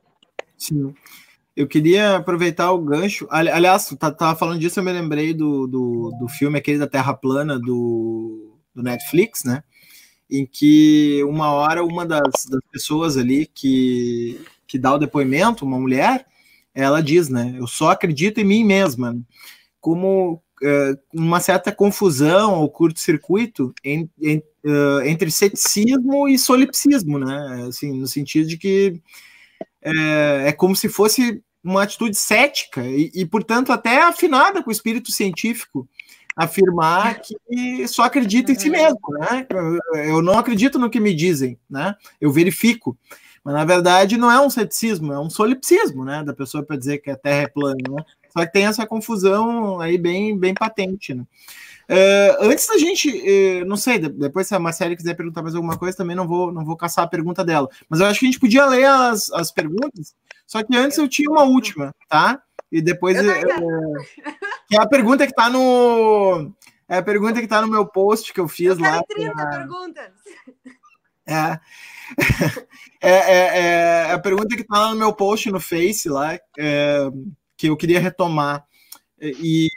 Sim. 0.58 0.96
Eu 1.58 1.68
queria 1.68 2.18
aproveitar 2.18 2.72
o 2.72 2.78
gancho. 2.78 3.28
Aliás, 3.32 3.88
tá, 3.98 4.12
tava 4.12 4.38
falando 4.38 4.60
disso, 4.60 4.80
eu 4.80 4.84
me 4.84 4.92
lembrei 4.92 5.34
do, 5.34 5.66
do, 5.66 6.16
do 6.20 6.28
filme 6.28 6.60
aquele 6.60 6.78
da 6.78 6.86
Terra 6.86 7.16
Plana 7.16 7.58
do, 7.58 8.60
do 8.76 8.84
Netflix, 8.84 9.44
né? 9.44 9.64
Em 10.30 10.46
que 10.46 11.24
uma 11.24 11.52
hora 11.52 11.84
uma 11.84 12.06
das, 12.06 12.46
das 12.48 12.62
pessoas 12.72 13.18
ali 13.18 13.48
que, 13.48 14.40
que 14.68 14.78
dá 14.78 14.94
o 14.94 15.00
depoimento, 15.00 15.66
uma 15.66 15.80
mulher, 15.80 16.28
ela 16.76 17.02
diz, 17.02 17.28
né? 17.28 17.56
Eu 17.58 17.66
só 17.66 17.90
acredito 17.90 18.40
em 18.40 18.44
mim 18.44 18.64
mesma. 18.64 19.18
Como 19.82 20.40
é, 20.64 20.96
uma 21.12 21.40
certa 21.40 21.72
confusão 21.72 22.60
ou 22.60 22.70
curto-circuito 22.70 23.74
em, 23.84 24.08
em, 24.22 24.44
uh, 24.64 25.02
entre 25.08 25.32
ceticismo 25.32 26.28
e 26.28 26.38
solipsismo, 26.38 27.18
né? 27.18 27.66
Assim, 27.68 28.00
no 28.00 28.06
sentido 28.06 28.48
de 28.48 28.60
que 28.60 29.02
é, 29.82 30.50
é 30.50 30.52
como 30.52 30.76
se 30.76 30.88
fosse 30.88 31.42
uma 31.68 31.84
atitude 31.84 32.16
cética 32.16 32.82
e, 32.86 33.12
e, 33.14 33.26
portanto, 33.26 33.72
até 33.72 34.02
afinada 34.02 34.64
com 34.64 34.70
o 34.70 34.74
espírito 34.74 35.12
científico, 35.12 35.88
afirmar 36.36 37.20
que 37.20 37.88
só 37.88 38.04
acredita 38.04 38.52
em 38.52 38.60
si 38.60 38.70
mesmo, 38.70 39.00
né? 39.20 39.46
Eu 40.06 40.22
não 40.22 40.38
acredito 40.38 40.78
no 40.78 40.90
que 40.90 41.00
me 41.00 41.14
dizem, 41.14 41.58
né? 41.70 41.96
Eu 42.22 42.32
verifico. 42.32 42.98
Mas 43.44 43.56
na 43.56 43.66
verdade 43.66 44.18
não 44.18 44.30
é 44.30 44.40
um 44.40 44.50
ceticismo, 44.50 45.14
é 45.14 45.20
um 45.20 45.30
solipsismo, 45.30 46.06
né? 46.06 46.24
Da 46.24 46.34
pessoa 46.34 46.64
para 46.64 46.78
dizer 46.78 47.00
que 47.00 47.10
a 47.10 47.18
Terra 47.18 47.44
é 47.44 47.48
plana, 47.48 47.78
né? 47.90 48.04
Só 48.30 48.46
que 48.46 48.52
tem 48.52 48.66
essa 48.66 48.86
confusão 48.86 49.80
aí 49.80 49.98
bem, 49.98 50.38
bem 50.38 50.54
patente, 50.54 51.14
né? 51.14 51.24
Uh, 51.90 52.44
antes 52.44 52.68
da 52.68 52.78
gente, 52.78 53.10
uh, 53.10 53.66
não 53.66 53.78
sei, 53.78 53.98
depois 53.98 54.48
se 54.48 54.54
a 54.54 54.60
Marcela 54.60 54.96
quiser 54.96 55.16
perguntar 55.16 55.42
mais 55.42 55.56
alguma 55.56 55.78
coisa, 55.78 55.96
também 55.96 56.16
não 56.16 56.28
vou, 56.28 56.52
não 56.52 56.66
vou 56.66 56.76
caçar 56.76 57.06
a 57.06 57.10
pergunta 57.10 57.46
dela. 57.46 57.70
Mas 57.90 58.00
eu 58.00 58.06
acho 58.06 58.20
que 58.20 58.26
a 58.26 58.30
gente 58.30 58.40
podia 58.40 58.66
ler 58.66 58.86
as, 58.86 59.32
as 59.32 59.52
perguntas, 59.52 60.14
só 60.46 60.62
que 60.64 60.76
antes 60.76 60.98
eu 60.98 61.08
tinha 61.08 61.30
uma 61.30 61.44
última, 61.44 61.96
tá? 62.10 62.42
E 62.72 62.82
depois. 62.82 63.18
Que 64.68 64.76
é 64.76 64.82
a 64.82 64.88
pergunta 64.88 65.26
que 65.26 65.34
tá 65.34 65.50
no. 65.50 66.52
É 66.90 66.98
a 66.98 67.04
pergunta 67.04 67.42
que 67.42 67.48
tá 67.48 67.62
no 67.62 67.68
meu 67.68 67.86
post 67.86 68.34
que 68.34 68.40
eu 68.40 68.48
fiz 68.48 68.78
eu 68.78 68.80
lá. 68.80 69.02
30 69.04 69.34
pra... 69.34 69.46
perguntas. 69.48 70.12
É. 71.30 71.60
É, 73.02 73.12
é, 73.12 73.60
é, 73.60 74.12
a 74.14 74.18
pergunta 74.18 74.56
que 74.56 74.64
tá 74.64 74.80
lá 74.80 74.92
no 74.92 74.96
meu 74.96 75.12
post 75.12 75.52
no 75.52 75.60
Face 75.60 76.08
lá, 76.08 76.40
é, 76.58 77.10
que 77.58 77.68
eu 77.68 77.76
queria 77.76 78.00
retomar. 78.00 78.66
E, 79.20 79.70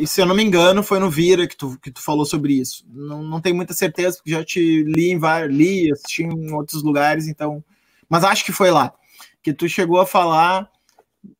e, 0.00 0.06
se 0.06 0.20
eu 0.20 0.26
não 0.26 0.36
me 0.36 0.42
engano, 0.42 0.84
foi 0.84 1.00
no 1.00 1.10
Vira 1.10 1.48
que 1.48 1.56
tu, 1.56 1.76
que 1.82 1.90
tu 1.90 2.00
falou 2.00 2.24
sobre 2.24 2.54
isso. 2.54 2.84
Não, 2.88 3.22
não 3.22 3.40
tenho 3.40 3.56
muita 3.56 3.74
certeza, 3.74 4.16
porque 4.16 4.30
já 4.30 4.44
te 4.44 4.84
li 4.84 5.10
em 5.10 5.18
vários, 5.18 5.56
li, 5.56 5.90
assisti 5.90 6.22
em 6.22 6.52
outros 6.52 6.82
lugares, 6.82 7.26
então. 7.26 7.62
Mas 8.08 8.22
acho 8.22 8.44
que 8.44 8.52
foi 8.52 8.70
lá. 8.70 8.94
Que 9.42 9.52
tu 9.52 9.68
chegou 9.68 10.00
a 10.00 10.06
falar 10.06 10.70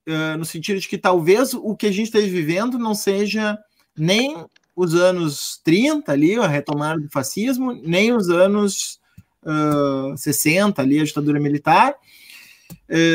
uh, 0.08 0.36
no 0.36 0.44
sentido 0.44 0.80
de 0.80 0.88
que 0.88 0.98
talvez 0.98 1.54
o 1.54 1.76
que 1.76 1.86
a 1.86 1.92
gente 1.92 2.06
esteja 2.06 2.26
vivendo 2.26 2.76
não 2.76 2.94
seja 2.94 3.56
nem 3.96 4.44
os 4.74 4.94
anos 4.94 5.60
30 5.62 6.10
ali, 6.10 6.36
a 6.36 6.46
retomada 6.46 7.00
do 7.00 7.10
fascismo, 7.10 7.72
nem 7.72 8.12
os 8.12 8.28
anos 8.30 8.98
uh, 9.44 10.16
60 10.16 10.82
ali, 10.82 11.00
a 11.00 11.04
ditadura 11.04 11.38
militar, 11.38 11.94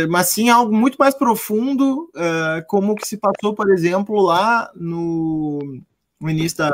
mas 0.10 0.30
sim 0.30 0.50
algo 0.50 0.76
muito 0.76 0.96
mais 0.98 1.16
profundo, 1.16 2.10
é, 2.16 2.62
como 2.68 2.96
que 2.96 3.08
se 3.08 3.18
passou, 3.18 3.54
por 3.54 3.72
exemplo, 3.72 4.22
lá 4.22 4.72
no, 4.76 5.60
no 6.20 6.30
início 6.30 6.60
da, 6.60 6.70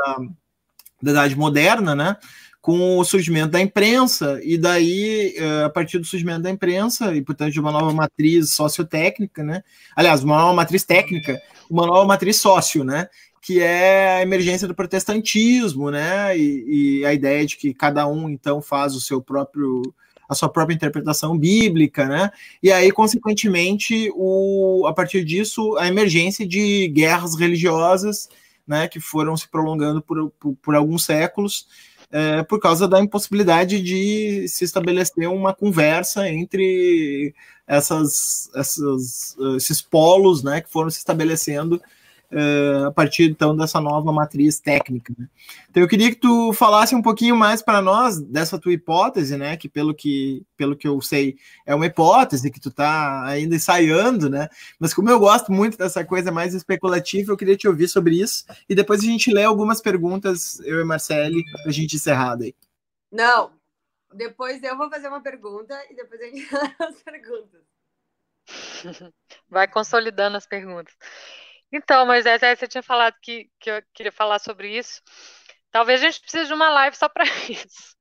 da 1.02 1.10
Idade 1.10 1.36
Moderna, 1.36 1.94
né? 1.94 2.16
com 2.60 2.98
o 2.98 3.04
surgimento 3.04 3.52
da 3.52 3.60
imprensa, 3.60 4.38
e 4.42 4.58
daí, 4.58 5.34
é, 5.36 5.64
a 5.64 5.70
partir 5.70 5.98
do 5.98 6.04
surgimento 6.04 6.42
da 6.42 6.50
imprensa, 6.50 7.14
e 7.14 7.22
portanto 7.22 7.52
de 7.52 7.60
uma 7.60 7.72
nova 7.72 7.92
matriz 7.92 8.52
sociotécnica, 8.52 9.42
né? 9.42 9.62
Aliás, 9.96 10.22
uma 10.22 10.36
nova 10.36 10.54
matriz 10.54 10.84
técnica, 10.84 11.40
uma 11.70 11.86
nova 11.86 12.04
matriz 12.06 12.36
sócio, 12.36 12.84
né? 12.84 13.08
Que 13.40 13.60
é 13.60 14.16
a 14.16 14.22
emergência 14.22 14.68
do 14.68 14.74
protestantismo, 14.74 15.90
né? 15.90 16.36
E, 16.36 17.00
e 17.00 17.06
a 17.06 17.14
ideia 17.14 17.46
de 17.46 17.56
que 17.56 17.72
cada 17.72 18.06
um 18.06 18.28
então 18.28 18.60
faz 18.60 18.94
o 18.94 19.00
seu 19.00 19.22
próprio 19.22 19.80
a 20.30 20.34
sua 20.36 20.48
própria 20.48 20.76
interpretação 20.76 21.36
bíblica, 21.36 22.06
né? 22.06 22.30
E 22.62 22.70
aí, 22.70 22.92
consequentemente, 22.92 24.08
o, 24.14 24.86
a 24.86 24.94
partir 24.94 25.24
disso, 25.24 25.76
a 25.76 25.88
emergência 25.88 26.46
de 26.46 26.86
guerras 26.86 27.34
religiosas, 27.34 28.28
né, 28.64 28.86
que 28.86 29.00
foram 29.00 29.36
se 29.36 29.48
prolongando 29.48 30.00
por, 30.00 30.30
por, 30.38 30.54
por 30.62 30.74
alguns 30.76 31.04
séculos, 31.04 31.66
é, 32.12 32.44
por 32.44 32.60
causa 32.60 32.86
da 32.86 33.00
impossibilidade 33.00 33.82
de 33.82 34.46
se 34.46 34.64
estabelecer 34.64 35.28
uma 35.28 35.52
conversa 35.52 36.28
entre 36.28 37.34
essas, 37.66 38.48
essas, 38.54 39.36
esses 39.56 39.82
polos 39.82 40.44
né, 40.44 40.60
que 40.60 40.70
foram 40.70 40.90
se 40.90 40.98
estabelecendo 40.98 41.82
uh, 42.32 42.86
a 42.86 42.92
partir 42.92 43.30
então 43.30 43.56
dessa 43.56 43.80
nova 43.80 44.12
matriz 44.12 44.60
técnica. 44.60 45.12
Né? 45.18 45.28
Então 45.68 45.82
eu 45.82 45.88
queria 45.88 46.10
que 46.10 46.16
tu 46.16 46.52
falasse 46.52 46.94
um 46.94 47.02
pouquinho 47.02 47.36
mais 47.36 47.62
para 47.62 47.82
nós 47.82 48.20
dessa 48.20 48.58
tua 48.58 48.72
hipótese, 48.72 49.36
né? 49.36 49.56
Que 49.56 49.68
pelo 49.68 49.94
que 49.94 50.44
pelo 50.56 50.76
que 50.76 50.86
eu 50.86 51.00
sei 51.00 51.36
é 51.66 51.74
uma 51.74 51.86
hipótese 51.86 52.50
que 52.50 52.60
tu 52.60 52.68
está 52.68 53.24
ainda 53.24 53.56
ensaiando, 53.56 54.30
né? 54.30 54.48
Mas 54.78 54.94
como 54.94 55.10
eu 55.10 55.18
gosto 55.18 55.52
muito 55.52 55.76
dessa 55.76 56.04
coisa 56.04 56.30
mais 56.30 56.54
especulativa, 56.54 57.32
eu 57.32 57.36
queria 57.36 57.56
te 57.56 57.68
ouvir 57.68 57.88
sobre 57.88 58.20
isso 58.20 58.44
e 58.68 58.74
depois 58.74 59.00
a 59.00 59.04
gente 59.04 59.32
lê 59.32 59.44
algumas 59.44 59.80
perguntas 59.80 60.60
eu 60.60 60.80
e 60.80 60.84
Marcele 60.84 61.42
para 61.52 61.70
a 61.70 61.72
gente 61.72 61.96
encerrar 61.96 62.36
daí. 62.36 62.54
Não, 63.10 63.52
depois 64.12 64.62
eu 64.62 64.76
vou 64.76 64.88
fazer 64.88 65.08
uma 65.08 65.20
pergunta 65.20 65.76
e 65.90 65.94
depois 65.94 66.20
a 66.20 66.24
gente 66.24 66.48
as 66.78 67.02
perguntas. 67.02 67.60
Vai 69.48 69.68
consolidando 69.68 70.36
as 70.36 70.46
perguntas. 70.46 70.94
Então, 71.72 72.04
mas 72.06 72.26
é, 72.26 72.38
você 72.56 72.66
tinha 72.66 72.82
falado 72.82 73.14
que, 73.22 73.48
que 73.60 73.70
eu 73.70 73.82
queria 73.94 74.12
falar 74.12 74.38
sobre 74.38 74.76
isso. 74.76 75.00
Talvez 75.70 76.02
a 76.02 76.06
gente 76.06 76.20
precise 76.20 76.46
de 76.46 76.54
uma 76.54 76.70
live 76.70 76.96
só 76.96 77.08
para 77.08 77.24
isso. 77.48 77.96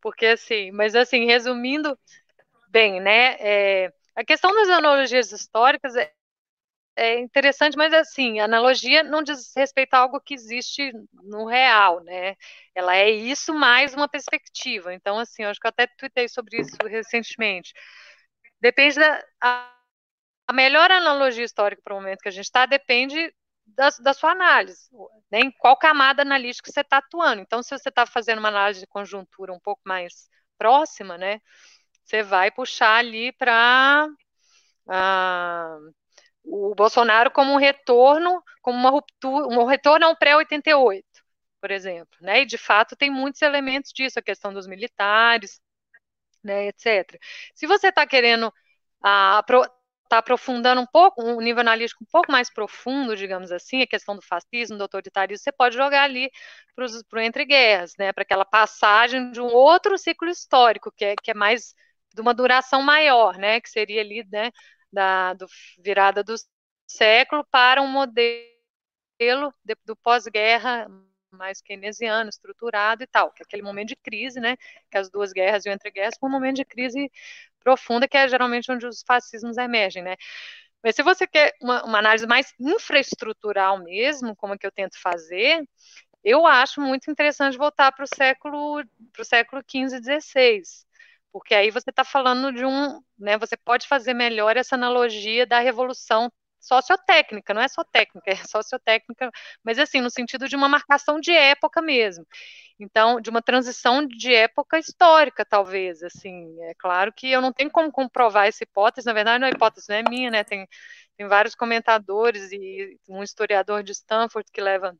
Porque 0.00 0.26
assim, 0.26 0.70
mas 0.72 0.94
assim, 0.96 1.26
resumindo 1.26 1.98
bem, 2.70 3.00
né? 3.00 3.36
É, 3.40 3.92
a 4.16 4.24
questão 4.24 4.54
das 4.54 4.68
analogias 4.70 5.32
históricas 5.32 5.96
é, 5.96 6.12
é 6.96 7.18
interessante, 7.20 7.76
mas 7.76 7.92
assim, 7.94 8.40
a 8.40 8.44
analogia 8.46 9.02
não 9.04 9.22
diz 9.22 9.52
respeito 9.56 9.94
a 9.94 9.98
algo 10.00 10.20
que 10.20 10.34
existe 10.34 10.92
no 11.24 11.46
real, 11.46 12.02
né? 12.04 12.36
Ela 12.74 12.96
é 12.96 13.10
isso 13.10 13.54
mais 13.54 13.94
uma 13.94 14.08
perspectiva. 14.08 14.94
Então, 14.94 15.18
assim, 15.18 15.44
eu 15.44 15.50
acho 15.50 15.60
que 15.60 15.66
eu 15.66 15.70
até 15.70 15.86
tuitei 15.86 16.28
sobre 16.28 16.60
isso 16.60 16.76
recentemente. 16.86 17.72
Depende 18.60 18.96
da. 18.98 19.22
A, 20.48 20.52
a 20.52 20.54
melhor 20.54 20.90
analogia 20.90 21.44
histórica 21.44 21.82
para 21.84 21.94
o 21.94 21.96
momento 21.96 22.20
que 22.20 22.28
a 22.28 22.32
gente 22.32 22.44
está 22.44 22.66
depende 22.66 23.32
da, 23.66 23.90
da, 24.00 24.14
sua 24.14 24.32
análise, 24.32 24.88
né? 25.30 25.40
em 25.40 25.50
qual 25.50 25.76
camada 25.76 26.22
analítica 26.22 26.70
você 26.70 26.80
está 26.80 26.98
atuando. 26.98 27.42
Então, 27.42 27.62
se 27.62 27.76
você 27.76 27.88
está 27.88 28.06
fazendo 28.06 28.38
uma 28.38 28.48
análise 28.48 28.80
de 28.80 28.86
conjuntura 28.86 29.52
um 29.52 29.60
pouco 29.60 29.82
mais 29.84 30.28
próxima, 30.56 31.16
né, 31.18 31.40
você 32.04 32.22
vai 32.22 32.50
puxar 32.50 32.96
ali 32.96 33.32
para 33.32 34.08
ah, 34.88 35.78
o 36.44 36.74
Bolsonaro 36.74 37.30
como 37.30 37.52
um 37.52 37.56
retorno, 37.56 38.42
como 38.62 38.78
uma 38.78 38.90
ruptura, 38.90 39.46
um 39.48 39.64
retorno 39.66 40.06
a 40.06 40.10
um 40.10 40.16
pré-88, 40.16 41.04
por 41.60 41.70
exemplo, 41.70 42.18
né? 42.20 42.42
E 42.42 42.46
de 42.46 42.58
fato 42.58 42.96
tem 42.96 43.10
muitos 43.10 43.42
elementos 43.42 43.92
disso, 43.92 44.18
a 44.18 44.22
questão 44.22 44.52
dos 44.52 44.66
militares, 44.66 45.60
né, 46.42 46.68
etc. 46.68 47.18
Se 47.54 47.66
você 47.66 47.88
está 47.88 48.06
querendo 48.06 48.52
ah, 49.02 49.42
está 50.08 50.18
aprofundando 50.18 50.80
um 50.80 50.86
pouco, 50.86 51.22
um 51.22 51.40
nível 51.40 51.60
analítico 51.60 52.02
um 52.02 52.06
pouco 52.10 52.32
mais 52.32 52.50
profundo, 52.50 53.14
digamos 53.14 53.52
assim, 53.52 53.82
a 53.82 53.86
questão 53.86 54.16
do 54.16 54.22
fascismo, 54.22 54.76
do 54.78 54.82
autoritarismo, 54.82 55.42
você 55.44 55.52
pode 55.52 55.76
jogar 55.76 56.04
ali 56.04 56.30
para 56.74 56.86
o 56.86 57.20
entre 57.20 57.44
guerras, 57.44 57.94
né, 57.98 58.12
para 58.12 58.22
aquela 58.22 58.44
passagem 58.44 59.30
de 59.32 59.40
um 59.40 59.46
outro 59.46 59.98
ciclo 59.98 60.28
histórico, 60.28 60.90
que 60.96 61.04
é, 61.04 61.14
que 61.16 61.30
é 61.30 61.34
mais 61.34 61.74
de 62.14 62.20
uma 62.22 62.34
duração 62.34 62.82
maior, 62.82 63.36
né, 63.38 63.60
que 63.60 63.68
seria 63.70 64.00
ali, 64.00 64.26
né, 64.32 64.50
da 64.92 65.34
do, 65.34 65.46
virada 65.78 66.24
do 66.24 66.34
século 66.86 67.44
para 67.50 67.82
um 67.82 67.88
modelo 67.88 69.52
de, 69.64 69.74
do 69.84 69.96
pós-guerra 69.96 70.88
mais 71.30 71.60
keynesiano, 71.60 72.30
estruturado 72.30 73.02
e 73.02 73.06
tal, 73.06 73.30
que 73.32 73.42
é 73.42 73.44
aquele 73.44 73.62
momento 73.62 73.88
de 73.88 73.96
crise, 73.96 74.40
né, 74.40 74.56
que 74.90 74.96
as 74.98 75.10
duas 75.10 75.32
guerras 75.32 75.66
e 75.66 75.68
o 75.68 75.72
entre 75.72 75.90
guerras 75.90 76.16
foi 76.18 76.28
um 76.28 76.32
momento 76.32 76.56
de 76.56 76.64
crise 76.64 77.10
profunda, 77.58 78.08
que 78.08 78.16
é 78.16 78.28
geralmente 78.28 78.70
onde 78.72 78.86
os 78.86 79.02
fascismos 79.06 79.56
emergem, 79.58 80.02
né? 80.02 80.16
Mas 80.82 80.94
se 80.96 81.02
você 81.02 81.26
quer 81.26 81.54
uma, 81.62 81.84
uma 81.84 81.98
análise 81.98 82.26
mais 82.26 82.54
infraestrutural 82.60 83.82
mesmo, 83.82 84.36
como 84.36 84.54
é 84.54 84.58
que 84.58 84.66
eu 84.66 84.72
tento 84.72 85.00
fazer, 85.00 85.62
eu 86.24 86.46
acho 86.46 86.80
muito 86.80 87.10
interessante 87.10 87.58
voltar 87.58 87.92
para 87.92 88.04
o 88.04 88.08
século 88.08 88.82
para 89.12 89.22
o 89.22 89.24
século 89.24 89.62
XV 89.62 89.98
e 89.98 90.02
XVI, 90.02 90.86
porque 91.32 91.54
aí 91.54 91.70
você 91.70 91.90
está 91.90 92.04
falando 92.04 92.52
de 92.52 92.64
um, 92.64 93.00
né? 93.18 93.38
Você 93.38 93.56
pode 93.56 93.86
fazer 93.88 94.14
melhor 94.14 94.56
essa 94.56 94.74
analogia 94.76 95.46
da 95.46 95.58
revolução 95.60 96.30
sociotécnica, 96.60 97.54
não 97.54 97.62
é 97.62 97.68
só 97.68 97.84
técnica, 97.84 98.30
é 98.32 98.36
sociotécnica, 98.36 99.30
mas 99.64 99.78
assim, 99.78 100.00
no 100.00 100.10
sentido 100.10 100.48
de 100.48 100.56
uma 100.56 100.68
marcação 100.68 101.20
de 101.20 101.32
época 101.32 101.80
mesmo. 101.82 102.26
Então, 102.80 103.20
de 103.20 103.30
uma 103.30 103.42
transição 103.42 104.06
de 104.06 104.34
época 104.34 104.78
histórica, 104.78 105.44
talvez, 105.44 106.02
assim, 106.02 106.56
é 106.64 106.74
claro 106.78 107.12
que 107.12 107.30
eu 107.30 107.40
não 107.40 107.52
tenho 107.52 107.70
como 107.70 107.90
comprovar 107.90 108.46
essa 108.46 108.62
hipótese, 108.64 109.06
na 109.06 109.12
verdade, 109.12 109.44
a 109.44 109.50
hipótese 109.50 109.88
não 109.88 109.96
é 109.96 110.02
minha, 110.08 110.30
né, 110.30 110.44
tem, 110.44 110.66
tem 111.16 111.26
vários 111.28 111.54
comentadores 111.54 112.52
e 112.52 112.98
um 113.08 113.22
historiador 113.22 113.82
de 113.82 113.92
Stanford 113.92 114.48
que 114.52 114.60
leva 114.60 114.96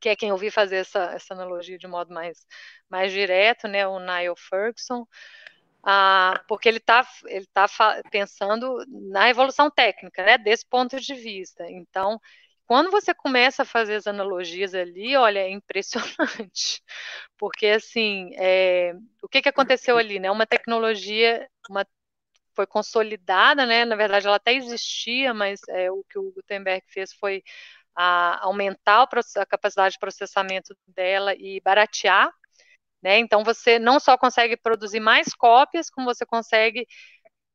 que 0.00 0.08
é 0.08 0.16
quem 0.16 0.30
eu 0.30 0.36
vi 0.36 0.50
fazer 0.50 0.76
essa, 0.76 1.12
essa 1.12 1.34
analogia 1.34 1.78
de 1.78 1.86
modo 1.86 2.12
mais, 2.14 2.46
mais 2.88 3.12
direto, 3.12 3.66
né, 3.68 3.86
o 3.86 3.98
Niall 3.98 4.36
Ferguson, 4.36 5.06
ah, 5.82 6.42
porque 6.48 6.68
ele 6.68 6.78
está 6.78 7.06
ele 7.26 7.46
tá 7.52 7.66
pensando 8.10 8.76
na 9.10 9.28
evolução 9.30 9.70
técnica, 9.70 10.24
né, 10.24 10.38
desse 10.38 10.66
ponto 10.66 10.98
de 11.00 11.14
vista. 11.14 11.64
Então, 11.70 12.20
quando 12.66 12.90
você 12.90 13.14
começa 13.14 13.62
a 13.62 13.66
fazer 13.66 13.96
as 13.96 14.06
analogias 14.06 14.74
ali, 14.74 15.16
olha, 15.16 15.40
é 15.40 15.50
impressionante, 15.50 16.82
porque 17.38 17.66
assim, 17.68 18.30
é, 18.36 18.94
o 19.22 19.28
que, 19.28 19.42
que 19.42 19.48
aconteceu 19.48 19.96
ali, 19.98 20.18
né? 20.18 20.30
Uma 20.30 20.46
tecnologia, 20.46 21.48
uma 21.70 21.86
foi 22.54 22.66
consolidada, 22.66 23.64
né? 23.66 23.84
Na 23.84 23.96
verdade, 23.96 24.26
ela 24.26 24.36
até 24.36 24.52
existia, 24.52 25.32
mas 25.32 25.60
é, 25.68 25.90
o 25.90 26.04
que 26.10 26.18
o 26.18 26.32
Gutenberg 26.32 26.84
fez 26.88 27.12
foi 27.12 27.42
a, 27.96 28.44
aumentar 28.44 29.08
a 29.36 29.46
capacidade 29.46 29.94
de 29.94 29.98
processamento 30.00 30.76
dela 30.86 31.34
e 31.34 31.60
baratear 31.60 32.32
né? 33.02 33.18
Então 33.18 33.44
você 33.44 33.78
não 33.78 34.00
só 34.00 34.16
consegue 34.16 34.56
produzir 34.56 35.00
mais 35.00 35.34
cópias, 35.34 35.90
como 35.90 36.06
você 36.06 36.26
consegue 36.26 36.86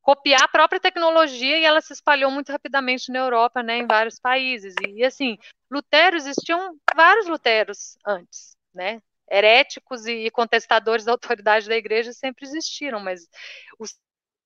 copiar 0.04 0.42
a 0.42 0.48
própria 0.48 0.78
tecnologia 0.78 1.58
e 1.58 1.64
ela 1.64 1.80
se 1.80 1.94
espalhou 1.94 2.30
muito 2.30 2.52
rapidamente 2.52 3.10
na 3.10 3.20
Europa, 3.20 3.62
né, 3.62 3.78
em 3.78 3.86
vários 3.86 4.20
países. 4.20 4.74
E, 4.86 5.02
assim, 5.02 5.38
Lutero 5.70 6.14
existiam 6.16 6.76
vários 6.94 7.26
Luteros 7.26 7.96
antes, 8.06 8.54
né? 8.74 9.00
Heréticos 9.30 10.06
e 10.06 10.30
contestadores 10.30 11.06
da 11.06 11.12
autoridade 11.12 11.66
da 11.68 11.76
igreja 11.76 12.12
sempre 12.12 12.44
existiram, 12.44 13.00
mas 13.00 13.26
o 13.78 13.86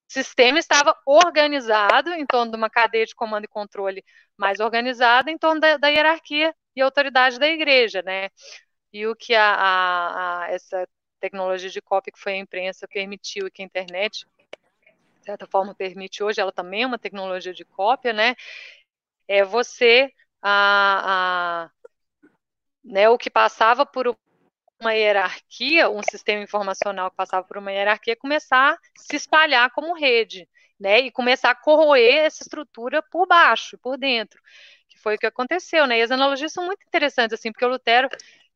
sistema 0.08 0.60
estava 0.60 0.96
organizado 1.04 2.12
em 2.14 2.24
torno 2.24 2.52
de 2.52 2.56
uma 2.56 2.70
cadeia 2.70 3.04
de 3.04 3.14
comando 3.14 3.44
e 3.44 3.48
controle 3.48 4.04
mais 4.36 4.60
organizada 4.60 5.28
em 5.30 5.36
torno 5.36 5.60
da, 5.60 5.76
da 5.76 5.88
hierarquia 5.88 6.54
e 6.76 6.80
autoridade 6.80 7.38
da 7.38 7.48
igreja, 7.48 8.00
né? 8.02 8.30
E 8.92 9.06
o 9.06 9.14
que 9.14 9.34
a, 9.34 9.54
a, 9.54 10.44
a, 10.44 10.50
essa 10.50 10.88
tecnologia 11.20 11.70
de 11.70 11.80
cópia 11.80 12.12
que 12.12 12.20
foi 12.20 12.34
a 12.34 12.38
imprensa 12.38 12.88
permitiu 12.88 13.46
e 13.46 13.50
que 13.50 13.62
a 13.62 13.64
internet, 13.64 14.26
de 15.18 15.24
certa 15.24 15.46
forma, 15.46 15.74
permite 15.74 16.22
hoje, 16.22 16.40
ela 16.40 16.52
também 16.52 16.82
é 16.82 16.86
uma 16.86 16.98
tecnologia 16.98 17.52
de 17.52 17.64
cópia, 17.64 18.12
né? 18.12 18.34
É 19.26 19.44
você, 19.44 20.12
a, 20.40 21.64
a, 21.64 21.70
né, 22.82 23.08
o 23.08 23.18
que 23.18 23.28
passava 23.30 23.84
por 23.84 24.16
uma 24.80 24.94
hierarquia, 24.94 25.90
um 25.90 26.02
sistema 26.08 26.42
informacional 26.42 27.10
que 27.10 27.16
passava 27.16 27.44
por 27.46 27.58
uma 27.58 27.72
hierarquia, 27.72 28.16
começar 28.16 28.74
a 28.74 28.78
se 28.96 29.16
espalhar 29.16 29.70
como 29.72 29.94
rede, 29.94 30.48
né? 30.78 31.00
E 31.00 31.10
começar 31.10 31.50
a 31.50 31.54
corroer 31.54 32.26
essa 32.26 32.42
estrutura 32.42 33.02
por 33.02 33.26
baixo, 33.26 33.76
por 33.78 33.98
dentro, 33.98 34.40
que 34.88 34.98
foi 34.98 35.16
o 35.16 35.18
que 35.18 35.26
aconteceu, 35.26 35.86
né? 35.86 35.98
E 35.98 36.02
as 36.02 36.10
analogias 36.10 36.52
são 36.52 36.64
muito 36.64 36.86
interessantes, 36.86 37.38
assim, 37.38 37.50
porque 37.50 37.64
o 37.64 37.68
Lutero 37.68 38.08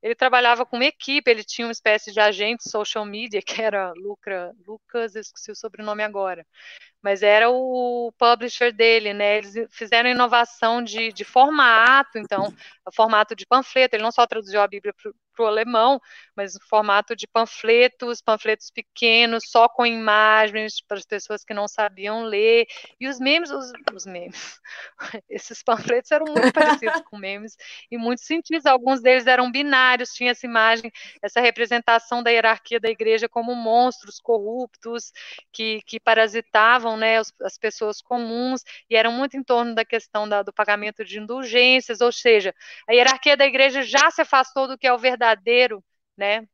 ele 0.02 0.14
trabalhava 0.14 0.66
com 0.66 0.76
uma 0.76 0.84
equipe, 0.84 1.30
ele 1.30 1.44
tinha 1.44 1.66
uma 1.66 1.72
espécie 1.72 2.12
de 2.12 2.20
agente 2.20 2.68
social 2.68 3.04
media, 3.04 3.40
que 3.46 3.62
era 3.62 3.92
Lucra, 3.96 4.52
Lucas, 4.66 5.14
esqueci 5.14 5.52
o 5.52 5.56
sobrenome 5.56 6.02
agora, 6.02 6.46
mas 7.00 7.22
era 7.22 7.50
o 7.50 8.12
publisher 8.18 8.72
dele, 8.72 9.14
né? 9.14 9.38
Eles 9.38 9.54
fizeram 9.70 10.10
inovação 10.10 10.82
de, 10.82 11.12
de 11.12 11.24
formato, 11.24 12.18
então, 12.18 12.52
formato 12.94 13.34
de 13.36 13.46
panfleto, 13.46 13.96
ele 13.96 14.02
não 14.02 14.12
só 14.12 14.26
traduziu 14.26 14.60
a 14.60 14.68
Bíblia 14.68 14.94
para 15.32 15.44
o 15.44 15.48
alemão, 15.48 16.00
mas 16.36 16.54
no 16.54 16.60
formato 16.68 17.16
de 17.16 17.26
panfletos, 17.26 18.20
panfletos 18.20 18.70
pequenos, 18.70 19.44
só 19.48 19.68
com 19.68 19.84
imagens 19.84 20.80
para 20.86 20.98
as 20.98 21.06
pessoas 21.06 21.44
que 21.44 21.54
não 21.54 21.66
sabiam 21.66 22.24
ler. 22.24 22.66
E 23.00 23.08
os 23.08 23.18
memes, 23.18 23.50
os, 23.50 23.72
os 23.94 24.06
memes, 24.06 24.60
esses 25.28 25.62
panfletos 25.62 26.10
eram 26.10 26.26
muito 26.26 26.52
parecidos 26.52 27.02
com 27.02 27.18
memes 27.18 27.56
em 27.90 27.98
muitos 27.98 28.24
sentidos. 28.24 28.66
Alguns 28.66 29.00
deles 29.00 29.26
eram 29.26 29.50
binários, 29.50 30.10
tinha 30.10 30.32
essa 30.32 30.46
imagem, 30.46 30.90
essa 31.22 31.40
representação 31.40 32.22
da 32.22 32.30
hierarquia 32.30 32.78
da 32.78 32.90
igreja 32.90 33.28
como 33.28 33.54
monstros 33.54 34.20
corruptos 34.20 35.12
que, 35.52 35.80
que 35.86 35.98
parasitavam 35.98 36.96
né, 36.96 37.18
as, 37.18 37.32
as 37.42 37.58
pessoas 37.58 38.00
comuns 38.00 38.62
e 38.88 38.96
eram 38.96 39.12
muito 39.12 39.36
em 39.36 39.42
torno 39.42 39.74
da 39.74 39.84
questão 39.84 40.28
da, 40.28 40.42
do 40.42 40.52
pagamento 40.52 41.04
de 41.04 41.18
indulgências, 41.18 42.00
ou 42.00 42.12
seja, 42.12 42.54
a 42.88 42.92
hierarquia 42.92 43.36
da 43.36 43.46
igreja 43.46 43.82
já 43.82 44.10
se 44.10 44.20
afastou 44.20 44.68
do 44.68 44.76
que 44.76 44.86
é 44.86 44.92
o 44.92 44.98
verdadeiro 44.98 45.21
verdadeiro, 45.22 45.84
né, 46.16 46.46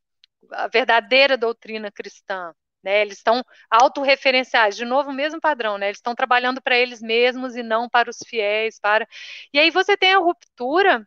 a 0.53 0.69
verdadeira 0.69 1.37
doutrina 1.37 1.91
cristã. 1.91 2.55
Né, 2.81 3.01
eles 3.03 3.19
estão 3.19 3.45
autorreferenciais, 3.69 4.77
de 4.77 4.85
novo, 4.85 5.11
o 5.11 5.13
mesmo 5.13 5.41
padrão, 5.41 5.77
né, 5.77 5.87
eles 5.89 5.99
estão 5.99 6.15
trabalhando 6.15 6.63
para 6.63 6.79
eles 6.79 7.03
mesmos 7.03 7.57
e 7.57 7.63
não 7.63 7.89
para 7.89 8.09
os 8.09 8.19
fiéis. 8.25 8.79
para 8.79 9.07
E 9.53 9.59
aí 9.59 9.69
você 9.71 9.97
tem 9.97 10.13
a 10.15 10.19
ruptura, 10.19 11.05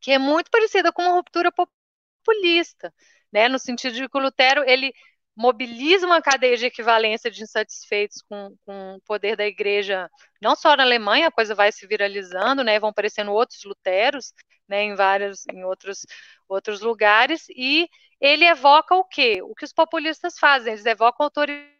que 0.00 0.10
é 0.12 0.18
muito 0.18 0.50
parecida 0.50 0.92
com 0.92 1.02
uma 1.02 1.12
ruptura 1.12 1.52
populista, 1.52 2.92
né, 3.32 3.48
no 3.48 3.60
sentido 3.60 3.94
de 3.94 4.08
que 4.08 4.18
o 4.18 4.20
Lutero 4.20 4.64
ele 4.68 4.92
mobiliza 5.36 6.04
uma 6.06 6.20
cadeia 6.20 6.56
de 6.56 6.66
equivalência 6.66 7.30
de 7.30 7.42
insatisfeitos 7.42 8.20
com, 8.28 8.56
com 8.66 8.96
o 8.96 9.00
poder 9.02 9.36
da 9.36 9.46
igreja, 9.46 10.10
não 10.42 10.56
só 10.56 10.76
na 10.76 10.82
Alemanha, 10.82 11.28
a 11.28 11.32
coisa 11.32 11.54
vai 11.54 11.70
se 11.70 11.86
viralizando, 11.86 12.64
né, 12.64 12.80
vão 12.80 12.90
aparecendo 12.90 13.32
outros 13.32 13.62
luteros, 13.64 14.32
né, 14.72 14.84
em 14.84 14.94
vários, 14.94 15.46
em 15.48 15.64
outros, 15.64 16.06
outros 16.48 16.80
lugares, 16.80 17.46
e 17.50 17.86
ele 18.18 18.46
evoca 18.46 18.94
o 18.94 19.04
quê? 19.04 19.42
O 19.42 19.54
que 19.54 19.66
os 19.66 19.72
populistas 19.72 20.38
fazem, 20.38 20.72
eles 20.72 20.86
evocam 20.86 21.24
autoridade 21.24 21.70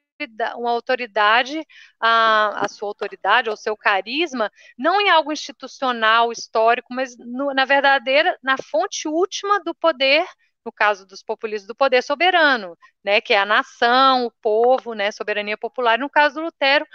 uma 0.57 0.71
autoridade, 0.71 1.67
a, 1.99 2.65
a, 2.65 2.69
sua 2.69 2.89
autoridade, 2.89 3.51
ou 3.51 3.57
seu 3.57 3.77
carisma, 3.77 4.53
não 4.79 5.01
em 5.01 5.11
algo 5.11 5.33
institucional, 5.33 6.31
histórico, 6.31 6.95
mas 6.95 7.17
no, 7.19 7.53
na 7.53 7.65
verdadeira, 7.65 8.39
na 8.41 8.57
fonte 8.57 9.09
última 9.09 9.59
do 9.65 9.75
poder 9.75 10.25
no 10.65 10.71
caso 10.71 11.05
dos 11.05 11.25
populistas, 11.25 11.67
do 11.67 11.75
poder 11.75 12.03
soberano, 12.03 12.79
né, 13.03 13.21
que 13.21 13.35
é 13.35 13.39
a 13.39 13.45
nação, 13.45 14.27
o 14.27 14.31
povo, 14.31 14.95
né, 14.95 15.11
soberania 15.11 15.59
popular, 15.59 15.99
no 15.99 16.09
caso 16.09 16.37
do 16.37 16.43
Lutero, 16.43 16.87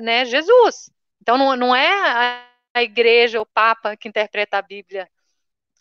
né, 0.00 0.24
Jesus. 0.24 0.90
Então 1.22 1.38
não, 1.38 1.54
não 1.54 1.76
é 1.76 1.92
a, 1.92 2.44
a 2.74 2.82
igreja, 2.82 3.40
o 3.40 3.46
Papa 3.46 3.96
que 3.96 4.08
interpreta 4.08 4.58
a 4.58 4.62
Bíblia 4.62 5.08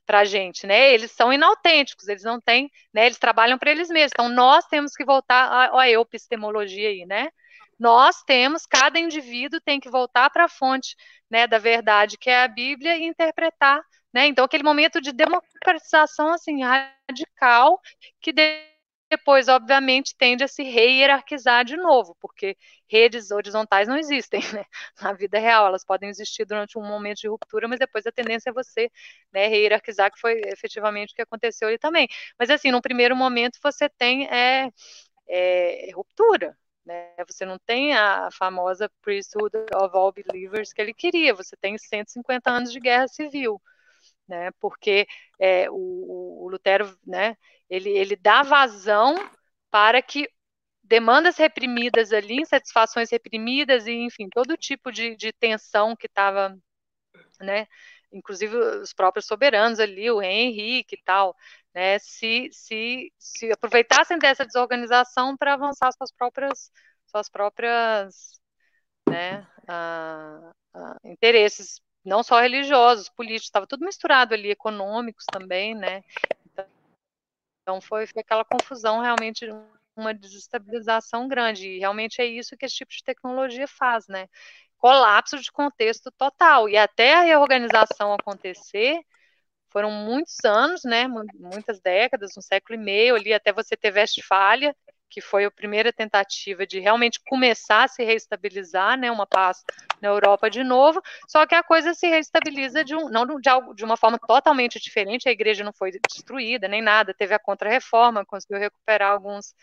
para 0.05 0.19
a 0.19 0.25
gente, 0.25 0.67
né? 0.67 0.93
Eles 0.93 1.11
são 1.11 1.31
inautênticos, 1.31 2.07
eles 2.07 2.23
não 2.23 2.39
têm, 2.39 2.69
né? 2.93 3.05
Eles 3.05 3.17
trabalham 3.17 3.57
para 3.57 3.71
eles 3.71 3.89
mesmos. 3.89 4.11
Então 4.13 4.30
nós 4.30 4.65
temos 4.67 4.93
que 4.93 5.05
voltar, 5.05 5.71
olha 5.73 5.97
a 5.97 6.01
epistemologia 6.01 6.89
aí, 6.89 7.05
né? 7.05 7.30
nós 7.80 8.23
temos, 8.23 8.65
cada 8.65 8.99
indivíduo 8.99 9.59
tem 9.59 9.80
que 9.80 9.89
voltar 9.89 10.30
para 10.30 10.45
a 10.45 10.49
fonte 10.49 10.95
né, 11.30 11.47
da 11.47 11.57
verdade, 11.57 12.17
que 12.17 12.30
é 12.30 12.43
a 12.43 12.47
Bíblia, 12.47 12.95
e 12.95 13.03
interpretar. 13.03 13.81
Né? 14.13 14.27
Então, 14.27 14.45
aquele 14.45 14.63
momento 14.63 15.01
de 15.01 15.11
democratização 15.11 16.31
assim, 16.31 16.63
radical, 16.63 17.81
que 18.21 18.31
depois, 19.14 19.48
obviamente, 19.48 20.15
tende 20.18 20.44
a 20.44 20.48
se 20.48 20.64
hierarquizar 20.64 21.64
de 21.64 21.77
novo, 21.77 22.15
porque 22.19 22.57
redes 22.88 23.30
horizontais 23.30 23.88
não 23.88 23.95
existem 23.98 24.41
né? 24.53 24.65
na 24.99 25.14
vida 25.14 25.38
real, 25.38 25.68
elas 25.68 25.85
podem 25.85 26.10
existir 26.10 26.45
durante 26.45 26.77
um 26.80 26.81
momento 26.81 27.19
de 27.19 27.27
ruptura, 27.27 27.68
mas 27.68 27.77
depois 27.80 28.07
a 28.07 28.11
tendência 28.11 28.49
é 28.49 28.53
você 28.53 28.90
né, 29.31 29.48
hierarquizar, 29.48 30.11
que 30.11 30.19
foi 30.19 30.41
efetivamente 30.48 31.11
o 31.11 31.15
que 31.15 31.22
aconteceu 31.22 31.68
ali 31.68 31.77
também. 31.77 32.07
Mas, 32.40 32.49
assim, 32.49 32.72
no 32.72 32.81
primeiro 32.81 33.15
momento 33.15 33.60
você 33.61 33.88
tem 33.88 34.27
é, 34.27 34.69
é, 35.27 35.91
ruptura, 35.94 36.57
né? 36.85 37.14
Você 37.27 37.45
não 37.45 37.60
tem 37.60 37.94
a 37.95 38.30
famosa 38.31 38.90
priesthood 39.02 39.56
of 39.76 39.95
all 39.95 40.11
believers 40.11 40.73
que 40.73 40.81
ele 40.81 40.94
queria, 40.94 41.34
você 41.35 41.56
tem 41.56 41.77
150 41.77 42.49
anos 42.49 42.72
de 42.72 42.80
guerra 42.80 43.07
civil, 43.07 43.61
né? 44.27 44.52
porque 44.60 45.06
é, 45.40 45.69
o, 45.69 46.45
o, 46.45 46.49
Lutero 46.49 46.98
né, 47.06 47.38
ele, 47.69 47.90
ele 47.90 48.15
dá 48.15 48.44
vazão 48.44 49.15
para 49.72 50.02
que 50.02 50.27
demandas 50.84 51.38
reprimidas 51.38 52.11
ali, 52.11 52.41
insatisfações 52.41 53.10
reprimidas 53.10 53.88
e, 53.88 53.94
enfim, 53.94 54.30
todo 54.30 54.57
tipo 54.57 54.91
de, 54.91 55.15
de 55.15 55.31
tensão 55.31 55.95
que 55.95 56.07
estava, 56.07 56.56
né, 57.40 57.68
inclusive 58.11 58.56
os 58.56 58.94
próprios 58.94 59.26
soberanos 59.26 59.80
ali, 59.80 60.11
o 60.11 60.22
Henrique 60.22 60.95
e 60.95 61.03
tal, 61.03 61.35
né, 61.73 61.98
se, 61.99 62.49
se, 62.52 63.11
se 63.18 63.52
aproveitassem 63.52 64.19
dessa 64.19 64.45
desorganização 64.45 65.35
para 65.35 65.53
avançar 65.53 65.91
suas 65.94 66.11
próprias, 66.11 66.72
suas 67.07 67.30
próprias 67.30 68.40
né, 69.10 69.48
interesses, 71.06 71.81
não 72.06 72.22
só 72.22 72.40
religiosos, 72.40 73.10
políticos, 73.10 73.45
estava 73.45 73.65
tudo 73.65 73.85
misturado 73.85 74.34
ali, 74.34 74.52
econômicos 74.52 75.26
também, 75.31 75.73
né, 75.73 76.03
então 77.64 77.81
foi, 77.81 78.06
foi 78.06 78.22
aquela 78.22 78.45
confusão 78.45 78.99
realmente 78.99 79.48
uma 79.95 80.14
desestabilização 80.14 81.27
grande, 81.27 81.68
e 81.68 81.80
realmente 81.80 82.22
é 82.22 82.26
isso 82.26 82.57
que 82.57 82.65
esse 82.65 82.76
tipo 82.76 82.91
de 82.91 83.03
tecnologia 83.03 83.68
faz, 83.68 84.07
né, 84.07 84.27
colapso 84.77 85.40
de 85.40 85.52
contexto 85.52 86.11
total, 86.11 86.68
e 86.68 86.76
até 86.76 87.14
a 87.15 87.22
reorganização 87.22 88.14
acontecer, 88.14 88.99
foram 89.69 89.90
muitos 89.90 90.44
anos, 90.44 90.84
né, 90.84 91.07
muitas 91.07 91.80
décadas, 91.80 92.38
um 92.38 92.41
século 92.41 92.80
e 92.80 92.84
meio 92.84 93.15
ali, 93.15 93.34
até 93.34 93.52
você 93.53 93.77
ter 93.77 93.94
Westfália, 93.94 94.76
que 95.14 95.22
foi 95.22 95.45
a 95.45 95.52
primeira 95.52 95.94
tentativa 95.94 96.65
de 96.65 96.80
realmente 96.80 97.19
começar 97.27 97.84
a 97.84 97.88
se 97.88 98.03
reestabilizar, 98.03 98.98
né, 98.98 99.11
uma 99.11 99.27
paz 99.27 99.64
na 100.02 100.07
Europa 100.07 100.49
de 100.49 100.64
novo, 100.64 100.99
só 101.27 101.45
que 101.45 101.53
a 101.53 101.61
coisa 101.61 101.94
se 101.94 102.07
reestabiliza 102.07 102.84
de 102.84 102.95
um, 102.95 103.10
não 103.10 103.40
de, 103.40 103.48
algo, 103.48 103.76
de 103.76 103.85
uma 103.85 103.95
forma 103.95 104.18
totalmente 104.18 104.80
diferente, 104.80 105.30
a 105.30 105.31
igreja 105.31 105.64
não 105.64 105.72
foi 105.72 105.91
destruída, 106.10 106.68
nem 106.68 106.81
nada, 106.81 107.14
teve 107.14 107.35
a 107.35 107.40
contra-reforma, 107.40 108.26
conseguiu 108.26 108.57
recuperar 108.57 109.11
alguns, 109.11 109.53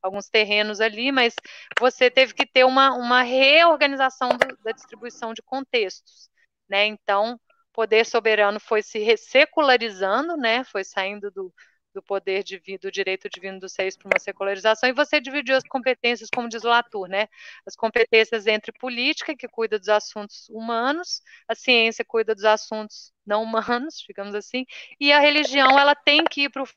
alguns 0.00 0.28
terrenos 0.28 0.80
ali, 0.80 1.10
mas 1.10 1.34
você 1.80 2.08
teve 2.08 2.32
que 2.32 2.46
ter 2.46 2.64
uma, 2.64 2.92
uma 2.94 3.22
reorganização 3.22 4.28
do, 4.28 4.56
da 4.62 4.70
distribuição 4.70 5.34
de 5.34 5.42
contextos, 5.42 6.30
né, 6.68 6.86
então 6.86 7.36
poder 7.72 8.06
soberano 8.06 8.60
foi 8.60 8.80
se 8.80 9.16
secularizando, 9.16 10.36
né, 10.36 10.62
foi 10.62 10.84
saindo 10.84 11.32
do, 11.32 11.52
do 11.92 12.02
poder 12.02 12.42
divino, 12.42 12.78
do 12.80 12.90
direito 12.90 13.28
divino 13.28 13.58
dos 13.60 13.72
seis 13.72 13.96
para 13.96 14.08
uma 14.08 14.18
secularização, 14.18 14.88
e 14.88 14.92
você 14.92 15.20
dividiu 15.20 15.56
as 15.56 15.64
competências, 15.64 16.28
como 16.34 16.48
diz 16.48 16.64
o 16.64 16.68
Latour, 16.68 17.08
né, 17.08 17.28
as 17.66 17.74
competências 17.76 18.46
entre 18.46 18.72
política, 18.72 19.36
que 19.36 19.48
cuida 19.48 19.78
dos 19.78 19.88
assuntos 19.88 20.48
humanos, 20.50 21.22
a 21.48 21.54
ciência 21.54 22.04
cuida 22.04 22.34
dos 22.34 22.44
assuntos 22.44 23.12
não 23.26 23.42
humanos, 23.42 23.96
digamos 24.06 24.34
assim, 24.34 24.64
e 24.98 25.12
a 25.12 25.20
religião, 25.20 25.78
ela 25.78 25.94
tem 25.94 26.24
que 26.24 26.42
ir 26.42 26.50
para 26.50 26.62
o 26.62 26.68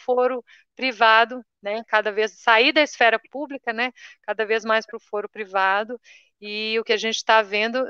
foro 0.00 0.44
privado, 0.74 1.44
né, 1.62 1.82
cada 1.88 2.12
vez 2.12 2.32
sair 2.32 2.72
da 2.72 2.82
esfera 2.82 3.18
pública, 3.30 3.72
né, 3.72 3.92
cada 4.22 4.44
vez 4.44 4.64
mais 4.64 4.86
para 4.86 4.96
o 4.96 5.00
foro 5.00 5.28
privado, 5.28 6.00
e 6.40 6.78
o 6.78 6.84
que 6.84 6.92
a 6.92 6.96
gente 6.96 7.16
está 7.16 7.42
vendo 7.42 7.84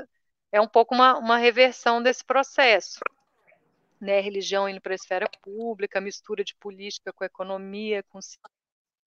é 0.51 0.61
um 0.61 0.67
pouco 0.67 0.95
uma, 0.95 1.17
uma 1.17 1.37
reversão 1.37 2.01
desse 2.01 2.23
processo. 2.23 2.99
Né, 3.99 4.19
religião 4.19 4.69
indo 4.69 4.79
para 4.79 4.93
a 4.93 4.95
esfera 4.95 5.27
pública, 5.41 5.99
mistura 5.99 6.43
de 6.43 6.53
política 6.55 7.11
com 7.11 7.25
economia, 7.25 8.03
com 8.03 8.19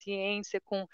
ciência, 0.03 0.61
com 0.61 0.87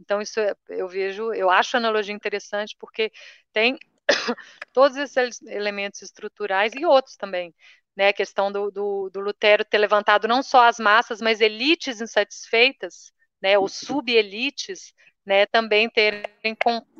então 0.00 0.22
isso 0.22 0.40
é, 0.40 0.54
eu 0.70 0.88
vejo, 0.88 1.32
eu 1.34 1.50
acho 1.50 1.76
a 1.76 1.78
analogia 1.78 2.14
interessante 2.14 2.76
porque 2.78 3.12
tem 3.52 3.78
todos 4.72 4.96
esses 4.96 5.42
elementos 5.42 6.02
estruturais 6.02 6.72
e 6.74 6.86
outros 6.86 7.16
também, 7.16 7.54
né, 7.96 8.08
a 8.08 8.12
questão 8.12 8.50
do, 8.50 8.70
do, 8.70 9.10
do 9.10 9.20
Lutero 9.20 9.64
ter 9.64 9.78
levantado 9.78 10.26
não 10.26 10.42
só 10.42 10.64
as 10.66 10.78
massas, 10.78 11.20
mas 11.20 11.40
elites 11.40 12.00
insatisfeitas, 12.00 13.12
né, 13.40 13.58
ou 13.58 13.68
subelites, 13.68 14.94
né, 15.26 15.46
também 15.46 15.90
terem 15.90 16.22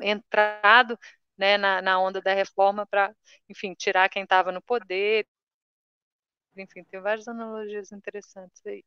entrado 0.01 0.97
né, 1.37 1.57
na, 1.57 1.81
na 1.81 1.99
onda 1.99 2.21
da 2.21 2.33
reforma 2.33 2.85
para, 2.85 3.13
enfim, 3.49 3.73
tirar 3.73 4.09
quem 4.09 4.23
estava 4.23 4.51
no 4.51 4.61
poder. 4.61 5.27
Enfim, 6.55 6.83
tem 6.83 6.99
várias 7.01 7.27
analogias 7.27 7.91
interessantes 7.91 8.61
aí. 8.65 8.83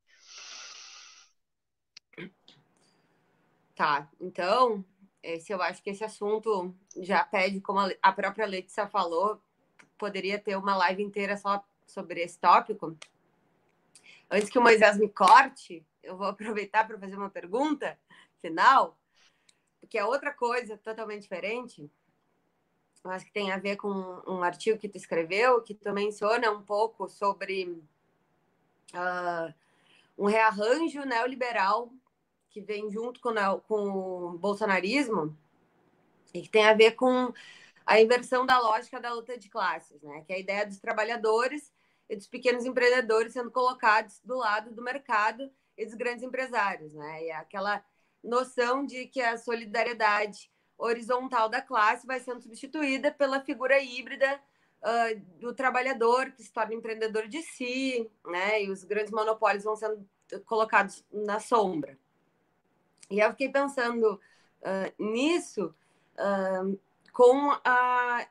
Tá, 3.74 4.08
então, 4.20 4.84
esse, 5.22 5.52
eu 5.52 5.60
acho 5.60 5.82
que 5.82 5.90
esse 5.90 6.04
assunto 6.04 6.74
já 6.96 7.24
pede, 7.24 7.60
como 7.60 7.80
a 8.00 8.12
própria 8.12 8.46
Letícia 8.46 8.86
falou, 8.86 9.40
poderia 9.98 10.38
ter 10.38 10.56
uma 10.56 10.76
live 10.76 11.02
inteira 11.02 11.36
só 11.36 11.62
sobre 11.86 12.22
esse 12.22 12.38
tópico. 12.38 12.96
Antes 14.30 14.48
que 14.48 14.58
o 14.58 14.62
Moisés 14.62 14.96
me 14.98 15.08
corte, 15.08 15.84
eu 16.02 16.16
vou 16.16 16.26
aproveitar 16.28 16.86
para 16.86 16.98
fazer 16.98 17.16
uma 17.16 17.30
pergunta 17.30 17.98
final, 18.40 18.98
porque 19.80 19.98
é 19.98 20.04
outra 20.04 20.32
coisa 20.32 20.78
totalmente 20.78 21.22
diferente 21.22 21.90
acho 23.10 23.24
que 23.24 23.32
tem 23.32 23.52
a 23.52 23.58
ver 23.58 23.76
com 23.76 23.88
um 24.26 24.42
artigo 24.42 24.78
que 24.78 24.88
tu 24.88 24.96
escreveu, 24.96 25.62
que 25.62 25.74
tu 25.74 25.92
menciona 25.92 26.50
um 26.50 26.62
pouco 26.62 27.08
sobre 27.08 27.64
uh, 28.94 29.54
um 30.16 30.26
rearranjo 30.26 31.04
neoliberal 31.04 31.90
que 32.50 32.60
vem 32.60 32.90
junto 32.90 33.20
com, 33.20 33.34
com 33.68 33.88
o 33.88 34.38
bolsonarismo 34.38 35.36
e 36.32 36.42
que 36.42 36.48
tem 36.48 36.66
a 36.66 36.74
ver 36.74 36.92
com 36.92 37.32
a 37.84 38.00
inversão 38.00 38.46
da 38.46 38.58
lógica 38.58 38.98
da 38.98 39.12
luta 39.12 39.38
de 39.38 39.48
classes, 39.48 40.02
né? 40.02 40.22
Que 40.26 40.32
é 40.32 40.36
a 40.36 40.40
ideia 40.40 40.66
dos 40.66 40.78
trabalhadores 40.78 41.72
e 42.08 42.16
dos 42.16 42.26
pequenos 42.26 42.64
empreendedores 42.64 43.32
sendo 43.32 43.50
colocados 43.50 44.20
do 44.24 44.36
lado 44.36 44.72
do 44.72 44.82
mercado 44.82 45.50
e 45.76 45.84
dos 45.84 45.94
grandes 45.94 46.24
empresários, 46.24 46.94
né? 46.94 47.24
E 47.24 47.28
é 47.28 47.36
aquela 47.36 47.84
noção 48.24 48.84
de 48.84 49.06
que 49.06 49.20
a 49.20 49.36
solidariedade 49.36 50.50
horizontal 50.78 51.48
da 51.48 51.60
classe 51.60 52.06
vai 52.06 52.20
sendo 52.20 52.40
substituída 52.40 53.10
pela 53.10 53.40
figura 53.40 53.80
híbrida 53.80 54.40
uh, 54.82 55.20
do 55.40 55.54
trabalhador 55.54 56.30
que 56.32 56.42
se 56.42 56.52
torna 56.52 56.74
empreendedor 56.74 57.28
de 57.28 57.42
si, 57.42 58.10
né? 58.26 58.62
E 58.62 58.70
os 58.70 58.84
grandes 58.84 59.12
monopólios 59.12 59.64
vão 59.64 59.76
sendo 59.76 60.06
colocados 60.44 61.04
na 61.12 61.40
sombra. 61.40 61.98
E 63.10 63.20
eu 63.20 63.30
fiquei 63.30 63.48
pensando 63.48 64.20
uh, 64.62 65.02
nisso 65.02 65.74
uh, 66.14 66.78
com 67.12 67.50
a 67.64 68.26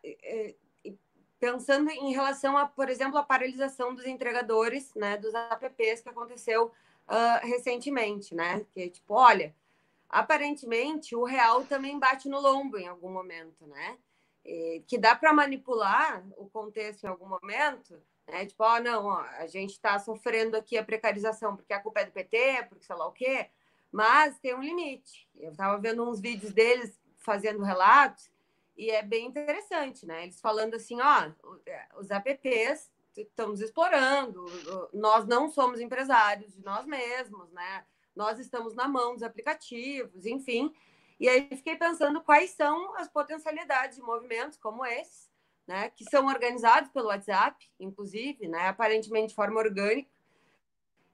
pensando 1.37 1.91
em 1.91 2.11
relação 2.11 2.57
a, 2.57 2.65
por 2.65 2.89
exemplo, 2.89 3.17
a 3.19 3.23
paralisação 3.23 3.93
dos 3.93 4.07
entregadores, 4.07 4.95
né, 4.95 5.17
dos 5.17 5.33
apps 5.35 6.01
que 6.01 6.09
aconteceu 6.09 6.71
recentemente, 7.41 8.33
né? 8.33 8.65
Que 8.73 8.89
tipo, 8.89 9.13
olha, 9.13 9.53
aparentemente 10.09 11.15
o 11.15 11.23
real 11.23 11.63
também 11.65 11.99
bate 11.99 12.29
no 12.29 12.39
lombo 12.39 12.77
em 12.77 12.87
algum 12.87 13.09
momento, 13.09 13.65
né? 13.67 13.97
E, 14.43 14.83
que 14.87 14.97
dá 14.97 15.15
para 15.15 15.33
manipular 15.33 16.23
o 16.37 16.49
contexto 16.49 17.03
em 17.03 17.07
algum 17.07 17.27
momento, 17.27 18.01
né? 18.27 18.45
Tipo, 18.45 18.63
ó, 18.63 18.75
oh, 18.75 18.79
não, 18.79 19.05
ó, 19.05 19.21
a 19.39 19.47
gente 19.47 19.71
está 19.71 19.97
sofrendo 19.99 20.55
aqui 20.57 20.77
a 20.77 20.83
precarização 20.83 21.55
porque 21.55 21.73
a 21.73 21.79
culpa 21.79 22.01
é 22.01 22.05
do 22.05 22.11
PT, 22.11 22.65
porque 22.69 22.85
sei 22.85 22.95
lá 22.95 23.07
o 23.07 23.11
quê, 23.11 23.49
mas 23.91 24.39
tem 24.39 24.53
um 24.53 24.61
limite. 24.61 25.27
Eu 25.35 25.51
estava 25.51 25.77
vendo 25.77 26.07
uns 26.07 26.19
vídeos 26.19 26.53
deles 26.53 26.99
fazendo 27.17 27.63
relatos 27.63 28.29
e 28.77 28.91
é 28.91 29.01
bem 29.01 29.25
interessante, 29.25 30.05
né? 30.05 30.23
Eles 30.23 30.39
falando 30.41 30.75
assim, 30.75 30.99
ó, 31.01 31.31
os 31.97 32.09
apps 32.11 32.91
estamos 33.15 33.61
explorando, 33.61 34.45
nós 34.93 35.25
não 35.25 35.49
somos 35.49 35.79
empresários 35.79 36.53
de 36.53 36.63
nós 36.63 36.85
mesmos, 36.85 37.49
né? 37.51 37.85
Nós 38.15 38.39
estamos 38.39 38.73
na 38.73 38.87
mão 38.87 39.13
dos 39.13 39.23
aplicativos, 39.23 40.25
enfim. 40.25 40.73
E 41.19 41.29
aí 41.29 41.47
fiquei 41.49 41.75
pensando 41.75 42.21
quais 42.21 42.51
são 42.51 42.95
as 42.97 43.07
potencialidades 43.07 43.97
de 43.97 44.03
movimentos 44.03 44.57
como 44.57 44.85
esse, 44.85 45.29
né, 45.67 45.89
que 45.89 46.03
são 46.05 46.27
organizados 46.27 46.89
pelo 46.91 47.07
WhatsApp, 47.07 47.57
inclusive, 47.79 48.47
né, 48.47 48.67
aparentemente 48.67 49.29
de 49.29 49.35
forma 49.35 49.59
orgânica, 49.59 50.09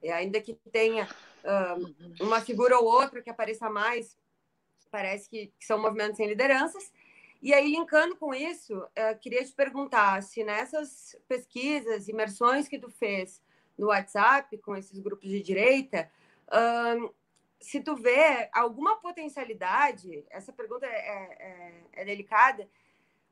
e 0.02 0.10
ainda 0.10 0.42
que 0.42 0.54
tenha 0.72 1.08
uma 2.20 2.42
figura 2.42 2.78
ou 2.78 2.86
outra 2.86 3.22
que 3.22 3.30
apareça 3.30 3.70
mais 3.70 4.18
parece 4.92 5.30
que, 5.30 5.48
que, 5.58 5.66
são 5.66 5.82
movimentos 5.82 6.18
sem 6.18 6.28
lideranças. 6.28 6.92
E 7.42 7.54
aí, 7.54 7.72
linkando 7.72 8.16
com 8.18 8.36
isso, 8.36 8.86
queria 9.22 9.44
te 9.44 9.52
perguntar 9.54 10.22
se 10.22 10.44
nessas 10.44 11.16
pesquisas, 11.28 12.08
imersões 12.08 12.68
que 12.68 12.78
tu 12.78 12.90
fez 12.90 13.42
no 13.78 13.88
WhatsApp 13.88 14.58
com 14.58 14.76
esses 14.76 15.00
grupos 15.00 15.30
de 15.30 15.42
direita, 15.42 16.12
se 17.62 17.80
tu 17.82 17.96
vê 17.96 18.50
alguma 18.52 18.98
potencialidade, 18.98 20.26
essa 20.30 20.52
pergunta 20.52 20.86
é, 20.86 20.90
é, 20.90 22.02
é 22.02 22.06
delicada, 22.06 22.68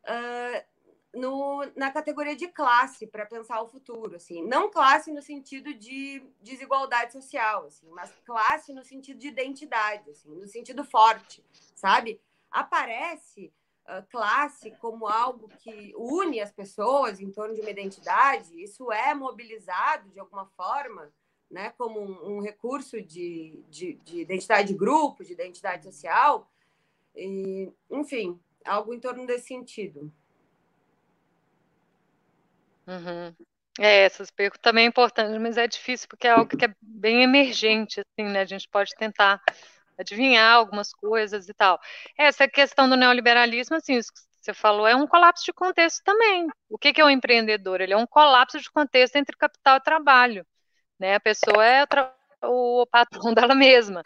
uh, 0.03 0.79
no, 1.13 1.65
na 1.75 1.91
categoria 1.91 2.35
de 2.35 2.47
classe 2.47 3.07
para 3.07 3.25
pensar 3.25 3.61
o 3.61 3.67
futuro, 3.67 4.15
assim, 4.15 4.45
não 4.45 4.69
classe 4.69 5.11
no 5.11 5.21
sentido 5.21 5.73
de 5.73 6.23
desigualdade 6.39 7.11
social, 7.11 7.65
assim, 7.65 7.89
mas 7.89 8.13
classe 8.23 8.71
no 8.71 8.83
sentido 8.83 9.19
de 9.19 9.27
identidade, 9.27 10.11
assim, 10.11 10.29
no 10.35 10.47
sentido 10.47 10.83
forte, 10.83 11.43
sabe? 11.75 12.21
Aparece 12.51 13.51
uh, 13.85 14.07
classe 14.09 14.71
como 14.79 15.07
algo 15.07 15.49
que 15.57 15.93
une 15.97 16.39
as 16.39 16.51
pessoas 16.51 17.19
em 17.19 17.31
torno 17.31 17.55
de 17.55 17.61
uma 17.61 17.71
identidade, 17.71 18.61
isso 18.61 18.91
é 18.91 19.15
mobilizado 19.15 20.07
de 20.09 20.19
alguma 20.19 20.45
forma, 20.55 21.11
né, 21.49 21.71
como 21.77 21.99
um, 21.99 22.37
um 22.37 22.41
recurso 22.41 23.01
de, 23.01 23.63
de, 23.69 23.95
de, 24.03 24.21
identidade 24.21 24.67
de 24.67 24.73
grupo, 24.73 25.23
de 25.23 25.33
identidade 25.33 25.83
social, 25.83 26.49
e, 27.15 27.71
enfim, 27.89 28.39
algo 28.63 28.93
em 28.93 28.99
torno 28.99 29.25
desse 29.25 29.47
sentido. 29.47 30.11
Uhum. 32.87 33.35
É, 33.79 34.03
essas 34.03 34.29
perguntas 34.29 34.61
também 34.61 34.85
é 34.85 34.87
importante, 34.87 35.39
mas 35.39 35.57
é 35.57 35.67
difícil 35.67 36.07
porque 36.09 36.27
é 36.27 36.31
algo 36.31 36.57
que 36.57 36.65
é 36.65 36.75
bem 36.81 37.23
emergente, 37.23 38.01
assim, 38.01 38.29
né? 38.29 38.41
A 38.41 38.45
gente 38.45 38.67
pode 38.67 38.93
tentar 38.95 39.41
adivinhar 39.97 40.55
algumas 40.55 40.93
coisas 40.93 41.47
e 41.47 41.53
tal. 41.53 41.79
Essa 42.17 42.47
questão 42.47 42.89
do 42.89 42.97
neoliberalismo, 42.97 43.75
assim, 43.75 43.95
isso 43.95 44.11
que 44.13 44.19
você 44.41 44.53
falou, 44.53 44.87
é 44.87 44.95
um 44.95 45.07
colapso 45.07 45.45
de 45.45 45.53
contexto 45.53 46.03
também. 46.03 46.47
O 46.69 46.77
que, 46.77 46.93
é 46.99 47.03
o 47.03 47.07
um 47.07 47.09
empreendedor? 47.09 47.81
Ele 47.81 47.93
é 47.93 47.97
um 47.97 48.07
colapso 48.07 48.59
de 48.59 48.69
contexto 48.71 49.15
entre 49.15 49.37
capital 49.37 49.77
e 49.77 49.83
trabalho, 49.83 50.45
né? 50.99 51.15
A 51.15 51.19
pessoa 51.19 51.65
é 51.65 51.85
o, 52.43 52.85
patrão 52.87 53.33
dela 53.33 53.55
mesma, 53.55 54.01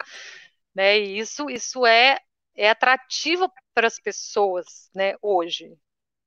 né? 0.74 0.98
E 0.98 1.18
isso, 1.18 1.50
isso 1.50 1.86
é, 1.86 2.18
é 2.56 2.70
atrativo 2.70 3.50
para 3.74 3.86
as 3.86 3.98
pessoas, 3.98 4.90
né? 4.94 5.14
Hoje, 5.20 5.76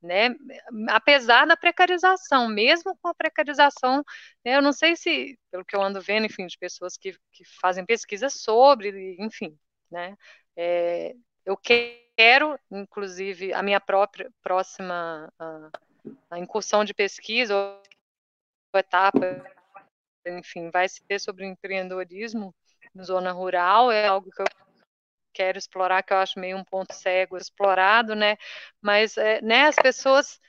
né? 0.01 0.35
Apesar 0.89 1.45
da 1.47 1.57
precarização, 1.57 2.47
mesmo 2.47 2.95
com 3.01 3.07
a 3.07 3.15
precarização, 3.15 4.03
né, 4.45 4.55
eu 4.55 4.61
não 4.61 4.71
sei 4.71 4.95
se, 4.95 5.37
pelo 5.51 5.65
que 5.65 5.75
eu 5.75 5.81
ando 5.81 6.01
vendo, 6.01 6.25
enfim, 6.25 6.45
de 6.47 6.57
pessoas 6.57 6.97
que, 6.97 7.13
que 7.31 7.43
fazem 7.59 7.85
pesquisa 7.85 8.29
sobre, 8.29 9.15
enfim, 9.19 9.57
né? 9.91 10.15
É, 10.55 11.15
eu 11.45 11.57
quero, 11.57 12.59
inclusive, 12.69 13.53
a 13.53 13.63
minha 13.63 13.79
própria 13.79 14.29
próxima 14.41 15.31
a, 15.39 15.69
a 16.31 16.39
incursão 16.39 16.83
de 16.83 16.93
pesquisa 16.93 17.55
ou 17.55 17.81
etapa, 18.79 19.43
enfim, 20.29 20.69
vai 20.71 20.87
ser 20.89 21.19
sobre 21.19 21.45
empreendedorismo 21.45 22.53
em 22.95 23.03
zona 23.03 23.31
rural, 23.31 23.91
é 23.91 24.07
algo 24.07 24.31
que 24.31 24.41
eu 24.41 24.45
quero 25.33 25.57
explorar, 25.57 26.01
que 26.03 26.13
eu 26.13 26.17
acho 26.17 26.39
meio 26.39 26.57
um 26.57 26.63
ponto 26.63 26.93
cego 26.93 27.37
explorado, 27.37 28.15
né? 28.15 28.37
Mas, 28.81 29.17
é, 29.17 29.41
né, 29.41 29.67
as 29.67 29.75
pessoas 29.75 30.39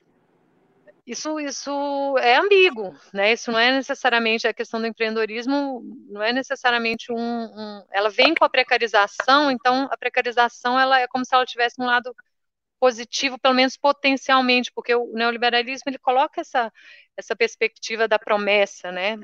isso, 1.09 1.41
isso 1.41 2.19
é 2.19 2.37
ambíguo, 2.37 2.95
né? 3.15 3.33
Isso 3.33 3.51
não 3.51 3.59
é 3.59 3.73
necessariamente 3.73 4.47
a 4.47 4.53
questão 4.53 4.79
do 4.79 4.87
empreendedorismo, 4.87 5.83
não 6.11 6.23
é 6.23 6.35
necessariamente 6.35 7.11
um, 7.11 7.17
um, 7.19 7.85
ela 7.91 8.11
vem 8.11 8.35
com 8.35 8.45
a 8.45 8.51
precarização, 8.51 9.51
então 9.51 9.89
a 9.91 9.97
precarização 9.97 10.79
ela 10.79 11.01
é 11.01 11.09
como 11.09 11.25
se 11.25 11.35
ela 11.35 11.47
tivesse 11.47 11.81
um 11.81 11.87
lado 11.87 12.15
positivo, 12.79 13.39
pelo 13.39 13.55
menos 13.55 13.75
potencialmente, 13.77 14.71
porque 14.71 14.95
o 14.95 15.11
neoliberalismo 15.15 15.85
ele 15.89 15.99
coloca 15.99 16.43
essa 16.43 16.71
essa 17.17 17.35
perspectiva 17.35 18.07
da 18.07 18.19
promessa, 18.19 18.93
né? 18.93 19.19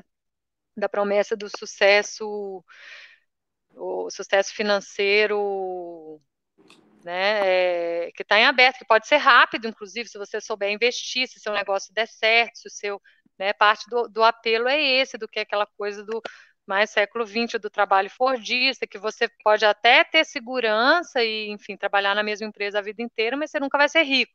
Da 0.75 0.89
promessa 0.89 1.35
do 1.35 1.49
sucesso 1.57 2.63
o 3.77 4.09
sucesso 4.09 4.53
financeiro 4.53 6.21
né, 7.03 8.07
é, 8.07 8.11
que 8.11 8.23
está 8.23 8.39
em 8.39 8.45
aberto, 8.45 8.79
que 8.79 8.85
pode 8.85 9.07
ser 9.07 9.17
rápido, 9.17 9.67
inclusive, 9.67 10.09
se 10.09 10.17
você 10.17 10.41
souber 10.41 10.71
investir, 10.71 11.27
se 11.27 11.39
seu 11.39 11.53
negócio 11.53 11.93
der 11.93 12.07
certo, 12.07 12.57
se 12.57 12.67
o 12.67 12.71
seu, 12.71 13.01
né, 13.37 13.53
parte 13.53 13.85
do, 13.89 14.07
do 14.07 14.23
apelo 14.23 14.67
é 14.67 14.81
esse, 14.81 15.17
do 15.17 15.27
que 15.27 15.39
é 15.39 15.43
aquela 15.43 15.67
coisa 15.77 16.03
do 16.03 16.21
mais 16.65 16.89
século 16.89 17.25
XX, 17.27 17.59
do 17.61 17.69
trabalho 17.69 18.09
fordista, 18.09 18.87
que 18.87 18.97
você 18.97 19.29
pode 19.43 19.63
até 19.63 20.03
ter 20.03 20.25
segurança 20.25 21.23
e, 21.23 21.49
enfim, 21.49 21.77
trabalhar 21.77 22.15
na 22.15 22.23
mesma 22.23 22.47
empresa 22.47 22.79
a 22.79 22.81
vida 22.81 23.03
inteira, 23.03 23.37
mas 23.37 23.51
você 23.51 23.59
nunca 23.59 23.77
vai 23.77 23.87
ser 23.87 24.01
rico. 24.01 24.33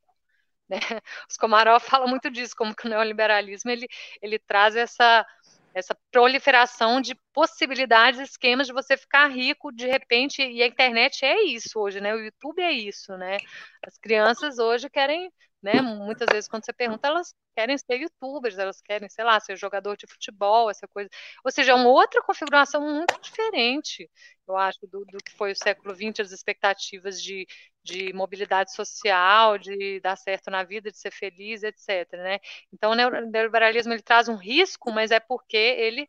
Né? 0.68 0.78
Os 1.28 1.36
Komarov 1.36 1.82
falam 1.82 2.06
muito 2.06 2.30
disso, 2.30 2.54
como 2.56 2.74
que 2.74 2.86
o 2.86 2.90
neoliberalismo 2.90 3.68
ele, 3.72 3.88
ele 4.22 4.38
traz 4.38 4.76
essa 4.76 5.26
essa 5.74 5.96
proliferação 6.10 7.00
de 7.00 7.14
possibilidades, 7.32 8.20
esquemas 8.20 8.66
de 8.66 8.72
você 8.72 8.96
ficar 8.96 9.28
rico 9.28 9.72
de 9.72 9.86
repente, 9.86 10.42
e 10.42 10.62
a 10.62 10.66
internet 10.66 11.24
é 11.24 11.42
isso 11.42 11.78
hoje, 11.78 12.00
né? 12.00 12.14
O 12.14 12.18
YouTube 12.18 12.60
é 12.62 12.72
isso, 12.72 13.16
né? 13.16 13.38
As 13.86 13.96
crianças 13.98 14.58
hoje 14.58 14.90
querem, 14.90 15.32
né? 15.62 15.80
Muitas 15.80 16.26
vezes 16.32 16.48
quando 16.48 16.64
você 16.64 16.72
pergunta, 16.72 17.08
elas 17.08 17.34
querem 17.54 17.76
ser 17.78 17.96
youtubers, 18.00 18.58
elas 18.58 18.80
querem, 18.80 19.08
sei 19.08 19.24
lá, 19.24 19.38
ser 19.40 19.56
jogador 19.56 19.96
de 19.96 20.06
futebol, 20.06 20.70
essa 20.70 20.88
coisa. 20.88 21.08
Ou 21.44 21.50
seja, 21.50 21.72
é 21.72 21.74
uma 21.74 21.88
outra 21.88 22.22
configuração 22.22 22.80
muito 22.80 23.20
diferente, 23.20 24.10
eu 24.48 24.56
acho, 24.56 24.80
do, 24.86 25.04
do 25.04 25.18
que 25.18 25.32
foi 25.36 25.52
o 25.52 25.56
século 25.56 25.94
XX, 25.94 26.20
as 26.20 26.32
expectativas 26.32 27.22
de, 27.22 27.46
de 27.84 28.12
mobilidade 28.12 28.74
social, 28.74 29.58
de 29.58 30.00
dar 30.00 30.16
certo 30.16 30.50
na 30.50 30.64
vida, 30.64 30.90
de 30.90 30.98
ser 30.98 31.12
feliz, 31.12 31.62
etc. 31.62 32.10
Né? 32.14 32.38
Então, 32.72 32.92
o 32.92 32.94
neoliberalismo 32.94 33.92
ele 33.92 34.02
traz 34.02 34.28
um 34.28 34.36
risco, 34.36 34.90
mas 34.90 35.10
é 35.10 35.20
porque 35.20 35.56
ele 35.56 36.08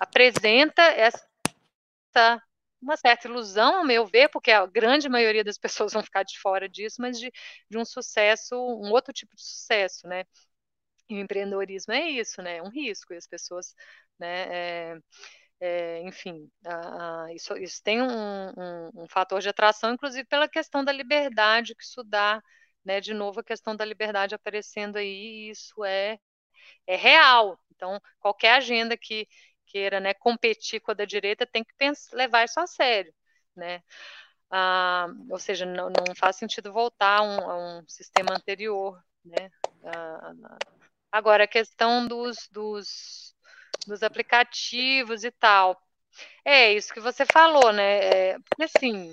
apresenta 0.00 0.82
essa 0.82 1.22
uma 2.80 2.96
certa 2.96 3.28
ilusão, 3.28 3.78
ao 3.78 3.84
meu 3.84 4.06
ver, 4.06 4.28
porque 4.30 4.50
a 4.50 4.64
grande 4.66 5.08
maioria 5.08 5.44
das 5.44 5.58
pessoas 5.58 5.92
vão 5.92 6.02
ficar 6.02 6.22
de 6.22 6.38
fora 6.38 6.68
disso, 6.68 6.96
mas 7.00 7.18
de, 7.18 7.30
de 7.68 7.78
um 7.78 7.84
sucesso, 7.84 8.56
um 8.56 8.90
outro 8.90 9.12
tipo 9.12 9.36
de 9.36 9.42
sucesso, 9.42 10.08
né? 10.08 10.24
E 11.08 11.16
o 11.16 11.20
empreendedorismo 11.20 11.92
é 11.92 12.08
isso, 12.10 12.42
né? 12.42 12.58
É 12.58 12.62
um 12.62 12.70
risco, 12.70 13.12
e 13.12 13.16
as 13.16 13.26
pessoas, 13.26 13.74
né? 14.18 14.94
É, 14.94 15.00
é, 15.60 16.02
enfim, 16.02 16.50
a, 16.64 17.24
a, 17.26 17.34
isso, 17.34 17.56
isso, 17.58 17.82
tem 17.82 18.00
um, 18.02 18.06
um, 18.08 18.90
um, 19.04 19.08
fator 19.08 19.40
de 19.40 19.48
atração, 19.48 19.92
inclusive 19.92 20.24
pela 20.26 20.48
questão 20.48 20.84
da 20.84 20.92
liberdade 20.92 21.74
que 21.74 21.84
isso 21.84 22.02
dá, 22.04 22.42
né? 22.84 23.00
De 23.00 23.12
novo, 23.14 23.40
a 23.40 23.44
questão 23.44 23.76
da 23.76 23.84
liberdade 23.84 24.34
aparecendo 24.34 24.96
aí, 24.96 25.06
e 25.48 25.50
isso 25.50 25.84
é, 25.84 26.18
é 26.86 26.96
real. 26.96 27.58
Então, 27.70 28.00
qualquer 28.20 28.54
agenda 28.54 28.96
que 28.96 29.26
queira 29.70 30.00
né, 30.00 30.14
competir 30.14 30.80
com 30.80 30.90
a 30.90 30.94
da 30.94 31.04
direita 31.04 31.46
tem 31.46 31.64
que 31.64 31.74
pensar, 31.74 32.16
levar 32.16 32.44
isso 32.44 32.58
a 32.60 32.66
sério, 32.66 33.12
né? 33.56 33.82
Ah, 34.50 35.06
ou 35.30 35.38
seja, 35.38 35.64
não, 35.64 35.88
não, 35.90 36.14
faz 36.16 36.36
sentido 36.36 36.72
voltar 36.72 37.18
a 37.18 37.22
um, 37.22 37.50
a 37.50 37.78
um 37.78 37.88
sistema 37.88 38.34
anterior, 38.34 39.02
né? 39.24 39.50
Ah, 39.84 40.32
agora, 41.12 41.44
a 41.44 41.48
questão 41.48 42.06
dos, 42.06 42.48
dos 42.50 43.34
dos 43.86 44.02
aplicativos 44.02 45.24
e 45.24 45.30
tal. 45.30 45.80
É 46.44 46.72
isso 46.72 46.92
que 46.92 47.00
você 47.00 47.24
falou, 47.24 47.72
né? 47.72 48.32
É, 48.32 48.36
assim, 48.60 49.12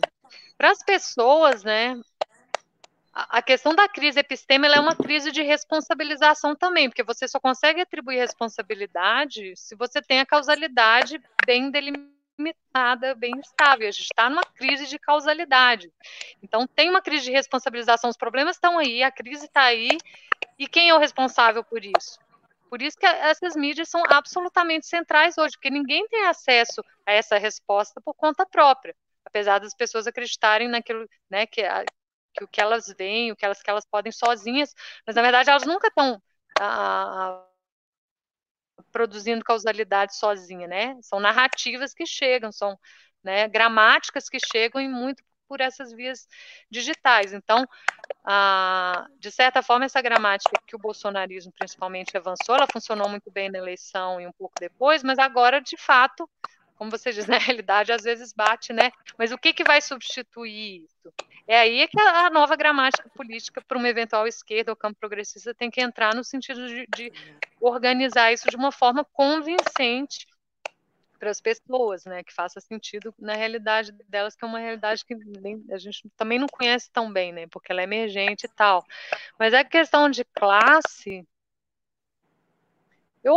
para 0.57 0.71
as 0.71 0.84
pessoas, 0.84 1.63
né? 1.63 1.95
A, 3.19 3.41
questão 3.41 3.73
da 3.73 3.89
crise 3.89 4.19
epistêmica 4.19 4.76
é 4.76 4.80
uma 4.80 4.95
crise 4.95 5.31
de 5.31 5.41
responsabilização 5.41 6.56
também, 6.56 6.88
porque 6.88 7.02
você 7.02 7.27
só 7.27 7.39
consegue 7.39 7.81
atribuir 7.81 8.18
responsabilidade 8.18 9.56
se 9.56 9.76
você 9.76 10.03
tem 10.03 10.19
a 10.19 10.26
causalidade 10.26 11.19
bem 11.44 11.72
delimitada, 11.72 13.15
bem 13.15 13.39
estável. 13.39 13.88
A 13.88 13.91
gente 13.91 14.03
está 14.03 14.30
numa 14.30 14.44
crise 14.44 14.85
de 14.85 14.99
causalidade. 14.99 15.91
Então, 16.44 16.68
tem 16.68 16.91
uma 16.91 17.02
crise 17.02 17.26
de 17.26 17.31
responsabilização, 17.31 18.07
os 18.07 18.18
problemas 18.18 18.56
estão 18.56 18.77
aí, 18.77 19.02
a 19.02 19.10
crise 19.10 19.45
está 19.45 19.64
aí, 19.64 19.98
e 20.60 20.68
quem 20.68 20.89
é 20.89 20.94
o 20.94 20.99
responsável 20.99 21.64
por 21.64 21.84
isso? 21.84 22.19
Por 22.69 22.84
isso 22.84 22.99
que 22.99 23.06
essas 23.07 23.56
mídias 23.56 23.89
são 23.89 24.03
absolutamente 24.07 24.85
centrais 24.85 25.39
hoje, 25.39 25.56
porque 25.56 25.72
ninguém 25.72 26.07
tem 26.07 26.27
acesso 26.27 26.84
a 27.03 27.14
essa 27.14 27.39
resposta 27.39 27.99
por 27.99 28.14
conta 28.14 28.45
própria, 28.45 28.95
apesar 29.26 29.57
das 29.57 29.73
pessoas 29.73 30.06
acreditarem 30.06 30.68
naquilo, 30.68 31.10
né, 31.27 31.48
que, 31.48 31.64
que 32.38 32.43
o 32.43 32.47
que 32.47 32.61
elas 32.61 32.93
veem, 32.97 33.31
o 33.31 33.35
que 33.35 33.45
elas, 33.45 33.61
que 33.61 33.69
elas 33.69 33.85
podem 33.85 34.11
sozinhas, 34.11 34.73
mas 35.05 35.15
na 35.15 35.22
verdade 35.22 35.49
elas 35.49 35.65
nunca 35.65 35.88
estão 35.88 36.22
produzindo 38.91 39.43
causalidade 39.43 40.15
sozinha, 40.15 40.68
né? 40.68 40.97
São 41.01 41.19
narrativas 41.19 41.93
que 41.93 42.05
chegam, 42.05 42.51
são 42.51 42.77
né, 43.23 43.47
gramáticas 43.47 44.30
que 44.30 44.38
chegam 44.39 44.81
e 44.81 44.88
muito 44.88 45.23
por 45.47 45.61
essas 45.61 45.91
vias 45.93 46.27
digitais. 46.69 47.34
Então, 47.34 47.65
ah, 48.26 49.07
de 49.19 49.31
certa 49.31 49.61
forma, 49.61 49.85
essa 49.85 50.01
gramática 50.01 50.61
que 50.68 50.76
o 50.76 50.80
bolsonarismo 50.80 51.51
principalmente 51.57 52.15
avançou, 52.18 52.55
ela 52.55 52.68
funcionou 52.72 53.09
muito 53.09 53.31
bem 53.31 53.49
na 53.49 53.57
eleição 53.57 54.19
e 54.19 54.27
um 54.27 54.31
pouco 54.34 54.53
depois, 54.59 55.03
mas 55.03 55.18
agora, 55.18 55.61
de 55.61 55.77
fato, 55.77 56.30
como 56.76 56.91
você 56.91 57.11
diz, 57.11 57.26
na 57.27 57.38
realidade, 57.38 57.91
às 57.91 58.03
vezes 58.03 58.34
bate, 58.34 58.73
né? 58.73 58.91
Mas 59.18 59.31
o 59.31 59.38
que, 59.38 59.53
que 59.53 59.64
vai 59.64 59.81
substituir 59.81 60.84
isso? 60.84 61.14
É 61.47 61.59
aí 61.59 61.87
que 61.87 61.99
a 61.99 62.29
nova 62.29 62.55
gramática 62.55 63.09
política 63.15 63.61
para 63.61 63.77
uma 63.77 63.87
eventual 63.87 64.27
esquerda 64.27 64.71
ou 64.71 64.75
campo 64.75 64.99
progressista 64.99 65.55
tem 65.55 65.71
que 65.71 65.79
entrar 65.81 66.13
no 66.13 66.23
sentido 66.23 66.67
de, 66.67 66.85
de 66.87 67.11
organizar 67.61 68.33
isso 68.33 68.49
de 68.49 68.55
uma 68.57 68.71
forma 68.71 69.05
convincente 69.05 70.27
para 71.17 71.31
as 71.31 71.41
pessoas, 71.41 72.05
né, 72.05 72.23
que 72.23 72.33
faça 72.33 72.59
sentido 72.59 73.13
na 73.17 73.33
realidade 73.33 73.91
delas, 74.07 74.35
que 74.35 74.45
é 74.45 74.47
uma 74.47 74.59
realidade 74.59 75.03
que 75.03 75.15
nem, 75.15 75.65
a 75.71 75.77
gente 75.77 76.07
também 76.15 76.37
não 76.37 76.47
conhece 76.47 76.91
tão 76.91 77.11
bem, 77.11 77.31
né, 77.31 77.47
porque 77.47 77.71
ela 77.71 77.81
é 77.81 77.85
emergente 77.85 78.45
e 78.45 78.49
tal. 78.49 78.85
Mas 79.39 79.53
a 79.53 79.63
questão 79.63 80.09
de 80.09 80.23
classe, 80.25 81.27
eu 83.23 83.35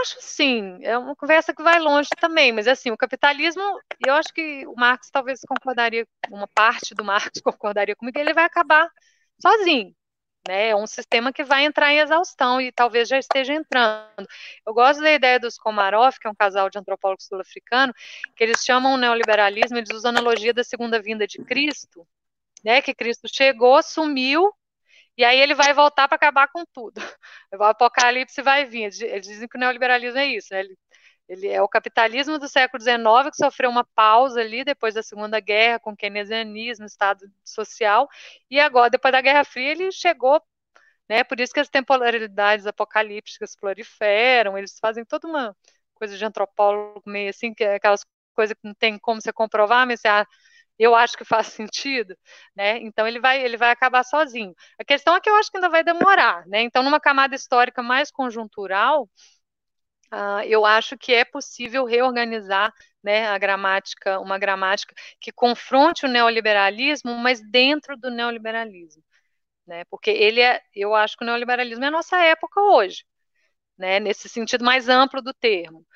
acho 0.00 0.16
sim, 0.20 0.78
é 0.82 0.96
uma 0.98 1.16
conversa 1.16 1.54
que 1.54 1.62
vai 1.62 1.78
longe 1.78 2.08
também, 2.20 2.52
mas 2.52 2.68
assim, 2.68 2.90
o 2.90 2.96
capitalismo, 2.96 3.62
eu 4.06 4.14
acho 4.14 4.32
que 4.32 4.66
o 4.66 4.74
Marx 4.76 5.10
talvez 5.10 5.40
concordaria, 5.46 6.06
uma 6.30 6.48
parte 6.48 6.94
do 6.94 7.04
Marx 7.04 7.40
concordaria 7.42 7.96
comigo, 7.96 8.18
ele 8.18 8.34
vai 8.34 8.44
acabar 8.44 8.90
sozinho, 9.40 9.94
né? 10.48 10.68
É 10.70 10.76
um 10.76 10.86
sistema 10.86 11.32
que 11.32 11.44
vai 11.44 11.64
entrar 11.64 11.92
em 11.92 11.98
exaustão 11.98 12.60
e 12.60 12.72
talvez 12.72 13.08
já 13.08 13.18
esteja 13.18 13.54
entrando. 13.54 14.26
Eu 14.66 14.74
gosto 14.74 15.02
da 15.02 15.12
ideia 15.12 15.38
dos 15.40 15.58
Komarov, 15.58 16.18
que 16.18 16.26
é 16.28 16.30
um 16.30 16.34
casal 16.34 16.70
de 16.70 16.78
antropólogos 16.78 17.26
sul-africano, 17.26 17.92
que 18.36 18.44
eles 18.44 18.64
chamam 18.64 18.94
o 18.94 18.96
neoliberalismo, 18.96 19.78
eles 19.78 19.90
usam 19.92 20.10
a 20.10 20.14
analogia 20.14 20.54
da 20.54 20.64
segunda 20.64 21.00
vinda 21.02 21.26
de 21.26 21.38
Cristo, 21.44 22.06
né? 22.64 22.82
Que 22.82 22.94
Cristo 22.94 23.28
chegou, 23.32 23.82
sumiu, 23.82 24.52
e 25.20 25.24
aí 25.24 25.38
ele 25.38 25.54
vai 25.54 25.74
voltar 25.74 26.08
para 26.08 26.16
acabar 26.16 26.48
com 26.48 26.64
tudo. 26.72 26.94
O 27.52 27.62
apocalipse 27.64 28.40
vai 28.40 28.64
vir. 28.64 28.84
Eles 29.02 29.26
dizem 29.26 29.46
que 29.46 29.56
o 29.58 29.60
neoliberalismo 29.60 30.18
é 30.18 30.26
isso, 30.26 30.48
né? 30.54 30.60
Ele, 30.60 30.78
ele 31.28 31.48
é 31.48 31.60
o 31.60 31.68
capitalismo 31.68 32.38
do 32.38 32.48
século 32.48 32.82
XIX 32.82 33.30
que 33.30 33.36
sofreu 33.36 33.68
uma 33.70 33.84
pausa 33.84 34.40
ali 34.40 34.64
depois 34.64 34.94
da 34.94 35.02
Segunda 35.02 35.38
Guerra, 35.38 35.78
com 35.78 35.92
o 35.92 35.96
keynesianismo, 35.96 36.86
Estado 36.86 37.30
social, 37.44 38.08
e 38.50 38.58
agora, 38.58 38.88
depois 38.88 39.12
da 39.12 39.20
Guerra 39.20 39.44
Fria, 39.44 39.72
ele 39.72 39.92
chegou, 39.92 40.42
né? 41.08 41.22
Por 41.24 41.38
isso 41.40 41.52
que 41.52 41.60
as 41.60 41.68
temporalidades 41.68 42.66
apocalípticas 42.66 43.54
proliferam, 43.56 44.56
eles 44.56 44.78
fazem 44.80 45.04
toda 45.04 45.28
uma 45.28 45.56
coisa 45.94 46.16
de 46.16 46.24
antropólogo 46.24 47.02
meio 47.06 47.28
assim, 47.30 47.52
que 47.54 47.62
é 47.64 47.74
aquelas 47.74 48.06
coisas 48.34 48.54
que 48.56 48.66
não 48.66 48.74
tem 48.74 48.98
como 48.98 49.20
você 49.20 49.32
comprovar, 49.34 49.86
mas 49.86 50.00
você, 50.00 50.08
ah, 50.08 50.26
eu 50.80 50.94
acho 50.94 51.16
que 51.16 51.24
faz 51.24 51.48
sentido, 51.48 52.16
né? 52.56 52.78
Então 52.78 53.06
ele 53.06 53.20
vai, 53.20 53.42
ele 53.44 53.56
vai 53.56 53.70
acabar 53.70 54.04
sozinho. 54.04 54.54
A 54.80 54.84
questão 54.84 55.14
é 55.16 55.20
que 55.20 55.30
eu 55.30 55.36
acho 55.36 55.50
que 55.50 55.58
ainda 55.58 55.68
vai 55.68 55.84
demorar, 55.84 56.46
né? 56.46 56.62
Então, 56.62 56.82
numa 56.82 57.00
camada 57.00 57.34
histórica 57.34 57.82
mais 57.82 58.10
conjuntural, 58.10 59.08
Uh, 60.12 60.42
eu 60.46 60.66
acho 60.66 60.98
que 60.98 61.12
é 61.14 61.24
possível 61.24 61.84
reorganizar 61.84 62.72
né, 63.02 63.28
a 63.28 63.38
gramática, 63.38 64.18
uma 64.18 64.38
gramática 64.38 64.92
que 65.20 65.30
confronte 65.30 66.04
o 66.04 66.08
neoliberalismo, 66.08 67.14
mas 67.14 67.40
dentro 67.48 67.96
do 67.96 68.10
neoliberalismo. 68.10 69.02
Né, 69.66 69.84
porque 69.90 70.10
ele 70.10 70.40
é, 70.40 70.60
eu 70.74 70.94
acho 70.94 71.16
que 71.16 71.24
o 71.24 71.26
neoliberalismo 71.26 71.84
é 71.84 71.88
a 71.88 71.92
nossa 71.92 72.18
época 72.24 72.60
hoje, 72.60 73.04
né, 73.78 74.00
nesse 74.00 74.28
sentido 74.28 74.64
mais 74.64 74.88
amplo 74.88 75.22
do 75.22 75.34
termo. 75.34 75.86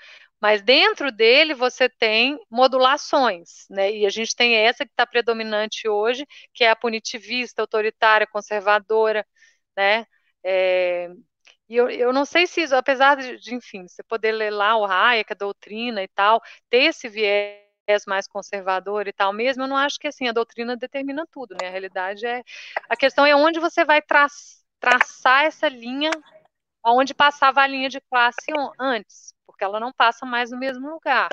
Mas 0.44 0.60
dentro 0.60 1.10
dele 1.10 1.54
você 1.54 1.88
tem 1.88 2.38
modulações, 2.50 3.66
né? 3.70 3.90
E 3.90 4.04
a 4.04 4.10
gente 4.10 4.36
tem 4.36 4.54
essa 4.54 4.84
que 4.84 4.92
está 4.92 5.06
predominante 5.06 5.88
hoje, 5.88 6.26
que 6.52 6.62
é 6.64 6.68
a 6.68 6.76
punitivista, 6.76 7.62
autoritária, 7.62 8.26
conservadora, 8.26 9.26
né? 9.74 10.06
É, 10.44 11.08
e 11.66 11.74
eu, 11.76 11.88
eu 11.88 12.12
não 12.12 12.26
sei 12.26 12.46
se 12.46 12.60
isso, 12.60 12.76
apesar 12.76 13.16
de, 13.16 13.38
de, 13.38 13.54
enfim, 13.54 13.88
você 13.88 14.02
poder 14.02 14.32
ler 14.32 14.50
lá 14.50 14.76
o 14.76 14.84
Hayek, 14.84 15.32
a 15.32 15.34
doutrina 15.34 16.02
e 16.02 16.08
tal, 16.08 16.42
ter 16.68 16.84
esse 16.90 17.08
viés 17.08 18.04
mais 18.06 18.28
conservador 18.28 19.08
e 19.08 19.14
tal 19.14 19.32
mesmo, 19.32 19.62
eu 19.62 19.68
não 19.68 19.76
acho 19.78 19.98
que 19.98 20.08
assim 20.08 20.28
a 20.28 20.32
doutrina 20.32 20.76
determina 20.76 21.26
tudo, 21.32 21.56
né? 21.58 21.68
A 21.68 21.70
realidade 21.70 22.26
é 22.26 22.42
a 22.86 22.94
questão 22.96 23.24
é 23.24 23.34
onde 23.34 23.58
você 23.60 23.82
vai 23.82 24.02
tra 24.02 24.26
traçar 24.78 25.46
essa 25.46 25.68
linha, 25.70 26.10
onde 26.84 27.14
passava 27.14 27.62
a 27.62 27.66
linha 27.66 27.88
de 27.88 28.00
classe 28.02 28.52
antes, 28.78 29.33
porque 29.54 29.64
ela 29.64 29.78
não 29.78 29.92
passa 29.92 30.26
mais 30.26 30.50
no 30.50 30.58
mesmo 30.58 30.90
lugar. 30.90 31.30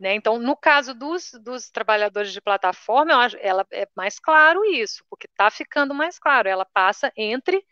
Né? 0.00 0.14
Então, 0.14 0.38
no 0.38 0.56
caso 0.56 0.94
dos, 0.94 1.32
dos 1.42 1.68
trabalhadores 1.68 2.32
de 2.32 2.40
plataforma, 2.40 3.14
acho, 3.16 3.36
ela 3.38 3.66
é 3.70 3.86
mais 3.94 4.18
claro 4.18 4.64
isso, 4.64 5.04
porque 5.10 5.26
está 5.26 5.50
ficando 5.50 5.94
mais 5.94 6.18
claro. 6.18 6.48
Ela 6.48 6.64
passa 6.64 7.12
entre 7.14 7.62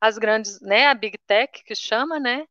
as 0.00 0.18
grandes, 0.18 0.60
né, 0.60 0.88
a 0.88 0.94
Big 0.94 1.16
Tech 1.18 1.62
que 1.62 1.74
chama, 1.76 2.18
né, 2.18 2.44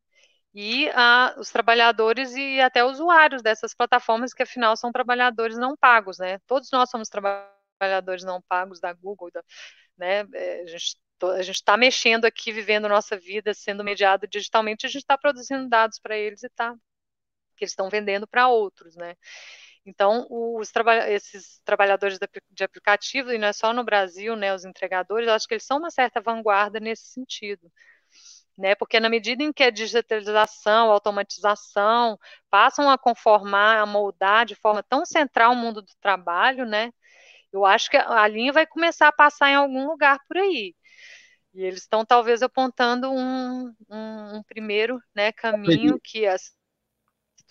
e 0.54 0.88
a, 0.94 1.34
os 1.38 1.50
trabalhadores 1.50 2.34
e 2.34 2.58
até 2.60 2.82
usuários 2.84 3.42
dessas 3.42 3.74
plataformas, 3.74 4.32
que 4.32 4.42
afinal 4.42 4.76
são 4.76 4.90
trabalhadores 4.90 5.58
não 5.58 5.76
pagos, 5.76 6.18
né? 6.18 6.38
Todos 6.46 6.70
nós 6.72 6.90
somos 6.90 7.08
trabalhadores 7.10 8.24
não 8.24 8.40
pagos 8.42 8.80
da 8.80 8.92
Google, 8.94 9.30
da, 9.30 9.42
né? 9.98 10.26
É, 10.34 10.62
a 10.62 10.66
gente 10.66 10.96
a 11.30 11.42
gente 11.42 11.56
está 11.56 11.76
mexendo 11.76 12.24
aqui, 12.24 12.52
vivendo 12.52 12.88
nossa 12.88 13.16
vida, 13.18 13.54
sendo 13.54 13.84
mediado 13.84 14.26
digitalmente, 14.26 14.86
a 14.86 14.88
gente 14.88 15.02
está 15.02 15.16
produzindo 15.18 15.68
dados 15.68 15.98
para 15.98 16.16
eles 16.16 16.42
e 16.42 16.46
está 16.46 16.74
que 17.56 17.64
eles 17.64 17.72
estão 17.72 17.88
vendendo 17.90 18.26
para 18.26 18.48
outros, 18.48 18.96
né? 18.96 19.14
Então, 19.84 20.26
os 20.30 20.70
trabalha 20.70 21.10
esses 21.12 21.60
trabalhadores 21.64 22.18
de 22.50 22.64
aplicativo, 22.64 23.32
e 23.32 23.38
não 23.38 23.48
é 23.48 23.52
só 23.52 23.72
no 23.72 23.84
Brasil, 23.84 24.36
né, 24.36 24.54
os 24.54 24.64
entregadores, 24.64 25.28
eu 25.28 25.34
acho 25.34 25.46
que 25.48 25.54
eles 25.54 25.64
são 25.66 25.78
uma 25.78 25.90
certa 25.90 26.20
vanguarda 26.20 26.78
nesse 26.80 27.06
sentido. 27.08 27.70
Né, 28.56 28.74
porque 28.74 29.00
na 29.00 29.08
medida 29.08 29.42
em 29.42 29.52
que 29.52 29.64
a 29.64 29.70
digitalização, 29.70 30.90
a 30.90 30.94
automatização 30.94 32.18
passam 32.50 32.90
a 32.90 32.98
conformar, 32.98 33.80
a 33.80 33.86
moldar 33.86 34.44
de 34.46 34.54
forma 34.54 34.82
tão 34.82 35.06
central 35.06 35.52
o 35.52 35.56
mundo 35.56 35.80
do 35.82 35.92
trabalho, 36.00 36.66
né, 36.66 36.92
eu 37.52 37.64
acho 37.66 37.90
que 37.90 37.96
a 37.96 38.26
linha 38.28 38.52
vai 38.52 38.66
começar 38.66 39.08
a 39.08 39.12
passar 39.12 39.50
em 39.50 39.54
algum 39.54 39.86
lugar 39.86 40.18
por 40.28 40.38
aí. 40.38 40.74
E 41.54 41.62
eles 41.62 41.80
estão 41.80 42.04
talvez 42.04 42.42
apontando 42.42 43.10
um, 43.10 43.74
um, 43.88 44.36
um 44.36 44.42
primeiro 44.42 45.00
né, 45.14 45.32
caminho 45.32 46.00
que 46.02 46.26
as 46.26 46.50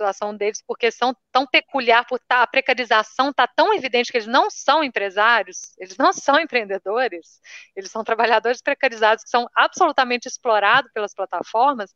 situação 0.01 0.35
deles, 0.35 0.63
porque 0.65 0.89
são 0.89 1.15
tão 1.31 1.45
peculiar, 1.45 2.05
por 2.07 2.19
tá, 2.19 2.41
a 2.41 2.47
precarização 2.47 3.29
está 3.29 3.47
tão 3.47 3.73
evidente 3.73 4.11
que 4.11 4.17
eles 4.17 4.27
não 4.27 4.49
são 4.49 4.83
empresários, 4.83 5.73
eles 5.77 5.95
não 5.97 6.11
são 6.11 6.39
empreendedores, 6.39 7.39
eles 7.75 7.91
são 7.91 8.03
trabalhadores 8.03 8.61
precarizados 8.61 9.23
que 9.23 9.29
são 9.29 9.47
absolutamente 9.55 10.27
explorados 10.27 10.91
pelas 10.93 11.13
plataformas, 11.13 11.91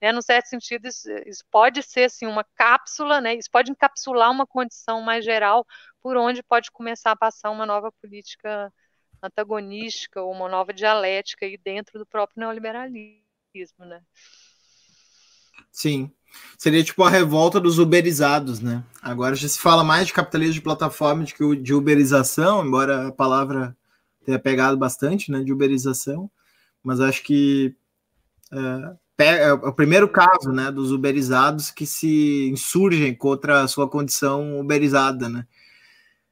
né, 0.00 0.12
no 0.12 0.22
certo 0.22 0.46
sentido, 0.46 0.86
isso, 0.86 1.08
isso 1.26 1.44
pode 1.50 1.82
ser 1.82 2.04
assim, 2.04 2.26
uma 2.26 2.44
cápsula, 2.54 3.20
né, 3.20 3.34
isso 3.34 3.50
pode 3.50 3.70
encapsular 3.72 4.30
uma 4.30 4.46
condição 4.46 5.00
mais 5.00 5.24
geral 5.24 5.66
por 6.00 6.16
onde 6.16 6.42
pode 6.42 6.70
começar 6.70 7.12
a 7.12 7.16
passar 7.16 7.50
uma 7.50 7.66
nova 7.66 7.90
política 8.00 8.72
antagonística 9.22 10.22
ou 10.22 10.32
uma 10.32 10.48
nova 10.48 10.72
dialética 10.72 11.46
aí 11.46 11.56
dentro 11.56 11.98
do 11.98 12.06
próprio 12.06 12.40
neoliberalismo, 12.40 13.22
né? 13.80 14.00
Sim, 15.70 16.10
Seria 16.56 16.82
tipo 16.82 17.02
a 17.04 17.10
revolta 17.10 17.60
dos 17.60 17.78
uberizados, 17.78 18.60
né? 18.60 18.82
Agora 19.00 19.34
já 19.34 19.48
se 19.48 19.58
fala 19.58 19.84
mais 19.84 20.06
de 20.06 20.12
capitalismo 20.12 20.54
de 20.54 20.60
plataforma 20.60 21.24
do 21.24 21.32
que 21.32 21.56
de 21.56 21.74
uberização, 21.74 22.66
embora 22.66 23.08
a 23.08 23.12
palavra 23.12 23.76
tenha 24.24 24.38
pegado 24.38 24.76
bastante, 24.76 25.30
né? 25.30 25.42
De 25.42 25.52
uberização, 25.52 26.30
mas 26.82 27.00
acho 27.00 27.22
que 27.22 27.74
é, 29.18 29.44
é 29.44 29.52
o 29.52 29.72
primeiro 29.72 30.08
caso, 30.08 30.50
né? 30.52 30.70
Dos 30.70 30.90
uberizados 30.90 31.70
que 31.70 31.86
se 31.86 32.48
insurgem 32.50 33.14
contra 33.14 33.62
a 33.62 33.68
sua 33.68 33.88
condição 33.88 34.58
uberizada, 34.60 35.28
né? 35.28 35.46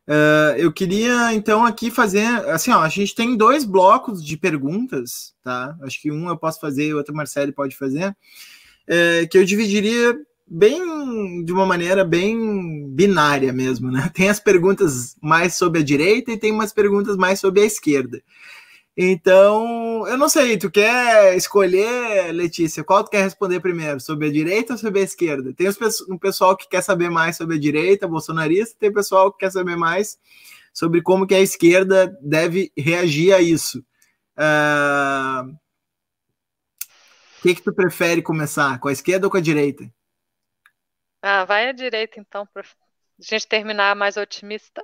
Uh, 0.09 0.55
eu 0.57 0.73
queria 0.73 1.35
então 1.35 1.67
aqui 1.67 1.91
fazer 1.91 2.25
assim, 2.49 2.71
ó, 2.71 2.81
a 2.81 2.89
gente 2.89 3.15
tem 3.15 3.37
dois 3.37 3.65
blocos 3.65 4.25
de 4.25 4.37
perguntas, 4.37 5.35
tá? 5.43 5.77
Acho 5.83 6.01
que 6.01 6.13
um 6.13 6.29
eu 6.29 6.37
posso 6.37 6.61
fazer, 6.61 6.95
o 6.95 6.99
outro 6.99 7.15
Marcelo 7.15 7.53
pode 7.53 7.77
fazer 7.77 8.17
é, 8.87 9.27
que 9.27 9.37
eu 9.37 9.45
dividiria 9.45 10.17
bem 10.47 11.45
de 11.45 11.53
uma 11.53 11.67
maneira 11.67 12.05
bem 12.05 12.89
binária 12.89 13.53
mesmo, 13.53 13.91
né? 13.91 14.11
Tem 14.15 14.29
as 14.29 14.39
perguntas 14.39 15.17
mais 15.21 15.55
sobre 15.55 15.81
a 15.81 15.85
direita 15.85 16.31
e 16.31 16.39
tem 16.39 16.53
umas 16.53 16.73
perguntas 16.73 17.17
mais 17.17 17.41
sobre 17.41 17.63
a 17.63 17.65
esquerda. 17.65 18.23
Então, 18.97 20.07
eu 20.09 20.17
não 20.17 20.29
sei, 20.29 20.57
tu 20.57 20.71
quer 20.71 21.37
escolher, 21.37 22.33
Letícia, 22.33 22.83
qual 22.83 23.05
tu 23.05 23.11
quer 23.11 23.23
responder 23.23 23.61
primeiro, 23.61 24.01
sobre 24.01 24.29
a 24.29 24.33
direita 24.33 24.73
ou 24.73 24.79
sobre 24.79 25.01
a 25.01 25.05
esquerda? 25.05 25.53
Tem 25.53 25.69
um 26.09 26.17
pessoal 26.17 26.57
que 26.57 26.67
quer 26.67 26.83
saber 26.83 27.11
mais 27.11 27.37
sobre 27.37 27.57
a 27.57 27.61
direita, 27.61 28.09
bolsonarista, 28.09 28.77
tem 28.79 28.93
pessoal 28.93 29.31
que 29.31 29.41
quer 29.41 29.51
saber 29.51 29.77
mais 29.77 30.19
sobre 30.73 31.03
como 31.03 31.27
que 31.27 31.35
a 31.35 31.41
esquerda 31.41 32.17
deve 32.23 32.73
reagir 32.77 33.35
a 33.35 33.41
isso. 33.41 33.85
Uh, 34.39 35.55
que, 37.47 37.55
que 37.55 37.63
tu 37.63 37.73
prefere 37.73 38.23
começar? 38.23 38.79
Com 38.81 38.89
a 38.89 38.93
esquerda 38.93 39.27
ou 39.27 39.31
com 39.31 39.37
a 39.37 39.41
direita? 39.41 39.89
Ah, 41.23 41.45
vai 41.45 41.69
à 41.69 41.73
direita 41.73 42.19
então, 42.19 42.47
para 42.47 42.63
a 42.63 42.65
gente 43.21 43.47
terminar 43.47 43.95
mais 43.95 44.17
otimista. 44.17 44.83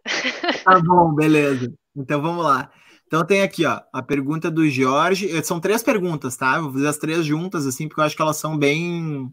Tá 0.64 0.80
bom, 0.80 1.12
beleza. 1.14 1.72
Então 1.96 2.22
vamos 2.22 2.44
lá. 2.44 2.70
Então 3.12 3.26
tem 3.26 3.42
aqui, 3.42 3.66
ó, 3.66 3.78
a 3.92 4.02
pergunta 4.02 4.50
do 4.50 4.66
Jorge. 4.70 5.30
Eh, 5.30 5.42
são 5.42 5.60
três 5.60 5.82
perguntas, 5.82 6.34
tá? 6.34 6.58
vou 6.58 6.72
fazer 6.72 6.88
as 6.88 6.96
três 6.96 7.26
juntas, 7.26 7.66
assim, 7.66 7.86
porque 7.86 8.00
eu 8.00 8.04
acho 8.06 8.16
que 8.16 8.22
elas 8.22 8.38
são 8.38 8.56
bem 8.56 9.30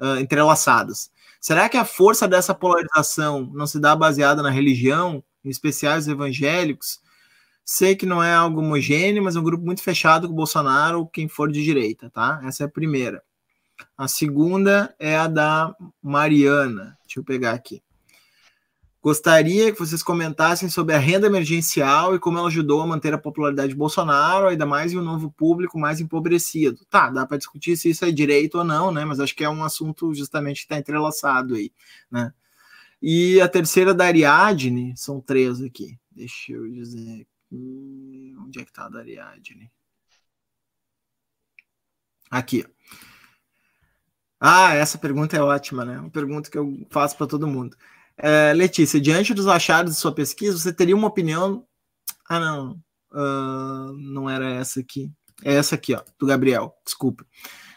uh, 0.00 0.16
entrelaçadas. 0.20 1.10
Será 1.40 1.68
que 1.68 1.76
a 1.76 1.84
força 1.84 2.28
dessa 2.28 2.54
polarização 2.54 3.50
não 3.52 3.66
se 3.66 3.80
dá 3.80 3.96
baseada 3.96 4.44
na 4.44 4.50
religião, 4.50 5.24
em 5.44 5.50
especial 5.50 5.98
os 5.98 6.06
evangélicos? 6.06 7.00
Sei 7.64 7.96
que 7.96 8.06
não 8.06 8.22
é 8.22 8.32
algo 8.32 8.60
homogêneo, 8.60 9.24
mas 9.24 9.34
é 9.34 9.40
um 9.40 9.42
grupo 9.42 9.66
muito 9.66 9.82
fechado 9.82 10.28
com 10.28 10.32
o 10.32 10.36
Bolsonaro 10.36 11.00
ou 11.00 11.06
quem 11.08 11.26
for 11.26 11.50
de 11.50 11.64
direita, 11.64 12.08
tá? 12.08 12.40
Essa 12.44 12.62
é 12.62 12.66
a 12.66 12.70
primeira. 12.70 13.24
A 13.98 14.06
segunda 14.06 14.94
é 15.00 15.16
a 15.16 15.26
da 15.26 15.74
Mariana. 16.00 16.96
Deixa 17.04 17.18
eu 17.18 17.24
pegar 17.24 17.54
aqui. 17.54 17.82
Gostaria 19.06 19.70
que 19.72 19.78
vocês 19.78 20.02
comentassem 20.02 20.68
sobre 20.68 20.92
a 20.92 20.98
renda 20.98 21.28
emergencial 21.28 22.16
e 22.16 22.18
como 22.18 22.38
ela 22.38 22.48
ajudou 22.48 22.82
a 22.82 22.86
manter 22.88 23.14
a 23.14 23.18
popularidade 23.18 23.68
de 23.68 23.76
Bolsonaro, 23.76 24.48
ainda 24.48 24.66
mais 24.66 24.92
em 24.92 24.98
um 24.98 25.04
novo 25.04 25.30
público 25.30 25.78
mais 25.78 26.00
empobrecido. 26.00 26.84
Tá, 26.86 27.08
dá 27.08 27.24
para 27.24 27.36
discutir 27.36 27.76
se 27.76 27.88
isso 27.88 28.04
é 28.04 28.10
direito 28.10 28.58
ou 28.58 28.64
não, 28.64 28.90
né? 28.90 29.04
Mas 29.04 29.20
acho 29.20 29.36
que 29.36 29.44
é 29.44 29.48
um 29.48 29.62
assunto 29.62 30.12
justamente 30.12 30.56
que 30.56 30.62
está 30.64 30.76
entrelaçado 30.76 31.54
aí, 31.54 31.70
né? 32.10 32.34
E 33.00 33.40
a 33.40 33.46
terceira 33.48 33.94
da 33.94 34.06
Ariadne, 34.06 34.92
são 34.96 35.20
três 35.20 35.62
aqui. 35.62 35.96
Deixa 36.10 36.54
eu 36.54 36.68
dizer. 36.68 37.28
Onde 37.52 38.58
é 38.58 38.64
que 38.64 38.72
tá 38.72 38.86
a 38.86 38.88
da 38.88 38.98
Ariadne? 38.98 39.70
Aqui. 42.28 42.66
Ah, 44.40 44.74
essa 44.74 44.98
pergunta 44.98 45.36
é 45.36 45.40
ótima, 45.40 45.84
né? 45.84 45.96
Uma 45.96 46.10
pergunta 46.10 46.50
que 46.50 46.58
eu 46.58 46.84
faço 46.90 47.16
para 47.16 47.28
todo 47.28 47.46
mundo. 47.46 47.76
É, 48.18 48.52
Letícia, 48.54 49.00
diante 49.00 49.34
dos 49.34 49.46
achados 49.46 49.94
de 49.94 50.00
sua 50.00 50.12
pesquisa, 50.12 50.58
você 50.58 50.72
teria 50.72 50.96
uma 50.96 51.08
opinião? 51.08 51.64
Ah, 52.28 52.40
não. 52.40 52.80
Uh, 53.12 53.92
não 53.94 54.28
era 54.28 54.48
essa 54.50 54.80
aqui. 54.80 55.10
É 55.44 55.54
essa 55.54 55.74
aqui, 55.74 55.94
ó, 55.94 56.02
do 56.18 56.26
Gabriel. 56.26 56.74
Desculpa. 56.84 57.24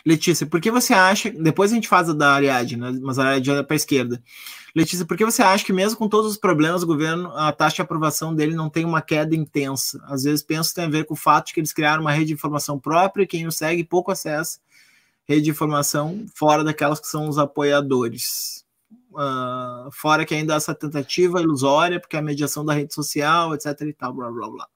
Letícia, 0.06 0.48
por 0.48 0.62
que 0.62 0.72
você 0.72 0.94
acha. 0.94 1.30
Depois 1.30 1.72
a 1.72 1.76
gente 1.76 1.88
faz 1.88 2.10
a 2.10 2.14
da 2.14 2.34
Ariadne, 2.34 2.78
né? 2.78 2.98
mas 3.02 3.20
a 3.20 3.26
Ariadne 3.26 3.60
é 3.60 3.64
para 3.64 3.76
a 3.76 3.78
esquerda. 3.78 4.24
Letícia, 4.74 5.06
por 5.06 5.18
que 5.18 5.26
você 5.26 5.42
acha 5.42 5.66
que, 5.66 5.74
mesmo 5.74 5.98
com 5.98 6.08
todos 6.08 6.32
os 6.32 6.38
problemas 6.38 6.82
do 6.82 6.88
governo, 6.88 7.32
a 7.36 7.52
taxa 7.52 7.78
de 7.78 7.82
aprovação 7.82 8.34
dele 8.34 8.56
não 8.56 8.70
tem 8.70 8.86
uma 8.86 9.02
queda 9.02 9.36
intensa? 9.36 10.02
Às 10.06 10.24
vezes 10.24 10.42
penso 10.42 10.70
que 10.70 10.76
tem 10.76 10.86
a 10.86 10.90
ver 10.90 11.06
com 11.06 11.16
o 11.16 11.18
fato 11.18 11.48
de 11.48 11.54
que 11.54 11.60
eles 11.60 11.74
criaram 11.74 12.02
uma 12.02 12.12
rede 12.12 12.28
de 12.28 12.34
informação 12.34 12.80
própria 12.80 13.24
e 13.24 13.28
quem 13.28 13.46
o 13.46 13.52
segue 13.52 13.84
pouco 13.84 14.12
acesso 14.12 14.60
rede 15.30 15.44
de 15.44 15.52
informação 15.52 16.26
fora 16.34 16.64
daquelas 16.64 17.00
que 17.00 17.06
são 17.06 17.30
os 17.30 17.38
apoiadores. 17.38 18.66
Uh, 19.12 19.92
fora 19.92 20.24
que 20.24 20.36
ainda 20.36 20.54
essa 20.54 20.76
tentativa 20.76 21.42
ilusória, 21.42 22.00
porque 22.00 22.16
a 22.16 22.22
mediação 22.22 22.64
da 22.64 22.74
rede 22.74 22.94
social, 22.94 23.56
etc 23.56 23.82
e 23.82 23.94
tal, 23.94 24.14
blá 24.14 24.30
blá 24.32 24.50
blá. 24.50 24.68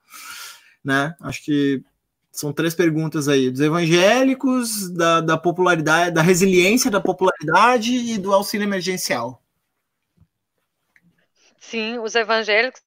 Né? 0.83 1.15
Acho 1.21 1.43
que 1.43 1.83
são 2.31 2.51
três 2.51 2.73
perguntas 2.73 3.27
aí, 3.27 3.51
dos 3.51 3.61
evangélicos, 3.61 4.89
da, 4.89 5.21
da 5.21 5.37
popularidade, 5.37 6.15
da 6.15 6.23
resiliência 6.23 6.89
da 6.89 6.99
popularidade 6.99 7.93
e 7.93 8.17
do 8.17 8.33
auxílio 8.33 8.65
emergencial. 8.65 9.39
Sim, 11.59 11.99
os 11.99 12.15
evangélicos, 12.15 12.81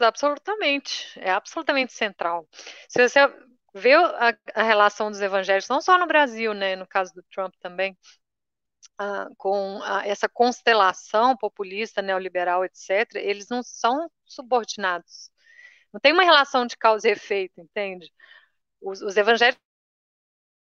absolutamente, 0.00 1.12
é 1.16 1.30
absolutamente 1.30 1.92
central. 1.92 2.46
Se 2.88 3.08
você 3.08 3.20
vê 3.72 3.94
a, 3.94 4.36
a 4.52 4.62
relação 4.64 5.10
dos 5.12 5.20
evangélicos, 5.20 5.68
não 5.68 5.80
só 5.80 5.96
no 5.96 6.06
Brasil, 6.06 6.52
né, 6.52 6.74
no 6.74 6.86
caso 6.86 7.14
do 7.14 7.22
Trump 7.32 7.54
também, 7.60 7.96
com 9.36 9.80
essa 10.04 10.28
constelação 10.28 11.36
populista, 11.36 12.02
neoliberal, 12.02 12.64
etc., 12.64 13.16
eles 13.16 13.48
não 13.48 13.62
são 13.62 14.10
subordinados. 14.24 15.30
Não 15.92 16.00
tem 16.00 16.12
uma 16.12 16.24
relação 16.24 16.66
de 16.66 16.76
causa 16.76 17.08
e 17.08 17.12
efeito, 17.12 17.60
entende? 17.60 18.10
os, 18.82 19.00
os 19.00 19.16
evangélicos 19.16 19.62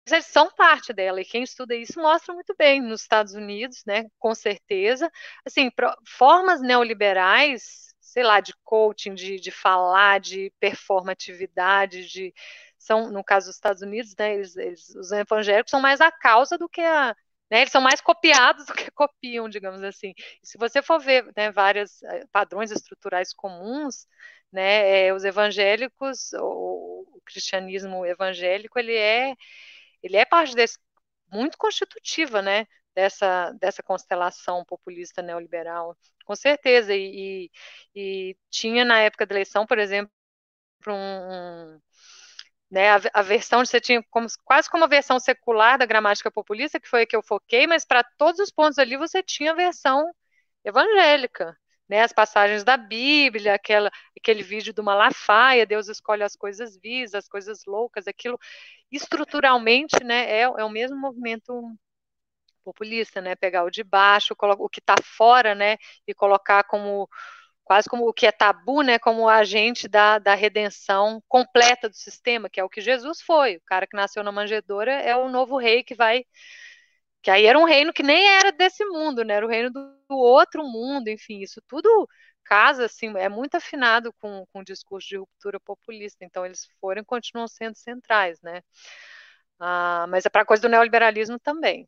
eles 0.08 0.28
são 0.28 0.52
parte 0.52 0.94
dela, 0.94 1.20
e 1.20 1.26
quem 1.26 1.42
estuda 1.42 1.76
isso 1.76 2.00
mostra 2.00 2.32
muito 2.34 2.54
bem 2.56 2.80
nos 2.80 3.02
Estados 3.02 3.34
Unidos, 3.34 3.84
né, 3.88 4.06
com 4.20 4.36
certeza, 4.36 5.12
assim, 5.44 5.72
formas 6.08 6.62
neoliberais, 6.62 7.92
sei 8.00 8.24
lá, 8.24 8.40
de 8.40 8.54
coaching, 8.64 9.16
de, 9.16 9.40
de 9.40 9.50
falar, 9.50 10.20
de 10.20 10.54
performatividade, 10.60 12.08
de, 12.08 12.32
são, 12.78 13.10
no 13.10 13.24
caso 13.24 13.48
dos 13.48 13.56
Estados 13.56 13.82
Unidos, 13.82 14.14
né, 14.18 14.36
eles, 14.36 14.56
eles, 14.56 14.90
os 14.96 15.12
evangélicos 15.12 15.72
são 15.72 15.82
mais 15.82 16.00
a 16.00 16.12
causa 16.12 16.56
do 16.56 16.70
que 16.70 16.82
a, 16.82 17.16
né, 17.50 17.62
eles 17.62 17.72
são 17.72 17.82
mais 17.82 18.02
copiados 18.02 18.66
do 18.68 18.74
que 18.74 18.92
copiam, 18.92 19.50
digamos 19.50 19.84
assim. 19.84 20.14
Se 20.44 20.58
você 20.58 20.82
for 20.82 21.00
ver 21.00 21.26
né, 21.36 21.52
vários 21.52 22.02
eh, 22.04 22.26
padrões 22.32 22.72
estruturais 22.72 23.34
comuns, 23.34 24.08
né, 24.52 25.08
é, 25.08 25.14
os 25.14 25.24
evangélicos, 25.26 26.34
o, 26.34 27.06
o, 27.16 27.22
cristianismo 27.26 28.06
evangélico, 28.06 28.80
ele 28.80 28.96
é, 28.96 29.36
ele 30.04 30.18
é 30.18 30.26
parte 30.26 30.56
desse, 30.56 30.78
muito 31.32 31.58
constitutiva, 31.58 32.42
né, 32.42 32.68
dessa, 32.96 33.52
dessa 33.60 33.84
constelação 33.84 34.64
populista 34.66 35.22
neoliberal, 35.22 35.98
com 36.26 36.36
certeza, 36.36 36.96
e, 36.96 37.50
e, 37.96 38.32
e 38.32 38.38
tinha 38.50 38.86
na 38.86 39.00
época 39.02 39.26
da 39.26 39.36
eleição, 39.36 39.66
por 39.68 39.80
exemplo, 39.80 40.12
um, 40.88 41.80
né, 42.76 42.90
a, 42.90 43.02
a, 43.14 43.22
versão 43.22 43.66
você 43.66 43.80
tinha 43.80 44.04
como, 44.12 44.28
quase 44.44 44.70
como 44.70 44.84
a 44.84 44.88
versão 44.88 45.18
secular 45.18 45.78
da 45.78 45.86
gramática 45.86 46.30
populista, 46.30 46.78
que 46.78 46.90
foi 46.90 47.04
a 47.04 47.08
que 47.08 47.16
eu 47.16 47.24
foquei, 47.24 47.66
mas 47.66 47.86
para 47.86 48.04
todos 48.18 48.38
os 48.42 48.52
pontos 48.52 48.78
ali 48.78 48.98
você 48.98 49.24
tinha 49.24 49.54
a 49.54 49.56
versão 49.56 50.12
evangélica, 50.62 51.58
né, 51.88 52.02
as 52.02 52.12
passagens 52.12 52.66
da 52.66 52.76
Bíblia, 52.76 53.54
aquela, 53.56 53.90
aquele 54.18 54.44
vídeo 54.44 54.74
do 54.74 54.84
Malafaia, 54.84 55.66
Deus 55.66 55.88
escolhe 55.88 56.22
as 56.24 56.36
coisas 56.36 56.78
vis, 56.78 57.14
as 57.16 57.30
coisas 57.30 57.64
loucas, 57.66 58.08
aquilo 58.10 58.38
estruturalmente, 58.92 60.04
né, 60.04 60.30
é, 60.30 60.42
é 60.42 60.66
o 60.66 60.70
mesmo 60.70 60.98
movimento 60.98 61.54
populista, 62.62 63.22
né, 63.22 63.38
pegar 63.38 63.64
o 63.64 63.72
de 63.72 63.86
baixo, 63.86 64.36
o 64.38 64.70
que 64.70 64.82
está 64.82 64.96
fora, 65.02 65.56
né, 65.56 65.78
e 66.06 66.14
colocar 66.14 66.66
como 66.66 67.08
quase 67.66 67.90
como 67.90 68.08
o 68.08 68.14
que 68.14 68.28
é 68.28 68.32
tabu, 68.32 68.82
né, 68.84 69.00
como 69.00 69.30
agente 69.30 69.88
da, 69.90 70.20
da 70.20 70.36
redenção 70.36 71.22
completa 71.28 71.90
do 71.90 71.96
sistema, 71.96 72.50
que 72.50 72.60
é 72.60 72.64
o 72.64 72.70
que 72.70 72.82
Jesus 72.82 73.22
foi. 73.22 73.58
O 73.58 73.62
cara 73.66 73.88
que 73.88 73.98
nasceu 73.98 74.24
na 74.24 74.32
manjedoura 74.32 74.94
é 74.94 75.16
o 75.18 75.30
novo 75.30 75.58
rei 75.58 75.84
que 75.84 75.96
vai 75.96 76.24
que 77.22 77.32
aí 77.32 77.46
era 77.46 77.58
um 77.58 77.66
reino 77.66 77.92
que 77.92 78.04
nem 78.04 78.28
era 78.30 78.52
desse 78.52 78.86
mundo, 78.86 79.24
né? 79.24 79.34
Era 79.36 79.46
o 79.46 79.50
reino 79.50 79.72
do, 79.72 79.80
do 80.08 80.16
outro 80.18 80.64
mundo, 80.64 81.08
enfim, 81.10 81.40
isso 81.42 81.62
tudo 81.68 82.08
casa, 82.44 82.86
assim, 82.86 83.12
é 83.18 83.28
muito 83.28 83.56
afinado 83.56 84.14
com, 84.22 84.46
com 84.54 84.60
o 84.60 84.64
discurso 84.64 85.08
de 85.10 85.18
ruptura 85.18 85.60
populista, 85.60 86.24
então 86.24 86.46
eles 86.46 86.68
foram 86.80 87.02
e 87.02 87.06
continuam 87.06 87.48
sendo 87.48 87.76
centrais, 87.76 88.40
né? 88.42 88.62
Ah, 89.60 90.06
mas 90.10 90.26
é 90.26 90.30
para 90.30 90.44
a 90.44 90.46
coisa 90.46 90.62
do 90.62 90.70
neoliberalismo 90.70 91.40
também. 91.40 91.88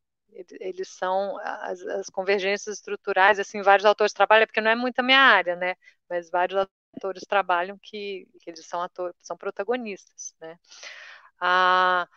Eles 0.60 0.90
são 0.90 1.38
as, 1.40 1.82
as, 1.82 2.10
convergências 2.10 2.78
estruturais, 2.78 3.40
assim, 3.40 3.62
vários 3.62 3.86
autores 3.86 4.14
trabalham, 4.14 4.46
porque 4.46 4.62
não 4.62 4.72
é 4.72 4.76
muito 4.76 5.00
a 5.00 5.04
minha 5.04 5.20
área, 5.20 5.56
né? 5.56 5.76
Mas 6.10 6.30
vários 6.30 6.68
autores 6.94 7.24
trabalham 7.28 7.78
que, 7.82 8.28
que 8.42 8.50
eles 8.50 8.66
são 8.66 8.82
atores, 8.82 9.16
são 9.22 9.36
protagonistas, 9.38 10.36
né? 10.40 10.58
Ah, 11.40 12.08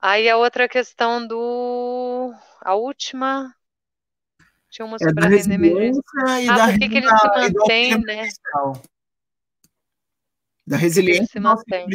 Aí 0.00 0.28
a 0.28 0.36
outra 0.36 0.68
questão 0.68 1.26
do. 1.26 2.32
A 2.60 2.74
última. 2.74 3.54
Tinha 4.70 4.84
uma 4.84 4.96
é 4.96 4.98
sobre 4.98 5.24
é 5.24 5.26
a 5.26 5.30
renda 5.30 5.54
emergencial. 5.54 6.04
Ah, 6.50 6.66
por 6.66 6.78
que, 6.78 6.88
que 6.88 6.98
ele 6.98 7.08
se 7.08 7.28
mantém, 7.28 8.00
né? 8.04 8.28
Da 10.66 10.76
resiliência 10.76 11.26
se 11.26 11.40
mantém. 11.40 11.86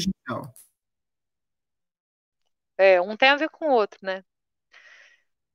É, 2.77 2.99
um 2.99 3.15
tem 3.15 3.29
a 3.29 3.35
ver 3.35 3.49
com 3.49 3.67
o 3.67 3.71
outro, 3.71 3.99
né? 4.01 4.23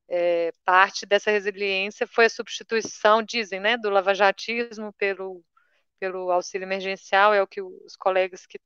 É, 0.08 0.52
parte 0.64 1.04
dessa 1.06 1.30
resiliência 1.30 2.06
foi 2.06 2.26
a 2.26 2.30
substituição, 2.30 3.22
dizem, 3.22 3.58
né, 3.60 3.76
do 3.76 3.90
lavajatismo 3.90 4.92
pelo, 4.94 5.44
pelo 5.98 6.30
auxílio 6.30 6.64
emergencial, 6.64 7.34
é 7.34 7.42
o 7.42 7.46
que 7.46 7.60
os 7.62 7.96
colegas 7.96 8.46
que 8.46 8.58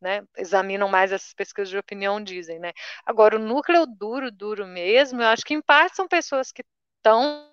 né, 0.00 0.26
examinam 0.36 0.88
mais 0.88 1.12
essas 1.12 1.32
pesquisas 1.34 1.70
de 1.70 1.78
opinião 1.78 2.22
dizem, 2.22 2.58
né? 2.58 2.72
Agora, 3.04 3.36
o 3.36 3.38
núcleo 3.40 3.86
duro, 3.86 4.30
duro 4.30 4.66
mesmo, 4.66 5.22
eu 5.22 5.28
acho 5.28 5.44
que 5.44 5.54
em 5.54 5.62
parte 5.62 5.96
são 5.96 6.06
pessoas 6.08 6.52
que 6.52 6.62
estão 6.98 7.50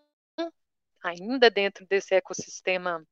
ainda 1.04 1.50
dentro 1.50 1.86
desse 1.86 2.16
ecossistema 2.16 3.04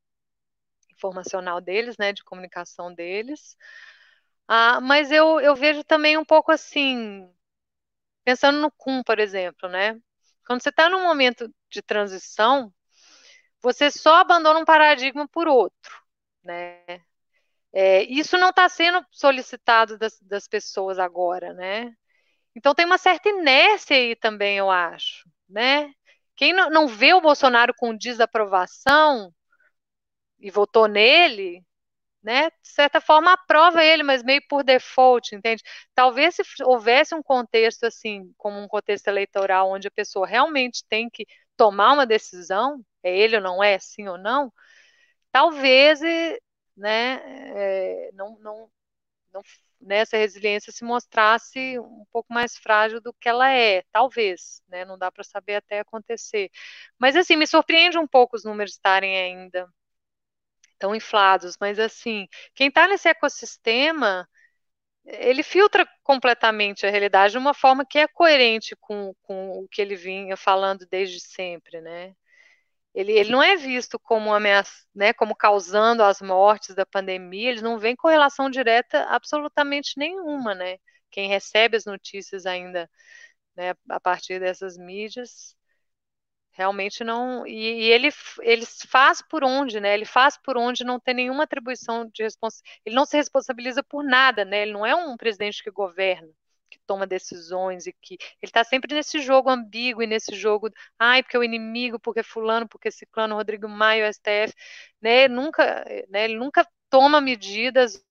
informacional 0.93 1.59
deles, 1.59 1.97
né, 1.97 2.13
de 2.13 2.23
comunicação 2.23 2.93
deles. 2.93 3.57
Ah, 4.47 4.79
mas 4.81 5.11
eu, 5.11 5.39
eu 5.39 5.55
vejo 5.55 5.83
também 5.83 6.17
um 6.17 6.25
pouco 6.25 6.51
assim, 6.51 7.29
pensando 8.23 8.59
no 8.59 8.71
CUM, 8.71 9.03
por 9.03 9.19
exemplo, 9.19 9.69
né? 9.69 9.99
Quando 10.45 10.61
você 10.61 10.69
está 10.69 10.89
num 10.89 11.03
momento 11.03 11.53
de 11.69 11.81
transição, 11.81 12.73
você 13.61 13.91
só 13.91 14.15
abandona 14.15 14.59
um 14.59 14.65
paradigma 14.65 15.27
por 15.27 15.47
outro, 15.47 16.01
né? 16.43 16.83
É, 17.73 18.03
isso 18.03 18.37
não 18.37 18.49
está 18.49 18.67
sendo 18.67 19.05
solicitado 19.11 19.97
das, 19.97 20.19
das, 20.21 20.47
pessoas 20.47 20.99
agora, 20.99 21.53
né? 21.53 21.93
Então 22.55 22.75
tem 22.75 22.85
uma 22.85 22.97
certa 22.97 23.29
inércia 23.29 23.95
aí 23.95 24.15
também, 24.15 24.57
eu 24.57 24.69
acho, 24.69 25.29
né? 25.49 25.93
Quem 26.35 26.53
não, 26.53 26.69
não 26.69 26.87
vê 26.87 27.13
o 27.13 27.21
Bolsonaro 27.21 27.73
com 27.77 27.95
desaprovação 27.95 29.33
e 30.39 30.49
votou 30.51 30.87
nele, 30.87 31.63
né, 32.23 32.49
de 32.49 32.69
certa 32.69 33.01
forma 33.01 33.33
aprova 33.33 33.83
ele, 33.83 34.03
mas 34.03 34.23
meio 34.23 34.41
por 34.47 34.63
default, 34.63 35.35
entende? 35.35 35.63
Talvez 35.95 36.35
se 36.35 36.43
houvesse 36.63 37.15
um 37.15 37.23
contexto 37.23 37.85
assim, 37.85 38.31
como 38.37 38.59
um 38.59 38.67
contexto 38.67 39.07
eleitoral, 39.07 39.71
onde 39.71 39.87
a 39.87 39.91
pessoa 39.91 40.27
realmente 40.27 40.83
tem 40.87 41.09
que 41.09 41.25
tomar 41.57 41.93
uma 41.93 42.05
decisão, 42.05 42.83
é 43.03 43.15
ele 43.17 43.37
ou 43.37 43.41
não 43.41 43.63
é, 43.63 43.79
sim 43.79 44.07
ou 44.07 44.17
não, 44.17 44.51
talvez, 45.31 45.99
né, 46.77 47.21
é, 47.55 48.11
não, 48.13 48.37
não, 48.39 48.69
não, 49.33 49.41
né, 49.81 49.97
essa 49.99 50.17
resiliência 50.17 50.71
se 50.71 50.83
mostrasse 50.83 51.79
um 51.79 52.05
pouco 52.11 52.33
mais 52.33 52.57
frágil 52.57 53.01
do 53.01 53.13
que 53.13 53.29
ela 53.29 53.51
é, 53.51 53.83
talvez, 53.91 54.61
né, 54.67 54.85
não 54.85 54.97
dá 54.97 55.11
para 55.11 55.23
saber 55.23 55.55
até 55.55 55.79
acontecer. 55.79 56.49
Mas 56.99 57.15
assim, 57.15 57.35
me 57.37 57.47
surpreende 57.47 57.97
um 57.97 58.07
pouco 58.07 58.35
os 58.37 58.43
números 58.45 58.73
estarem 58.73 59.17
ainda 59.17 59.67
tão 60.81 60.95
inflados, 60.95 61.55
mas 61.61 61.79
assim, 61.79 62.27
quem 62.55 62.69
está 62.69 62.87
nesse 62.87 63.07
ecossistema, 63.07 64.27
ele 65.05 65.43
filtra 65.43 65.87
completamente 66.03 66.85
a 66.85 66.89
realidade 66.89 67.33
de 67.33 67.37
uma 67.37 67.53
forma 67.53 67.85
que 67.85 67.99
é 67.99 68.07
coerente 68.07 68.75
com, 68.79 69.13
com 69.23 69.51
o 69.59 69.67
que 69.69 69.81
ele 69.81 69.95
vinha 69.95 70.35
falando 70.37 70.87
desde 70.89 71.19
sempre, 71.19 71.81
né? 71.81 72.15
Ele, 72.93 73.13
ele 73.13 73.31
não 73.31 73.41
é 73.43 73.55
visto 73.55 73.99
como 73.99 74.33
ameaça, 74.33 74.71
né, 74.93 75.13
como 75.13 75.35
causando 75.35 76.03
as 76.03 76.21
mortes 76.21 76.75
da 76.75 76.85
pandemia, 76.85 77.51
ele 77.51 77.61
não 77.61 77.79
vem 77.79 77.95
com 77.95 78.09
relação 78.09 78.49
direta 78.49 79.05
absolutamente 79.05 79.93
nenhuma, 79.97 80.55
né? 80.55 80.77
Quem 81.11 81.29
recebe 81.29 81.77
as 81.77 81.85
notícias 81.85 82.45
ainda, 82.45 82.89
né, 83.55 83.73
a 83.89 83.99
partir 83.99 84.39
dessas 84.39 84.77
mídias, 84.77 85.55
Realmente 86.53 87.03
não. 87.03 87.47
E, 87.47 87.53
e, 87.53 87.91
ele, 87.91 88.09
ele 88.41 88.65
faz 88.87 89.21
por 89.21 89.43
onde, 89.43 89.79
né? 89.79 89.93
Ele 89.93 90.05
faz 90.05 90.37
por 90.37 90.57
onde 90.57 90.83
não 90.83 90.99
tem 90.99 91.13
nenhuma 91.13 91.43
atribuição 91.43 92.09
de 92.13 92.23
responsabilidade. 92.23 92.81
Ele 92.85 92.95
não 92.95 93.05
se 93.05 93.17
responsabiliza 93.17 93.81
por 93.83 94.03
nada, 94.03 94.43
né? 94.43 94.63
Ele 94.63 94.73
não 94.73 94.85
é 94.85 94.93
um 94.93 95.15
presidente 95.15 95.63
que 95.63 95.71
governa, 95.71 96.27
que 96.69 96.77
toma 96.85 97.07
decisões 97.07 97.87
e 97.87 97.93
que. 97.93 98.15
Ele 98.15 98.49
está 98.49 98.63
sempre 98.63 98.93
nesse 98.93 99.19
jogo 99.21 99.49
ambíguo 99.49 100.03
e 100.03 100.07
nesse 100.07 100.35
jogo. 100.35 100.69
Ai, 100.99 101.23
porque 101.23 101.37
o 101.37 101.43
inimigo, 101.43 101.99
porque 101.99 102.23
Fulano, 102.23 102.67
porque 102.67 102.91
Ciclano, 102.91 103.35
Rodrigo 103.35 103.67
Maio, 103.69 104.05
STF. 104.13 104.53
Né? 105.01 105.25
Ele 105.25 105.33
nunca, 105.33 105.85
né? 106.09 106.25
ele 106.25 106.35
nunca 106.35 106.67
toma 106.89 107.21
medidas 107.21 108.03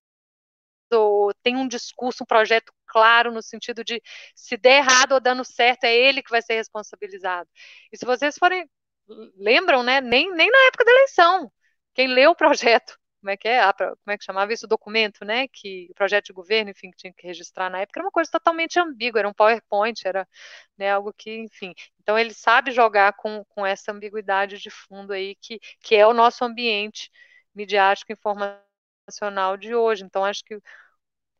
ou 0.93 1.33
tem 1.43 1.57
um 1.57 1.69
discurso, 1.69 2.25
um 2.25 2.27
projeto 2.27 2.73
claro 2.91 3.33
no 3.33 3.43
sentido 3.43 3.85
de 3.85 4.03
se 4.35 4.57
der 4.57 4.79
errado 4.79 5.12
ou 5.12 5.21
dando 5.21 5.45
certo, 5.45 5.85
é 5.85 5.95
ele 5.95 6.23
que 6.23 6.31
vai 6.31 6.43
ser 6.43 6.55
responsabilizado. 6.55 7.49
E 7.93 7.97
se 7.97 8.05
vocês 8.05 8.37
forem, 8.39 8.69
lembram, 9.37 9.83
né? 9.83 10.01
Nem, 10.01 10.33
nem 10.35 10.51
na 10.51 10.59
época 10.69 10.85
da 10.85 10.93
eleição. 10.93 11.53
Quem 11.95 12.09
leu 12.09 12.31
o 12.33 12.37
projeto, 12.37 12.99
como 13.21 13.31
é 13.31 13.37
que 13.37 13.49
é? 13.49 13.61
Ah, 13.61 13.73
como 13.75 13.97
é 14.09 14.19
que 14.19 14.25
chamava 14.25 14.53
isso? 14.53 14.67
O 14.67 14.69
documento, 14.69 15.25
né? 15.25 15.47
Que 15.49 15.89
o 15.91 15.95
projeto 15.95 16.27
de 16.27 16.33
governo, 16.33 16.71
enfim, 16.71 16.91
que 16.91 16.97
tinha 16.97 17.12
que 17.12 17.27
registrar 17.27 17.71
na 17.71 17.81
época, 17.81 18.01
era 18.01 18.07
uma 18.07 18.12
coisa 18.12 18.31
totalmente 18.31 18.79
ambígua, 18.81 19.21
era 19.21 19.29
um 19.29 19.35
PowerPoint, 19.35 20.01
era 20.07 20.27
né, 20.79 20.91
algo 20.93 21.12
que, 21.12 21.31
enfim. 21.39 21.75
Então 22.01 22.19
ele 22.19 22.33
sabe 22.35 22.71
jogar 22.73 23.15
com, 23.15 23.45
com 23.51 23.67
essa 23.67 23.93
ambiguidade 23.93 24.59
de 24.59 24.71
fundo 24.71 25.12
aí, 25.12 25.37
que, 25.37 25.61
que 25.83 25.95
é 25.97 26.07
o 26.07 26.15
nosso 26.15 26.45
ambiente 26.45 27.11
midiático 27.55 28.12
informacional 28.12 29.57
de 29.59 29.75
hoje. 29.75 30.05
Então, 30.05 30.25
acho 30.25 30.45
que 30.45 30.59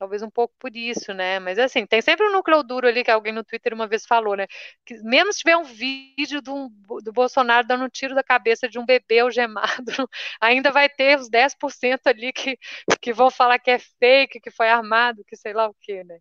Talvez 0.01 0.23
um 0.23 0.31
pouco 0.31 0.55
por 0.59 0.75
isso, 0.75 1.13
né? 1.13 1.39
Mas 1.39 1.59
assim, 1.59 1.85
tem 1.87 2.01
sempre 2.01 2.27
um 2.27 2.33
núcleo 2.33 2.63
duro 2.63 2.89
ali 2.89 3.05
que 3.05 3.11
alguém 3.11 3.35
no 3.35 3.45
Twitter 3.45 3.75
uma 3.75 3.87
vez 3.87 4.07
falou, 4.07 4.35
né? 4.35 4.47
Que 4.87 4.95
mesmo 5.03 5.31
se 5.31 5.41
tiver 5.41 5.59
um 5.59 5.65
vídeo 5.65 6.41
do, 6.41 6.71
do 7.05 7.13
Bolsonaro 7.13 7.67
dando 7.67 7.85
um 7.85 7.89
tiro 7.89 8.15
da 8.15 8.25
cabeça 8.25 8.67
de 8.67 8.79
um 8.79 8.87
bebê 8.87 9.21
algemado, 9.21 9.93
ainda 10.41 10.73
vai 10.73 10.89
ter 10.89 11.19
os 11.19 11.29
10% 11.29 12.07
ali 12.07 12.33
que, 12.33 12.59
que 13.01 13.13
vão 13.13 13.31
falar 13.31 13.59
que 13.59 13.71
é 13.71 13.79
fake, 13.79 14.41
que 14.41 14.51
foi 14.51 14.71
armado, 14.71 15.23
que 15.27 15.37
sei 15.37 15.53
lá 15.53 15.69
o 15.69 15.75
quê, 15.83 16.03
né? 16.05 16.19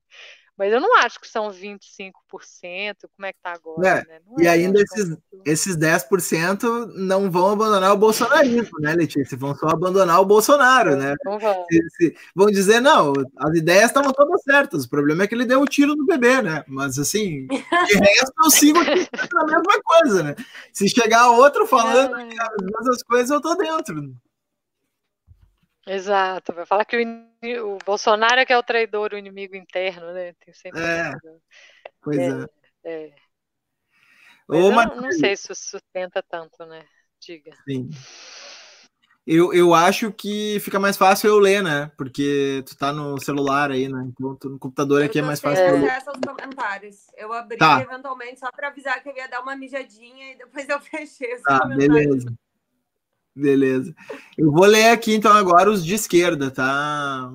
Mas 0.59 0.73
eu 0.73 0.81
não 0.81 0.97
acho 0.97 1.21
que 1.21 1.27
são 1.29 1.49
25%, 1.49 2.11
como 3.15 3.25
é 3.25 3.31
que 3.31 3.39
tá 3.41 3.53
agora, 3.53 3.87
é, 3.87 4.05
né? 4.05 4.19
e 4.39 4.45
é, 4.45 4.49
ainda 4.49 4.81
esses, 4.81 5.17
esses 5.45 5.77
10% 5.77 6.91
não 6.97 7.31
vão 7.31 7.51
abandonar 7.51 7.93
o 7.93 7.97
bolsonarismo, 7.97 8.77
né, 8.81 8.93
Letícia? 8.93 9.37
Vão 9.37 9.55
só 9.55 9.69
abandonar 9.69 10.19
o 10.19 10.25
Bolsonaro, 10.25 10.97
né? 10.97 11.15
Não 11.23 11.39
vão. 11.39 11.65
Se, 11.71 11.81
se, 11.91 12.15
vão 12.35 12.47
dizer, 12.47 12.81
não, 12.81 13.13
as 13.37 13.57
ideias 13.57 13.85
estavam 13.85 14.11
todas 14.11 14.43
certas, 14.43 14.83
o 14.83 14.89
problema 14.89 15.23
é 15.23 15.27
que 15.27 15.33
ele 15.33 15.45
deu 15.45 15.61
o 15.61 15.63
um 15.63 15.65
tiro 15.65 15.95
no 15.95 16.05
bebê, 16.05 16.41
né? 16.41 16.61
Mas 16.67 16.99
assim, 16.99 17.47
de 17.47 17.95
resto 17.95 18.33
eu 18.43 18.51
sigo 18.51 18.79
aqui 18.79 19.07
a 19.37 19.45
mesma 19.45 19.81
coisa, 19.81 20.23
né? 20.23 20.35
Se 20.73 20.89
chegar 20.89 21.31
outro 21.31 21.65
falando 21.65 22.17
é. 22.17 22.23
as 22.23 22.65
mesmas 22.65 23.01
coisas, 23.03 23.29
eu 23.29 23.39
tô 23.39 23.55
dentro. 23.55 24.13
Exato, 25.89 26.53
vai 26.53 26.67
falar 26.67 26.85
que 26.85 26.97
o, 26.97 27.75
o, 27.75 27.77
Bolsonaro 27.83 28.39
é 28.39 28.45
que 28.45 28.53
é 28.53 28.57
o 28.57 28.63
traidor, 28.63 29.11
o 29.11 29.17
inimigo 29.17 29.55
interno, 29.55 30.13
né? 30.13 30.33
Tem 30.33 30.53
sempre 30.53 30.79
é, 30.79 31.13
pois 31.99 32.17
é. 32.19 32.45
é. 32.83 33.05
é. 33.05 33.15
Ô, 34.47 34.71
Mas 34.71 34.91
eu 34.91 35.01
não 35.01 35.11
sei 35.11 35.35
se 35.35 35.53
sustenta 35.55 36.21
tanto, 36.21 36.63
né? 36.65 36.85
Diga. 37.19 37.51
Sim. 37.67 37.89
Eu, 39.25 39.51
eu 39.51 39.73
acho 39.73 40.11
que 40.11 40.59
fica 40.59 40.79
mais 40.79 40.95
fácil 40.95 41.27
eu 41.29 41.39
ler, 41.39 41.63
né? 41.63 41.91
Porque 41.97 42.63
tu 42.67 42.77
tá 42.77 42.93
no 42.93 43.19
celular 43.19 43.71
aí, 43.71 43.87
né? 43.87 44.03
Então 44.07 44.35
tu, 44.35 44.49
no 44.49 44.59
computador 44.59 45.03
aqui 45.03 45.17
é 45.17 45.21
mais 45.23 45.39
fácil 45.39 45.65
eu 45.65 45.81
ler. 45.81 45.91
aos 45.91 46.19
comentários. 46.25 47.07
Eu 47.17 47.33
abri 47.33 47.57
tá. 47.57 47.81
eventualmente 47.81 48.39
só 48.39 48.51
para 48.51 48.67
avisar 48.67 49.01
que 49.01 49.09
eu 49.09 49.15
ia 49.15 49.27
dar 49.27 49.41
uma 49.41 49.55
mijadinha 49.55 50.33
e 50.33 50.37
depois 50.37 50.69
eu 50.69 50.79
fechei 50.81 51.33
os 51.33 51.41
tá, 51.41 51.61
comentários. 51.61 51.93
Beleza. 51.93 52.33
Beleza. 53.39 53.95
Eu 54.37 54.51
vou 54.51 54.65
ler 54.65 54.89
aqui 54.89 55.15
então 55.15 55.31
agora 55.31 55.71
os 55.71 55.83
de 55.85 55.95
esquerda, 55.95 56.51
tá? 56.51 57.33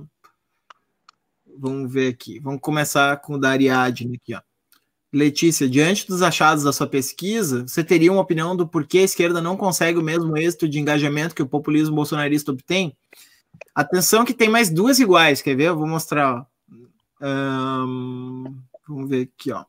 Vamos 1.57 1.91
ver 1.91 2.09
aqui. 2.13 2.39
Vamos 2.41 2.61
começar 2.61 3.17
com 3.23 3.35
o 3.35 3.41
da 3.41 3.51
Ariadne 3.51 4.17
aqui, 4.17 4.35
ó. 4.35 4.41
Letícia, 5.11 5.69
diante 5.69 6.07
dos 6.07 6.23
achados 6.23 6.65
da 6.65 6.73
sua 6.73 6.89
pesquisa, 6.89 7.67
você 7.67 7.85
teria 7.85 8.13
uma 8.13 8.21
opinião 8.21 8.55
do 8.55 8.67
porquê 8.67 8.99
a 8.99 9.05
esquerda 9.05 9.41
não 9.41 9.57
consegue 9.57 9.99
o 9.99 10.03
mesmo 10.03 10.37
êxito 10.37 10.69
de 10.69 10.81
engajamento 10.81 11.35
que 11.35 11.43
o 11.43 11.49
populismo 11.49 11.95
bolsonarista 11.95 12.51
obtém? 12.51 12.95
Atenção 13.75 14.25
que 14.25 14.35
tem 14.35 14.49
mais 14.49 14.69
duas 14.69 14.99
iguais, 14.99 15.41
quer 15.41 15.57
ver? 15.57 15.69
Eu 15.69 15.79
vou 15.79 15.87
mostrar. 15.87 16.45
Um, 17.23 18.57
vamos 18.87 19.09
ver 19.09 19.31
aqui, 19.33 19.53
ó. 19.53 19.65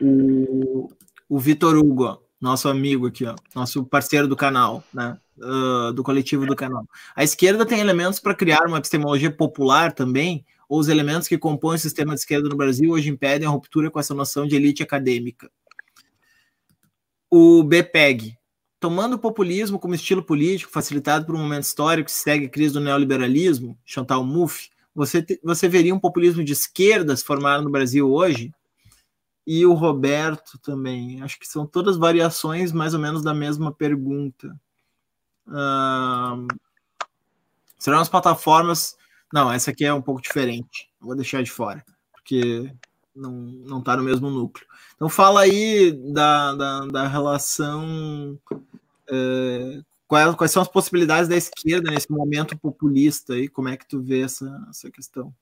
O, 0.00 0.90
o 1.28 1.38
Vitor 1.38 1.76
Hugo, 1.76 2.04
ó 2.04 2.27
nosso 2.40 2.68
amigo 2.68 3.06
aqui, 3.06 3.24
ó, 3.24 3.34
nosso 3.54 3.84
parceiro 3.84 4.28
do 4.28 4.36
canal, 4.36 4.82
né, 4.92 5.18
uh, 5.38 5.92
do 5.92 6.02
coletivo 6.02 6.46
do 6.46 6.54
canal. 6.54 6.86
A 7.14 7.24
esquerda 7.24 7.66
tem 7.66 7.80
elementos 7.80 8.20
para 8.20 8.34
criar 8.34 8.66
uma 8.66 8.78
epistemologia 8.78 9.30
popular 9.30 9.92
também, 9.92 10.44
ou 10.68 10.78
os 10.78 10.88
elementos 10.88 11.26
que 11.26 11.38
compõem 11.38 11.76
o 11.76 11.80
sistema 11.80 12.14
de 12.14 12.20
esquerda 12.20 12.48
no 12.48 12.56
Brasil 12.56 12.90
hoje 12.90 13.08
impedem 13.08 13.46
a 13.46 13.50
ruptura 13.50 13.90
com 13.90 13.98
essa 13.98 14.14
noção 14.14 14.46
de 14.46 14.54
elite 14.54 14.82
acadêmica. 14.82 15.50
O 17.30 17.62
BPEG, 17.62 18.36
tomando 18.78 19.14
o 19.14 19.18
populismo 19.18 19.78
como 19.78 19.94
estilo 19.94 20.22
político 20.22 20.72
facilitado 20.72 21.26
por 21.26 21.34
um 21.34 21.38
momento 21.38 21.64
histórico 21.64 22.06
que 22.06 22.12
segue 22.12 22.46
a 22.46 22.48
crise 22.48 22.74
do 22.74 22.80
neoliberalismo, 22.80 23.78
Chantal 23.84 24.24
Mouffe, 24.24 24.70
você, 24.94 25.24
você 25.42 25.68
veria 25.68 25.94
um 25.94 26.00
populismo 26.00 26.42
de 26.42 26.52
esquerda 26.52 27.16
se 27.16 27.24
formar 27.24 27.62
no 27.62 27.70
Brasil 27.70 28.10
hoje? 28.10 28.52
E 29.50 29.64
o 29.64 29.72
Roberto 29.72 30.58
também. 30.58 31.22
Acho 31.22 31.38
que 31.40 31.48
são 31.48 31.66
todas 31.66 31.96
variações 31.96 32.70
mais 32.70 32.92
ou 32.92 33.00
menos 33.00 33.22
da 33.22 33.32
mesma 33.32 33.72
pergunta. 33.72 34.54
Uh, 35.46 36.46
serão 37.78 37.98
as 37.98 38.10
plataformas. 38.10 38.94
Não, 39.32 39.50
essa 39.50 39.70
aqui 39.70 39.86
é 39.86 39.94
um 39.94 40.02
pouco 40.02 40.20
diferente. 40.20 40.90
Vou 41.00 41.16
deixar 41.16 41.42
de 41.42 41.50
fora, 41.50 41.82
porque 42.12 42.70
não, 43.16 43.32
não 43.32 43.80
tá 43.80 43.96
no 43.96 44.02
mesmo 44.02 44.28
núcleo. 44.28 44.66
Então 44.94 45.08
fala 45.08 45.40
aí 45.40 45.92
da, 46.12 46.54
da, 46.54 46.80
da 46.84 47.08
relação. 47.08 48.38
É, 49.08 49.80
quais, 50.06 50.34
quais 50.34 50.50
são 50.50 50.60
as 50.60 50.68
possibilidades 50.68 51.26
da 51.26 51.36
esquerda 51.36 51.90
nesse 51.90 52.10
momento 52.12 52.54
populista 52.58 53.32
aí? 53.32 53.48
Como 53.48 53.70
é 53.70 53.78
que 53.78 53.88
tu 53.88 54.02
vê 54.02 54.20
essa, 54.20 54.66
essa 54.68 54.90
questão? 54.90 55.34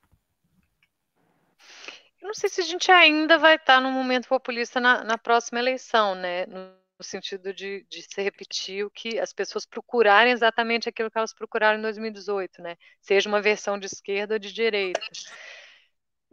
Não 2.26 2.34
sei 2.34 2.48
se 2.50 2.60
a 2.60 2.64
gente 2.64 2.90
ainda 2.90 3.38
vai 3.38 3.56
estar 3.56 3.80
num 3.80 3.92
momento 3.92 4.28
populista 4.28 4.80
na, 4.80 5.04
na 5.04 5.18
próxima 5.18 5.58
eleição, 5.58 6.14
né? 6.14 6.46
No, 6.46 6.74
no 6.98 7.04
sentido 7.04 7.52
de, 7.52 7.86
de 7.88 8.02
se 8.02 8.22
repetir 8.22 8.84
o 8.84 8.90
que 8.90 9.18
as 9.18 9.32
pessoas 9.32 9.66
procurarem 9.66 10.32
exatamente 10.32 10.88
aquilo 10.88 11.10
que 11.10 11.18
elas 11.18 11.34
procuraram 11.34 11.78
em 11.78 11.82
2018, 11.82 12.62
né? 12.62 12.76
Seja 13.00 13.28
uma 13.28 13.40
versão 13.40 13.78
de 13.78 13.86
esquerda 13.86 14.34
ou 14.34 14.38
de 14.38 14.52
direita. 14.52 15.00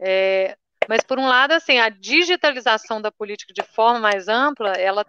É, 0.00 0.56
mas 0.88 1.02
por 1.02 1.18
um 1.18 1.26
lado, 1.26 1.52
assim, 1.52 1.78
a 1.78 1.88
digitalização 1.88 3.00
da 3.00 3.12
política 3.12 3.52
de 3.52 3.62
forma 3.62 4.00
mais 4.00 4.28
ampla, 4.28 4.72
ela 4.72 5.04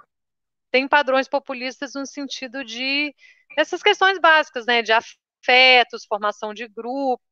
tem 0.71 0.87
padrões 0.87 1.27
populistas 1.27 1.93
no 1.93 2.05
sentido 2.05 2.63
de 2.63 3.13
essas 3.57 3.81
questões 3.81 4.19
básicas, 4.19 4.65
né? 4.65 4.81
De 4.81 4.91
afetos, 4.91 6.05
formação 6.05 6.53
de 6.53 6.67
grupo, 6.67 7.23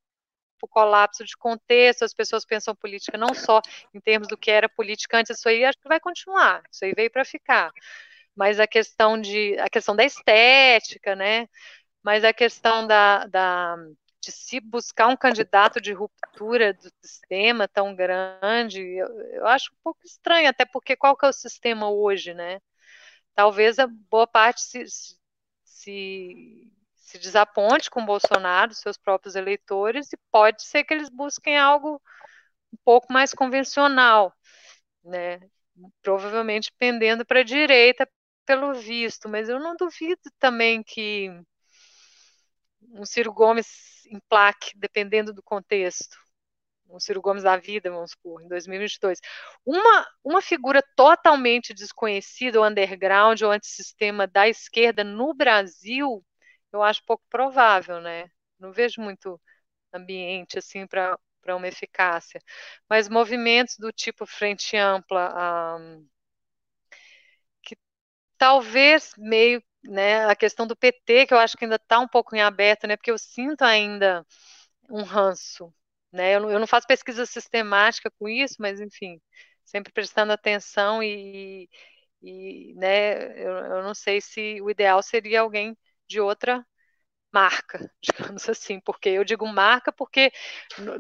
o 0.64 0.68
colapso 0.68 1.26
de 1.26 1.36
contexto, 1.38 2.04
as 2.04 2.14
pessoas 2.14 2.46
pensam 2.46 2.76
política 2.76 3.18
não 3.18 3.34
só 3.34 3.62
em 3.94 4.00
termos 4.00 4.28
do 4.28 4.38
que 4.38 4.50
era 4.52 4.70
política 4.70 5.18
antes, 5.18 5.38
isso 5.38 5.50
aí 5.50 5.66
acho 5.66 5.80
que 5.80 5.90
vai 5.90 6.00
continuar, 6.00 6.64
isso 6.72 6.86
aí 6.86 6.94
veio 6.96 7.12
para 7.12 7.26
ficar. 7.26 7.72
Mas 8.36 8.60
a 8.60 8.68
questão 8.68 9.20
de 9.20 9.58
a 9.60 9.70
questão 9.70 9.96
da 9.96 10.04
estética, 10.06 11.16
né? 11.16 11.48
mas 12.04 12.24
a 12.26 12.34
questão 12.34 12.86
da, 12.86 13.26
da 13.28 13.78
de 14.22 14.32
se 14.32 14.60
buscar 14.60 15.08
um 15.08 15.18
candidato 15.18 15.82
de 15.82 15.94
ruptura 15.94 16.74
do 16.74 16.90
sistema 17.02 17.68
tão 17.68 17.96
grande, 17.96 18.82
eu, 18.82 19.08
eu, 19.32 19.48
acho 19.48 19.72
um 19.74 19.78
pouco 19.84 20.00
estranho, 20.06 20.50
até 20.50 20.66
porque 20.66 20.96
qual 20.96 21.16
que 21.18 21.26
é 21.26 21.30
o 21.30 21.34
sistema 21.34 21.90
hoje, 21.90 22.34
né? 22.34 22.62
Talvez 23.36 23.80
a 23.80 23.88
boa 23.88 24.28
parte 24.28 24.62
se, 24.62 24.86
se, 25.66 26.72
se 27.14 27.20
desaponte 27.20 27.92
com 27.92 28.04
Bolsonaro, 28.04 28.74
seus 28.74 28.98
próprios 28.98 29.36
eleitores, 29.36 30.12
e 30.12 30.18
pode 30.32 30.64
ser 30.64 30.84
que 30.84 30.94
eles 30.94 31.10
busquem 31.10 31.56
algo 31.56 32.02
um 32.74 32.78
pouco 32.84 33.14
mais 33.14 33.36
convencional, 33.36 34.34
né? 35.04 35.40
Provavelmente 36.02 36.72
pendendo 36.80 37.24
para 37.24 37.42
a 37.42 37.44
direita, 37.44 38.10
pelo 38.48 38.74
visto, 38.74 39.30
mas 39.30 39.48
eu 39.48 39.60
não 39.60 39.76
duvido 39.76 40.22
também 40.40 40.82
que 40.82 41.30
um 42.90 43.06
Ciro 43.06 43.32
Gomes 43.32 44.06
em 44.08 44.20
plaque, 44.28 44.72
dependendo 44.76 45.32
do 45.32 45.44
contexto, 45.44 46.18
um 46.90 47.00
Ciro 47.00 47.22
Gomes 47.22 47.44
da 47.44 47.58
vida, 47.58 47.92
vamos 47.92 48.12
supor, 48.12 48.42
em 48.42 48.48
2022. 48.48 49.20
Uma, 49.64 50.08
uma 50.24 50.42
figura 50.42 50.84
totalmente 50.96 51.76
desconhecida, 51.76 52.60
o 52.60 52.68
underground 52.68 53.40
ou 53.44 53.52
antissistema 53.52 54.26
da 54.26 54.48
esquerda 54.50 55.04
no 55.04 55.34
Brasil, 55.34 56.24
eu 56.74 56.84
acho 56.84 57.04
pouco 57.06 57.24
provável, 57.30 58.02
né? 58.02 58.30
Não 58.60 58.72
vejo 58.72 59.02
muito 59.02 59.40
ambiente 59.94 60.60
assim 60.60 60.88
para 60.88 61.20
para 61.42 61.56
uma 61.58 61.68
eficácia. 61.68 62.42
Mas 62.90 63.10
movimentos 63.10 63.78
do 63.78 63.92
tipo 63.92 64.26
frente 64.26 64.78
ampla, 64.78 65.78
um, 65.80 66.08
que 67.62 67.78
talvez 68.38 69.14
meio, 69.18 69.64
né, 69.84 70.26
a 70.28 70.36
questão 70.36 70.68
do 70.68 70.78
PT, 70.78 71.28
que 71.28 71.34
eu 71.36 71.40
acho 71.40 71.58
que 71.58 71.66
ainda 71.66 71.78
está 71.78 72.00
um 72.00 72.10
pouco 72.10 72.36
em 72.36 72.42
aberto, 72.42 72.88
né, 72.88 72.98
porque 72.98 73.12
eu 73.12 73.18
sinto 73.18 73.64
ainda 73.64 74.26
um 74.90 75.04
ranço, 75.04 75.74
né, 76.14 76.36
eu 76.36 76.42
não, 76.42 76.52
eu 76.52 76.60
não 76.60 76.68
faço 76.68 76.88
pesquisa 76.88 77.26
sistemática 77.26 78.12
com 78.20 78.30
isso, 78.30 78.58
mas 78.60 78.82
enfim, 78.82 79.22
sempre 79.66 79.92
prestando 79.94 80.34
atenção 80.34 81.04
e, 81.04 81.70
e 82.24 82.74
né, 82.78 83.40
eu, 83.40 83.54
eu 83.78 83.84
não 83.84 83.96
sei 83.96 84.22
se 84.22 84.62
o 84.62 84.70
ideal 84.70 85.02
seria 85.04 85.42
alguém 85.42 85.78
de 86.08 86.20
outra 86.20 86.66
marca, 87.34 87.92
digamos 88.02 88.48
assim, 88.50 88.80
porque 88.80 89.10
eu 89.10 89.24
digo 89.24 89.48
marca 89.48 89.92
porque 89.92 90.32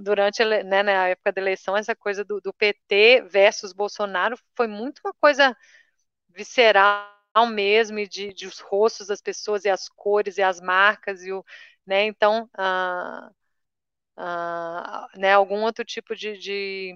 durante 0.02 0.44
né, 0.44 0.84
na 0.84 1.10
época 1.10 1.32
da 1.32 1.42
eleição 1.42 1.78
essa 1.78 1.96
coisa 1.96 2.24
do, 2.26 2.42
do, 2.42 2.54
PT 2.54 3.24
versus 3.30 3.74
Bolsonaro 3.74 4.38
foi 4.56 4.68
muito 4.68 5.00
uma 5.06 5.14
coisa 5.14 5.56
visceral 6.30 7.14
mesmo 7.52 8.00
e 8.00 8.08
de, 8.08 8.34
de, 8.34 8.48
os 8.48 8.60
rostos 8.60 9.08
das 9.08 9.22
pessoas 9.22 9.66
e 9.66 9.70
as 9.70 9.90
cores 9.90 10.38
e 10.38 10.44
as 10.44 10.60
marcas 10.62 11.24
e 11.24 11.32
o, 11.32 11.46
né, 11.86 12.06
então 12.06 12.50
ah, 12.58 13.32
ah, 14.18 15.08
né, 15.16 15.34
algum 15.34 15.64
outro 15.64 15.86
tipo 15.86 16.16
de, 16.16 16.38
de 16.38 16.96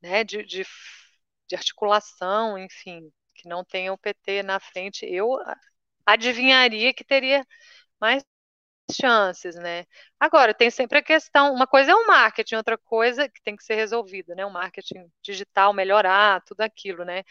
né, 0.00 0.22
de, 0.24 0.42
de, 0.44 0.64
de 1.48 1.56
articulação, 1.56 2.58
enfim, 2.58 3.10
que 3.34 3.48
não 3.48 3.64
tenha 3.64 3.92
o 3.92 3.98
PT 3.98 4.42
na 4.42 4.60
frente, 4.60 5.06
eu 5.06 5.38
adivinharia 6.06 6.94
que 6.94 7.04
teria 7.04 7.46
mais 8.00 8.24
chances, 8.92 9.56
né? 9.56 9.86
Agora, 10.20 10.54
tem 10.54 10.70
sempre 10.70 10.98
a 10.98 11.02
questão, 11.02 11.54
uma 11.54 11.66
coisa 11.66 11.92
é 11.92 11.94
o 11.96 12.06
marketing, 12.06 12.56
outra 12.56 12.78
coisa 12.78 13.28
que 13.28 13.42
tem 13.42 13.56
que 13.56 13.64
ser 13.64 13.74
resolvida, 13.76 14.34
né? 14.34 14.46
O 14.46 14.52
marketing 14.52 15.10
digital 15.22 15.72
melhorar, 15.74 16.42
tudo 16.44 16.62
aquilo, 16.62 17.04
né? 17.04 17.24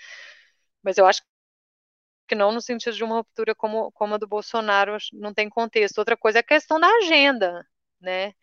Mas 0.83 0.97
eu 0.97 1.05
acho 1.07 1.21
que 2.27 2.35
não 2.35 2.51
no 2.51 2.61
sentido 2.61 2.95
de 2.95 3.03
uma 3.03 3.17
ruptura 3.17 3.53
como, 3.55 3.91
como 3.91 4.15
a 4.15 4.17
do 4.17 4.27
Bolsonaro, 4.27 4.97
não 5.13 5.33
tem 5.33 5.49
contexto. 5.49 5.97
Outra 5.99 6.17
coisa 6.17 6.39
é 6.39 6.41
a 6.41 6.43
questão 6.43 6.79
da 6.79 6.87
agenda, 6.87 7.65
né? 8.01 8.33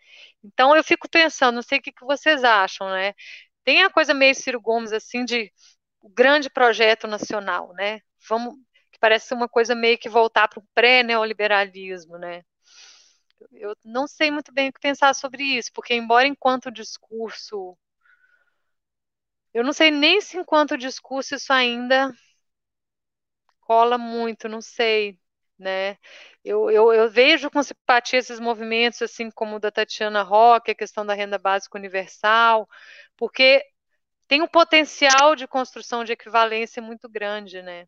Então 0.44 0.76
eu 0.76 0.84
fico 0.84 1.08
pensando, 1.10 1.56
não 1.56 1.62
sei 1.62 1.78
o 1.78 1.82
que, 1.82 1.92
que 1.92 2.04
vocês 2.04 2.44
acham, 2.44 2.88
né? 2.90 3.14
Tem 3.64 3.82
a 3.84 3.90
coisa 3.90 4.14
meio 4.14 4.34
Ciro 4.34 4.60
Gomes, 4.60 4.92
assim, 4.92 5.24
de 5.24 5.52
grande 6.14 6.50
projeto 6.50 7.06
nacional, 7.08 7.72
né? 7.74 8.00
Vamos, 8.28 8.56
parece 9.00 9.34
uma 9.34 9.48
coisa 9.48 9.74
meio 9.74 9.98
que 9.98 10.08
voltar 10.08 10.48
para 10.48 10.60
o 10.60 10.66
pré-neoliberalismo, 10.74 12.18
né? 12.18 12.44
Eu 13.52 13.74
não 13.84 14.06
sei 14.06 14.30
muito 14.30 14.52
bem 14.52 14.68
o 14.68 14.72
que 14.72 14.80
pensar 14.80 15.14
sobre 15.14 15.42
isso, 15.42 15.70
porque 15.74 15.94
embora 15.94 16.26
enquanto 16.26 16.70
discurso, 16.70 17.76
eu 19.54 19.64
não 19.64 19.72
sei 19.72 19.90
nem 19.90 20.20
se 20.20 20.36
enquanto 20.38 20.76
discurso 20.76 21.34
isso 21.34 21.52
ainda 21.52 22.12
cola 23.60 23.96
muito, 23.96 24.48
não 24.48 24.60
sei, 24.60 25.18
né? 25.58 25.96
Eu, 26.44 26.70
eu, 26.70 26.92
eu, 26.92 27.10
vejo 27.10 27.50
com 27.50 27.62
simpatia 27.62 28.18
esses 28.18 28.40
movimentos, 28.40 29.00
assim 29.02 29.30
como 29.30 29.56
o 29.56 29.60
da 29.60 29.70
Tatiana 29.70 30.22
Roque, 30.22 30.72
a 30.72 30.74
questão 30.74 31.06
da 31.06 31.14
renda 31.14 31.38
básica 31.38 31.78
universal, 31.78 32.68
porque 33.16 33.64
tem 34.28 34.42
um 34.42 34.48
potencial 34.48 35.36
de 35.36 35.46
construção 35.46 36.04
de 36.04 36.12
equivalência 36.12 36.82
muito 36.82 37.08
grande, 37.08 37.62
né? 37.62 37.86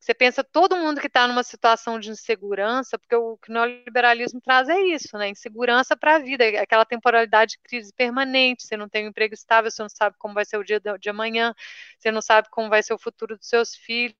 Você 0.00 0.14
pensa 0.14 0.44
todo 0.44 0.76
mundo 0.76 1.00
que 1.00 1.08
está 1.08 1.26
numa 1.26 1.42
situação 1.42 1.98
de 1.98 2.10
insegurança, 2.10 2.98
porque 2.98 3.16
o 3.16 3.36
que 3.38 3.50
o 3.50 3.54
neoliberalismo 3.54 4.40
traz 4.40 4.68
é 4.68 4.78
isso, 4.80 5.16
né? 5.18 5.28
Insegurança 5.28 5.96
para 5.96 6.16
a 6.16 6.18
vida, 6.18 6.44
é 6.44 6.58
aquela 6.60 6.84
temporalidade 6.84 7.52
de 7.52 7.58
crise 7.58 7.92
permanente. 7.92 8.64
Você 8.64 8.76
não 8.76 8.88
tem 8.88 9.04
um 9.06 9.08
emprego 9.08 9.34
estável, 9.34 9.70
você 9.70 9.82
não 9.82 9.88
sabe 9.88 10.16
como 10.18 10.34
vai 10.34 10.44
ser 10.44 10.58
o 10.58 10.64
dia 10.64 10.80
de 11.00 11.10
amanhã, 11.10 11.54
você 11.98 12.10
não 12.12 12.22
sabe 12.22 12.48
como 12.50 12.68
vai 12.68 12.82
ser 12.82 12.94
o 12.94 12.98
futuro 12.98 13.36
dos 13.36 13.48
seus 13.48 13.74
filhos. 13.74 14.16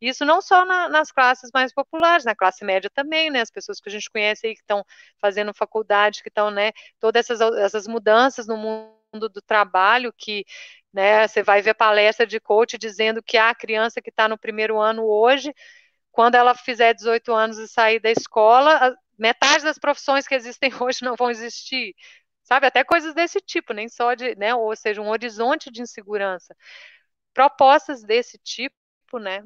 Isso 0.00 0.24
não 0.26 0.42
só 0.42 0.64
na, 0.66 0.88
nas 0.90 1.10
classes 1.10 1.50
mais 1.54 1.72
populares, 1.72 2.24
na 2.24 2.34
classe 2.36 2.64
média 2.64 2.90
também, 2.90 3.30
né? 3.30 3.40
As 3.40 3.50
pessoas 3.50 3.80
que 3.80 3.88
a 3.88 3.92
gente 3.92 4.10
conhece 4.10 4.46
aí 4.46 4.54
que 4.54 4.60
estão 4.60 4.84
fazendo 5.20 5.54
faculdade, 5.54 6.22
que 6.22 6.28
estão, 6.28 6.50
né? 6.50 6.72
Todas 7.00 7.30
essas, 7.30 7.40
essas 7.56 7.86
mudanças 7.86 8.46
no 8.46 8.56
mundo 8.58 9.28
do 9.30 9.40
trabalho 9.40 10.12
que 10.12 10.44
né? 10.92 11.26
Você 11.26 11.42
vai 11.42 11.62
ver 11.62 11.74
palestra 11.74 12.26
de 12.26 12.40
coach 12.40 12.78
dizendo 12.78 13.22
que 13.22 13.36
a 13.36 13.54
criança 13.54 14.00
que 14.00 14.10
está 14.10 14.28
no 14.28 14.38
primeiro 14.38 14.80
ano 14.80 15.04
hoje, 15.04 15.54
quando 16.10 16.34
ela 16.34 16.54
fizer 16.54 16.94
18 16.94 17.32
anos 17.32 17.58
e 17.58 17.68
sair 17.68 18.00
da 18.00 18.10
escola, 18.10 18.96
metade 19.18 19.64
das 19.64 19.78
profissões 19.78 20.26
que 20.26 20.34
existem 20.34 20.70
hoje 20.82 21.04
não 21.04 21.16
vão 21.16 21.30
existir. 21.30 21.94
Sabe, 22.42 22.66
até 22.66 22.82
coisas 22.82 23.14
desse 23.14 23.40
tipo, 23.40 23.74
nem 23.74 23.88
só 23.90 24.14
de, 24.14 24.34
né, 24.36 24.54
ou 24.54 24.74
seja, 24.74 25.02
um 25.02 25.10
horizonte 25.10 25.70
de 25.70 25.82
insegurança. 25.82 26.56
Propostas 27.34 28.02
desse 28.02 28.38
tipo, 28.38 29.18
né, 29.20 29.42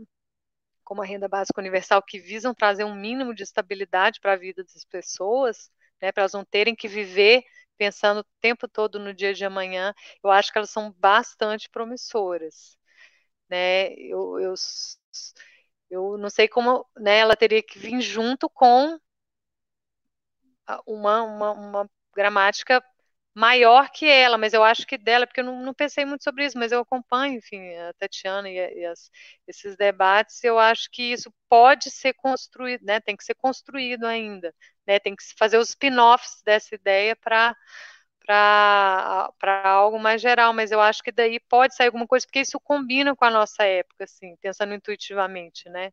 como 0.85 1.03
a 1.03 1.05
renda 1.07 1.29
básica 1.29 1.61
universal, 1.61 2.03
que 2.03 2.19
visam 2.19 2.55
trazer 2.55 2.85
um 2.85 2.95
mínimo 2.95 3.35
de 3.35 3.43
estabilidade 3.43 4.21
para 4.21 4.35
a 4.35 4.37
vida 4.37 4.63
das 4.63 4.85
pessoas, 4.85 5.71
né, 6.01 6.13
para 6.13 6.23
elas 6.23 6.33
não 6.33 6.45
terem 6.45 6.77
que 6.77 6.87
viver 6.87 7.45
pensando 7.83 8.21
o 8.21 8.27
tempo 8.41 8.69
todo 8.69 9.01
no 9.01 9.13
dia 9.13 9.35
de 9.35 9.45
amanhã, 9.45 9.93
eu 10.23 10.31
acho 10.31 10.53
que 10.53 10.59
elas 10.59 10.71
são 10.71 10.93
bastante 10.93 11.69
promissoras. 11.69 12.79
Né? 13.51 13.93
Eu, 13.95 14.39
eu, 14.39 14.55
eu 15.91 16.17
não 16.17 16.31
sei 16.31 16.47
como 16.47 16.87
né, 16.97 17.19
ela 17.19 17.35
teria 17.35 17.61
que 17.61 17.77
vir 17.79 18.01
junto 18.01 18.49
com 18.49 18.97
uma, 20.87 21.23
uma, 21.25 21.51
uma 21.53 21.91
gramática 22.15 22.81
maior 23.35 23.91
que 23.91 24.07
ela, 24.07 24.37
mas 24.39 24.53
eu 24.53 24.63
acho 24.65 24.87
que 24.87 24.99
dela, 24.99 25.27
porque 25.27 25.41
eu 25.41 25.45
não, 25.45 25.63
não 25.63 25.75
pensei 25.75 26.05
muito 26.05 26.25
sobre 26.25 26.45
isso, 26.47 26.59
mas 26.59 26.73
eu 26.73 26.81
acompanho, 26.81 27.37
enfim, 27.39 27.75
a 27.77 27.93
Tatiana 27.95 28.49
e, 28.51 28.57
e 28.81 28.85
as, 28.87 29.11
esses 29.47 29.77
debates, 29.77 30.43
eu 30.45 30.59
acho 30.59 30.91
que 30.91 31.03
isso 31.13 31.33
pode 31.49 31.91
ser 31.91 32.15
construído, 32.15 32.85
né, 32.85 33.01
tem 33.01 33.17
que 33.17 33.25
ser 33.25 33.35
construído 33.35 34.05
ainda, 34.07 34.55
né, 34.87 34.99
tem 34.99 35.17
que 35.17 35.23
fazer 35.39 35.59
os 35.59 35.71
spin-offs 35.71 36.43
dessa 36.45 36.75
ideia 36.75 37.17
para 37.17 37.57
para 38.27 39.33
algo 39.65 39.99
mais 39.99 40.21
geral, 40.23 40.53
mas 40.53 40.71
eu 40.73 40.81
acho 40.81 41.03
que 41.03 41.13
daí 41.13 41.41
pode 41.49 41.75
sair 41.75 41.87
alguma 41.89 42.07
coisa, 42.07 42.27
porque 42.27 42.41
isso 42.41 42.59
combina 42.61 43.15
com 43.17 43.25
a 43.25 43.31
nossa 43.31 43.65
época, 43.65 44.05
assim, 44.05 44.37
pensando 44.41 44.75
intuitivamente, 44.75 45.69
né? 45.69 45.91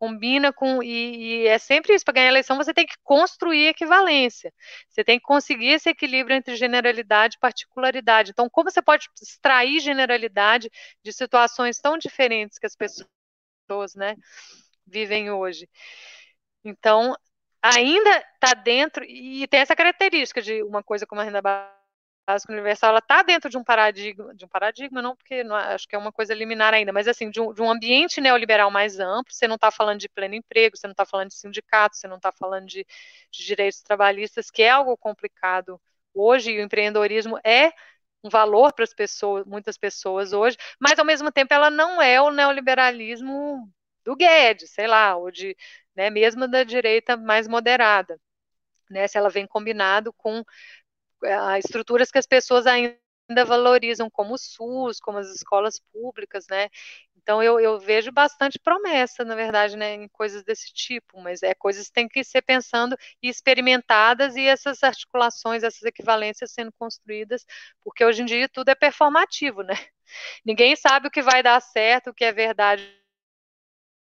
Combina 0.00 0.50
com. 0.52 0.82
E, 0.82 1.42
e 1.42 1.46
é 1.46 1.58
sempre 1.58 1.94
isso: 1.94 2.04
para 2.04 2.14
ganhar 2.14 2.28
eleição, 2.28 2.56
você 2.56 2.72
tem 2.72 2.86
que 2.86 2.96
construir 3.04 3.68
equivalência. 3.68 4.52
Você 4.88 5.04
tem 5.04 5.18
que 5.18 5.24
conseguir 5.24 5.68
esse 5.68 5.90
equilíbrio 5.90 6.34
entre 6.34 6.56
generalidade 6.56 7.36
e 7.36 7.40
particularidade. 7.40 8.30
Então, 8.30 8.48
como 8.50 8.70
você 8.70 8.80
pode 8.80 9.08
extrair 9.22 9.78
generalidade 9.80 10.70
de 11.04 11.12
situações 11.12 11.78
tão 11.78 11.98
diferentes 11.98 12.58
que 12.58 12.66
as 12.66 12.74
pessoas 12.74 13.94
né, 13.94 14.16
vivem 14.86 15.30
hoje? 15.30 15.68
Então, 16.64 17.14
ainda 17.62 18.24
está 18.34 18.54
dentro, 18.54 19.04
e 19.04 19.46
tem 19.48 19.60
essa 19.60 19.76
característica 19.76 20.40
de 20.40 20.62
uma 20.62 20.82
coisa 20.82 21.06
como 21.06 21.20
a 21.20 21.24
renda 21.24 21.42
básica 21.42 21.79
básica 22.32 22.52
universal, 22.52 22.90
ela 22.90 22.98
está 23.00 23.22
dentro 23.22 23.50
de 23.50 23.58
um 23.58 23.64
paradigma, 23.64 24.34
de 24.34 24.44
um 24.44 24.48
paradigma 24.48 25.02
não, 25.02 25.16
porque 25.16 25.42
não, 25.42 25.56
acho 25.56 25.88
que 25.88 25.96
é 25.96 25.98
uma 25.98 26.12
coisa 26.12 26.32
liminar 26.34 26.72
ainda, 26.72 26.92
mas 26.92 27.08
assim, 27.08 27.30
de 27.30 27.40
um, 27.40 27.52
de 27.52 27.60
um 27.60 27.70
ambiente 27.70 28.20
neoliberal 28.20 28.70
mais 28.70 29.00
amplo, 29.00 29.32
você 29.32 29.48
não 29.48 29.56
está 29.56 29.70
falando 29.70 29.98
de 29.98 30.08
pleno 30.08 30.34
emprego, 30.34 30.76
você 30.76 30.86
não 30.86 30.92
está 30.92 31.04
falando 31.04 31.28
de 31.28 31.34
sindicato, 31.34 31.96
você 31.96 32.06
não 32.06 32.16
está 32.16 32.30
falando 32.32 32.66
de, 32.66 32.86
de 33.30 33.44
direitos 33.44 33.82
trabalhistas, 33.82 34.50
que 34.50 34.62
é 34.62 34.70
algo 34.70 34.96
complicado 34.96 35.80
hoje, 36.14 36.52
e 36.52 36.58
o 36.60 36.62
empreendedorismo 36.62 37.38
é 37.44 37.72
um 38.22 38.28
valor 38.28 38.72
para 38.72 38.84
as 38.84 38.94
pessoas, 38.94 39.44
muitas 39.46 39.76
pessoas 39.78 40.32
hoje, 40.32 40.56
mas 40.78 40.98
ao 40.98 41.04
mesmo 41.04 41.32
tempo 41.32 41.52
ela 41.54 41.70
não 41.70 42.00
é 42.00 42.20
o 42.20 42.30
neoliberalismo 42.30 43.68
do 44.04 44.14
Guedes, 44.16 44.70
sei 44.70 44.86
lá, 44.86 45.16
ou 45.16 45.30
de, 45.30 45.56
né, 45.96 46.10
mesmo 46.10 46.46
da 46.48 46.64
direita 46.64 47.16
mais 47.16 47.48
moderada, 47.48 48.20
né, 48.90 49.06
se 49.06 49.16
ela 49.16 49.30
vem 49.30 49.46
combinado 49.46 50.12
com 50.12 50.44
estruturas 51.58 52.10
que 52.10 52.18
as 52.18 52.26
pessoas 52.26 52.66
ainda 52.66 52.98
valorizam, 53.46 54.10
como 54.10 54.34
o 54.34 54.38
SUS, 54.38 55.00
como 55.00 55.18
as 55.18 55.28
escolas 55.28 55.80
públicas, 55.92 56.46
né, 56.48 56.68
então 57.22 57.42
eu, 57.42 57.60
eu, 57.60 57.78
vejo 57.78 58.10
bastante 58.10 58.58
promessa, 58.58 59.24
na 59.24 59.34
verdade, 59.34 59.76
né, 59.76 59.94
em 59.94 60.08
coisas 60.08 60.42
desse 60.42 60.72
tipo, 60.72 61.20
mas 61.20 61.42
é 61.42 61.54
coisas 61.54 61.86
que 61.88 61.92
têm 61.92 62.08
que 62.08 62.24
ser 62.24 62.42
pensando 62.42 62.96
e 63.22 63.28
experimentadas 63.28 64.36
e 64.36 64.46
essas 64.46 64.82
articulações, 64.82 65.62
essas 65.62 65.82
equivalências 65.82 66.50
sendo 66.50 66.72
construídas, 66.72 67.44
porque 67.82 68.04
hoje 68.04 68.22
em 68.22 68.24
dia 68.24 68.48
tudo 68.48 68.70
é 68.70 68.74
performativo, 68.74 69.62
né? 69.62 69.74
Ninguém 70.44 70.74
sabe 70.76 71.08
o 71.08 71.10
que 71.10 71.22
vai 71.22 71.42
dar 71.42 71.60
certo, 71.60 72.10
o 72.10 72.14
que 72.14 72.24
é 72.24 72.32
verdade, 72.32 72.82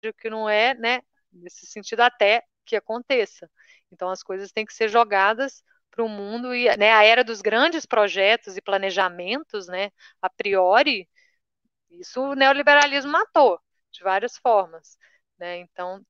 o 0.06 0.14
que 0.14 0.30
não 0.30 0.48
é, 0.50 0.74
né? 0.76 1.02
Nesse 1.32 1.66
sentido 1.66 2.02
até 2.02 2.44
que 2.66 2.76
aconteça. 2.76 3.50
Então 3.92 4.10
as 4.10 4.22
coisas 4.24 4.52
têm 4.52 4.66
que 4.66 4.74
ser 4.74 4.90
jogadas 4.90 5.64
para 5.98 6.06
o 6.06 6.10
mundo 6.10 6.54
e 6.54 6.66
né, 6.78 6.94
a 6.94 7.04
era 7.04 7.24
dos 7.24 7.42
grandes 7.42 7.86
projetos 7.86 8.56
e 8.56 8.62
planejamentos, 8.62 9.68
né, 9.68 9.92
a 10.22 10.30
priori, 10.30 11.10
isso 11.90 12.22
o 12.22 12.36
neoliberalismo 12.36 13.12
matou 13.12 13.60
de 13.92 14.04
várias 14.04 14.38
formas, 14.38 14.96
né? 15.40 15.58
Então 15.58 16.06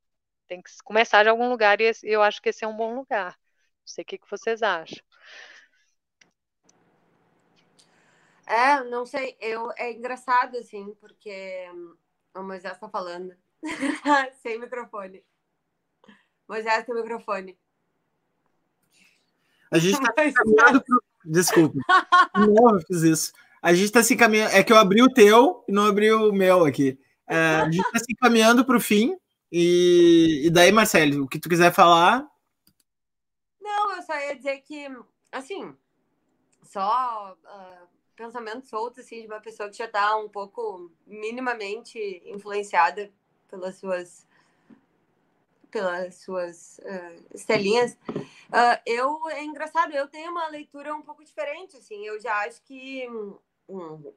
tem 0.48 0.62
que 0.62 0.70
começar 0.84 1.24
de 1.24 1.30
algum 1.30 1.50
lugar 1.50 1.80
e 1.80 1.94
eu 2.04 2.22
acho 2.22 2.42
que 2.42 2.50
esse 2.50 2.66
é 2.66 2.68
um 2.68 2.76
bom 2.76 2.96
lugar. 2.96 3.32
Não 3.32 3.88
sei 3.88 4.04
o 4.04 4.06
que, 4.06 4.18
que 4.18 4.30
vocês 4.30 4.62
acham. 4.62 5.00
É, 8.46 8.84
não 8.84 9.06
sei, 9.06 9.38
eu 9.40 9.72
é 9.78 9.92
engraçado 9.92 10.58
assim, 10.58 10.94
porque 10.96 11.66
o 12.36 12.44
Moisés 12.44 12.74
está 12.74 12.90
falando 12.90 13.34
sem 14.42 14.60
microfone. 14.60 15.24
Moisés 16.48 16.86
tem 16.86 16.96
microfone. 16.96 17.58
A 19.72 19.78
gente 19.78 19.94
está 19.94 20.14
caminhando 20.14 20.84
pro... 20.84 21.04
Desculpa. 21.26 21.80
Não, 22.36 22.76
eu 22.76 22.82
fiz 22.88 23.02
isso. 23.04 23.34
A 23.62 23.74
gente 23.74 23.86
está 23.86 24.02
se 24.02 24.14
encaminhando. 24.14 24.54
É 24.54 24.64
que 24.64 24.72
eu 24.72 24.78
abri 24.78 25.02
o 25.02 25.14
teu 25.14 25.64
e 25.68 25.72
não 25.72 25.86
abri 25.86 26.12
o 26.12 26.32
meu 26.32 26.66
aqui. 26.66 26.98
É, 27.28 27.36
a 27.38 27.66
gente 27.66 27.86
está 27.86 28.00
se 28.00 28.12
encaminhando 28.12 28.64
para 28.66 28.78
o 28.78 28.82
fim. 28.82 29.18
E, 29.52 30.44
e 30.46 30.50
daí, 30.50 30.72
Marcelo, 30.72 31.24
o 31.24 31.28
que 31.28 31.40
tu 31.40 31.50
quiser 31.50 31.74
falar? 31.74 32.26
Não, 33.62 33.96
eu 33.96 34.02
só 34.04 34.18
ia 34.18 34.36
dizer 34.36 34.62
que, 34.62 34.88
assim, 35.32 35.74
só 36.64 37.36
uh, 37.44 37.88
pensamento 38.16 38.68
solto 38.68 39.00
assim, 39.00 39.22
de 39.22 39.28
uma 39.28 39.40
pessoa 39.40 39.70
que 39.70 39.78
já 39.78 39.86
está 39.86 40.18
um 40.18 40.28
pouco 40.28 40.92
minimamente 41.06 42.22
influenciada 42.26 43.12
pelas 43.50 43.78
suas 43.78 44.27
pelas 45.78 46.16
suas 46.16 46.80
uh, 46.80 47.24
estelinhas. 47.36 47.94
Uh, 47.94 48.82
eu 48.84 49.30
é 49.30 49.44
engraçado, 49.44 49.94
eu 49.94 50.08
tenho 50.08 50.32
uma 50.32 50.48
leitura 50.48 50.96
um 50.96 51.04
pouco 51.04 51.24
diferente, 51.24 51.78
assim. 51.78 52.04
Eu 52.04 52.20
já 52.20 52.34
acho 52.46 52.64
que 52.64 53.08
uh, 53.70 54.14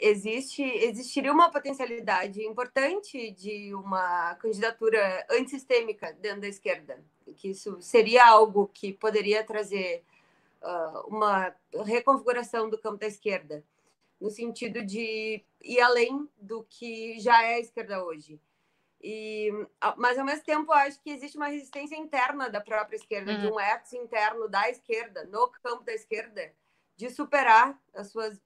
existe 0.00 0.62
existiria 0.62 1.30
uma 1.30 1.50
potencialidade 1.50 2.42
importante 2.42 3.32
de 3.32 3.74
uma 3.74 4.34
candidatura 4.36 5.26
antissistêmica 5.30 6.14
dentro 6.14 6.40
da 6.40 6.48
esquerda, 6.48 6.98
que 7.36 7.50
isso 7.50 7.76
seria 7.82 8.26
algo 8.26 8.70
que 8.72 8.94
poderia 8.94 9.44
trazer 9.44 10.02
uh, 10.62 11.06
uma 11.06 11.54
reconfiguração 11.84 12.70
do 12.70 12.78
campo 12.78 12.96
da 12.96 13.06
esquerda, 13.06 13.62
no 14.18 14.30
sentido 14.30 14.82
de 14.82 15.44
ir 15.60 15.80
além 15.82 16.26
do 16.40 16.64
que 16.64 17.20
já 17.20 17.42
é 17.42 17.56
a 17.56 17.60
esquerda 17.60 18.02
hoje. 18.02 18.40
E, 19.06 19.50
mas 19.98 20.18
ao 20.18 20.24
mesmo 20.24 20.42
tempo, 20.42 20.72
acho 20.72 20.98
que 21.02 21.10
existe 21.10 21.36
uma 21.36 21.48
resistência 21.48 21.94
interna 21.94 22.48
da 22.48 22.58
própria 22.58 22.96
esquerda, 22.96 23.32
uhum. 23.32 23.40
de 23.40 23.46
um 23.48 23.60
ethos 23.60 23.92
interno 23.92 24.48
da 24.48 24.70
esquerda, 24.70 25.24
no 25.26 25.46
campo 25.62 25.84
da 25.84 25.92
esquerda, 25.92 26.50
de 26.96 27.10
superar 27.10 27.78
as 27.94 28.08
suas 28.08 28.40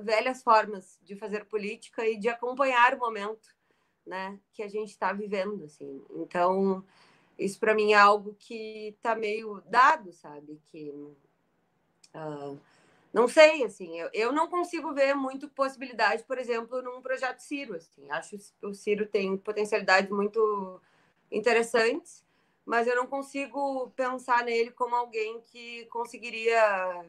velhas 0.00 0.42
formas 0.42 0.98
de 1.00 1.14
fazer 1.14 1.44
política 1.44 2.04
e 2.04 2.16
de 2.16 2.28
acompanhar 2.28 2.94
o 2.94 2.98
momento 2.98 3.54
né, 4.04 4.36
que 4.52 4.64
a 4.64 4.68
gente 4.68 4.90
está 4.90 5.12
vivendo. 5.12 5.62
Assim. 5.64 6.04
Então, 6.10 6.84
isso 7.38 7.60
para 7.60 7.72
mim 7.72 7.92
é 7.92 7.96
algo 7.96 8.34
que 8.36 8.88
está 8.88 9.14
meio 9.14 9.62
dado, 9.66 10.12
sabe? 10.12 10.60
Que 10.66 10.90
uh, 10.90 12.60
não 13.12 13.26
sei, 13.26 13.64
assim, 13.64 13.98
eu, 13.98 14.08
eu 14.12 14.32
não 14.32 14.48
consigo 14.48 14.92
ver 14.94 15.14
muito 15.14 15.48
possibilidade, 15.48 16.22
por 16.24 16.38
exemplo, 16.38 16.80
num 16.80 17.02
projeto 17.02 17.40
Ciro. 17.40 17.74
Assim. 17.74 18.10
Acho 18.10 18.38
que 18.38 18.66
o 18.66 18.74
Ciro 18.74 19.06
tem 19.06 19.36
potencialidades 19.36 20.10
muito 20.10 20.80
interessantes, 21.30 22.24
mas 22.64 22.86
eu 22.86 22.94
não 22.94 23.06
consigo 23.06 23.90
pensar 23.96 24.44
nele 24.44 24.70
como 24.70 24.94
alguém 24.94 25.40
que 25.40 25.86
conseguiria 25.86 27.04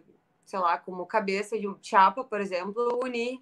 sei 0.52 0.60
lá, 0.60 0.78
como 0.78 1.06
cabeça 1.06 1.57
de 1.57 1.65
um 1.65 1.78
chapa, 1.82 2.26
por 2.26 2.41
exemplo, 2.41 2.99
unir 3.02 3.41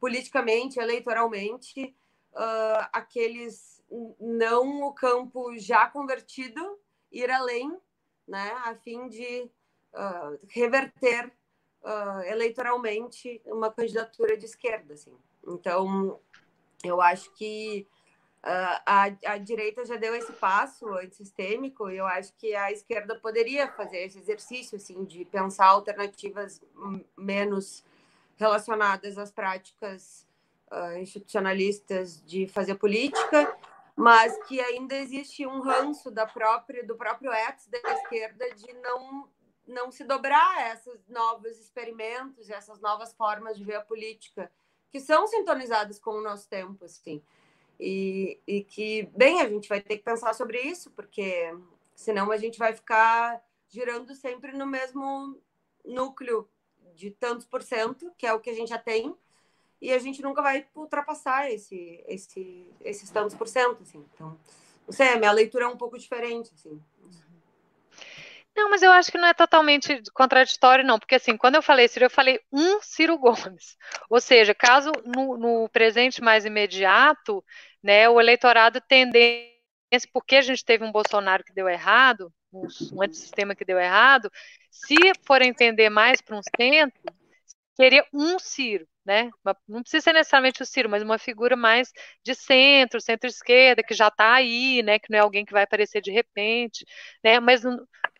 politicamente, 0.00 0.80
eleitoralmente, 0.80 1.94
uh, 2.32 2.88
aqueles 2.92 3.80
não 4.18 4.82
o 4.82 4.92
campo 4.92 5.56
já 5.56 5.86
convertido, 5.86 6.60
ir 7.12 7.30
além, 7.30 7.78
né, 8.26 8.50
a 8.64 8.74
fim 8.74 9.08
de 9.08 9.48
uh, 9.94 10.38
reverter 10.48 11.32
uh, 11.82 12.20
eleitoralmente 12.26 13.40
uma 13.46 13.70
candidatura 13.70 14.36
de 14.36 14.44
esquerda, 14.46 14.94
assim. 14.94 15.16
Então, 15.46 16.18
eu 16.84 17.00
acho 17.00 17.32
que 17.34 17.86
Uh, 18.38 18.78
a, 18.86 19.04
a 19.26 19.36
direita 19.36 19.84
já 19.84 19.96
deu 19.96 20.14
esse 20.14 20.32
passo 20.32 20.88
antissistêmico 20.94 21.90
e 21.90 21.96
eu 21.96 22.06
acho 22.06 22.32
que 22.34 22.54
a 22.54 22.70
esquerda 22.70 23.18
poderia 23.18 23.66
fazer 23.72 23.98
esse 23.98 24.16
exercício 24.16 24.76
assim, 24.76 25.04
de 25.04 25.24
pensar 25.24 25.66
alternativas 25.66 26.62
menos 27.16 27.84
relacionadas 28.36 29.18
às 29.18 29.32
práticas 29.32 30.24
uh, 30.70 30.96
institucionalistas 30.98 32.24
de 32.24 32.46
fazer 32.46 32.76
política, 32.76 33.56
mas 33.96 34.38
que 34.46 34.60
ainda 34.60 34.94
existe 34.94 35.44
um 35.44 35.60
ranço 35.60 36.08
da 36.08 36.24
própria, 36.24 36.86
do 36.86 36.94
próprio 36.94 37.32
ex 37.32 37.66
da 37.66 37.92
esquerda 37.92 38.54
de 38.54 38.72
não, 38.74 39.28
não 39.68 39.92
se 39.92 40.02
dobrar 40.02 40.56
a 40.56 40.72
esses 40.72 41.06
novos 41.08 41.58
experimentos, 41.58 42.50
essas 42.50 42.80
novas 42.80 43.12
formas 43.12 43.56
de 43.56 43.64
ver 43.64 43.76
a 43.76 43.82
política, 43.82 44.50
que 44.90 44.98
são 44.98 45.26
sintonizadas 45.26 45.98
com 45.98 46.12
o 46.12 46.22
nosso 46.22 46.48
tempo. 46.48 46.84
Assim. 46.84 47.22
E, 47.78 48.40
e 48.46 48.64
que, 48.64 49.04
bem, 49.14 49.40
a 49.40 49.48
gente 49.48 49.68
vai 49.68 49.80
ter 49.80 49.98
que 49.98 50.02
pensar 50.02 50.34
sobre 50.34 50.60
isso, 50.60 50.90
porque 50.92 51.54
senão 51.94 52.32
a 52.32 52.36
gente 52.36 52.58
vai 52.58 52.72
ficar 52.72 53.40
girando 53.68 54.14
sempre 54.14 54.52
no 54.52 54.66
mesmo 54.66 55.38
núcleo 55.84 56.48
de 56.94 57.10
tantos 57.10 57.46
por 57.46 57.62
cento, 57.62 58.10
que 58.16 58.26
é 58.26 58.32
o 58.32 58.40
que 58.40 58.50
a 58.50 58.54
gente 58.54 58.68
já 58.70 58.78
tem, 58.78 59.14
e 59.80 59.92
a 59.92 59.98
gente 59.98 60.22
nunca 60.22 60.42
vai 60.42 60.66
ultrapassar 60.74 61.50
esse, 61.52 62.02
esse, 62.08 62.66
esses 62.80 63.10
tantos 63.10 63.36
por 63.36 63.46
cento, 63.46 63.82
assim. 63.82 64.04
Então, 64.14 64.36
não 64.84 64.92
sei, 64.92 65.10
a 65.10 65.18
minha 65.18 65.30
leitura 65.30 65.66
é 65.66 65.68
um 65.68 65.76
pouco 65.76 65.96
diferente, 65.98 66.50
assim. 66.54 66.82
Não, 68.58 68.68
mas 68.70 68.82
eu 68.82 68.90
acho 68.90 69.12
que 69.12 69.18
não 69.18 69.28
é 69.28 69.32
totalmente 69.34 70.02
contraditório, 70.12 70.84
não, 70.84 70.98
porque 70.98 71.14
assim, 71.14 71.36
quando 71.36 71.54
eu 71.54 71.62
falei 71.62 71.86
Ciro, 71.86 72.06
eu 72.06 72.10
falei 72.10 72.40
um 72.52 72.80
Ciro 72.82 73.16
Gomes. 73.16 73.76
Ou 74.10 74.20
seja, 74.20 74.52
caso 74.52 74.90
no, 75.04 75.38
no 75.38 75.68
presente 75.68 76.20
mais 76.20 76.44
imediato, 76.44 77.44
né, 77.80 78.08
o 78.08 78.20
eleitorado 78.20 78.80
tendência, 78.80 79.54
porque 80.12 80.34
a 80.34 80.42
gente 80.42 80.64
teve 80.64 80.82
um 80.84 80.90
Bolsonaro 80.90 81.44
que 81.44 81.52
deu 81.54 81.68
errado, 81.68 82.32
um, 82.52 82.66
um 82.94 83.02
antissistema 83.02 83.54
que 83.54 83.64
deu 83.64 83.78
errado, 83.78 84.28
se 84.72 84.96
for 85.24 85.40
entender 85.40 85.88
mais 85.88 86.20
para 86.20 86.36
um 86.36 86.42
centro, 86.56 87.00
seria 87.76 88.04
um 88.12 88.40
Ciro, 88.40 88.88
né? 89.06 89.30
Não 89.68 89.82
precisa 89.82 90.02
ser 90.02 90.12
necessariamente 90.14 90.62
o 90.62 90.66
Ciro, 90.66 90.90
mas 90.90 91.00
uma 91.00 91.16
figura 91.16 91.54
mais 91.54 91.92
de 92.24 92.34
centro, 92.34 93.00
centro-esquerda, 93.00 93.84
que 93.84 93.94
já 93.94 94.08
está 94.08 94.34
aí, 94.34 94.82
né? 94.82 94.98
Que 94.98 95.12
não 95.12 95.18
é 95.18 95.22
alguém 95.22 95.44
que 95.44 95.52
vai 95.52 95.62
aparecer 95.62 96.02
de 96.02 96.10
repente, 96.10 96.84
né? 97.22 97.38
Mas 97.38 97.62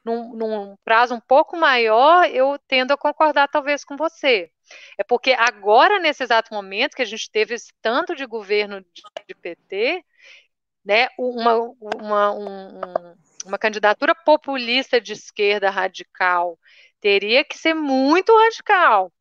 num, 0.08 0.32
num 0.34 0.76
prazo 0.84 1.14
um 1.14 1.20
pouco 1.20 1.56
maior, 1.56 2.28
eu 2.30 2.58
tendo 2.66 2.92
a 2.92 2.96
concordar 2.96 3.48
talvez 3.48 3.84
com 3.84 3.96
você. 3.96 4.50
É 4.98 5.04
porque 5.04 5.32
agora, 5.32 5.98
nesse 5.98 6.22
exato 6.22 6.52
momento, 6.52 6.96
que 6.96 7.02
a 7.02 7.06
gente 7.06 7.30
teve 7.30 7.54
esse 7.54 7.72
tanto 7.82 8.14
de 8.16 8.26
governo 8.26 8.80
de, 8.80 9.02
de 9.26 9.34
PT, 9.34 10.04
né, 10.84 11.08
uma, 11.18 11.56
uma, 11.94 12.32
um, 12.32 12.80
uma 13.44 13.58
candidatura 13.58 14.14
populista 14.14 15.00
de 15.00 15.12
esquerda 15.12 15.70
radical 15.70 16.58
teria 17.00 17.44
que 17.44 17.56
ser 17.56 17.74
muito 17.74 18.36
radical. 18.36 19.12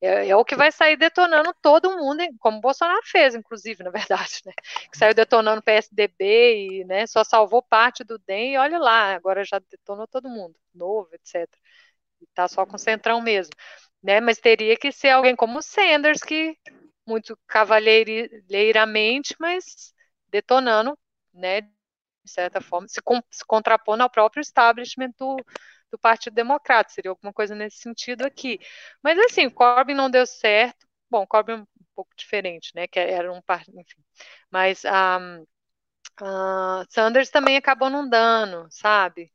É, 0.00 0.28
é, 0.28 0.36
o 0.36 0.44
que 0.44 0.54
vai 0.54 0.70
sair 0.70 0.96
detonando 0.96 1.54
todo 1.62 1.96
mundo, 1.96 2.22
como 2.38 2.58
o 2.58 2.60
Bolsonaro 2.60 3.00
fez, 3.04 3.34
inclusive, 3.34 3.82
na 3.82 3.90
verdade, 3.90 4.42
né? 4.44 4.52
Que 4.92 4.98
saiu 4.98 5.14
detonando 5.14 5.60
o 5.60 5.62
PSDB 5.62 6.80
e 6.80 6.84
né, 6.84 7.06
só 7.06 7.24
salvou 7.24 7.62
parte 7.62 8.04
do 8.04 8.18
DEM 8.18 8.54
e 8.54 8.58
olha 8.58 8.78
lá, 8.78 9.14
agora 9.14 9.44
já 9.44 9.58
detonou 9.58 10.06
todo 10.06 10.28
mundo, 10.28 10.54
novo, 10.74 11.08
etc. 11.14 11.58
E 12.20 12.26
tá 12.34 12.46
só 12.48 12.66
com 12.66 12.76
o 12.76 12.78
Centrão 12.78 13.20
mesmo 13.20 13.52
né? 14.02 14.20
Mas 14.20 14.38
teria 14.38 14.76
que 14.76 14.92
ser 14.92 15.10
alguém 15.10 15.34
como 15.36 15.58
o 15.58 15.62
Sanders, 15.62 16.20
que 16.22 16.56
muito 17.06 17.38
cavalheiramente, 17.46 19.34
mas 19.40 19.92
detonando, 20.28 20.98
né, 21.32 21.62
de 21.62 21.70
certa 22.26 22.60
forma, 22.60 22.88
se, 22.88 23.00
com, 23.02 23.20
se 23.30 23.44
contrapondo 23.46 24.02
ao 24.02 24.10
próprio 24.10 24.40
establishment 24.40 25.12
do, 25.18 25.36
do 25.90 25.98
Partido 25.98 26.34
Democrata, 26.34 26.90
seria 26.92 27.10
alguma 27.10 27.32
coisa 27.32 27.54
nesse 27.54 27.78
sentido 27.78 28.22
aqui. 28.24 28.58
Mas 29.02 29.18
assim, 29.18 29.48
Corbyn 29.50 29.94
não 29.94 30.10
deu 30.10 30.26
certo, 30.26 30.86
bom, 31.10 31.26
Corbyn 31.26 31.54
é 31.54 31.62
um 31.62 31.66
pouco 31.94 32.10
diferente, 32.16 32.72
né, 32.74 32.86
que 32.86 32.98
era 32.98 33.32
um 33.32 33.42
partido, 33.42 33.78
enfim, 33.80 34.02
mas 34.50 34.82
um, 34.84 35.42
uh, 36.22 36.86
Sanders 36.90 37.30
também 37.30 37.56
acabou 37.56 37.90
não 37.90 38.08
dando, 38.08 38.66
sabe? 38.70 39.30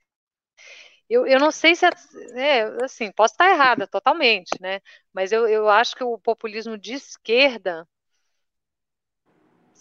Eu, 1.10 1.28
eu 1.28 1.40
não 1.40 1.52
sei 1.52 1.76
se 1.76 1.86
é, 1.86 1.90
é, 2.36 2.64
assim, 2.86 3.12
posso 3.12 3.34
estar 3.34 3.50
errada 3.52 3.86
totalmente, 3.88 4.50
né? 4.62 4.80
Mas 5.14 5.32
eu, 5.32 5.48
eu 5.48 5.70
acho 5.70 5.96
que 5.96 6.04
o 6.04 6.18
populismo 6.18 6.78
de 6.78 6.94
esquerda, 6.94 7.88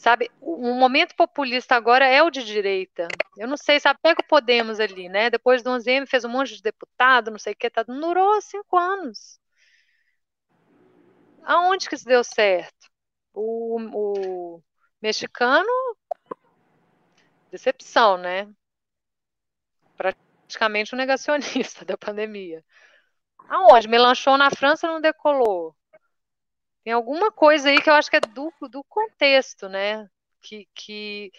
sabe, 0.01 0.31
o 0.40 0.74
momento 0.74 1.14
populista 1.14 1.77
agora 1.77 2.06
é 2.06 2.22
o 2.22 2.31
de 2.31 2.43
direita. 2.44 3.06
Eu 3.36 3.47
não 3.47 3.56
sei, 3.56 3.78
sabe, 3.78 4.01
pega 4.02 4.20
o 4.22 4.27
Podemos 4.27 4.81
ali, 4.81 5.09
né? 5.09 5.31
Depois 5.31 5.62
do 5.62 5.70
11M 5.70 6.06
fez 6.06 6.24
um 6.24 6.28
monte 6.31 6.56
de 6.56 6.62
deputado, 6.62 7.31
não 7.31 7.39
sei 7.39 7.52
o 7.52 7.56
que, 7.56 7.70
tá, 7.70 7.82
durou 7.82 8.40
cinco 8.40 8.77
anos. 8.78 9.39
Aonde 11.44 11.89
que 11.89 11.94
isso 11.94 12.05
deu 12.06 12.24
certo? 12.24 12.89
O, 13.35 13.78
o 14.56 14.62
mexicano, 15.02 15.68
decepção, 17.51 18.16
né? 18.16 18.48
praticamente 20.51 20.94
um 20.94 20.98
negacionista 20.98 21.85
da 21.86 21.97
pandemia. 21.97 22.64
Aonde? 23.48 23.86
Melanchon 23.86 24.36
na 24.36 24.51
França 24.51 24.86
não 24.86 25.01
decolou. 25.01 25.77
Tem 26.82 26.93
alguma 26.93 27.31
coisa 27.31 27.69
aí 27.69 27.81
que 27.81 27.90
eu 27.90 27.94
acho 27.94 28.11
que 28.11 28.16
é 28.16 28.20
do, 28.20 28.52
do 28.69 28.82
contexto, 28.85 29.69
né? 29.69 30.09
Que, 30.40 30.66
que 30.74 31.31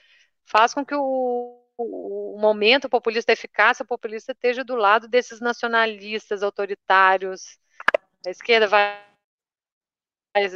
faz 0.45 0.73
com 0.73 0.85
que 0.85 0.93
o, 0.95 1.61
o, 1.77 2.37
momento 2.39 2.89
populista, 2.89 3.31
a 3.31 3.33
eficácia 3.33 3.83
populista 3.85 4.31
esteja 4.33 4.63
do 4.63 4.75
lado 4.75 5.07
desses 5.07 5.39
nacionalistas 5.39 6.43
autoritários. 6.43 7.57
A 8.25 8.29
esquerda 8.29 8.67
vai, 8.67 9.03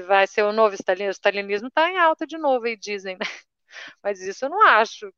vai 0.07 0.27
ser 0.27 0.43
o 0.43 0.53
novo 0.53 0.75
stalinismo. 0.75 1.09
O 1.09 1.11
stalinismo 1.11 1.67
está 1.67 1.89
em 1.89 1.97
alta 1.97 2.27
de 2.27 2.37
novo, 2.37 2.65
aí 2.65 2.77
dizem, 2.77 3.15
né? 3.15 3.25
Mas 4.03 4.21
isso 4.21 4.45
eu 4.45 4.49
não 4.49 4.61
acho. 4.61 5.11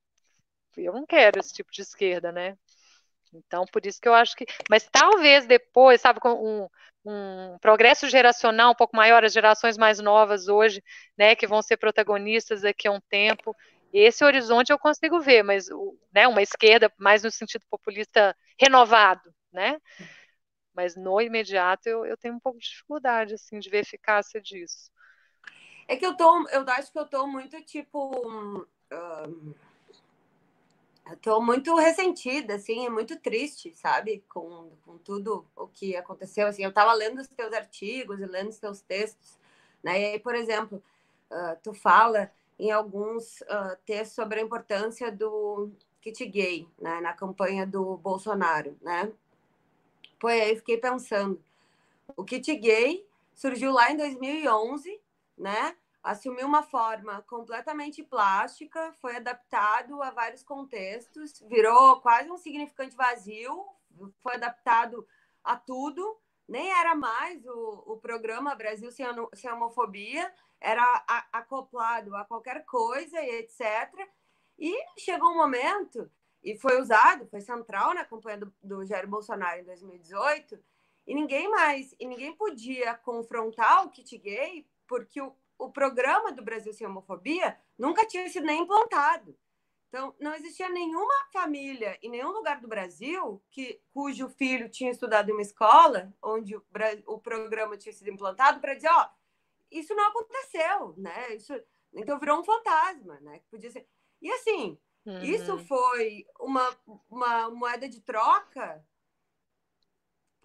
Eu 0.78 0.94
não 0.94 1.06
quero 1.06 1.40
esse 1.40 1.54
tipo 1.54 1.72
de 1.72 1.82
esquerda, 1.82 2.32
né? 2.32 2.58
Então, 3.34 3.66
por 3.66 3.86
isso 3.86 4.00
que 4.00 4.08
eu 4.08 4.14
acho 4.14 4.36
que. 4.36 4.46
Mas 4.70 4.88
talvez 4.90 5.46
depois, 5.46 6.02
sabe, 6.02 6.20
com 6.20 6.34
um, 6.34 6.70
um 7.10 7.58
progresso 7.60 8.10
geracional 8.10 8.72
um 8.72 8.76
pouco 8.76 8.96
maior, 8.96 9.24
as 9.24 9.32
gerações 9.32 9.78
mais 9.78 10.00
novas 10.00 10.50
hoje, 10.50 10.84
né, 11.18 11.36
que 11.36 11.48
vão 11.48 11.62
ser 11.62 11.78
protagonistas 11.78 12.62
daqui 12.62 12.88
a 12.88 12.92
um 12.92 13.00
tempo. 13.00 13.56
Esse 13.94 14.26
horizonte 14.26 14.72
eu 14.72 14.78
consigo 14.78 15.22
ver, 15.22 15.44
mas 15.44 15.68
né, 16.14 16.28
uma 16.28 16.42
esquerda 16.42 16.92
mais 16.98 17.24
no 17.24 17.32
sentido 17.32 17.66
populista 17.70 18.36
renovado, 18.60 19.34
né? 19.52 19.80
Mas 20.76 20.96
no 20.98 21.22
imediato 21.22 21.88
eu, 21.88 22.06
eu 22.06 22.18
tenho 22.18 22.36
um 22.36 22.40
pouco 22.40 22.60
de 22.60 22.68
dificuldade 22.68 23.34
assim 23.34 23.58
de 23.58 23.70
ver 23.70 23.80
eficácia 23.80 24.42
disso. 24.42 24.92
É 25.88 25.96
que 25.96 26.06
eu 26.06 26.16
tô, 26.16 26.48
eu 26.50 26.66
acho 26.68 26.92
que 26.92 27.00
eu 27.00 27.06
tô 27.06 27.26
muito 27.26 27.60
tipo 27.64 28.12
um, 28.28 28.66
Estou 31.14 31.42
muito 31.42 31.76
ressentida, 31.76 32.56
assim, 32.56 32.90
muito 32.90 33.20
triste, 33.20 33.74
sabe, 33.76 34.24
com, 34.30 34.72
com 34.86 34.98
tudo 34.98 35.46
o 35.56 35.68
que 35.68 35.96
aconteceu. 35.96 36.48
Assim, 36.48 36.64
eu 36.64 36.70
estava 36.70 36.94
lendo 36.94 37.20
os 37.20 37.28
teus 37.28 37.54
artigos 37.54 38.20
e 38.20 38.26
lendo 38.26 38.50
os 38.50 38.60
teus 38.60 38.82
textos, 38.82 39.38
né? 39.84 40.02
E 40.02 40.06
aí, 40.06 40.20
por 40.20 40.36
exemplo, 40.36 40.82
uh, 41.32 41.58
tu 41.64 41.74
fala 41.74 42.32
em 42.60 42.72
alguns 42.72 43.42
uh, 43.42 43.78
textos 43.86 44.16
sobre 44.16 44.40
a 44.40 44.44
importância 44.44 45.12
do 45.12 45.70
kit 46.02 46.26
gay, 46.26 46.68
né, 46.80 47.02
na 47.02 47.14
campanha 47.14 47.66
do 47.66 47.98
Bolsonaro, 47.98 48.78
né? 48.82 49.12
Pô, 50.20 50.28
aí 50.28 50.56
fiquei 50.56 50.78
pensando, 50.78 51.42
o 52.16 52.24
kit 52.24 52.56
gay 52.56 53.06
surgiu 53.36 53.72
lá 53.72 53.92
em 53.92 53.98
2011, 53.98 55.00
né? 55.38 55.76
Assumiu 56.08 56.48
uma 56.48 56.64
forma 56.64 57.22
completamente 57.24 58.02
plástica, 58.02 58.94
foi 58.94 59.18
adaptado 59.18 60.02
a 60.02 60.10
vários 60.10 60.42
contextos, 60.42 61.42
virou 61.42 62.00
quase 62.00 62.32
um 62.32 62.38
significante 62.38 62.96
vazio, 62.96 63.66
foi 64.22 64.36
adaptado 64.36 65.06
a 65.44 65.58
tudo, 65.58 66.18
nem 66.48 66.72
era 66.72 66.96
mais 66.96 67.46
o, 67.46 67.84
o 67.88 67.98
programa 67.98 68.56
Brasil 68.56 68.90
sem, 68.90 69.06
sem 69.34 69.52
homofobia, 69.52 70.34
era 70.62 70.82
a, 71.08 71.40
acoplado 71.40 72.16
a 72.16 72.24
qualquer 72.24 72.64
coisa 72.64 73.22
e 73.22 73.40
etc. 73.40 73.60
E 74.58 74.74
chegou 74.98 75.32
um 75.32 75.38
momento, 75.38 76.10
e 76.42 76.58
foi 76.58 76.80
usado, 76.80 77.28
foi 77.28 77.42
central 77.42 77.94
na 77.94 78.06
campanha 78.06 78.38
do, 78.38 78.54
do 78.64 78.86
Jair 78.86 79.08
Bolsonaro 79.08 79.60
em 79.60 79.66
2018, 79.66 80.58
e 81.06 81.14
ninguém 81.14 81.50
mais, 81.50 81.94
e 82.00 82.08
ninguém 82.08 82.34
podia 82.34 82.96
confrontar 82.96 83.86
o 83.86 83.90
kit 83.90 84.18
gay, 84.18 84.66
porque 84.88 85.22
o, 85.22 85.36
o 85.58 85.72
programa 85.72 86.32
do 86.32 86.44
Brasil 86.44 86.74
Sem 86.74 86.88
Homofobia 86.88 87.58
nunca 87.78 88.06
tinha 88.06 88.28
sido 88.30 88.46
nem 88.46 88.62
implantado. 88.62 89.38
Então, 89.90 90.14
não 90.20 90.34
existia 90.36 90.70
nenhuma 90.70 91.14
família 91.32 91.98
em 92.02 92.10
nenhum 92.10 92.32
lugar 92.32 92.60
do 92.60 92.68
Brasil 92.68 93.42
que, 93.50 93.82
cujo 93.94 94.28
filho 94.30 94.70
tinha 94.70 94.92
estudado 94.92 95.30
em 95.30 95.34
uma 95.34 95.42
escola 95.42 96.14
onde 96.22 96.56
o, 96.56 96.64
o 97.06 97.20
programa 97.20 97.78
tinha 97.78 97.94
sido 97.94 98.10
implantado 98.10 98.60
para 98.60 98.74
dizer, 98.74 98.90
ó, 98.90 99.10
isso 99.72 99.96
não 99.96 100.10
aconteceu, 100.10 100.94
né? 100.98 101.36
Isso, 101.36 101.54
então 101.94 102.20
virou 102.20 102.40
um 102.40 102.44
fantasma, 102.44 103.20
né? 103.22 103.42
Podia 103.50 103.72
ser. 103.72 103.88
E 104.22 104.30
assim, 104.32 104.78
uhum. 105.06 105.22
isso 105.24 105.58
foi 105.60 106.26
uma, 106.40 106.78
uma 107.10 107.50
moeda 107.50 107.88
de 107.88 108.02
troca 108.02 108.86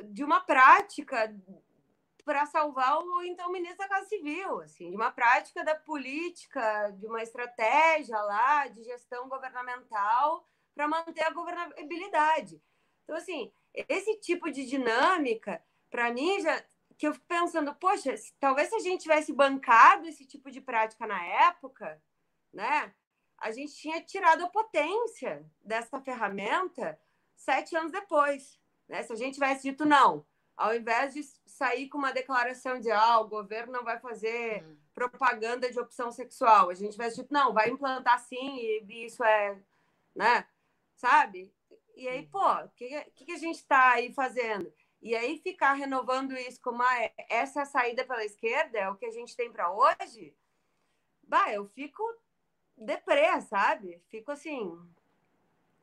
de 0.04 0.24
uma 0.24 0.40
prática 0.40 1.34
para 2.24 2.46
salvar 2.46 2.98
o 2.98 3.22
então 3.22 3.50
ministro 3.50 3.78
da 3.78 3.88
Casa 3.88 4.08
Civil, 4.08 4.60
assim, 4.60 4.90
de 4.90 4.96
uma 4.96 5.10
prática 5.10 5.64
da 5.64 5.74
política, 5.74 6.90
de 6.92 7.06
uma 7.06 7.22
estratégia 7.22 8.16
lá 8.20 8.68
de 8.68 8.82
gestão 8.84 9.28
governamental 9.28 10.46
para 10.74 10.88
manter 10.88 11.22
a 11.24 11.30
governabilidade. 11.30 12.62
Então, 13.04 13.16
assim, 13.16 13.52
esse 13.74 14.16
tipo 14.20 14.50
de 14.50 14.64
dinâmica, 14.64 15.62
para 15.90 16.12
mim, 16.12 16.40
já, 16.40 16.64
que 16.96 17.06
eu 17.06 17.14
fico 17.14 17.26
pensando, 17.26 17.74
poxa, 17.74 18.14
talvez 18.38 18.68
se 18.68 18.76
a 18.76 18.80
gente 18.80 19.02
tivesse 19.02 19.32
bancado 19.32 20.06
esse 20.06 20.24
tipo 20.24 20.50
de 20.50 20.60
prática 20.60 21.06
na 21.06 21.24
época, 21.24 22.00
né, 22.52 22.94
a 23.38 23.50
gente 23.50 23.74
tinha 23.74 24.00
tirado 24.00 24.44
a 24.44 24.48
potência 24.48 25.44
dessa 25.60 26.00
ferramenta 26.00 26.98
sete 27.34 27.76
anos 27.76 27.90
depois. 27.90 28.58
Né? 28.88 29.02
Se 29.02 29.12
a 29.12 29.16
gente 29.16 29.34
tivesse 29.34 29.68
dito 29.68 29.84
não, 29.84 30.24
ao 30.62 30.76
invés 30.76 31.12
de 31.12 31.24
sair 31.44 31.88
com 31.88 31.98
uma 31.98 32.12
declaração 32.12 32.78
de 32.78 32.88
ah, 32.88 33.18
o 33.18 33.26
governo 33.26 33.72
não 33.72 33.82
vai 33.82 33.98
fazer 33.98 34.62
uhum. 34.62 34.76
propaganda 34.94 35.68
de 35.68 35.80
opção 35.80 36.12
sexual, 36.12 36.70
a 36.70 36.74
gente 36.74 36.96
vai 36.96 37.08
dizer, 37.08 37.26
não, 37.30 37.52
vai 37.52 37.68
implantar 37.68 38.20
sim, 38.20 38.58
e 38.58 39.04
isso 39.04 39.24
é, 39.24 39.58
né? 40.14 40.46
Sabe? 40.94 41.52
E 41.96 42.06
aí, 42.06 42.26
pô, 42.26 42.48
o 42.48 42.68
que, 42.76 43.04
que, 43.16 43.32
a 43.32 43.38
gente 43.38 43.56
está 43.56 43.94
aí 43.94 44.12
fazendo? 44.12 44.72
E 45.02 45.16
aí 45.16 45.38
ficar 45.38 45.72
renovando 45.72 46.32
isso 46.32 46.60
como 46.60 46.80
ah, 46.80 47.10
essa 47.28 47.58
é 47.58 47.62
a 47.64 47.66
saída 47.66 48.04
pela 48.04 48.24
esquerda, 48.24 48.78
é 48.78 48.88
o 48.88 48.94
que 48.94 49.06
a 49.06 49.10
gente 49.10 49.36
tem 49.36 49.50
para 49.50 49.72
hoje, 49.72 50.32
bah, 51.24 51.52
eu 51.52 51.66
fico 51.66 52.02
deprê, 52.76 53.40
sabe? 53.40 54.00
Fico 54.08 54.30
assim, 54.30 54.78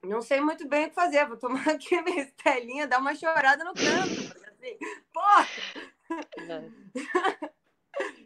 não 0.02 0.22
sei 0.22 0.40
muito 0.40 0.66
bem 0.70 0.86
o 0.86 0.90
que 0.90 0.96
fazer, 0.96 1.28
vou 1.28 1.36
tomar 1.36 1.68
aqui 1.70 2.02
minha 2.02 2.24
estelinha, 2.24 2.88
dar 2.88 3.00
uma 3.00 3.14
chorada 3.14 3.66
no 3.66 3.74
canto, 3.74 4.49
assim, 4.60 4.78
porra! 5.14 5.48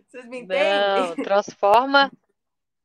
Vocês 0.07 0.25
me 0.25 0.39
entendem? 0.39 0.63
Não, 0.63 1.15
transforma. 1.15 2.11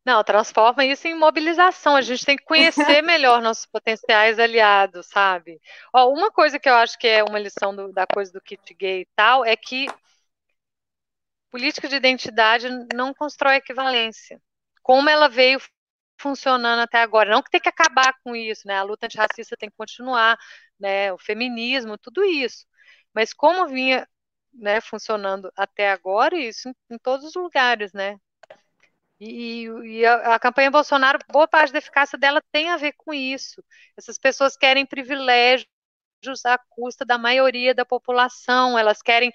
Não, 0.04 0.24
transforma 0.24 0.84
isso 0.84 1.06
em 1.06 1.14
mobilização. 1.14 1.96
A 1.96 2.00
gente 2.00 2.24
tem 2.24 2.36
que 2.36 2.44
conhecer 2.44 3.02
melhor 3.02 3.42
nossos 3.42 3.66
potenciais 3.66 4.38
aliados, 4.38 5.06
sabe? 5.06 5.60
Ó, 5.92 6.10
uma 6.10 6.30
coisa 6.30 6.58
que 6.58 6.68
eu 6.68 6.74
acho 6.74 6.98
que 6.98 7.06
é 7.06 7.22
uma 7.22 7.38
lição 7.38 7.74
do, 7.76 7.92
da 7.92 8.06
coisa 8.06 8.32
do 8.32 8.40
kit 8.40 8.74
gay 8.74 9.02
e 9.02 9.08
tal 9.14 9.44
é 9.44 9.54
que 9.56 9.86
política 11.50 11.88
de 11.88 11.96
identidade 11.96 12.68
não 12.94 13.12
constrói 13.12 13.56
equivalência. 13.56 14.40
Como 14.82 15.10
ela 15.10 15.28
veio 15.28 15.60
funcionando 16.18 16.80
até 16.80 17.00
agora. 17.00 17.30
Não 17.30 17.42
que 17.42 17.50
tem 17.50 17.60
que 17.60 17.68
acabar 17.68 18.14
com 18.22 18.34
isso, 18.34 18.66
né? 18.66 18.76
A 18.78 18.82
luta 18.82 19.06
antirracista 19.06 19.56
tem 19.56 19.70
que 19.70 19.76
continuar, 19.76 20.38
né? 20.78 21.12
O 21.12 21.18
feminismo, 21.18 21.96
tudo 21.96 22.24
isso. 22.24 22.66
Mas 23.14 23.32
como 23.32 23.66
vinha 23.68 24.06
né, 24.52 24.80
funcionando 24.80 25.52
até 25.56 25.90
agora, 25.90 26.36
isso 26.36 26.68
em, 26.68 26.74
em 26.90 26.98
todos 26.98 27.26
os 27.26 27.34
lugares, 27.34 27.92
né? 27.92 28.18
E, 29.20 29.64
e 29.84 30.06
a, 30.06 30.34
a, 30.34 30.38
campanha 30.38 30.70
Bolsonaro, 30.70 31.18
boa 31.30 31.48
parte 31.48 31.72
da 31.72 31.78
eficácia 31.78 32.16
dela 32.18 32.42
tem 32.52 32.70
a 32.70 32.76
ver 32.76 32.92
com 32.96 33.12
isso. 33.12 33.62
Essas 33.96 34.16
pessoas 34.18 34.56
querem 34.56 34.86
privilégios 34.86 35.66
à 36.44 36.58
custa 36.70 37.04
da 37.04 37.18
maioria 37.18 37.74
da 37.74 37.84
população, 37.84 38.78
elas 38.78 39.02
querem 39.02 39.32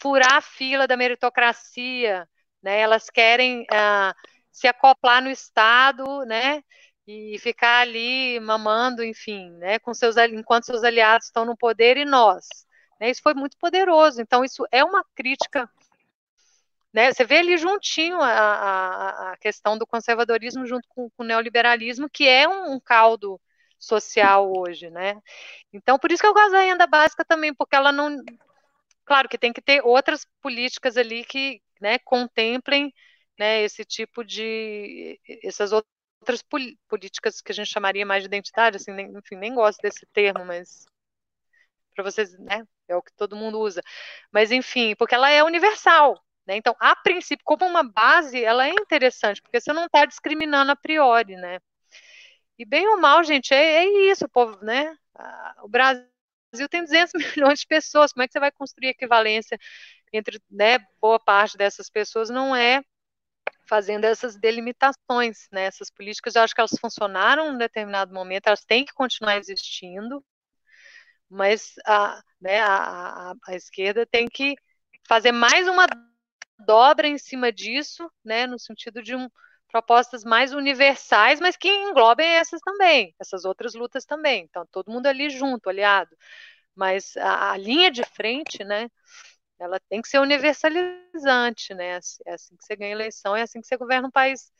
furar 0.00 0.34
a 0.34 0.40
fila 0.40 0.86
da 0.86 0.96
meritocracia, 0.96 2.28
né? 2.62 2.80
elas 2.80 3.10
querem 3.10 3.66
ah, 3.70 4.14
se 4.52 4.66
acoplar 4.66 5.22
no 5.22 5.30
Estado, 5.30 6.24
né? 6.26 6.62
E 7.06 7.38
ficar 7.38 7.80
ali 7.82 8.40
mamando, 8.40 9.04
enfim, 9.04 9.50
né? 9.58 9.78
Com 9.78 9.92
seus, 9.94 10.16
enquanto 10.16 10.64
seus 10.66 10.84
aliados 10.84 11.26
estão 11.26 11.44
no 11.44 11.56
poder 11.56 11.96
e 11.96 12.04
nós. 12.04 12.46
Né, 13.04 13.10
isso 13.10 13.22
foi 13.22 13.34
muito 13.34 13.56
poderoso. 13.58 14.20
Então, 14.20 14.42
isso 14.42 14.66
é 14.72 14.82
uma 14.82 15.04
crítica 15.14 15.68
né? 16.94 17.12
Você 17.12 17.24
vê 17.24 17.38
ali 17.38 17.58
juntinho 17.58 18.20
a, 18.20 18.30
a, 18.30 19.32
a 19.32 19.36
questão 19.38 19.76
do 19.76 19.84
conservadorismo 19.84 20.64
junto 20.64 20.88
com, 20.88 21.10
com, 21.10 21.24
o 21.24 21.26
neoliberalismo, 21.26 22.08
que 22.08 22.28
é 22.28 22.48
um, 22.48 22.74
um 22.74 22.78
caldo 22.78 23.40
social 23.80 24.48
hoje, 24.56 24.88
né? 24.90 25.20
Então, 25.72 25.98
por 25.98 26.12
isso 26.12 26.22
que 26.22 26.28
eu 26.28 26.32
gosto 26.32 26.52
da 26.52 26.60
renda 26.60 26.86
básica 26.86 27.24
também, 27.24 27.52
porque 27.52 27.74
ela 27.74 27.90
não. 27.90 28.22
Claro 29.04 29.28
que 29.28 29.36
tem 29.36 29.52
que 29.52 29.60
ter 29.60 29.84
outras 29.84 30.24
políticas 30.40 30.96
ali 30.96 31.24
que 31.24 31.60
né, 31.80 31.98
contemplem 31.98 32.94
né, 33.36 33.64
esse 33.64 33.84
tipo 33.84 34.22
de. 34.24 35.20
essas 35.42 35.72
outras 35.72 36.44
políticas 36.88 37.40
que 37.40 37.50
a 37.50 37.54
gente 37.56 37.72
chamaria 37.72 38.06
mais 38.06 38.22
de 38.22 38.28
identidade, 38.28 38.76
assim, 38.76 38.92
nem, 38.92 39.10
enfim, 39.16 39.34
nem 39.34 39.52
gosto 39.52 39.80
desse 39.82 40.06
termo, 40.12 40.44
mas 40.44 40.86
para 41.94 42.04
vocês, 42.04 42.36
né, 42.38 42.64
é 42.88 42.96
o 42.96 43.02
que 43.02 43.12
todo 43.14 43.36
mundo 43.36 43.58
usa. 43.60 43.82
Mas 44.32 44.50
enfim, 44.50 44.94
porque 44.96 45.14
ela 45.14 45.30
é 45.30 45.42
universal, 45.42 46.20
né? 46.46 46.56
Então, 46.56 46.76
a 46.78 46.94
princípio, 46.96 47.44
como 47.44 47.66
uma 47.66 47.82
base, 47.82 48.42
ela 48.44 48.66
é 48.66 48.70
interessante, 48.70 49.40
porque 49.42 49.60
você 49.60 49.72
não 49.72 49.86
está 49.86 50.04
discriminando 50.04 50.72
a 50.72 50.76
priori, 50.76 51.36
né? 51.36 51.58
E 52.58 52.64
bem 52.64 52.86
ou 52.88 53.00
mal, 53.00 53.22
gente, 53.24 53.52
é, 53.54 53.84
é 53.84 54.10
isso, 54.10 54.26
o 54.26 54.28
povo, 54.28 54.62
né? 54.64 54.96
O 55.62 55.68
Brasil 55.68 56.68
tem 56.70 56.82
200 56.84 57.12
milhões 57.36 57.60
de 57.60 57.66
pessoas, 57.66 58.12
como 58.12 58.22
é 58.22 58.26
que 58.26 58.32
você 58.32 58.40
vai 58.40 58.52
construir 58.52 58.88
equivalência 58.88 59.58
entre 60.12 60.40
né, 60.50 60.78
boa 61.00 61.18
parte 61.18 61.56
dessas 61.56 61.90
pessoas? 61.90 62.30
Não 62.30 62.54
é 62.54 62.82
fazendo 63.66 64.04
essas 64.04 64.36
delimitações, 64.36 65.48
né? 65.52 65.64
Essas 65.64 65.90
políticas, 65.90 66.34
eu 66.34 66.42
acho 66.42 66.54
que 66.54 66.60
elas 66.60 66.78
funcionaram 66.80 67.48
em 67.48 67.50
um 67.54 67.58
determinado 67.58 68.12
momento, 68.14 68.46
elas 68.48 68.64
têm 68.64 68.84
que 68.84 68.92
continuar 68.94 69.36
existindo, 69.38 70.24
mas 71.34 71.74
a, 71.86 72.22
né, 72.40 72.60
a, 72.60 73.32
a, 73.32 73.34
a 73.48 73.54
esquerda 73.54 74.06
tem 74.06 74.28
que 74.28 74.54
fazer 75.08 75.32
mais 75.32 75.68
uma 75.68 75.86
dobra 76.64 77.06
em 77.06 77.18
cima 77.18 77.52
disso, 77.52 78.10
né, 78.24 78.46
no 78.46 78.58
sentido 78.58 79.02
de 79.02 79.14
um, 79.14 79.28
propostas 79.68 80.22
mais 80.24 80.52
universais, 80.54 81.40
mas 81.40 81.56
que 81.56 81.68
englobem 81.68 82.28
essas 82.36 82.60
também, 82.60 83.12
essas 83.18 83.44
outras 83.44 83.74
lutas 83.74 84.04
também. 84.04 84.44
Então, 84.44 84.64
todo 84.70 84.90
mundo 84.90 85.06
ali 85.06 85.28
junto, 85.28 85.68
aliado. 85.68 86.16
Mas 86.76 87.16
a, 87.16 87.50
a 87.52 87.56
linha 87.56 87.90
de 87.90 88.04
frente, 88.04 88.62
né, 88.62 88.88
ela 89.58 89.80
tem 89.88 90.00
que 90.00 90.08
ser 90.08 90.20
universalizante, 90.20 91.74
né? 91.74 91.98
É 92.26 92.34
assim 92.34 92.56
que 92.56 92.64
você 92.64 92.76
ganha 92.76 92.92
eleição, 92.92 93.34
é 93.34 93.42
assim 93.42 93.60
que 93.60 93.66
você 93.66 93.76
governa 93.76 94.06
um 94.08 94.12
país 94.12 94.52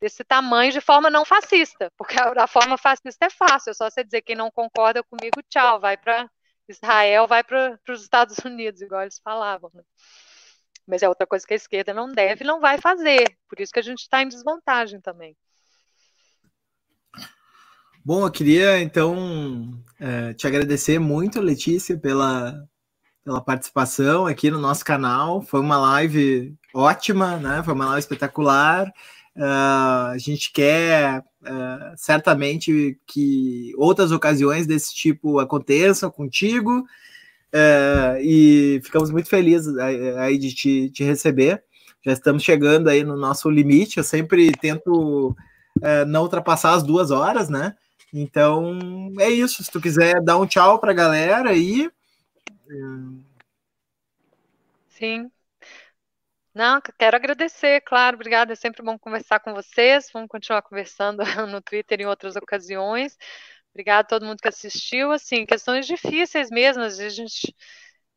desse 0.00 0.24
tamanho 0.24 0.72
de 0.72 0.80
forma 0.80 1.10
não 1.10 1.24
fascista, 1.24 1.90
porque 1.96 2.16
a, 2.18 2.46
forma 2.46 2.78
fascista 2.78 3.26
é 3.26 3.30
fácil, 3.30 3.70
é 3.70 3.74
só 3.74 3.90
você 3.90 4.04
dizer 4.04 4.22
quem 4.22 4.36
não 4.36 4.50
concorda 4.50 5.02
comigo, 5.02 5.42
tchau, 5.48 5.80
vai 5.80 5.96
para 5.96 6.30
Israel, 6.68 7.26
vai 7.26 7.42
para 7.42 7.78
os 7.88 8.02
Estados 8.02 8.38
Unidos, 8.44 8.80
igual 8.80 9.02
eles 9.02 9.20
falavam. 9.22 9.70
Né? 9.74 9.82
Mas 10.86 11.02
é 11.02 11.08
outra 11.08 11.26
coisa 11.26 11.46
que 11.46 11.54
a 11.54 11.56
esquerda 11.56 11.92
não 11.92 12.08
deve 12.08 12.44
não 12.44 12.60
vai 12.60 12.78
fazer. 12.78 13.24
Por 13.48 13.60
isso 13.60 13.72
que 13.72 13.78
a 13.78 13.82
gente 13.82 14.00
está 14.00 14.22
em 14.22 14.28
desvantagem 14.28 15.00
também. 15.00 15.36
Bom, 18.04 18.24
eu 18.24 18.30
queria 18.30 18.80
então 18.80 19.82
é, 20.00 20.32
te 20.32 20.46
agradecer 20.46 20.98
muito, 20.98 21.40
Letícia, 21.40 21.98
pela, 21.98 22.66
pela 23.22 23.44
participação 23.44 24.26
aqui 24.26 24.50
no 24.50 24.58
nosso 24.58 24.82
canal. 24.82 25.42
Foi 25.42 25.60
uma 25.60 25.76
live 25.76 26.56
ótima, 26.74 27.36
né? 27.36 27.62
Foi 27.62 27.74
uma 27.74 27.84
live 27.86 28.00
espetacular. 28.00 28.90
Uh, 29.38 30.10
a 30.10 30.18
gente 30.18 30.52
quer 30.52 31.20
uh, 31.20 31.94
certamente 31.96 32.98
que 33.06 33.72
outras 33.76 34.10
ocasiões 34.10 34.66
desse 34.66 34.92
tipo 34.92 35.38
aconteçam 35.38 36.10
contigo. 36.10 36.84
É, 37.50 38.18
e 38.20 38.78
ficamos 38.84 39.10
muito 39.10 39.28
felizes 39.28 39.74
aí 39.78 40.36
de 40.36 40.54
te, 40.54 40.90
te, 40.90 41.02
receber. 41.04 41.62
Já 42.04 42.12
estamos 42.12 42.42
chegando 42.42 42.88
aí 42.88 43.04
no 43.04 43.16
nosso 43.16 43.48
limite. 43.48 43.96
Eu 43.96 44.04
sempre 44.04 44.52
tento 44.52 45.34
não 46.08 46.22
ultrapassar 46.24 46.74
as 46.74 46.82
duas 46.82 47.10
horas, 47.10 47.48
né? 47.48 47.74
Então 48.12 49.12
é 49.18 49.30
isso. 49.30 49.64
Se 49.64 49.70
tu 49.70 49.80
quiser 49.80 50.20
dar 50.20 50.36
um 50.36 50.46
tchau 50.46 50.78
para 50.78 50.90
a 50.90 50.94
galera 50.94 51.50
aí. 51.50 51.88
Sim. 54.90 55.30
Não, 56.54 56.80
quero 56.98 57.16
agradecer, 57.16 57.80
claro, 57.82 58.16
obrigada. 58.16 58.52
É 58.52 58.56
sempre 58.56 58.82
bom 58.82 58.98
conversar 58.98 59.40
com 59.40 59.52
vocês. 59.54 60.08
Vamos 60.12 60.28
continuar 60.28 60.62
conversando 60.62 61.18
no 61.48 61.60
Twitter 61.62 62.00
em 62.00 62.06
outras 62.06 62.36
ocasiões. 62.36 63.16
Obrigada 63.72 64.00
a 64.00 64.08
todo 64.08 64.26
mundo 64.26 64.40
que 64.40 64.48
assistiu. 64.48 65.12
Assim, 65.12 65.46
questões 65.46 65.86
difíceis 65.86 66.50
mesmo, 66.50 66.82
a 66.82 66.88
gente 66.88 67.54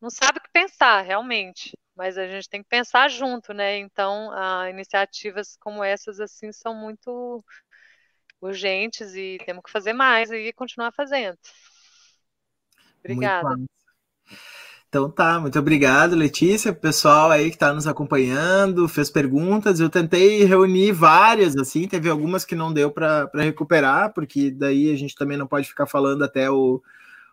não 0.02 0.10
sabe 0.10 0.40
o 0.40 0.42
que 0.42 0.50
pensar, 0.52 1.02
realmente, 1.02 1.78
mas 1.96 2.18
a 2.18 2.28
gente 2.28 2.50
tem 2.50 2.64
que 2.64 2.70
pensar 2.70 3.08
junto, 3.10 3.54
né? 3.54 3.78
Então, 3.78 4.32
a, 4.32 4.70
iniciativas 4.70 5.56
como 5.58 5.84
essas, 5.84 6.20
assim, 6.20 6.52
são 6.52 6.74
muito 6.74 7.46
urgentes 8.42 9.14
e 9.14 9.38
temos 9.46 9.64
que 9.64 9.72
fazer 9.72 9.94
mais 9.94 10.32
e 10.32 10.52
continuar 10.54 10.92
fazendo. 10.92 11.38
Obrigada. 13.00 13.56
Então 14.92 15.10
tá, 15.10 15.40
muito 15.40 15.58
obrigado, 15.58 16.18
Letícia, 16.18 16.74
pessoal 16.74 17.32
aí 17.32 17.50
que 17.50 17.56
está 17.56 17.72
nos 17.74 17.88
acompanhando, 17.88 18.90
fez 18.90 19.10
perguntas. 19.10 19.80
Eu 19.80 19.90
tentei 19.90 20.44
reunir 20.44 20.92
várias, 20.92 21.56
assim, 21.56 21.88
teve 21.88 22.10
algumas 22.10 22.44
que 22.44 22.56
não 22.56 22.74
deu 22.74 22.92
para 22.92 23.32
recuperar, 23.36 24.14
porque 24.14 24.52
daí 24.52 24.92
a 24.92 24.98
gente 24.98 25.16
também 25.16 25.38
não 25.38 25.48
pode 25.48 25.70
ficar 25.70 25.86
falando 25.86 26.24
até 26.26 26.52
o, 26.52 26.84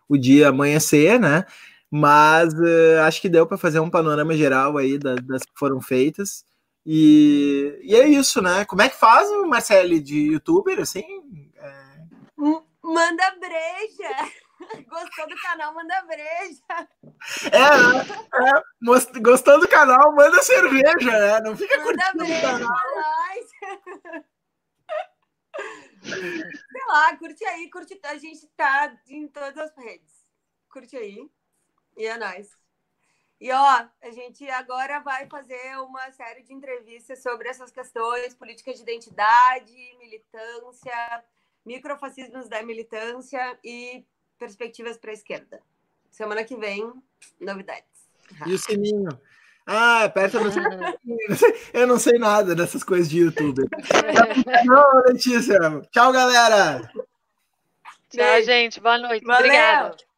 o 0.07 0.17
dia 0.17 0.47
amanhecer, 0.47 1.19
né? 1.19 1.43
Mas 1.91 2.53
uh, 2.53 3.01
acho 3.05 3.19
que 3.19 3.27
deu 3.27 3.45
para 3.45 3.57
fazer 3.57 3.81
um 3.81 3.89
panorama 3.89 4.37
geral 4.37 4.77
aí 4.77 4.97
das, 4.97 5.19
das 5.25 5.41
que 5.41 5.51
foram 5.53 5.81
feitas. 5.81 6.45
E, 6.85 7.77
e, 7.83 7.93
é 7.93 8.07
isso, 8.07 8.41
né? 8.41 8.63
Como 8.63 8.81
é 8.81 8.87
que 8.87 8.95
faz 8.95 9.29
o 9.31 9.45
Marcelo 9.45 9.99
de 9.99 10.31
youtuber, 10.31 10.79
assim? 10.79 11.03
É... 11.57 11.73
Manda 12.81 13.35
breja! 13.37 14.31
Gostou 14.87 15.27
do 15.27 15.35
canal, 15.41 15.73
manda 15.73 16.01
breja. 16.03 16.63
É, 17.51 17.59
é, 18.37 19.19
gostou 19.19 19.59
do 19.59 19.67
canal, 19.67 20.13
manda 20.15 20.41
cerveja, 20.41 21.11
né? 21.11 21.39
Não 21.41 21.57
fica 21.57 21.77
manda 21.77 22.11
curtindo 22.11 22.25
breja 22.25 22.59
nós. 22.59 23.49
Sei 26.01 26.85
lá, 26.87 27.17
curte 27.17 27.43
aí, 27.45 27.69
curte. 27.69 27.99
A 28.03 28.17
gente 28.17 28.47
tá 28.55 28.95
em 29.07 29.27
todas 29.27 29.57
as 29.57 29.75
redes. 29.75 30.25
Curte 30.69 30.95
aí. 30.95 31.29
E 31.97 32.05
é 32.05 32.17
nóis. 32.17 32.57
E 33.41 33.51
ó, 33.51 33.87
a 34.01 34.11
gente 34.11 34.49
agora 34.49 34.99
vai 34.99 35.27
fazer 35.27 35.77
uma 35.79 36.11
série 36.11 36.43
de 36.43 36.53
entrevistas 36.53 37.23
sobre 37.23 37.47
essas 37.47 37.71
questões, 37.71 38.35
políticas 38.35 38.75
de 38.75 38.81
identidade, 38.81 39.73
militância, 39.97 41.25
microfascismos 41.65 42.49
da 42.49 42.61
militância 42.63 43.57
e 43.63 44.05
perspectivas 44.39 44.97
para 44.97 45.11
a 45.11 45.13
esquerda. 45.13 45.61
Semana 46.09 46.43
que 46.43 46.55
vem, 46.55 46.91
novidades. 47.39 47.83
E 48.47 48.53
o 48.53 48.57
sininho? 48.57 49.09
Ah, 49.65 50.05
aperta 50.05 50.39
no 50.39 50.49
Eu 51.73 51.85
não 51.85 51.99
sei 51.99 52.17
nada 52.17 52.55
dessas 52.55 52.83
coisas 52.83 53.07
de 53.07 53.19
YouTube. 53.19 53.69
Não, 54.65 55.03
Letícia. 55.05 55.59
Tchau, 55.91 56.11
galera. 56.11 56.91
Tchau, 58.09 58.41
gente. 58.43 58.79
Boa 58.79 58.97
noite. 58.97 59.23
Valeu. 59.23 59.45
Obrigada. 59.45 60.08